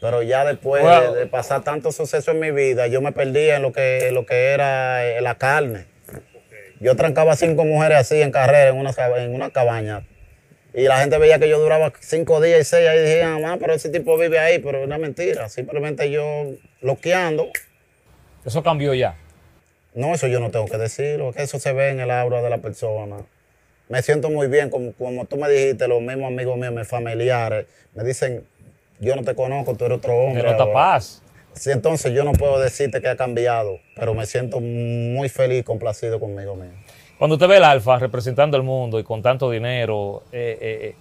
Pero 0.02 0.20
ya 0.22 0.44
después 0.44 0.82
Wow. 0.82 1.14
de, 1.14 1.20
de 1.20 1.26
pasar 1.26 1.62
tanto 1.62 1.92
suceso 1.92 2.32
en 2.32 2.40
mi 2.40 2.50
vida, 2.50 2.88
yo 2.88 3.00
me 3.00 3.12
perdía 3.12 3.56
en 3.56 3.62
lo 3.62 3.72
que, 3.72 4.08
en 4.08 4.14
lo 4.14 4.26
que 4.26 4.48
era 4.48 5.06
eh, 5.06 5.20
la 5.22 5.36
carne. 5.36 5.86
Yo 6.80 6.96
trancaba 6.96 7.36
cinco 7.36 7.64
mujeres 7.64 7.98
así 7.98 8.20
en 8.20 8.32
carrera, 8.32 8.70
en 8.70 8.76
una, 8.76 8.90
en 9.18 9.32
una 9.32 9.50
cabaña. 9.50 10.04
Y 10.74 10.82
la 10.88 10.98
gente 10.98 11.18
veía 11.18 11.38
que 11.38 11.48
yo 11.48 11.60
duraba 11.60 11.92
cinco 12.00 12.40
días 12.40 12.60
y 12.60 12.64
seis, 12.64 12.88
ahí 12.88 12.98
decían, 12.98 13.44
ah, 13.44 13.56
pero 13.60 13.74
ese 13.74 13.90
tipo 13.90 14.18
vive 14.18 14.40
ahí, 14.40 14.58
pero 14.58 14.78
es 14.80 14.84
una 14.86 14.98
mentira. 14.98 15.48
Simplemente 15.48 16.10
yo 16.10 16.46
bloqueando. 16.80 17.50
Eso 18.44 18.62
cambió 18.64 18.94
ya. 18.94 19.14
No, 19.94 20.14
eso 20.14 20.26
yo 20.26 20.40
no 20.40 20.50
tengo 20.50 20.66
que 20.66 20.78
decirlo, 20.78 21.32
que 21.32 21.42
eso 21.44 21.60
se 21.60 21.72
ve 21.72 21.90
en 21.90 22.00
el 22.00 22.10
aura 22.10 22.42
de 22.42 22.50
la 22.50 22.58
persona. 22.58 23.18
Me 23.88 24.02
siento 24.02 24.30
muy 24.30 24.48
bien, 24.48 24.68
como, 24.70 24.92
como 24.94 25.26
tú 25.26 25.36
me 25.36 25.48
dijiste, 25.48 25.86
los 25.86 26.00
mismos 26.00 26.28
amigos 26.32 26.56
míos, 26.56 26.72
mis 26.72 26.88
familiares, 26.88 27.66
me 27.94 28.02
dicen, 28.02 28.44
yo 29.02 29.16
no 29.16 29.22
te 29.22 29.34
conozco, 29.34 29.74
tú 29.74 29.84
eres 29.84 29.98
otro 29.98 30.16
hombre. 30.16 30.48
Ahora". 30.48 30.72
paz. 30.72 31.22
Sí, 31.54 31.70
entonces 31.70 32.12
yo 32.12 32.24
no 32.24 32.32
puedo 32.32 32.58
decirte 32.58 33.02
que 33.02 33.08
ha 33.08 33.16
cambiado, 33.16 33.78
pero 33.94 34.14
me 34.14 34.24
siento 34.24 34.58
muy 34.60 35.28
feliz 35.28 35.60
y 35.60 35.62
complacido 35.62 36.18
conmigo 36.18 36.54
mismo. 36.54 36.76
Cuando 37.18 37.34
usted 37.34 37.46
ve 37.46 37.58
el 37.58 37.64
Alfa 37.64 37.98
representando 37.98 38.56
el 38.56 38.62
mundo 38.62 38.98
y 38.98 39.04
con 39.04 39.20
tanto 39.22 39.50
dinero, 39.50 40.22
eh, 40.32 40.58
eh, 40.60 40.78
eh, 40.82 40.94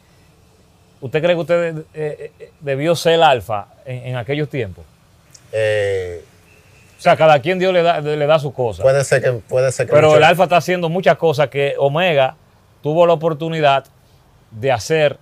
¿usted 1.00 1.22
cree 1.22 1.36
que 1.36 1.42
usted 1.42 1.76
eh, 1.94 2.32
debió 2.60 2.96
ser 2.96 3.14
el 3.14 3.24
Alfa 3.24 3.68
en, 3.86 4.08
en 4.08 4.16
aquellos 4.18 4.50
tiempos? 4.50 4.84
O 5.54 7.02
sea, 7.02 7.16
cada 7.16 7.40
quien 7.40 7.58
Dios 7.58 7.74
le 7.74 7.82
da, 7.82 8.02
le 8.02 8.26
da 8.28 8.38
su 8.38 8.54
cosa. 8.54 8.84
puede 8.84 9.04
ser 9.04 9.24
que, 9.24 9.32
puede 9.32 9.72
ser 9.72 9.88
que 9.88 9.94
Pero 9.94 10.18
el 10.18 10.24
Alfa 10.24 10.44
está 10.44 10.58
haciendo 10.58 10.90
muchas 10.90 11.18
cosas 11.18 11.50
que 11.50 11.76
Omega 11.78 12.36
tuvo 12.84 13.08
la 13.08 13.14
oportunidad 13.14 13.86
de 14.52 14.72
hacer 14.72 15.18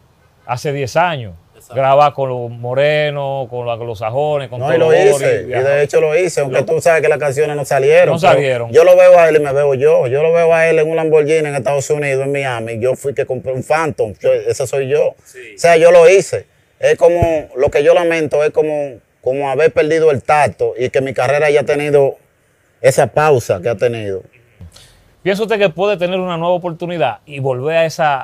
hace 0.45 0.73
10 0.73 0.95
años. 0.97 1.33
Grabar 1.73 2.13
con 2.13 2.29
los 2.29 2.49
morenos, 2.49 3.47
con 3.49 3.65
los, 3.65 3.77
con 3.77 3.87
los 3.87 3.99
sajones, 3.99 4.49
con 4.49 4.59
No, 4.59 4.65
todos 4.65 4.75
y 4.75 4.79
lo 4.79 4.91
los 4.91 5.21
hice, 5.21 5.41
y 5.41 5.45
viajar. 5.45 5.65
de 5.71 5.83
hecho 5.83 6.01
lo 6.01 6.17
hice, 6.17 6.41
aunque 6.41 6.63
tú 6.63 6.79
sabes 6.81 7.01
que 7.01 7.07
las 7.09 7.17
canciones 7.19 7.55
no 7.55 7.65
salieron. 7.65 8.13
No 8.13 8.19
salieron. 8.19 8.71
Yo 8.71 8.83
lo 8.83 8.95
veo 8.95 9.17
a 9.19 9.29
él 9.29 9.35
y 9.37 9.39
me 9.39 9.51
veo 9.53 9.73
yo. 9.73 10.07
Yo 10.07 10.21
lo 10.23 10.31
veo 10.33 10.53
a 10.53 10.67
él 10.67 10.79
en 10.79 10.89
un 10.89 10.95
Lamborghini 10.95 11.47
en 11.47 11.55
Estados 11.55 11.89
Unidos, 11.89 12.23
en 12.25 12.31
Miami. 12.31 12.79
Yo 12.79 12.95
fui 12.95 13.13
que 13.13 13.25
compré 13.25 13.51
un 13.53 13.63
Phantom, 13.63 14.13
yo- 14.19 14.33
ese 14.33 14.65
soy 14.67 14.87
yo. 14.87 15.09
O 15.09 15.15
sea, 15.57 15.77
yo 15.77 15.91
lo 15.91 16.09
hice. 16.09 16.45
Es 16.79 16.95
como, 16.97 17.49
lo 17.55 17.69
que 17.69 17.83
yo 17.83 17.93
lamento 17.93 18.43
es 18.43 18.51
como, 18.51 18.99
como 19.21 19.49
haber 19.49 19.71
perdido 19.71 20.11
el 20.11 20.23
tacto 20.23 20.73
y 20.77 20.89
que 20.89 21.01
mi 21.01 21.13
carrera 21.13 21.47
haya 21.47 21.63
tenido 21.63 22.15
esa 22.81 23.07
pausa 23.07 23.59
que 23.61 23.67
ha 23.69 23.75
tenido. 23.75 24.23
¿Piensa 25.23 25.43
usted 25.43 25.57
que 25.59 25.69
puede 25.69 25.97
tener 25.97 26.19
una 26.19 26.37
nueva 26.37 26.53
oportunidad 26.53 27.19
y 27.25 27.39
volver 27.39 27.77
a, 27.77 27.85
esa, 27.85 28.21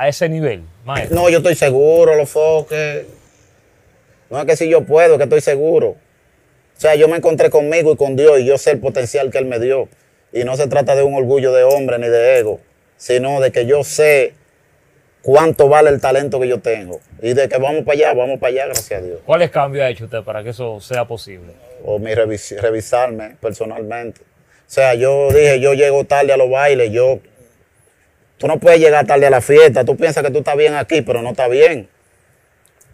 a, 0.00 0.08
ese 0.08 0.28
nivel, 0.30 0.62
maestro? 0.84 1.14
No, 1.16 1.28
yo 1.28 1.38
estoy 1.38 1.54
seguro, 1.54 2.14
los 2.16 2.30
foques. 2.30 3.06
No 4.30 4.38
es 4.40 4.46
que 4.46 4.56
si 4.56 4.68
yo 4.68 4.82
puedo, 4.84 5.12
es 5.14 5.18
que 5.18 5.24
estoy 5.24 5.40
seguro. 5.42 5.88
O 5.88 6.80
sea, 6.80 6.94
yo 6.94 7.06
me 7.08 7.16
encontré 7.18 7.50
conmigo 7.50 7.92
y 7.92 7.96
con 7.96 8.16
Dios 8.16 8.40
y 8.40 8.46
yo 8.46 8.56
sé 8.56 8.70
el 8.72 8.78
potencial 8.80 9.30
que 9.30 9.38
Él 9.38 9.44
me 9.46 9.58
dio. 9.58 9.88
Y 10.32 10.44
no 10.44 10.56
se 10.56 10.66
trata 10.68 10.94
de 10.94 11.02
un 11.02 11.14
orgullo 11.14 11.52
de 11.52 11.64
hombre 11.64 11.98
ni 11.98 12.08
de 12.08 12.38
ego, 12.38 12.60
sino 12.96 13.40
de 13.40 13.50
que 13.52 13.66
yo 13.66 13.84
sé 13.84 14.34
cuánto 15.22 15.68
vale 15.68 15.90
el 15.90 16.00
talento 16.00 16.40
que 16.40 16.48
yo 16.48 16.60
tengo. 16.60 17.00
Y 17.20 17.34
de 17.34 17.48
que 17.48 17.58
vamos 17.58 17.84
para 17.84 17.94
allá, 17.98 18.14
vamos 18.14 18.38
para 18.38 18.52
allá, 18.52 18.66
gracias 18.66 19.00
a 19.02 19.04
Dios. 19.04 19.20
¿Cuáles 19.26 19.50
cambios 19.50 19.84
ha 19.84 19.90
hecho 19.90 20.04
usted 20.04 20.22
para 20.22 20.42
que 20.42 20.50
eso 20.50 20.80
sea 20.80 21.04
posible? 21.06 21.52
O 21.84 21.98
mi 21.98 22.12
revis- 22.14 22.58
revisarme 22.60 23.36
personalmente. 23.40 24.20
O 24.68 24.70
sea, 24.70 24.92
yo 24.94 25.28
dije, 25.30 25.60
yo 25.60 25.72
llego 25.72 26.04
tarde 26.04 26.32
a 26.32 26.36
los 26.36 26.50
bailes, 26.50 26.90
yo... 26.92 27.20
Tú 28.36 28.46
no 28.46 28.58
puedes 28.60 28.78
llegar 28.78 29.04
tarde 29.06 29.26
a 29.26 29.30
la 29.30 29.40
fiesta, 29.40 29.84
tú 29.84 29.96
piensas 29.96 30.22
que 30.22 30.30
tú 30.30 30.38
estás 30.38 30.56
bien 30.56 30.74
aquí, 30.74 31.02
pero 31.02 31.22
no 31.22 31.30
estás 31.30 31.50
bien. 31.50 31.88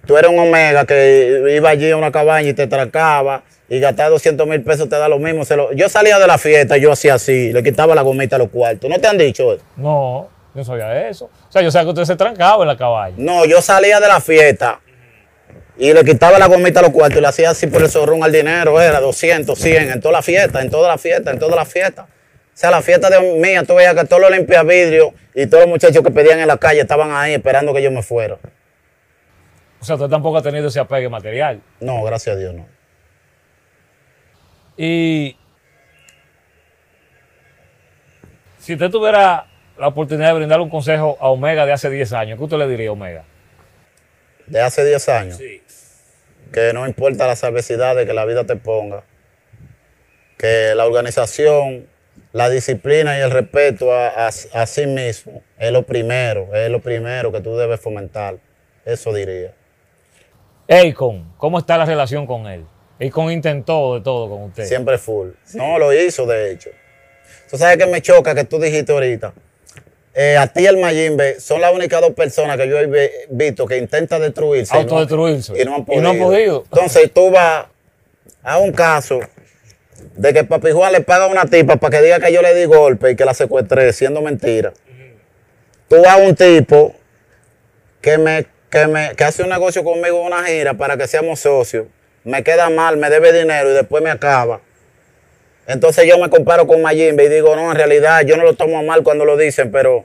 Tú 0.07 0.17
eres 0.17 0.31
un 0.31 0.39
omega 0.39 0.87
que 0.87 1.53
iba 1.55 1.69
allí 1.69 1.91
a 1.91 1.97
una 1.97 2.11
cabaña 2.13 2.49
y 2.49 2.55
te 2.55 2.67
trancaba 2.67 3.43
y 3.69 3.81
gastar 3.81 4.11
200 4.11 4.47
mil 4.47 4.63
pesos 4.63 4.89
te 4.89 4.97
da 4.97 5.09
lo 5.09 5.19
mismo. 5.19 5.45
Se 5.45 5.57
lo- 5.57 5.73
Yo 5.73 5.89
salía 5.89 6.19
de 6.19 6.27
la 6.27 6.39
fiesta, 6.39 6.77
yo 6.79 6.93
hacía 6.93 7.15
así, 7.15 7.53
le 7.53 7.63
quitaba 7.63 7.95
la 7.95 8.03
gomita 8.03 8.37
a 8.37 8.39
los 8.39 8.49
cuartos. 8.51 8.89
¿No 8.89 8.99
te 8.99 9.07
han 9.09 9.19
dicho 9.19 9.53
eso? 9.55 9.63
No, 9.77 10.29
yo 10.55 10.65
sabía 10.65 11.09
eso. 11.09 11.27
O 11.27 11.53
sea, 11.53 11.61
yo 11.61 11.71
sé 11.71 11.81
que 11.81 11.87
usted 11.89 12.05
se 12.05 12.17
trancaba 12.17 12.63
en 12.65 12.69
la 12.69 12.77
caballa. 12.79 13.15
No, 13.19 13.45
yo 13.45 13.61
salía 13.61 13.99
de 14.01 14.09
la 14.09 14.21
fiesta 14.21 14.81
y 15.77 15.93
le 15.93 16.05
quitaba 16.05 16.39
la 16.39 16.47
gomita 16.47 16.81
a 16.81 16.83
los 16.83 16.93
cuartos 16.93 17.19
y 17.19 17.21
le 17.21 17.27
hacía 17.27 17.51
así 17.51 17.67
por 17.67 17.83
el 17.83 17.89
zorrón 17.89 18.23
al 18.23 18.31
dinero, 18.31 18.81
era 18.81 19.01
200, 19.01 19.59
100, 19.59 19.91
en 19.91 20.01
toda 20.01 20.13
la 20.13 20.23
fiesta, 20.23 20.63
en 20.63 20.71
toda 20.71 20.89
la 20.89 20.99
fiesta, 20.99 21.31
en 21.31 21.39
toda 21.39 21.57
la 21.57 21.65
fiesta. 21.65 22.03
O 22.03 22.57
sea, 22.57 22.71
la 22.71 22.83
fiesta 22.83 23.11
de 23.11 23.21
mía, 23.39 23.65
tú 23.65 23.75
veías 23.75 23.95
que 23.95 24.05
todos 24.05 24.23
los 24.23 24.31
limpiavidrios 24.31 25.13
y 25.35 25.47
todos 25.47 25.65
los 25.65 25.71
muchachos 25.71 26.05
que 26.05 26.11
pedían 26.13 26.39
en 26.39 26.47
la 26.47 26.57
calle 26.57 26.81
estaban 26.81 27.11
ahí 27.11 27.35
esperando 27.35 27.75
que 27.75 27.83
yo 27.83 27.91
me 27.91 28.03
fuera. 28.03 28.39
O 29.81 29.85
sea, 29.85 29.97
usted 29.97 30.09
tampoco 30.09 30.39
ha 30.39 30.43
tenido 30.43 30.69
ese 30.69 30.79
apegue 30.79 31.09
material. 31.09 31.61
No, 31.81 32.03
gracias 32.05 32.37
a 32.37 32.39
Dios, 32.39 32.55
no. 32.55 32.67
Y 34.77 35.37
si 38.59 38.75
usted 38.75 38.91
tuviera 38.91 39.47
la 39.77 39.89
oportunidad 39.89 40.29
de 40.29 40.35
brindarle 40.35 40.65
un 40.65 40.71
consejo 40.71 41.19
a 41.21 41.29
Omega 41.29 41.67
de 41.67 41.73
hace 41.73 41.91
10 41.91 42.13
años, 42.13 42.39
¿qué 42.39 42.45
usted 42.45 42.57
le 42.57 42.69
diría 42.69 42.91
a 42.91 42.93
Omega? 42.93 43.25
De 44.47 44.61
hace 44.61 44.85
10 44.85 45.09
años, 45.09 45.39
que 46.53 46.73
no 46.73 46.87
importa 46.87 47.27
las 47.27 47.43
adversidades 47.45 48.07
que 48.07 48.13
la 48.13 48.25
vida 48.25 48.45
te 48.45 48.57
ponga, 48.57 49.05
que 50.39 50.75
la 50.75 50.85
organización 50.87 51.87
la 52.33 52.51
disciplina 52.51 53.17
y 53.19 53.23
el 53.23 53.31
respeto 53.31 53.93
a, 53.93 54.09
a- 54.09 54.29
a 54.29 54.67
sí 54.67 54.87
mismo 54.87 55.43
es 55.59 55.71
lo 55.73 55.83
primero, 55.85 56.55
es 56.55 56.69
lo 56.71 56.81
primero 56.81 57.31
que 57.33 57.41
tú 57.41 57.57
debes 57.57 57.81
fomentar. 57.81 58.37
Eso 58.85 59.13
diría. 59.13 59.55
Akon, 60.69 61.33
¿cómo 61.39 61.59
está 61.59 61.77
la 61.79 61.85
relación 61.85 62.27
con 62.27 62.47
él? 62.47 62.65
Akon 63.01 63.31
intentó 63.31 63.95
de 63.95 64.01
todo 64.01 64.29
con 64.29 64.43
usted. 64.45 64.65
Siempre 64.67 64.99
full. 64.99 65.31
No, 65.55 65.79
lo 65.79 65.93
hizo 65.93 66.27
de 66.27 66.53
hecho. 66.53 66.71
Tú 67.51 67.57
sabes 67.57 67.77
que 67.79 67.87
me 67.87 68.01
choca 68.03 68.35
que 68.35 68.45
tú 68.45 68.59
dijiste 68.61 68.93
ahorita. 68.93 69.33
Eh, 70.17 70.37
a 70.37 70.47
ti 70.47 70.63
y 70.63 70.67
el 70.67 70.77
Mayimbe 70.77 71.41
son 71.41 71.61
las 71.61 71.73
únicas 71.75 72.01
dos 72.01 72.13
personas 72.13 72.57
que 72.57 72.69
yo 72.69 72.79
he 72.79 72.87
vi- 72.87 73.11
visto 73.31 73.67
que 73.67 73.77
intentan 73.79 74.21
destruirse. 74.23 74.73
y 74.73 74.77
no- 74.77 74.83
Autodestruirse. 74.83 75.61
Y 75.61 75.65
no 75.65 75.75
han 75.75 75.81
Y 75.81 75.85
podido. 75.85 76.03
no 76.03 76.11
han 76.11 76.19
podido. 76.19 76.65
Entonces 76.73 77.13
tú 77.13 77.31
vas 77.33 77.67
a 78.45 78.59
un 78.59 78.71
caso 78.73 79.19
de 80.17 80.33
que 80.33 80.45
Papi 80.45 80.71
Juan 80.71 80.93
le 80.93 81.01
paga 81.01 81.25
a 81.25 81.29
una 81.29 81.47
tipa 81.47 81.77
para 81.77 81.99
que 81.99 82.05
diga 82.05 82.21
que 82.21 82.33
yo 82.33 82.43
le 82.43 82.55
di 82.55 82.65
golpe 82.67 83.11
y 83.11 83.17
que 83.17 83.25
la 83.25 83.35
secuestré, 83.35 83.93
siendo 83.93 84.23
mentira. 84.23 84.73
Tú 85.89 85.97
vas 86.03 86.13
a 86.15 86.17
un 86.19 86.35
tipo 86.37 86.95
que 88.01 88.17
me, 88.19 88.47
que 88.71 88.87
me 88.87 89.15
que 89.17 89.25
hace 89.25 89.43
un 89.43 89.49
negocio 89.49 89.83
conmigo 89.83 90.23
una 90.23 90.45
gira 90.45 90.75
para 90.75 90.97
que 90.97 91.09
seamos 91.09 91.41
socios, 91.41 91.87
me 92.23 92.45
queda 92.45 92.71
mal, 92.71 92.97
me 92.99 93.11
debe 93.11 93.33
dinero 93.33 93.71
y 93.71 93.75
después 93.75 94.03
me 94.03 94.11
acaba. 94.11 94.61
Entonces 95.67 96.07
yo 96.07 96.19
me 96.19 96.29
comparo 96.29 96.67
con 96.67 96.83
Mayimbe 96.83 97.25
y 97.25 97.29
digo, 97.29 97.57
no, 97.57 97.71
en 97.71 97.77
realidad 97.77 98.23
yo 98.27 98.37
no 98.37 98.43
lo 98.43 98.55
tomo 98.55 98.83
mal 98.83 99.03
cuando 99.03 99.25
lo 99.25 99.37
dicen, 99.37 99.71
pero 99.73 100.05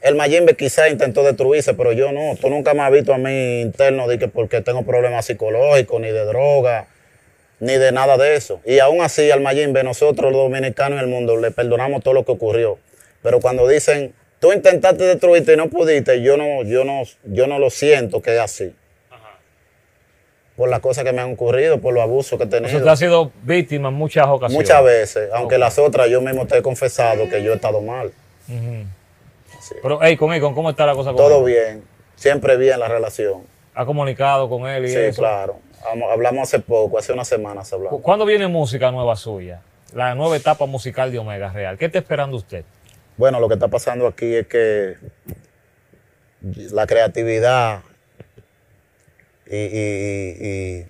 el 0.00 0.14
Mayimbe 0.16 0.56
quizá 0.56 0.88
intentó 0.88 1.22
destruirse, 1.22 1.74
pero 1.74 1.92
yo 1.92 2.12
no. 2.12 2.36
Tú 2.40 2.50
nunca 2.50 2.74
me 2.74 2.82
has 2.82 2.90
visto 2.90 3.14
a 3.14 3.18
mí 3.18 3.60
interno 3.60 4.08
de 4.08 4.18
que 4.18 4.28
porque 4.28 4.60
tengo 4.62 4.82
problemas 4.84 5.26
psicológicos, 5.26 6.00
ni 6.00 6.08
de 6.08 6.24
droga, 6.24 6.86
ni 7.60 7.74
de 7.74 7.92
nada 7.92 8.16
de 8.16 8.34
eso. 8.34 8.60
Y 8.64 8.80
aún 8.80 9.00
así 9.00 9.30
al 9.30 9.40
Mayimbe, 9.40 9.84
nosotros 9.84 10.32
los 10.32 10.42
dominicanos 10.42 10.98
y 10.98 11.02
el 11.02 11.08
mundo 11.08 11.36
le 11.36 11.50
perdonamos 11.50 12.02
todo 12.02 12.14
lo 12.14 12.24
que 12.24 12.32
ocurrió. 12.32 12.78
Pero 13.22 13.40
cuando 13.40 13.66
dicen, 13.66 14.12
tú 14.40 14.52
intentaste 14.52 15.04
destruirte 15.04 15.54
y 15.54 15.56
no 15.56 15.68
pudiste, 15.68 16.20
yo 16.20 16.36
no, 16.36 16.62
yo 16.64 16.84
no, 16.84 17.02
yo 17.24 17.46
no 17.46 17.58
lo 17.58 17.70
siento 17.70 18.22
que 18.22 18.34
es 18.34 18.40
así. 18.40 18.74
Por 20.56 20.70
las 20.70 20.80
cosas 20.80 21.04
que 21.04 21.12
me 21.12 21.20
han 21.20 21.32
ocurrido, 21.34 21.80
por 21.80 21.92
los 21.92 22.02
abusos 22.02 22.38
que 22.38 22.44
he 22.44 22.48
tenido. 22.48 22.74
usted 22.76 22.88
ha 22.88 22.96
sido 22.96 23.30
víctima 23.42 23.88
en 23.88 23.94
muchas 23.94 24.26
ocasiones. 24.26 24.56
Muchas 24.56 24.82
veces, 24.84 25.28
aunque 25.34 25.58
las 25.58 25.78
otras 25.78 26.08
yo 26.08 26.20
mismo 26.22 26.46
te 26.46 26.56
he 26.58 26.62
confesado 26.62 27.28
que 27.28 27.42
yo 27.42 27.52
he 27.52 27.56
estado 27.56 27.82
mal. 27.82 28.10
Ujú. 28.48 28.84
Sí. 29.60 29.74
Pero, 29.82 30.02
Akon, 30.02 30.32
Akon, 30.32 30.54
¿cómo 30.54 30.70
está 30.70 30.86
la 30.86 30.94
cosa 30.94 31.10
con 31.10 31.16
Todo 31.18 31.46
él? 31.46 31.52
bien, 31.54 31.82
siempre 32.14 32.56
bien 32.56 32.80
la 32.80 32.88
relación. 32.88 33.42
¿Ha 33.74 33.84
comunicado 33.84 34.48
con 34.48 34.66
él 34.66 34.86
y 34.86 34.88
Sí, 34.88 34.96
eso? 34.96 35.20
claro. 35.20 35.58
Hablamos 36.10 36.44
hace 36.44 36.58
poco, 36.60 36.98
hace 36.98 37.12
unas 37.12 37.28
semanas 37.28 37.68
¿Cu- 37.68 37.76
hablamos. 37.76 38.00
¿Cuándo 38.00 38.24
viene 38.24 38.46
música 38.48 38.90
nueva 38.90 39.14
suya? 39.16 39.60
La 39.92 40.14
nueva 40.14 40.36
etapa 40.36 40.64
musical 40.66 41.12
de 41.12 41.18
Omega 41.18 41.52
Real. 41.52 41.76
¿Qué 41.76 41.84
está 41.84 41.98
esperando 41.98 42.36
usted? 42.38 42.64
Bueno, 43.18 43.38
lo 43.40 43.48
que 43.48 43.54
está 43.54 43.68
pasando 43.68 44.06
aquí 44.06 44.34
es 44.34 44.46
que 44.46 44.94
la 46.70 46.86
creatividad 46.86 47.80
y, 49.50 49.56
y- 49.56 50.36
y- 50.40 50.86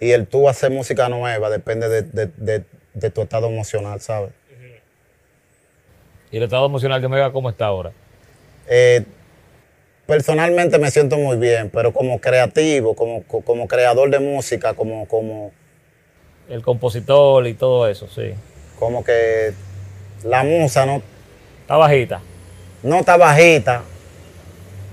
y 0.00 0.10
el 0.12 0.26
tú 0.26 0.48
hacer 0.48 0.70
música 0.70 1.08
nueva 1.08 1.48
depende 1.50 1.88
de, 1.88 2.02
de- 2.02 2.30
de- 2.36 2.64
de 2.94 3.10
tu 3.10 3.22
estado 3.22 3.48
emocional, 3.48 4.00
¿sabes? 4.00 4.30
¿Y 6.30 6.38
el 6.38 6.42
estado 6.44 6.66
emocional 6.66 7.00
de 7.00 7.06
Omega 7.06 7.30
cómo 7.32 7.50
está 7.50 7.66
ahora? 7.66 7.92
Eh, 8.68 9.04
personalmente 10.06 10.78
me 10.78 10.90
siento 10.90 11.18
muy 11.18 11.36
bien, 11.36 11.70
pero 11.70 11.92
como 11.92 12.20
creativo, 12.20 12.94
como, 12.96 13.22
co- 13.24 13.42
como 13.42 13.68
creador 13.68 14.10
de 14.10 14.18
música, 14.18 14.74
como, 14.74 15.06
como, 15.06 15.52
El 16.48 16.62
compositor 16.62 17.46
y 17.46 17.54
todo 17.54 17.86
eso, 17.86 18.08
sí. 18.08 18.34
como 18.78 19.04
que 19.04 19.52
la 20.24 20.42
musa 20.42 20.84
no, 20.86 21.02
Está 21.60 21.76
bajita. 21.76 22.20
no 22.82 22.98
está 23.00 23.16
bajita, 23.16 23.82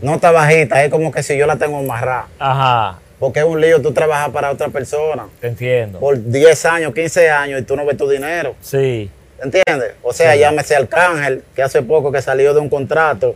no 0.01 0.15
está 0.15 0.31
bajita, 0.31 0.83
es 0.83 0.89
como 0.91 1.11
que 1.11 1.23
si 1.23 1.37
yo 1.37 1.45
la 1.45 1.57
tengo 1.57 1.79
amarrada. 1.79 2.27
Ajá, 2.39 2.99
Porque 3.19 3.39
es 3.39 3.45
un 3.45 3.59
lío 3.59 3.81
tú 3.81 3.91
trabajas 3.91 4.29
para 4.29 4.49
otra 4.51 4.69
persona 4.69 5.27
te 5.41 5.47
entiendo. 5.47 5.99
por 5.99 6.21
10 6.23 6.65
años, 6.65 6.93
15 6.93 7.29
años 7.29 7.61
y 7.61 7.63
tú 7.63 7.75
no 7.75 7.85
ves 7.85 7.97
tu 7.97 8.09
dinero. 8.09 8.55
Sí, 8.61 9.09
¿Entiendes? 9.41 9.93
O 10.03 10.11
sea, 10.11 10.33
Sí. 10.33 10.39
llámese 10.39 10.75
Arcángel, 10.75 11.43
que 11.55 11.61
hace 11.63 11.81
poco 11.81 12.11
que 12.11 12.21
salió 12.21 12.53
de 12.53 12.59
un 12.59 12.67
contrato, 12.69 13.35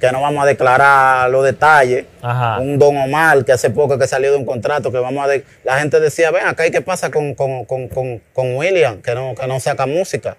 que 0.00 0.10
no 0.12 0.20
vamos 0.20 0.42
a 0.44 0.46
declarar 0.46 1.28
los 1.30 1.44
detalles. 1.44 2.04
ajá. 2.22 2.58
Un 2.60 2.78
Don 2.78 2.96
Omar, 2.96 3.44
que 3.44 3.50
hace 3.52 3.70
poco 3.70 3.98
que 3.98 4.06
salió 4.06 4.30
de 4.32 4.36
un 4.38 4.44
contrato, 4.44 4.90
que 4.92 4.98
vamos 4.98 5.24
a... 5.24 5.28
de- 5.28 5.44
La 5.64 5.78
gente 5.80 5.98
decía, 6.00 6.30
ven 6.30 6.46
acá, 6.46 6.64
¿y 6.66 6.70
qué 6.70 6.80
pasa 6.80 7.10
con, 7.10 7.34
con, 7.34 7.64
con, 7.64 7.88
con, 7.88 8.20
con 8.32 8.56
William, 8.56 9.02
que 9.02 9.14
no, 9.16 9.34
que 9.34 9.46
no 9.48 9.58
saca 9.60 9.84
música? 9.86 10.36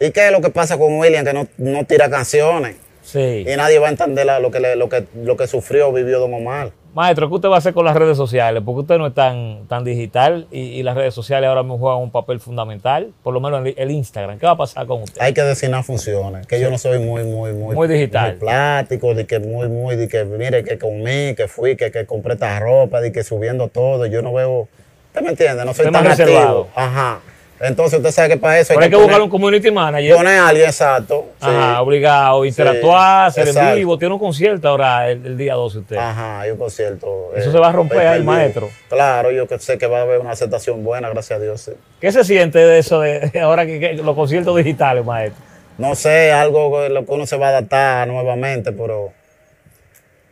¿Y 0.00 0.10
qué 0.10 0.26
es 0.26 0.32
lo 0.32 0.40
que 0.40 0.50
pasa 0.50 0.76
con 0.76 0.98
William, 0.98 1.24
que 1.24 1.32
no, 1.32 1.46
no 1.56 1.84
tira 1.84 2.10
canciones? 2.10 2.76
Sí. 3.06 3.44
Y 3.46 3.56
nadie 3.56 3.78
va 3.78 3.86
a 3.86 3.90
entender 3.90 4.26
lo, 4.40 4.50
que 4.50 4.58
le- 4.58 4.74
lo, 4.76 4.88
que, 4.88 5.04
lo 5.22 5.36
que 5.36 5.46
sufrió, 5.46 5.92
vivió 5.92 6.18
Don 6.18 6.34
Omar. 6.34 6.70
Maestro, 6.92 7.28
¿qué 7.28 7.34
usted 7.34 7.48
va 7.50 7.56
a 7.56 7.58
hacer 7.58 7.72
con 7.74 7.84
las 7.84 7.94
redes 7.94 8.16
sociales? 8.16 8.62
Porque 8.64 8.80
usted 8.80 8.96
no 8.98 9.06
es 9.06 9.14
tan, 9.14 9.66
tan 9.68 9.84
digital 9.84 10.46
y, 10.50 10.60
y 10.60 10.82
las 10.82 10.96
redes 10.96 11.12
sociales 11.14 11.46
ahora 11.46 11.62
mismo 11.62 11.78
juegan 11.78 12.00
un 12.00 12.10
papel 12.10 12.40
fundamental, 12.40 13.12
por 13.22 13.32
lo 13.34 13.40
menos 13.40 13.64
el, 13.66 13.74
el 13.76 13.90
Instagram. 13.90 14.38
¿Qué 14.38 14.46
va 14.46 14.52
a 14.52 14.56
pasar 14.56 14.86
con 14.86 15.02
usted? 15.02 15.20
hay 15.20 15.34
que 15.34 15.42
designar 15.42 15.84
funciones, 15.84 16.46
que 16.46 16.58
yo 16.58 16.70
no 16.70 16.78
soy 16.78 16.98
muy, 16.98 17.22
muy, 17.24 17.52
muy, 17.52 17.74
Muy 17.76 17.86
digital. 17.86 18.30
muy 18.32 18.40
plástico, 18.40 19.14
de 19.14 19.26
que 19.26 19.38
muy, 19.38 19.68
muy, 19.68 19.94
de 19.96 20.08
que 20.08 20.24
mire 20.24 20.64
que 20.64 20.78
comí, 20.78 21.34
que 21.36 21.46
fui, 21.48 21.76
que, 21.76 21.90
que 21.92 22.06
compré 22.06 22.32
esta 22.34 22.58
ropa, 22.58 23.00
de 23.02 23.12
que 23.12 23.22
subiendo 23.22 23.68
todo, 23.68 24.06
yo 24.06 24.22
no 24.22 24.32
veo, 24.32 24.66
¿usted 25.08 25.20
me 25.20 25.28
entiende? 25.30 25.64
No 25.66 25.74
soy 25.74 25.86
Usted 25.86 25.92
tan 25.98 26.04
reservado. 26.06 26.60
activo. 26.62 26.68
Ajá. 26.74 27.20
Entonces 27.60 27.98
usted 27.98 28.10
sabe 28.10 28.28
que 28.30 28.36
para 28.36 28.58
eso 28.58 28.74
Pero 28.74 28.84
hay 28.84 28.90
que 28.90 28.96
buscar 28.96 29.20
un 29.20 29.30
community 29.30 29.70
manager. 29.70 30.14
poner 30.16 30.38
a 30.38 30.48
alguien 30.48 30.66
exacto. 30.66 31.26
sí. 31.40 31.46
Ajá, 31.48 31.80
obligado, 31.80 32.44
interactuar, 32.44 33.28
hacer 33.28 33.44
en 33.44 33.48
exacto. 33.48 33.76
vivo. 33.76 33.98
Tiene 33.98 34.14
un 34.14 34.20
concierto 34.20 34.68
ahora 34.68 35.10
el, 35.10 35.24
el 35.24 35.36
día 35.38 35.54
12 35.54 35.78
usted. 35.78 35.96
Ajá, 35.96 36.40
hay 36.40 36.50
un 36.50 36.58
concierto. 36.58 37.32
Eso 37.34 37.50
se 37.50 37.58
va 37.58 37.68
a 37.68 37.72
romper 37.72 38.06
ahí, 38.06 38.22
maestro. 38.22 38.68
Claro, 38.88 39.30
yo 39.30 39.46
sé 39.58 39.78
que 39.78 39.86
va 39.86 40.00
a 40.00 40.02
haber 40.02 40.20
una 40.20 40.32
aceptación 40.32 40.84
buena, 40.84 41.08
gracias 41.08 41.38
a 41.38 41.42
Dios. 41.42 41.60
sí. 41.62 41.72
¿Qué 42.00 42.12
se 42.12 42.24
siente 42.24 42.58
de 42.58 42.78
eso 42.78 43.00
de 43.00 43.32
ahora 43.40 43.64
que, 43.64 43.80
que 43.80 43.94
los 43.94 44.14
conciertos 44.14 44.54
digitales, 44.56 45.04
maestro? 45.04 45.42
No 45.78 45.94
sé, 45.94 46.32
algo 46.32 46.82
que 46.82 46.88
lo 46.90 47.04
que 47.04 47.12
uno 47.12 47.26
se 47.26 47.36
va 47.36 47.46
a 47.46 47.50
adaptar 47.50 48.08
nuevamente, 48.08 48.72
pero 48.72 49.12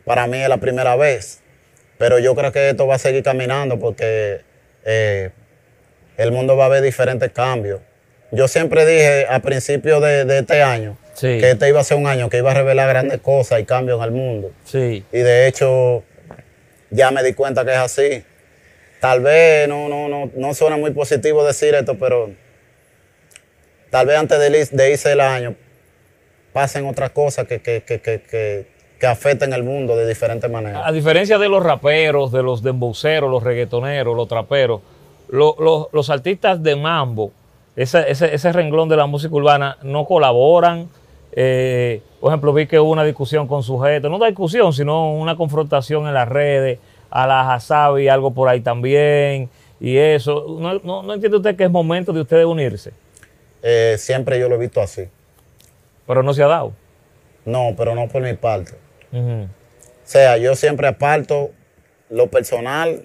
para 0.03 0.27
mí 0.27 0.37
es 0.37 0.49
la 0.49 0.57
primera 0.57 0.95
vez. 0.95 1.41
Pero 1.97 2.19
yo 2.19 2.35
creo 2.35 2.51
que 2.51 2.69
esto 2.69 2.87
va 2.87 2.95
a 2.95 2.99
seguir 2.99 3.23
caminando 3.23 3.79
porque 3.79 4.41
eh, 4.85 5.31
el 6.17 6.31
mundo 6.31 6.55
va 6.57 6.65
a 6.65 6.69
ver 6.69 6.81
diferentes 6.83 7.31
cambios. 7.31 7.81
Yo 8.31 8.47
siempre 8.47 8.85
dije 8.85 9.27
a 9.29 9.39
principios 9.39 10.01
de, 10.01 10.25
de 10.25 10.39
este 10.39 10.61
año 10.61 10.97
Sí. 11.13 11.39
que 11.39 11.51
este 11.51 11.69
iba 11.69 11.79
a 11.79 11.83
ser 11.85 11.97
un 11.97 12.07
año 12.07 12.29
que 12.29 12.37
iba 12.39 12.51
a 12.51 12.53
revelar 12.53 12.89
grandes 12.89 13.21
cosas 13.21 13.61
y 13.61 13.63
cambios 13.63 13.99
en 13.99 14.03
el 14.03 14.11
mundo. 14.11 14.51
Sí. 14.65 15.05
Y 15.13 15.17
de 15.19 15.47
hecho, 15.47 16.03
ya 16.89 17.09
me 17.11 17.23
di 17.23 17.33
cuenta 17.33 17.63
que 17.63 17.71
es 17.71 17.77
así. 17.77 18.23
Tal 18.99 19.21
vez 19.21 19.67
no, 19.69 19.87
no, 19.87 20.09
no, 20.09 20.29
no 20.35 20.53
suena 20.53 20.75
muy 20.75 20.91
positivo 20.91 21.45
decir 21.45 21.73
esto, 21.73 21.97
pero 21.97 22.31
tal 23.89 24.07
vez 24.07 24.17
antes 24.17 24.39
de, 24.39 24.75
de 24.75 24.91
irse 24.91 25.11
el 25.13 25.21
año 25.21 25.55
pasen 26.51 26.85
otras 26.85 27.11
cosas 27.11 27.47
que, 27.47 27.61
que, 27.61 27.83
que, 27.83 27.99
que, 28.01 28.65
que, 28.99 29.07
afecten 29.07 29.53
el 29.53 29.63
mundo 29.63 29.95
de 29.95 30.07
diferentes 30.07 30.49
maneras. 30.49 30.81
A 30.83 30.91
diferencia 30.91 31.37
de 31.37 31.47
los 31.47 31.61
raperos, 31.63 32.31
de 32.31 32.41
los 32.41 32.63
dembowceros, 32.63 33.29
los 33.29 33.43
reggaetoneros, 33.43 34.15
los 34.15 34.27
traperos, 34.27 34.81
lo- 35.35 35.55
lo- 35.59 35.89
los 35.91 36.09
artistas 36.09 36.61
de 36.63 36.75
mambo, 36.75 37.31
ese, 37.75 38.09
ese, 38.09 38.33
ese 38.33 38.51
renglón 38.51 38.89
de 38.89 38.95
la 38.97 39.05
música 39.05 39.35
urbana, 39.35 39.77
no 39.83 40.05
colaboran. 40.05 40.87
Eh, 41.33 42.01
por 42.21 42.31
ejemplo, 42.31 42.53
vi 42.53 42.65
que 42.65 42.79
hubo 42.79 42.91
una 42.91 43.03
discusión 43.03 43.47
con 43.47 43.61
sujetos, 43.61 44.09
no 44.09 44.17
una 44.17 44.27
discusión, 44.27 44.71
sino 44.73 45.13
una 45.13 45.35
confrontación 45.35 46.07
en 46.07 46.13
las 46.13 46.27
redes, 46.29 46.79
a 47.09 47.27
la 47.27 47.53
Hasabi, 47.53 48.07
algo 48.07 48.31
por 48.31 48.47
ahí 48.49 48.61
también, 48.61 49.49
y 49.79 49.97
eso. 49.97 50.45
¿No, 50.59 50.79
no, 50.79 51.03
no 51.03 51.13
entiende 51.13 51.37
usted 51.37 51.55
que 51.55 51.65
es 51.65 51.69
momento 51.71 52.13
de 52.13 52.21
ustedes 52.21 52.45
unirse? 52.45 52.91
Eh, 53.61 53.95
siempre 53.97 54.39
yo 54.39 54.47
lo 54.47 54.55
he 54.55 54.59
visto 54.59 54.79
así. 54.81 55.03
Pero 56.07 56.23
no 56.23 56.33
se 56.33 56.43
ha 56.43 56.47
dado. 56.47 56.71
No, 57.45 57.73
pero 57.77 57.93
no 57.95 58.07
por 58.07 58.21
mi 58.21 58.33
parte. 58.33 58.73
O 59.13 59.47
sea, 60.03 60.37
yo 60.37 60.55
siempre 60.55 60.87
aparto 60.87 61.49
lo 62.09 62.27
personal 62.27 63.03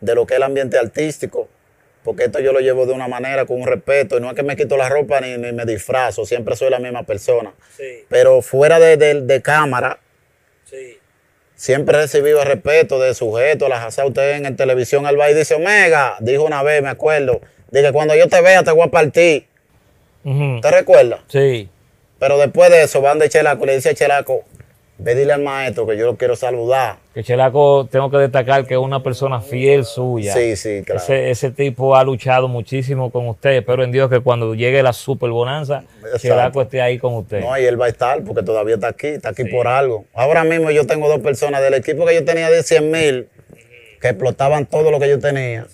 de 0.00 0.14
lo 0.14 0.26
que 0.26 0.34
es 0.34 0.38
el 0.38 0.42
ambiente 0.44 0.78
artístico, 0.78 1.48
porque 2.08 2.24
esto 2.24 2.40
yo 2.40 2.54
lo 2.54 2.60
llevo 2.60 2.86
de 2.86 2.94
una 2.94 3.06
manera, 3.06 3.44
con 3.44 3.60
un 3.60 3.66
respeto, 3.66 4.16
y 4.16 4.20
no 4.22 4.30
es 4.30 4.34
que 4.34 4.42
me 4.42 4.56
quito 4.56 4.78
la 4.78 4.88
ropa 4.88 5.20
ni, 5.20 5.36
ni 5.36 5.52
me 5.52 5.66
disfrazo, 5.66 6.24
siempre 6.24 6.56
soy 6.56 6.70
la 6.70 6.78
misma 6.78 7.02
persona. 7.02 7.52
Sí, 7.76 8.06
Pero 8.08 8.40
fuera 8.40 8.78
de, 8.78 8.96
de- 8.96 9.20
de 9.20 9.42
cámara, 9.42 9.98
sí. 10.64 10.96
siempre 11.54 11.98
he 11.98 12.00
recibido 12.00 12.40
el 12.40 12.48
respeto 12.48 12.98
de 12.98 13.12
sujetos, 13.14 13.68
las 13.68 13.84
hace 13.84 14.02
usted 14.08 14.36
en, 14.36 14.46
en 14.46 14.56
televisión 14.56 15.04
al 15.04 15.18
baile, 15.18 15.38
dice, 15.40 15.56
Omega, 15.56 16.16
dijo 16.20 16.44
una 16.44 16.62
vez, 16.62 16.82
me 16.82 16.88
acuerdo, 16.88 17.42
dije, 17.70 17.92
cuando 17.92 18.14
yo 18.16 18.26
te 18.26 18.40
vea 18.40 18.64
te 18.64 18.70
voy 18.70 18.86
a 18.86 18.90
partir, 18.90 19.44
Ujú. 20.24 20.62
¿te 20.62 20.70
recuerdas? 20.70 21.20
Sí. 21.28 21.68
Pero 22.18 22.38
después 22.38 22.70
de 22.70 22.84
eso 22.84 23.02
van 23.02 23.18
de 23.18 23.28
Chelaco 23.28 23.64
y 23.64 23.66
le 23.66 23.74
dice 23.74 23.90
a 23.90 23.94
Chelaco, 23.94 24.46
ve 24.98 25.14
dile 25.14 25.32
al 25.32 25.42
maestro 25.42 25.86
que 25.86 25.96
yo 25.96 26.06
lo 26.06 26.16
quiero 26.16 26.36
saludar. 26.36 26.96
Que 27.14 27.22
Chelaco, 27.22 27.88
tengo 27.90 28.10
que 28.10 28.18
destacar 28.18 28.66
que 28.66 28.74
es 28.74 28.80
una 28.80 29.02
persona 29.02 29.40
fiel 29.40 29.84
suya. 29.84 30.34
Sí, 30.34 30.56
sí, 30.56 30.82
claro. 30.84 31.00
Ese, 31.00 31.30
ese 31.30 31.50
tipo 31.50 31.96
ha 31.96 32.04
luchado 32.04 32.48
muchísimo 32.48 33.10
con 33.10 33.28
usted. 33.28 33.50
Espero 33.50 33.84
en 33.84 33.92
Dios 33.92 34.10
que 34.10 34.20
cuando 34.20 34.54
llegue 34.54 34.82
la 34.82 34.92
super 34.92 35.30
bonanza, 35.30 35.84
Exacto. 35.98 36.18
Chelaco 36.18 36.62
esté 36.62 36.82
ahí 36.82 36.98
con 36.98 37.14
usted. 37.14 37.40
No, 37.40 37.58
y 37.58 37.64
él 37.64 37.80
va 37.80 37.86
a 37.86 37.88
estar 37.88 38.22
porque 38.24 38.42
todavía 38.42 38.74
está 38.74 38.88
aquí, 38.88 39.06
está 39.08 39.30
aquí 39.30 39.44
por 39.44 39.66
algo. 39.68 40.04
Ahora 40.14 40.44
mismo 40.44 40.70
yo 40.70 40.86
tengo 40.86 41.08
dos 41.08 41.20
personas 41.20 41.62
del 41.62 41.74
equipo 41.74 42.04
que 42.04 42.14
yo 42.14 42.24
tenía 42.24 42.50
de 42.50 42.62
100 42.62 42.90
mil 42.90 43.28
que 44.00 44.08
explotaban 44.08 44.66
todo 44.66 44.90
lo 44.90 45.00
que 45.00 45.08
yo 45.08 45.18
tenía. 45.18 45.66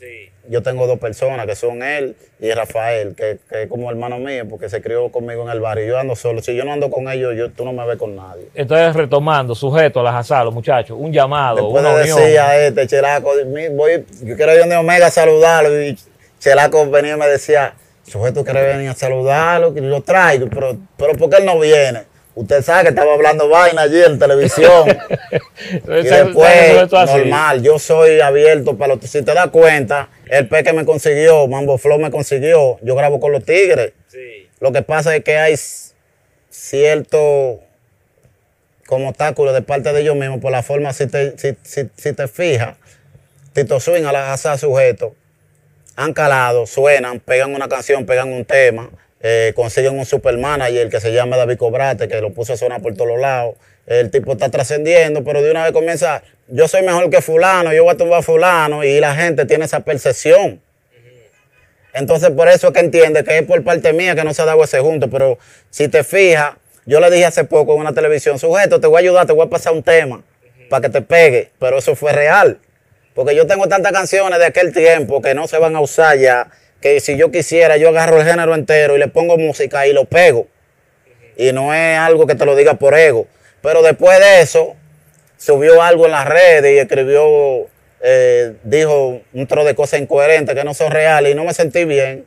Yo 0.48 0.62
tengo 0.62 0.86
dos 0.86 0.98
personas 0.98 1.46
que 1.46 1.56
son 1.56 1.82
él 1.82 2.16
y 2.38 2.52
Rafael, 2.52 3.14
que, 3.14 3.38
que 3.48 3.62
es 3.62 3.68
como 3.68 3.90
hermano 3.90 4.18
mío 4.18 4.44
porque 4.48 4.68
se 4.68 4.82
crió 4.82 5.10
conmigo 5.10 5.42
en 5.42 5.48
el 5.48 5.60
barrio. 5.60 5.86
Yo 5.86 5.98
ando 5.98 6.14
solo. 6.16 6.42
Si 6.42 6.54
yo 6.54 6.64
no 6.64 6.72
ando 6.72 6.90
con 6.90 7.08
ellos, 7.08 7.34
yo, 7.36 7.50
tú 7.50 7.64
no 7.64 7.72
me 7.72 7.86
ves 7.86 7.96
con 7.96 8.14
nadie. 8.14 8.48
Entonces, 8.54 8.94
retomando, 8.94 9.54
sujeto 9.54 10.00
a 10.00 10.02
las 10.02 10.14
asalas, 10.14 10.52
muchachos, 10.52 10.96
un 11.00 11.12
llamado, 11.12 11.56
Después 11.56 11.82
una 11.82 11.96
de 11.96 12.12
unión. 12.12 12.38
a 12.40 12.56
este 12.56 12.86
Chelaco, 12.86 13.32
voy, 13.72 14.04
yo 14.22 14.36
quiero 14.36 14.52
ir 14.52 14.60
donde 14.60 14.76
Omega 14.76 15.06
a 15.06 15.10
saludarlo. 15.10 15.82
Y 15.82 15.96
Chelaco 16.38 16.90
venía 16.90 17.14
y 17.14 17.18
me 17.18 17.26
decía, 17.26 17.74
sujeto 18.06 18.44
quiere 18.44 18.66
venir 18.66 18.90
a 18.90 18.94
saludarlo, 18.94 19.72
que 19.72 19.80
lo 19.80 20.02
traigo, 20.02 20.48
pero, 20.48 20.76
pero 20.96 21.14
¿por 21.14 21.30
qué 21.30 21.36
él 21.38 21.46
no 21.46 21.58
viene? 21.58 22.02
Usted 22.36 22.62
sabe 22.62 22.82
que 22.82 22.88
estaba 22.88 23.14
hablando 23.14 23.48
vaina 23.48 23.82
allí 23.82 24.02
en 24.02 24.18
televisión. 24.18 24.88
Y 25.86 26.02
después, 26.02 26.90
normal, 26.90 27.62
yo 27.62 27.78
soy 27.78 28.20
abierto 28.20 28.76
para 28.76 28.94
los 28.94 29.04
Si 29.04 29.22
te 29.22 29.32
das 29.32 29.48
cuenta, 29.48 30.08
el 30.28 30.48
Peque 30.48 30.72
me 30.72 30.84
consiguió, 30.84 31.46
Mambo 31.48 31.78
Flow 31.78 31.98
me 31.98 32.10
consiguió, 32.10 32.78
yo 32.82 32.94
grabo 32.94 33.20
con 33.20 33.32
los 33.32 33.44
Tigres. 33.44 33.92
Lo 34.60 34.72
que 34.72 34.82
pasa 34.82 35.14
es 35.16 35.24
que 35.24 35.36
hay 35.36 35.55
cierto 36.51 37.60
como 38.86 39.09
obstáculo 39.09 39.52
de 39.52 39.62
parte 39.62 39.92
de 39.92 40.01
ellos 40.02 40.16
mismos 40.16 40.40
por 40.40 40.52
la 40.52 40.62
forma, 40.62 40.92
si 40.92 41.06
te, 41.06 41.36
si, 41.38 41.56
si- 41.62 41.88
si 41.96 42.12
te 42.12 42.28
fijas, 42.28 42.76
Tito 43.52 43.80
Swing 43.80 44.05
a 44.05 44.12
la 44.12 44.32
asa 44.32 44.59
sujeto, 44.59 45.14
han 45.96 46.12
calado, 46.12 46.66
suenan, 46.66 47.20
pegan 47.20 47.55
una 47.55 47.68
canción, 47.68 48.05
pegan 48.05 48.32
un 48.32 48.44
tema, 48.44 48.90
eh, 49.20 49.52
consiguen 49.56 49.98
un 49.98 50.05
super 50.05 50.36
manager 50.36 50.88
que 50.90 51.01
se 51.01 51.12
llama 51.12 51.36
David 51.36 51.56
Cobrate, 51.56 52.09
que 52.09 52.20
lo 52.20 52.32
puso 52.34 52.52
a 52.52 52.56
sonar 52.56 52.82
por 52.82 52.94
todos 52.94 53.18
lados. 53.18 53.55
El 53.86 54.11
tipo 54.11 54.32
está 54.32 54.51
trascendiendo, 54.51 55.24
pero 55.24 55.43
de 55.43 55.51
una 55.51 55.65
vez 55.65 55.73
comienza, 55.73 56.23
yo 56.48 56.69
soy 56.69 56.82
mejor 56.82 57.11
que 57.11 57.20
fulano, 57.20 57.73
yo 57.73 57.85
voy 57.85 57.94
a 57.94 57.97
tumbar 57.97 58.20
a 58.20 58.23
fulano, 58.23 58.82
y 58.85 58.98
la 59.01 59.15
gente 59.15 59.44
tiene 59.44 59.66
esa 59.66 59.81
percepción. 59.81 60.61
Entonces, 61.94 62.31
por 62.31 62.48
eso 62.48 62.69
es 62.69 62.73
que 62.73 62.81
entiende 62.81 63.23
que 63.23 63.39
es 63.39 63.44
por 63.44 63.62
parte 63.62 63.93
mía 63.93 64.16
que 64.16 64.24
no 64.24 64.35
se 64.35 64.43
ha 64.43 64.44
dado 64.44 64.65
ese 64.65 64.81
junto. 64.81 65.09
Pero 65.09 65.39
si 65.70 65.86
te 65.89 66.02
fijas, 66.02 66.55
yo 66.86 66.98
le 66.98 67.09
dije 67.09 67.24
hace 67.24 67.44
poco 67.44 67.74
en 67.74 67.81
una 67.81 67.93
televisión, 67.93 68.39
sujeto, 68.39 68.81
te 68.81 68.89
voy 68.89 68.97
a 68.97 69.01
ayudar, 69.01 69.27
te 69.27 69.32
voy 69.32 69.47
a 69.47 69.51
pasar 69.51 69.73
un 69.73 69.82
tema 69.82 70.23
para 70.69 70.82
que 70.82 70.89
te 70.89 71.02
pegue. 71.02 71.51
Pero 71.61 71.78
eso 71.78 71.94
fue 71.94 72.12
real. 72.12 72.59
Porque 73.15 73.36
yo 73.36 73.47
tengo 73.47 73.69
tantas 73.69 73.93
canciones 73.93 74.40
de 74.40 74.47
aquel 74.47 74.73
tiempo 74.73 75.23
que 75.23 75.35
no 75.35 75.47
se 75.47 75.56
van 75.59 75.77
a 75.77 75.81
usar 75.81 76.19
ya, 76.19 76.51
que 76.81 76.98
si 76.98 77.16
yo 77.16 77.31
quisiera, 77.31 77.77
yo 77.77 77.90
agarro 77.90 78.20
el 78.20 78.27
género 78.27 78.56
entero 78.56 78.97
y 78.97 78.98
le 78.98 79.06
pongo 79.06 79.39
música 79.39 79.86
y 79.86 79.93
lo 79.93 80.05
pego. 80.05 80.48
Y 81.36 81.52
no 81.52 81.73
es 81.73 81.97
algo 81.97 82.27
que 82.27 82.35
te 82.35 82.44
lo 82.44 82.56
diga 82.56 82.74
por 82.74 82.94
ego. 82.98 83.28
Pero 83.64 83.80
después 83.80 84.18
de 84.20 84.42
eso, 84.42 84.76
subió 85.38 85.82
algo 85.82 86.04
en 86.04 86.12
las 86.12 86.28
redes 86.28 86.70
y 86.74 86.78
escribió, 86.78 87.66
eh, 88.02 88.56
dijo 88.62 89.22
un 89.32 89.46
tro 89.46 89.64
de 89.64 89.74
cosas 89.74 90.00
incoherentes 90.00 90.54
que 90.54 90.64
no 90.64 90.74
son 90.74 90.92
reales 90.92 91.32
y 91.32 91.34
no 91.34 91.44
me 91.44 91.54
sentí 91.54 91.86
bien. 91.86 92.26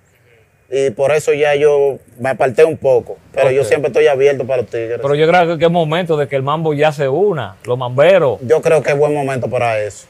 Y 0.72 0.90
por 0.90 1.12
eso 1.12 1.34
ya 1.34 1.54
yo 1.54 2.00
me 2.18 2.30
aparté 2.30 2.64
un 2.66 2.76
poco. 2.76 3.20
Pero 3.34 3.52
yo 3.52 3.64
siempre 3.64 3.90
estoy 3.90 4.08
abierto 4.08 4.48
para 4.48 4.64
los 4.64 4.72
tigres. 4.72 4.98
Pero 5.00 5.14
yo 5.14 5.28
creo 5.28 5.60
que 5.60 5.66
es 5.66 5.72
momento 5.72 6.18
de 6.18 6.28
que 6.28 6.36
el 6.36 6.42
mambo 6.42 6.74
ya 6.74 6.92
se 6.92 7.08
una, 7.08 7.58
los 7.66 7.78
mamberos. 7.78 8.40
yo 8.42 8.60
creo 8.64 8.82
que 8.82 8.90
es 8.90 8.98
buen 8.98 9.14
momento 9.14 9.48
para 9.48 9.80
eso. 9.80 10.08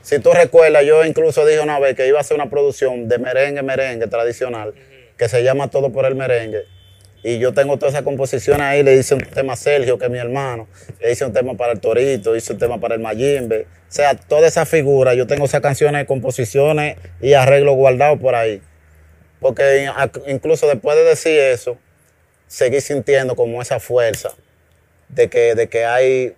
Si 0.00 0.18
tú 0.20 0.32
recuerdas, 0.32 0.86
yo 0.86 1.04
incluso 1.04 1.44
dije 1.44 1.60
una 1.60 1.78
vez 1.78 1.94
que 1.94 2.08
iba 2.08 2.16
a 2.16 2.22
hacer 2.22 2.34
una 2.34 2.48
producción 2.48 3.08
de 3.08 3.18
merengue, 3.18 3.62
merengue 3.62 4.06
tradicional, 4.06 4.72
que 5.18 5.28
se 5.28 5.42
llama 5.42 5.68
Todo 5.68 5.92
por 5.92 6.06
el 6.06 6.14
Merengue. 6.14 6.75
Y 7.22 7.38
yo 7.38 7.52
tengo 7.52 7.76
todas 7.76 7.94
esas 7.94 8.04
composiciones 8.04 8.62
ahí, 8.62 8.82
le 8.82 8.94
hice 8.94 9.14
un 9.14 9.20
tema 9.20 9.54
a 9.54 9.56
Sergio, 9.56 9.98
que 9.98 10.04
es 10.04 10.10
mi 10.10 10.18
hermano, 10.18 10.68
le 11.00 11.10
hice 11.10 11.24
un 11.24 11.32
tema 11.32 11.54
para 11.54 11.72
el 11.72 11.80
Torito, 11.80 12.36
hice 12.36 12.52
un 12.52 12.58
tema 12.58 12.78
para 12.78 12.94
el 12.94 13.00
Mayimbe. 13.00 13.62
O 13.62 13.92
sea, 13.92 14.14
toda 14.14 14.46
esa 14.46 14.64
figura, 14.66 15.14
yo 15.14 15.26
tengo 15.26 15.46
esas 15.46 15.60
canciones, 15.60 16.06
composiciones 16.06 16.96
y 17.20 17.32
arreglos 17.32 17.74
guardados 17.74 18.20
por 18.20 18.34
ahí. 18.34 18.62
Porque 19.40 19.88
incluso 20.28 20.66
después 20.68 20.96
de 20.96 21.04
decir 21.04 21.38
eso, 21.38 21.78
seguí 22.46 22.80
sintiendo 22.80 23.34
como 23.34 23.60
esa 23.60 23.80
fuerza 23.80 24.30
de 25.08 25.28
que, 25.28 25.54
de 25.54 25.68
que 25.68 25.84
hay 25.84 26.34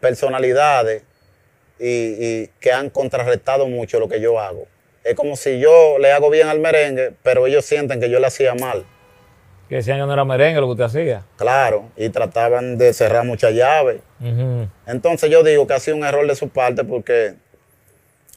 personalidades 0.00 1.02
y 1.78 2.46
que 2.60 2.72
han 2.72 2.88
contrarrestado 2.88 3.66
mucho 3.66 3.98
lo 3.98 4.08
que 4.08 4.20
yo 4.20 4.38
hago. 4.38 4.68
Es 5.04 5.14
como 5.16 5.36
si 5.36 5.58
yo 5.58 5.98
le 5.98 6.12
hago 6.12 6.30
bien 6.30 6.48
al 6.48 6.60
merengue, 6.60 7.12
pero 7.22 7.46
ellos 7.46 7.66
sienten 7.66 8.00
que 8.00 8.08
yo 8.08 8.20
le 8.20 8.26
hacía 8.26 8.54
mal. 8.54 8.86
Que 9.68 9.76
decían 9.76 9.98
que 9.98 10.06
no 10.06 10.12
era 10.12 10.24
merengue 10.24 10.60
lo 10.60 10.66
que 10.66 10.72
usted 10.72 10.84
hacía. 10.84 11.22
Claro, 11.36 11.84
y 11.96 12.08
trataban 12.10 12.76
de 12.78 12.92
cerrar 12.92 13.24
muchas 13.24 13.54
llaves. 13.54 14.00
Entonces 14.86 15.30
yo 15.30 15.42
digo 15.42 15.66
que 15.66 15.74
ha 15.74 15.80
sido 15.80 15.96
un 15.96 16.04
error 16.04 16.26
de 16.26 16.34
su 16.36 16.48
parte 16.48 16.84
porque 16.84 17.34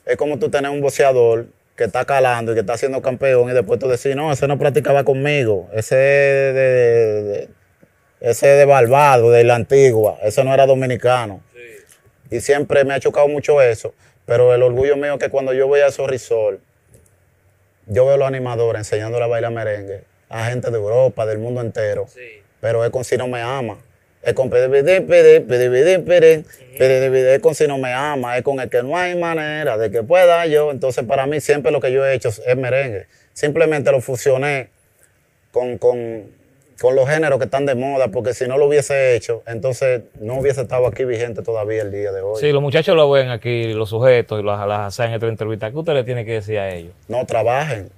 es 0.06 0.16
como 0.18 0.40
tú 0.40 0.50
tener 0.50 0.72
un 0.72 0.82
boxeador 0.82 1.48
que 1.76 1.84
está 1.84 2.06
calando 2.06 2.52
y 2.52 2.56
que 2.56 2.62
está 2.62 2.78
siendo 2.78 3.02
campeón 3.02 3.50
y 3.50 3.54
después 3.54 3.80
tú 3.80 3.88
decís, 3.88 4.16
no, 4.16 4.32
ese 4.32 4.48
no 4.48 4.58
practicaba 4.58 5.04
conmigo, 5.04 5.70
ese 5.74 5.96
es 6.50 6.56
de, 6.56 6.62
de- 6.62 7.24
de- 7.24 7.50
ese 8.20 8.52
es 8.54 8.58
de 8.58 8.66
Barbados, 8.66 9.32
de 9.32 9.44
la 9.44 9.54
antigua, 9.56 10.18
ese 10.24 10.44
no 10.44 10.52
era 10.54 10.66
dominicano. 10.66 11.42
Y 12.32 12.40
siempre 12.42 12.84
me 12.84 12.94
ha 12.96 13.00
chocado 13.00 13.28
mucho 13.28 13.62
eso, 13.62 13.94
pero 14.26 14.56
el 14.56 14.64
orgullo 14.64 14.98
mío 14.98 15.14
es 15.14 15.20
que 15.20 15.30
cuando 15.30 15.54
yo 15.54 15.68
voy 15.68 15.82
a 15.82 15.88
esos 15.88 16.10
resorts, 16.10 16.60
yo 17.86 18.06
veo 18.06 18.16
a 18.16 18.18
los 18.18 18.28
animadores 18.28 18.80
enseñándole 18.80 19.24
a 19.24 19.28
bailar 19.28 19.52
merengue 19.52 20.04
a 20.30 20.46
gente 20.46 20.70
de 20.70 20.78
Europa, 20.78 21.26
del 21.26 21.40
mundo 21.40 21.62
entero 21.62 22.08
pero 22.60 22.84
es 22.84 22.92
con 22.92 23.04
si 23.04 23.18
no 23.18 23.28
me 23.28 23.42
ama. 23.42 23.78
Es 24.22 24.34
con 24.34 24.50
pidi, 24.50 24.68
pidi, 24.68 25.00
pidi, 25.02 25.40
pidi, 25.40 25.98
pidi, 26.00 27.20
es 27.30 27.40
con 27.40 27.56
si 27.56 27.68
no 27.68 27.78
me 27.78 27.94
ama, 27.94 28.38
es 28.38 28.44
con 28.44 28.60
el 28.60 28.70
que 28.70 28.84
no 28.84 28.98
hay 28.98 29.16
manera 29.16 29.78
de 29.78 29.90
que 29.90 30.04
pueda 30.04 30.46
yo. 30.48 30.72
Entonces, 30.72 31.06
para 31.06 31.26
mí, 31.28 31.40
siempre 31.40 31.72
lo 31.72 31.80
que 31.80 31.92
yo 31.92 32.06
he 32.06 32.14
hecho 32.14 32.30
es 32.30 32.58
merengue. 32.58 33.06
Simplemente 33.34 33.92
lo 33.92 34.02
fusioné 34.02 34.70
con, 35.52 35.78
con, 35.78 36.24
con 36.82 36.96
los 36.96 37.08
géneros 37.08 37.40
que 37.40 37.46
están 37.46 37.66
de 37.66 37.76
moda, 37.76 38.10
porque 38.10 38.34
si 38.34 38.48
no 38.48 38.58
lo 38.58 38.66
hubiese 38.66 39.16
hecho, 39.16 39.44
entonces 39.48 40.02
no 40.20 40.40
hubiese 40.40 40.62
estado 40.62 40.88
aquí 40.88 41.06
vigente 41.06 41.42
todavía 41.42 41.84
el 41.84 41.92
día 41.92 42.12
de 42.12 42.22
hoy. 42.22 42.42
Sí, 42.42 42.52
los 42.52 42.62
muchachos 42.62 42.96
lo 42.96 43.10
ven 43.10 43.30
aquí, 43.30 43.72
los 43.74 43.90
sujetos, 43.90 44.42
y 44.42 44.44
las, 44.44 44.68
las 44.68 44.88
hacen 44.88 45.12
en 45.12 45.14
esta 45.14 45.28
entrevista. 45.28 45.72
¿Qué 45.72 45.78
usted 45.78 45.94
le 45.94 46.04
tiene 46.04 46.26
que 46.26 46.34
decir 46.34 46.58
a 46.58 46.74
ellos? 46.74 46.94
No 47.08 47.26
trabajen. 47.26 47.90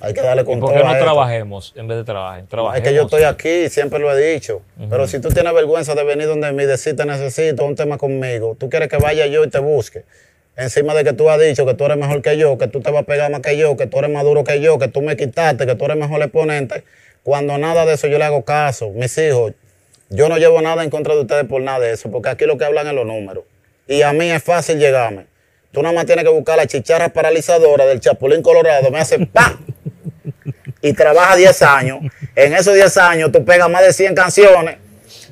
Hay 0.00 0.14
que 0.14 0.22
darle 0.22 0.42
¿Y 0.42 0.44
con 0.44 0.60
por 0.60 0.72
qué 0.72 0.82
no 0.82 0.98
trabajemos 0.98 1.72
en 1.76 1.86
vez 1.86 1.98
de 1.98 2.04
trabajar? 2.04 2.44
Es 2.76 2.82
que 2.82 2.94
yo 2.94 3.02
estoy 3.02 3.24
aquí, 3.24 3.68
siempre 3.68 3.98
lo 3.98 4.16
he 4.16 4.32
dicho. 4.34 4.62
Pero 4.88 5.06
si 5.06 5.18
tú 5.20 5.28
tienes 5.28 5.52
vergüenza 5.52 5.94
de 5.94 6.04
venir 6.04 6.26
donde 6.26 6.52
mí, 6.52 6.64
decir 6.64 6.96
te 6.96 7.04
necesito 7.04 7.64
un 7.64 7.76
tema 7.76 7.98
conmigo, 7.98 8.56
tú 8.58 8.68
quieres 8.70 8.88
que 8.88 8.96
vaya 8.96 9.26
yo 9.26 9.44
y 9.44 9.48
te 9.48 9.58
busque. 9.58 10.04
Encima 10.56 10.94
de 10.94 11.04
que 11.04 11.12
tú 11.12 11.30
has 11.30 11.40
dicho 11.40 11.64
que 11.64 11.74
tú 11.74 11.84
eres 11.84 11.96
mejor 11.96 12.20
que 12.22 12.36
yo, 12.36 12.58
que 12.58 12.66
tú 12.66 12.80
te 12.80 12.90
vas 12.90 13.02
a 13.02 13.06
pegar 13.06 13.30
más 13.30 13.40
que 13.40 13.56
yo, 13.56 13.76
que 13.76 13.86
tú 13.86 13.98
eres 13.98 14.10
más 14.10 14.24
duro 14.24 14.44
que 14.44 14.60
yo, 14.60 14.78
que 14.78 14.88
tú 14.88 15.00
me 15.00 15.16
quitaste, 15.16 15.66
que 15.66 15.74
tú 15.74 15.84
eres 15.86 15.96
mejor 15.96 16.20
exponente. 16.22 16.84
Cuando 17.22 17.56
nada 17.58 17.86
de 17.86 17.94
eso 17.94 18.06
yo 18.08 18.18
le 18.18 18.24
hago 18.24 18.44
caso. 18.44 18.90
Mis 18.90 19.16
hijos, 19.18 19.52
yo 20.08 20.28
no 20.28 20.38
llevo 20.38 20.60
nada 20.60 20.82
en 20.82 20.90
contra 20.90 21.14
de 21.14 21.20
ustedes 21.20 21.44
por 21.44 21.62
nada 21.62 21.80
de 21.80 21.92
eso, 21.92 22.10
porque 22.10 22.28
aquí 22.28 22.44
lo 22.44 22.58
que 22.58 22.64
hablan 22.64 22.86
es 22.88 22.92
los 22.94 23.06
números. 23.06 23.44
Y 23.86 24.02
a 24.02 24.12
mí 24.12 24.30
es 24.30 24.42
fácil 24.42 24.78
llegarme. 24.78 25.26
Tú 25.72 25.82
nada 25.82 25.94
más 25.94 26.04
tienes 26.04 26.24
que 26.24 26.30
buscar 26.30 26.56
la 26.56 26.66
chicharra 26.66 27.10
paralizadora 27.10 27.86
del 27.86 28.00
Chapulín 28.00 28.42
Colorado, 28.42 28.90
me 28.90 28.98
hace 28.98 29.24
¡pam! 29.26 29.64
Y 30.82 30.92
trabaja 30.92 31.36
10 31.36 31.62
años. 31.62 32.00
En 32.34 32.54
esos 32.54 32.74
10 32.74 32.96
años 32.98 33.32
tú 33.32 33.44
pegas 33.44 33.68
más 33.70 33.82
de 33.82 33.92
100 33.92 34.14
canciones 34.14 34.78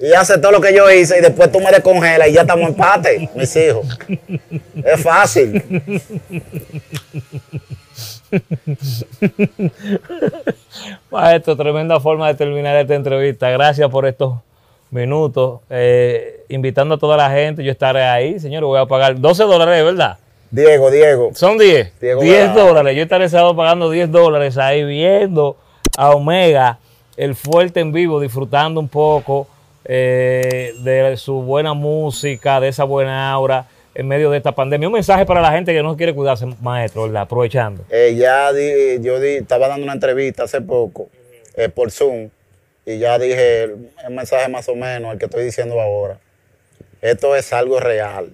y 0.01 0.13
haces 0.13 0.41
todo 0.41 0.53
lo 0.53 0.61
que 0.61 0.75
yo 0.75 0.91
hice 0.91 1.19
y 1.19 1.21
después 1.21 1.51
tú 1.51 1.61
me 1.61 1.71
descongelas 1.71 2.29
y 2.29 2.33
ya 2.33 2.43
estamos 2.43 2.65
en 2.65 2.69
empate, 2.69 3.29
mis 3.35 3.57
hijos. 3.57 3.87
Es 4.85 5.03
fácil. 5.03 5.63
Maestro, 11.11 11.57
tremenda 11.57 11.99
forma 12.01 12.29
de 12.29 12.35
terminar 12.35 12.77
esta 12.77 12.95
entrevista. 12.95 13.51
Gracias 13.51 13.91
por 13.91 14.07
estos 14.07 14.37
minutos. 14.91 15.61
Eh, 15.71 16.45
invitando 16.49 16.95
a 16.95 16.99
toda 16.99 17.17
la 17.17 17.31
gente, 17.31 17.65
yo 17.65 17.73
estaré 17.73 18.05
ahí, 18.05 18.39
señor. 18.39 18.65
Voy 18.65 18.79
a 18.81 18.87
pagar 18.87 19.19
12 19.19 19.45
dólares, 19.45 19.85
¿verdad? 19.85 20.19
Diego, 20.51 20.91
Diego. 20.91 21.31
Son 21.35 21.59
10. 21.59 22.01
Diego 22.01 22.23
10 22.23 22.55
Bravo. 22.55 22.69
dólares. 22.69 22.97
Yo 22.97 23.03
estaré 23.03 23.29
sábado 23.29 23.55
pagando 23.57 23.91
10 23.91 24.11
dólares 24.11 24.57
ahí 24.59 24.85
viendo 24.85 25.57
a 25.97 26.11
Omega, 26.13 26.79
el 27.17 27.35
fuerte 27.35 27.81
en 27.81 27.93
vivo, 27.93 28.21
disfrutando 28.21 28.81
un 28.81 28.89
poco 28.89 29.47
eh, 29.85 30.75
de 30.83 31.17
su 31.17 31.43
buena 31.43 31.75
música, 31.75 32.61
de 32.61 32.69
esa 32.69 32.85
buena 32.85 33.31
aura 33.31 33.67
en 33.95 34.07
medio 34.07 34.31
de 34.31 34.37
esta 34.39 34.53
pandemia. 34.53 34.87
Un 34.89 34.95
mensaje 34.95 35.27
para 35.27 35.41
la 35.41 35.51
gente 35.51 35.73
que 35.75 35.83
no 35.83 35.97
quiere 35.97 36.15
cuidarse, 36.15 36.47
maestro, 36.63 37.03
¿verdad? 37.03 37.23
Aprovechando. 37.23 37.85
Eh, 37.91 38.15
ya 38.17 38.53
di- 38.53 39.03
yo 39.03 39.19
di- 39.21 39.37
estaba 39.37 39.67
dando 39.69 39.85
una 39.85 39.95
entrevista 39.95 40.45
hace 40.45 40.61
poco 40.61 41.09
eh, 41.57 41.69
por 41.69 41.91
Zoom 41.91 42.29
y 42.87 42.99
ya 42.99 43.19
dije 43.19 43.65
el, 43.65 43.91
el 44.07 44.15
mensaje 44.15 44.49
más 44.49 44.69
o 44.69 44.77
menos, 44.77 45.13
el 45.13 45.19
que 45.19 45.25
estoy 45.27 45.45
diciendo 45.45 45.81
ahora. 45.81 46.19
Esto 47.03 47.35
es 47.37 47.53
algo 47.53 47.81
real. 47.81 48.31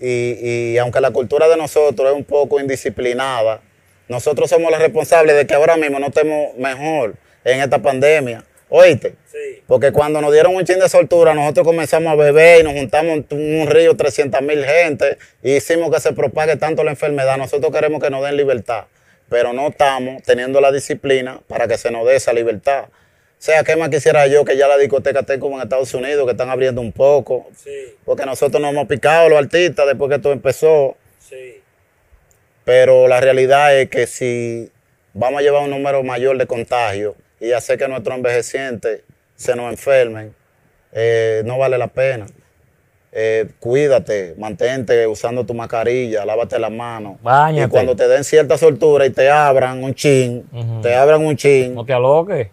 Y, 0.00 0.72
y 0.72 0.78
aunque 0.78 1.00
la 1.00 1.10
cultura 1.10 1.48
de 1.48 1.56
nosotros 1.56 2.10
es 2.10 2.16
un 2.16 2.24
poco 2.24 2.60
indisciplinada, 2.60 3.60
nosotros 4.08 4.50
somos 4.50 4.70
los 4.70 4.80
responsables 4.80 5.36
de 5.36 5.46
que 5.46 5.54
ahora 5.54 5.76
mismo 5.76 6.00
no 6.00 6.08
estemos 6.08 6.56
mejor 6.56 7.14
en 7.44 7.60
esta 7.60 7.80
pandemia. 7.80 8.44
¿Oíste? 8.68 9.14
Sí. 9.26 9.62
Porque 9.66 9.92
cuando 9.92 10.20
nos 10.20 10.32
dieron 10.32 10.54
un 10.54 10.64
chin 10.64 10.78
de 10.78 10.88
soltura, 10.88 11.34
nosotros 11.34 11.66
comenzamos 11.66 12.12
a 12.12 12.14
beber 12.14 12.60
y 12.60 12.62
nos 12.62 12.72
juntamos 12.72 13.24
en 13.30 13.60
un 13.60 13.66
río 13.68 13.96
300 13.96 14.42
mil 14.42 14.64
gente 14.64 15.18
y 15.42 15.56
hicimos 15.56 15.92
que 15.92 16.00
se 16.00 16.12
propague 16.12 16.56
tanto 16.56 16.84
la 16.84 16.92
enfermedad. 16.92 17.36
Nosotros 17.36 17.72
queremos 17.72 18.00
que 18.00 18.10
nos 18.10 18.22
den 18.22 18.36
libertad, 18.36 18.84
pero 19.28 19.52
no 19.52 19.68
estamos 19.68 20.22
teniendo 20.22 20.60
la 20.60 20.70
disciplina 20.70 21.40
para 21.48 21.66
que 21.66 21.78
se 21.78 21.90
nos 21.90 22.06
dé 22.06 22.16
esa 22.16 22.32
libertad. 22.32 22.86
O 23.40 23.42
sea, 23.42 23.64
¿qué 23.64 23.74
más 23.74 23.88
quisiera 23.88 24.26
yo 24.26 24.44
que 24.44 24.54
ya 24.54 24.68
la 24.68 24.76
discoteca 24.76 25.20
esté 25.20 25.38
como 25.38 25.56
en 25.56 25.62
Estados 25.62 25.94
Unidos, 25.94 26.26
que 26.26 26.32
están 26.32 26.50
abriendo 26.50 26.82
un 26.82 26.92
poco? 26.92 27.46
Sí. 27.56 27.94
Porque 28.04 28.26
nosotros 28.26 28.60
nos 28.60 28.70
hemos 28.70 28.86
picado 28.86 29.30
los 29.30 29.38
artistas 29.38 29.86
después 29.86 30.10
que 30.10 30.16
esto 30.16 30.30
empezó. 30.30 30.94
Sí. 31.18 31.62
Pero 32.66 33.08
la 33.08 33.18
realidad 33.18 33.80
es 33.80 33.88
que 33.88 34.06
si 34.06 34.70
vamos 35.14 35.40
a 35.40 35.42
llevar 35.42 35.62
un 35.62 35.70
número 35.70 36.02
mayor 36.02 36.36
de 36.36 36.46
contagios 36.46 37.14
y 37.40 37.52
hacer 37.52 37.78
que 37.78 37.88
nuestros 37.88 38.14
envejecientes 38.14 39.04
se 39.36 39.56
nos 39.56 39.70
enfermen, 39.70 40.34
eh, 40.92 41.40
no 41.46 41.56
vale 41.56 41.78
la 41.78 41.86
pena. 41.86 42.26
Eh, 43.10 43.48
cuídate, 43.58 44.34
mantente 44.36 45.06
usando 45.06 45.46
tu 45.46 45.54
mascarilla, 45.54 46.26
lávate 46.26 46.58
las 46.58 46.70
manos. 46.70 47.16
Báñate. 47.22 47.68
Y 47.68 47.70
cuando 47.70 47.96
te 47.96 48.06
den 48.06 48.22
cierta 48.22 48.58
soltura 48.58 49.06
y 49.06 49.10
te 49.10 49.30
abran 49.30 49.82
un 49.82 49.94
chin, 49.94 50.44
te 50.82 50.94
abran 50.94 51.24
un 51.24 51.36
chin, 51.36 51.74
No 51.74 51.86
te 51.86 51.94
aloques. 51.94 52.48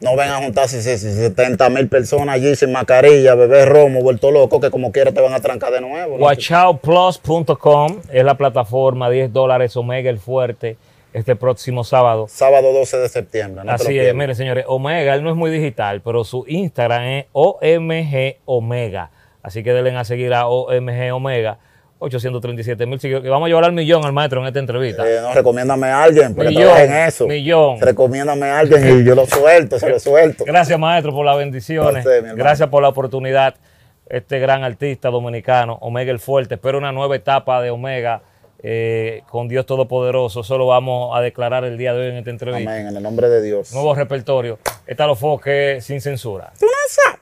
No 0.00 0.16
ven 0.16 0.28
a 0.28 0.36
juntarse 0.38 0.80
70 0.80 1.70
mil 1.70 1.88
personas 1.88 2.36
allí 2.36 2.54
sin 2.54 2.72
mascarilla, 2.72 3.34
beber 3.34 3.68
romo, 3.68 4.00
vuelto 4.02 4.30
loco, 4.30 4.60
que 4.60 4.70
como 4.70 4.92
quiera 4.92 5.12
te 5.12 5.20
van 5.20 5.32
a 5.32 5.40
trancar 5.40 5.72
de 5.72 5.80
nuevo. 5.80 6.18
¿no? 6.18 6.24
Watchoutplus.com 6.24 8.00
es 8.12 8.24
la 8.24 8.36
plataforma, 8.36 9.10
10 9.10 9.32
dólares 9.32 9.76
Omega 9.76 10.10
el 10.10 10.18
fuerte 10.18 10.76
este 11.12 11.36
próximo 11.36 11.84
sábado. 11.84 12.26
Sábado 12.28 12.72
12 12.72 12.98
de 12.98 13.08
septiembre. 13.08 13.64
No 13.64 13.72
Así 13.72 13.86
es, 13.86 13.92
pierdas. 13.92 14.14
mire 14.14 14.34
señores, 14.34 14.64
Omega, 14.68 15.14
él 15.14 15.22
no 15.24 15.30
es 15.30 15.36
muy 15.36 15.50
digital, 15.50 16.00
pero 16.02 16.22
su 16.24 16.44
Instagram 16.46 17.02
es 17.02 17.24
OMG 17.32 18.36
Omega. 18.44 19.10
Así 19.42 19.62
que 19.62 19.72
denle 19.72 19.96
a 19.96 20.04
seguir 20.04 20.34
a 20.34 20.46
OMG 20.46 21.12
Omega, 21.12 21.58
837 22.00 22.86
mil 22.86 23.00
seguidores. 23.00 23.28
Vamos 23.30 23.46
a 23.46 23.48
llevar 23.48 23.64
al 23.64 23.72
millón 23.72 24.04
al 24.04 24.12
maestro 24.12 24.40
en 24.40 24.46
esta 24.46 24.58
entrevista. 24.60 25.08
Eh, 25.08 25.20
no, 25.20 25.34
recomiéndame 25.34 25.88
a 25.88 26.02
alguien, 26.04 26.34
porque 26.34 26.50
Millón, 26.50 26.76
en 26.78 26.92
eso. 26.92 27.26
millón. 27.26 27.80
Recomiéndame 27.80 28.46
a 28.46 28.60
alguien 28.60 29.00
y 29.00 29.04
yo 29.04 29.14
lo 29.14 29.26
suelto, 29.26 29.78
se 29.78 29.88
lo 29.88 29.98
suelto. 29.98 30.44
Gracias, 30.46 30.78
maestro, 30.78 31.12
por 31.12 31.26
las 31.26 31.36
bendiciones. 31.36 32.04
Usted. 32.04 32.34
Gracias 32.36 32.68
por 32.68 32.82
la 32.82 32.88
oportunidad. 32.88 33.54
Este 34.08 34.38
gran 34.38 34.64
artista 34.64 35.10
dominicano, 35.10 35.76
Omega 35.82 36.10
el 36.10 36.18
Fuerte. 36.18 36.54
Espero 36.54 36.78
una 36.78 36.92
nueva 36.92 37.14
etapa 37.16 37.60
de 37.60 37.70
Omega 37.70 38.22
eh, 38.62 39.22
con 39.28 39.48
Dios 39.48 39.66
Todopoderoso. 39.66 40.40
Eso 40.40 40.56
lo 40.56 40.66
vamos 40.66 41.14
a 41.14 41.20
declarar 41.20 41.64
el 41.64 41.76
día 41.76 41.92
de 41.92 42.00
hoy 42.00 42.08
en 42.12 42.16
esta 42.16 42.30
entrevista. 42.30 42.70
Amén, 42.70 42.86
en 42.86 42.96
el 42.96 43.02
nombre 43.02 43.28
de 43.28 43.42
Dios. 43.42 43.72
Nuevo 43.74 43.94
repertorio. 43.94 44.58
Está 44.86 45.06
los 45.06 45.18
foques 45.18 45.84
sin 45.84 46.00
censura. 46.00 46.52
Tú 46.58 46.64
no 46.64 46.72
sabes. 46.88 47.20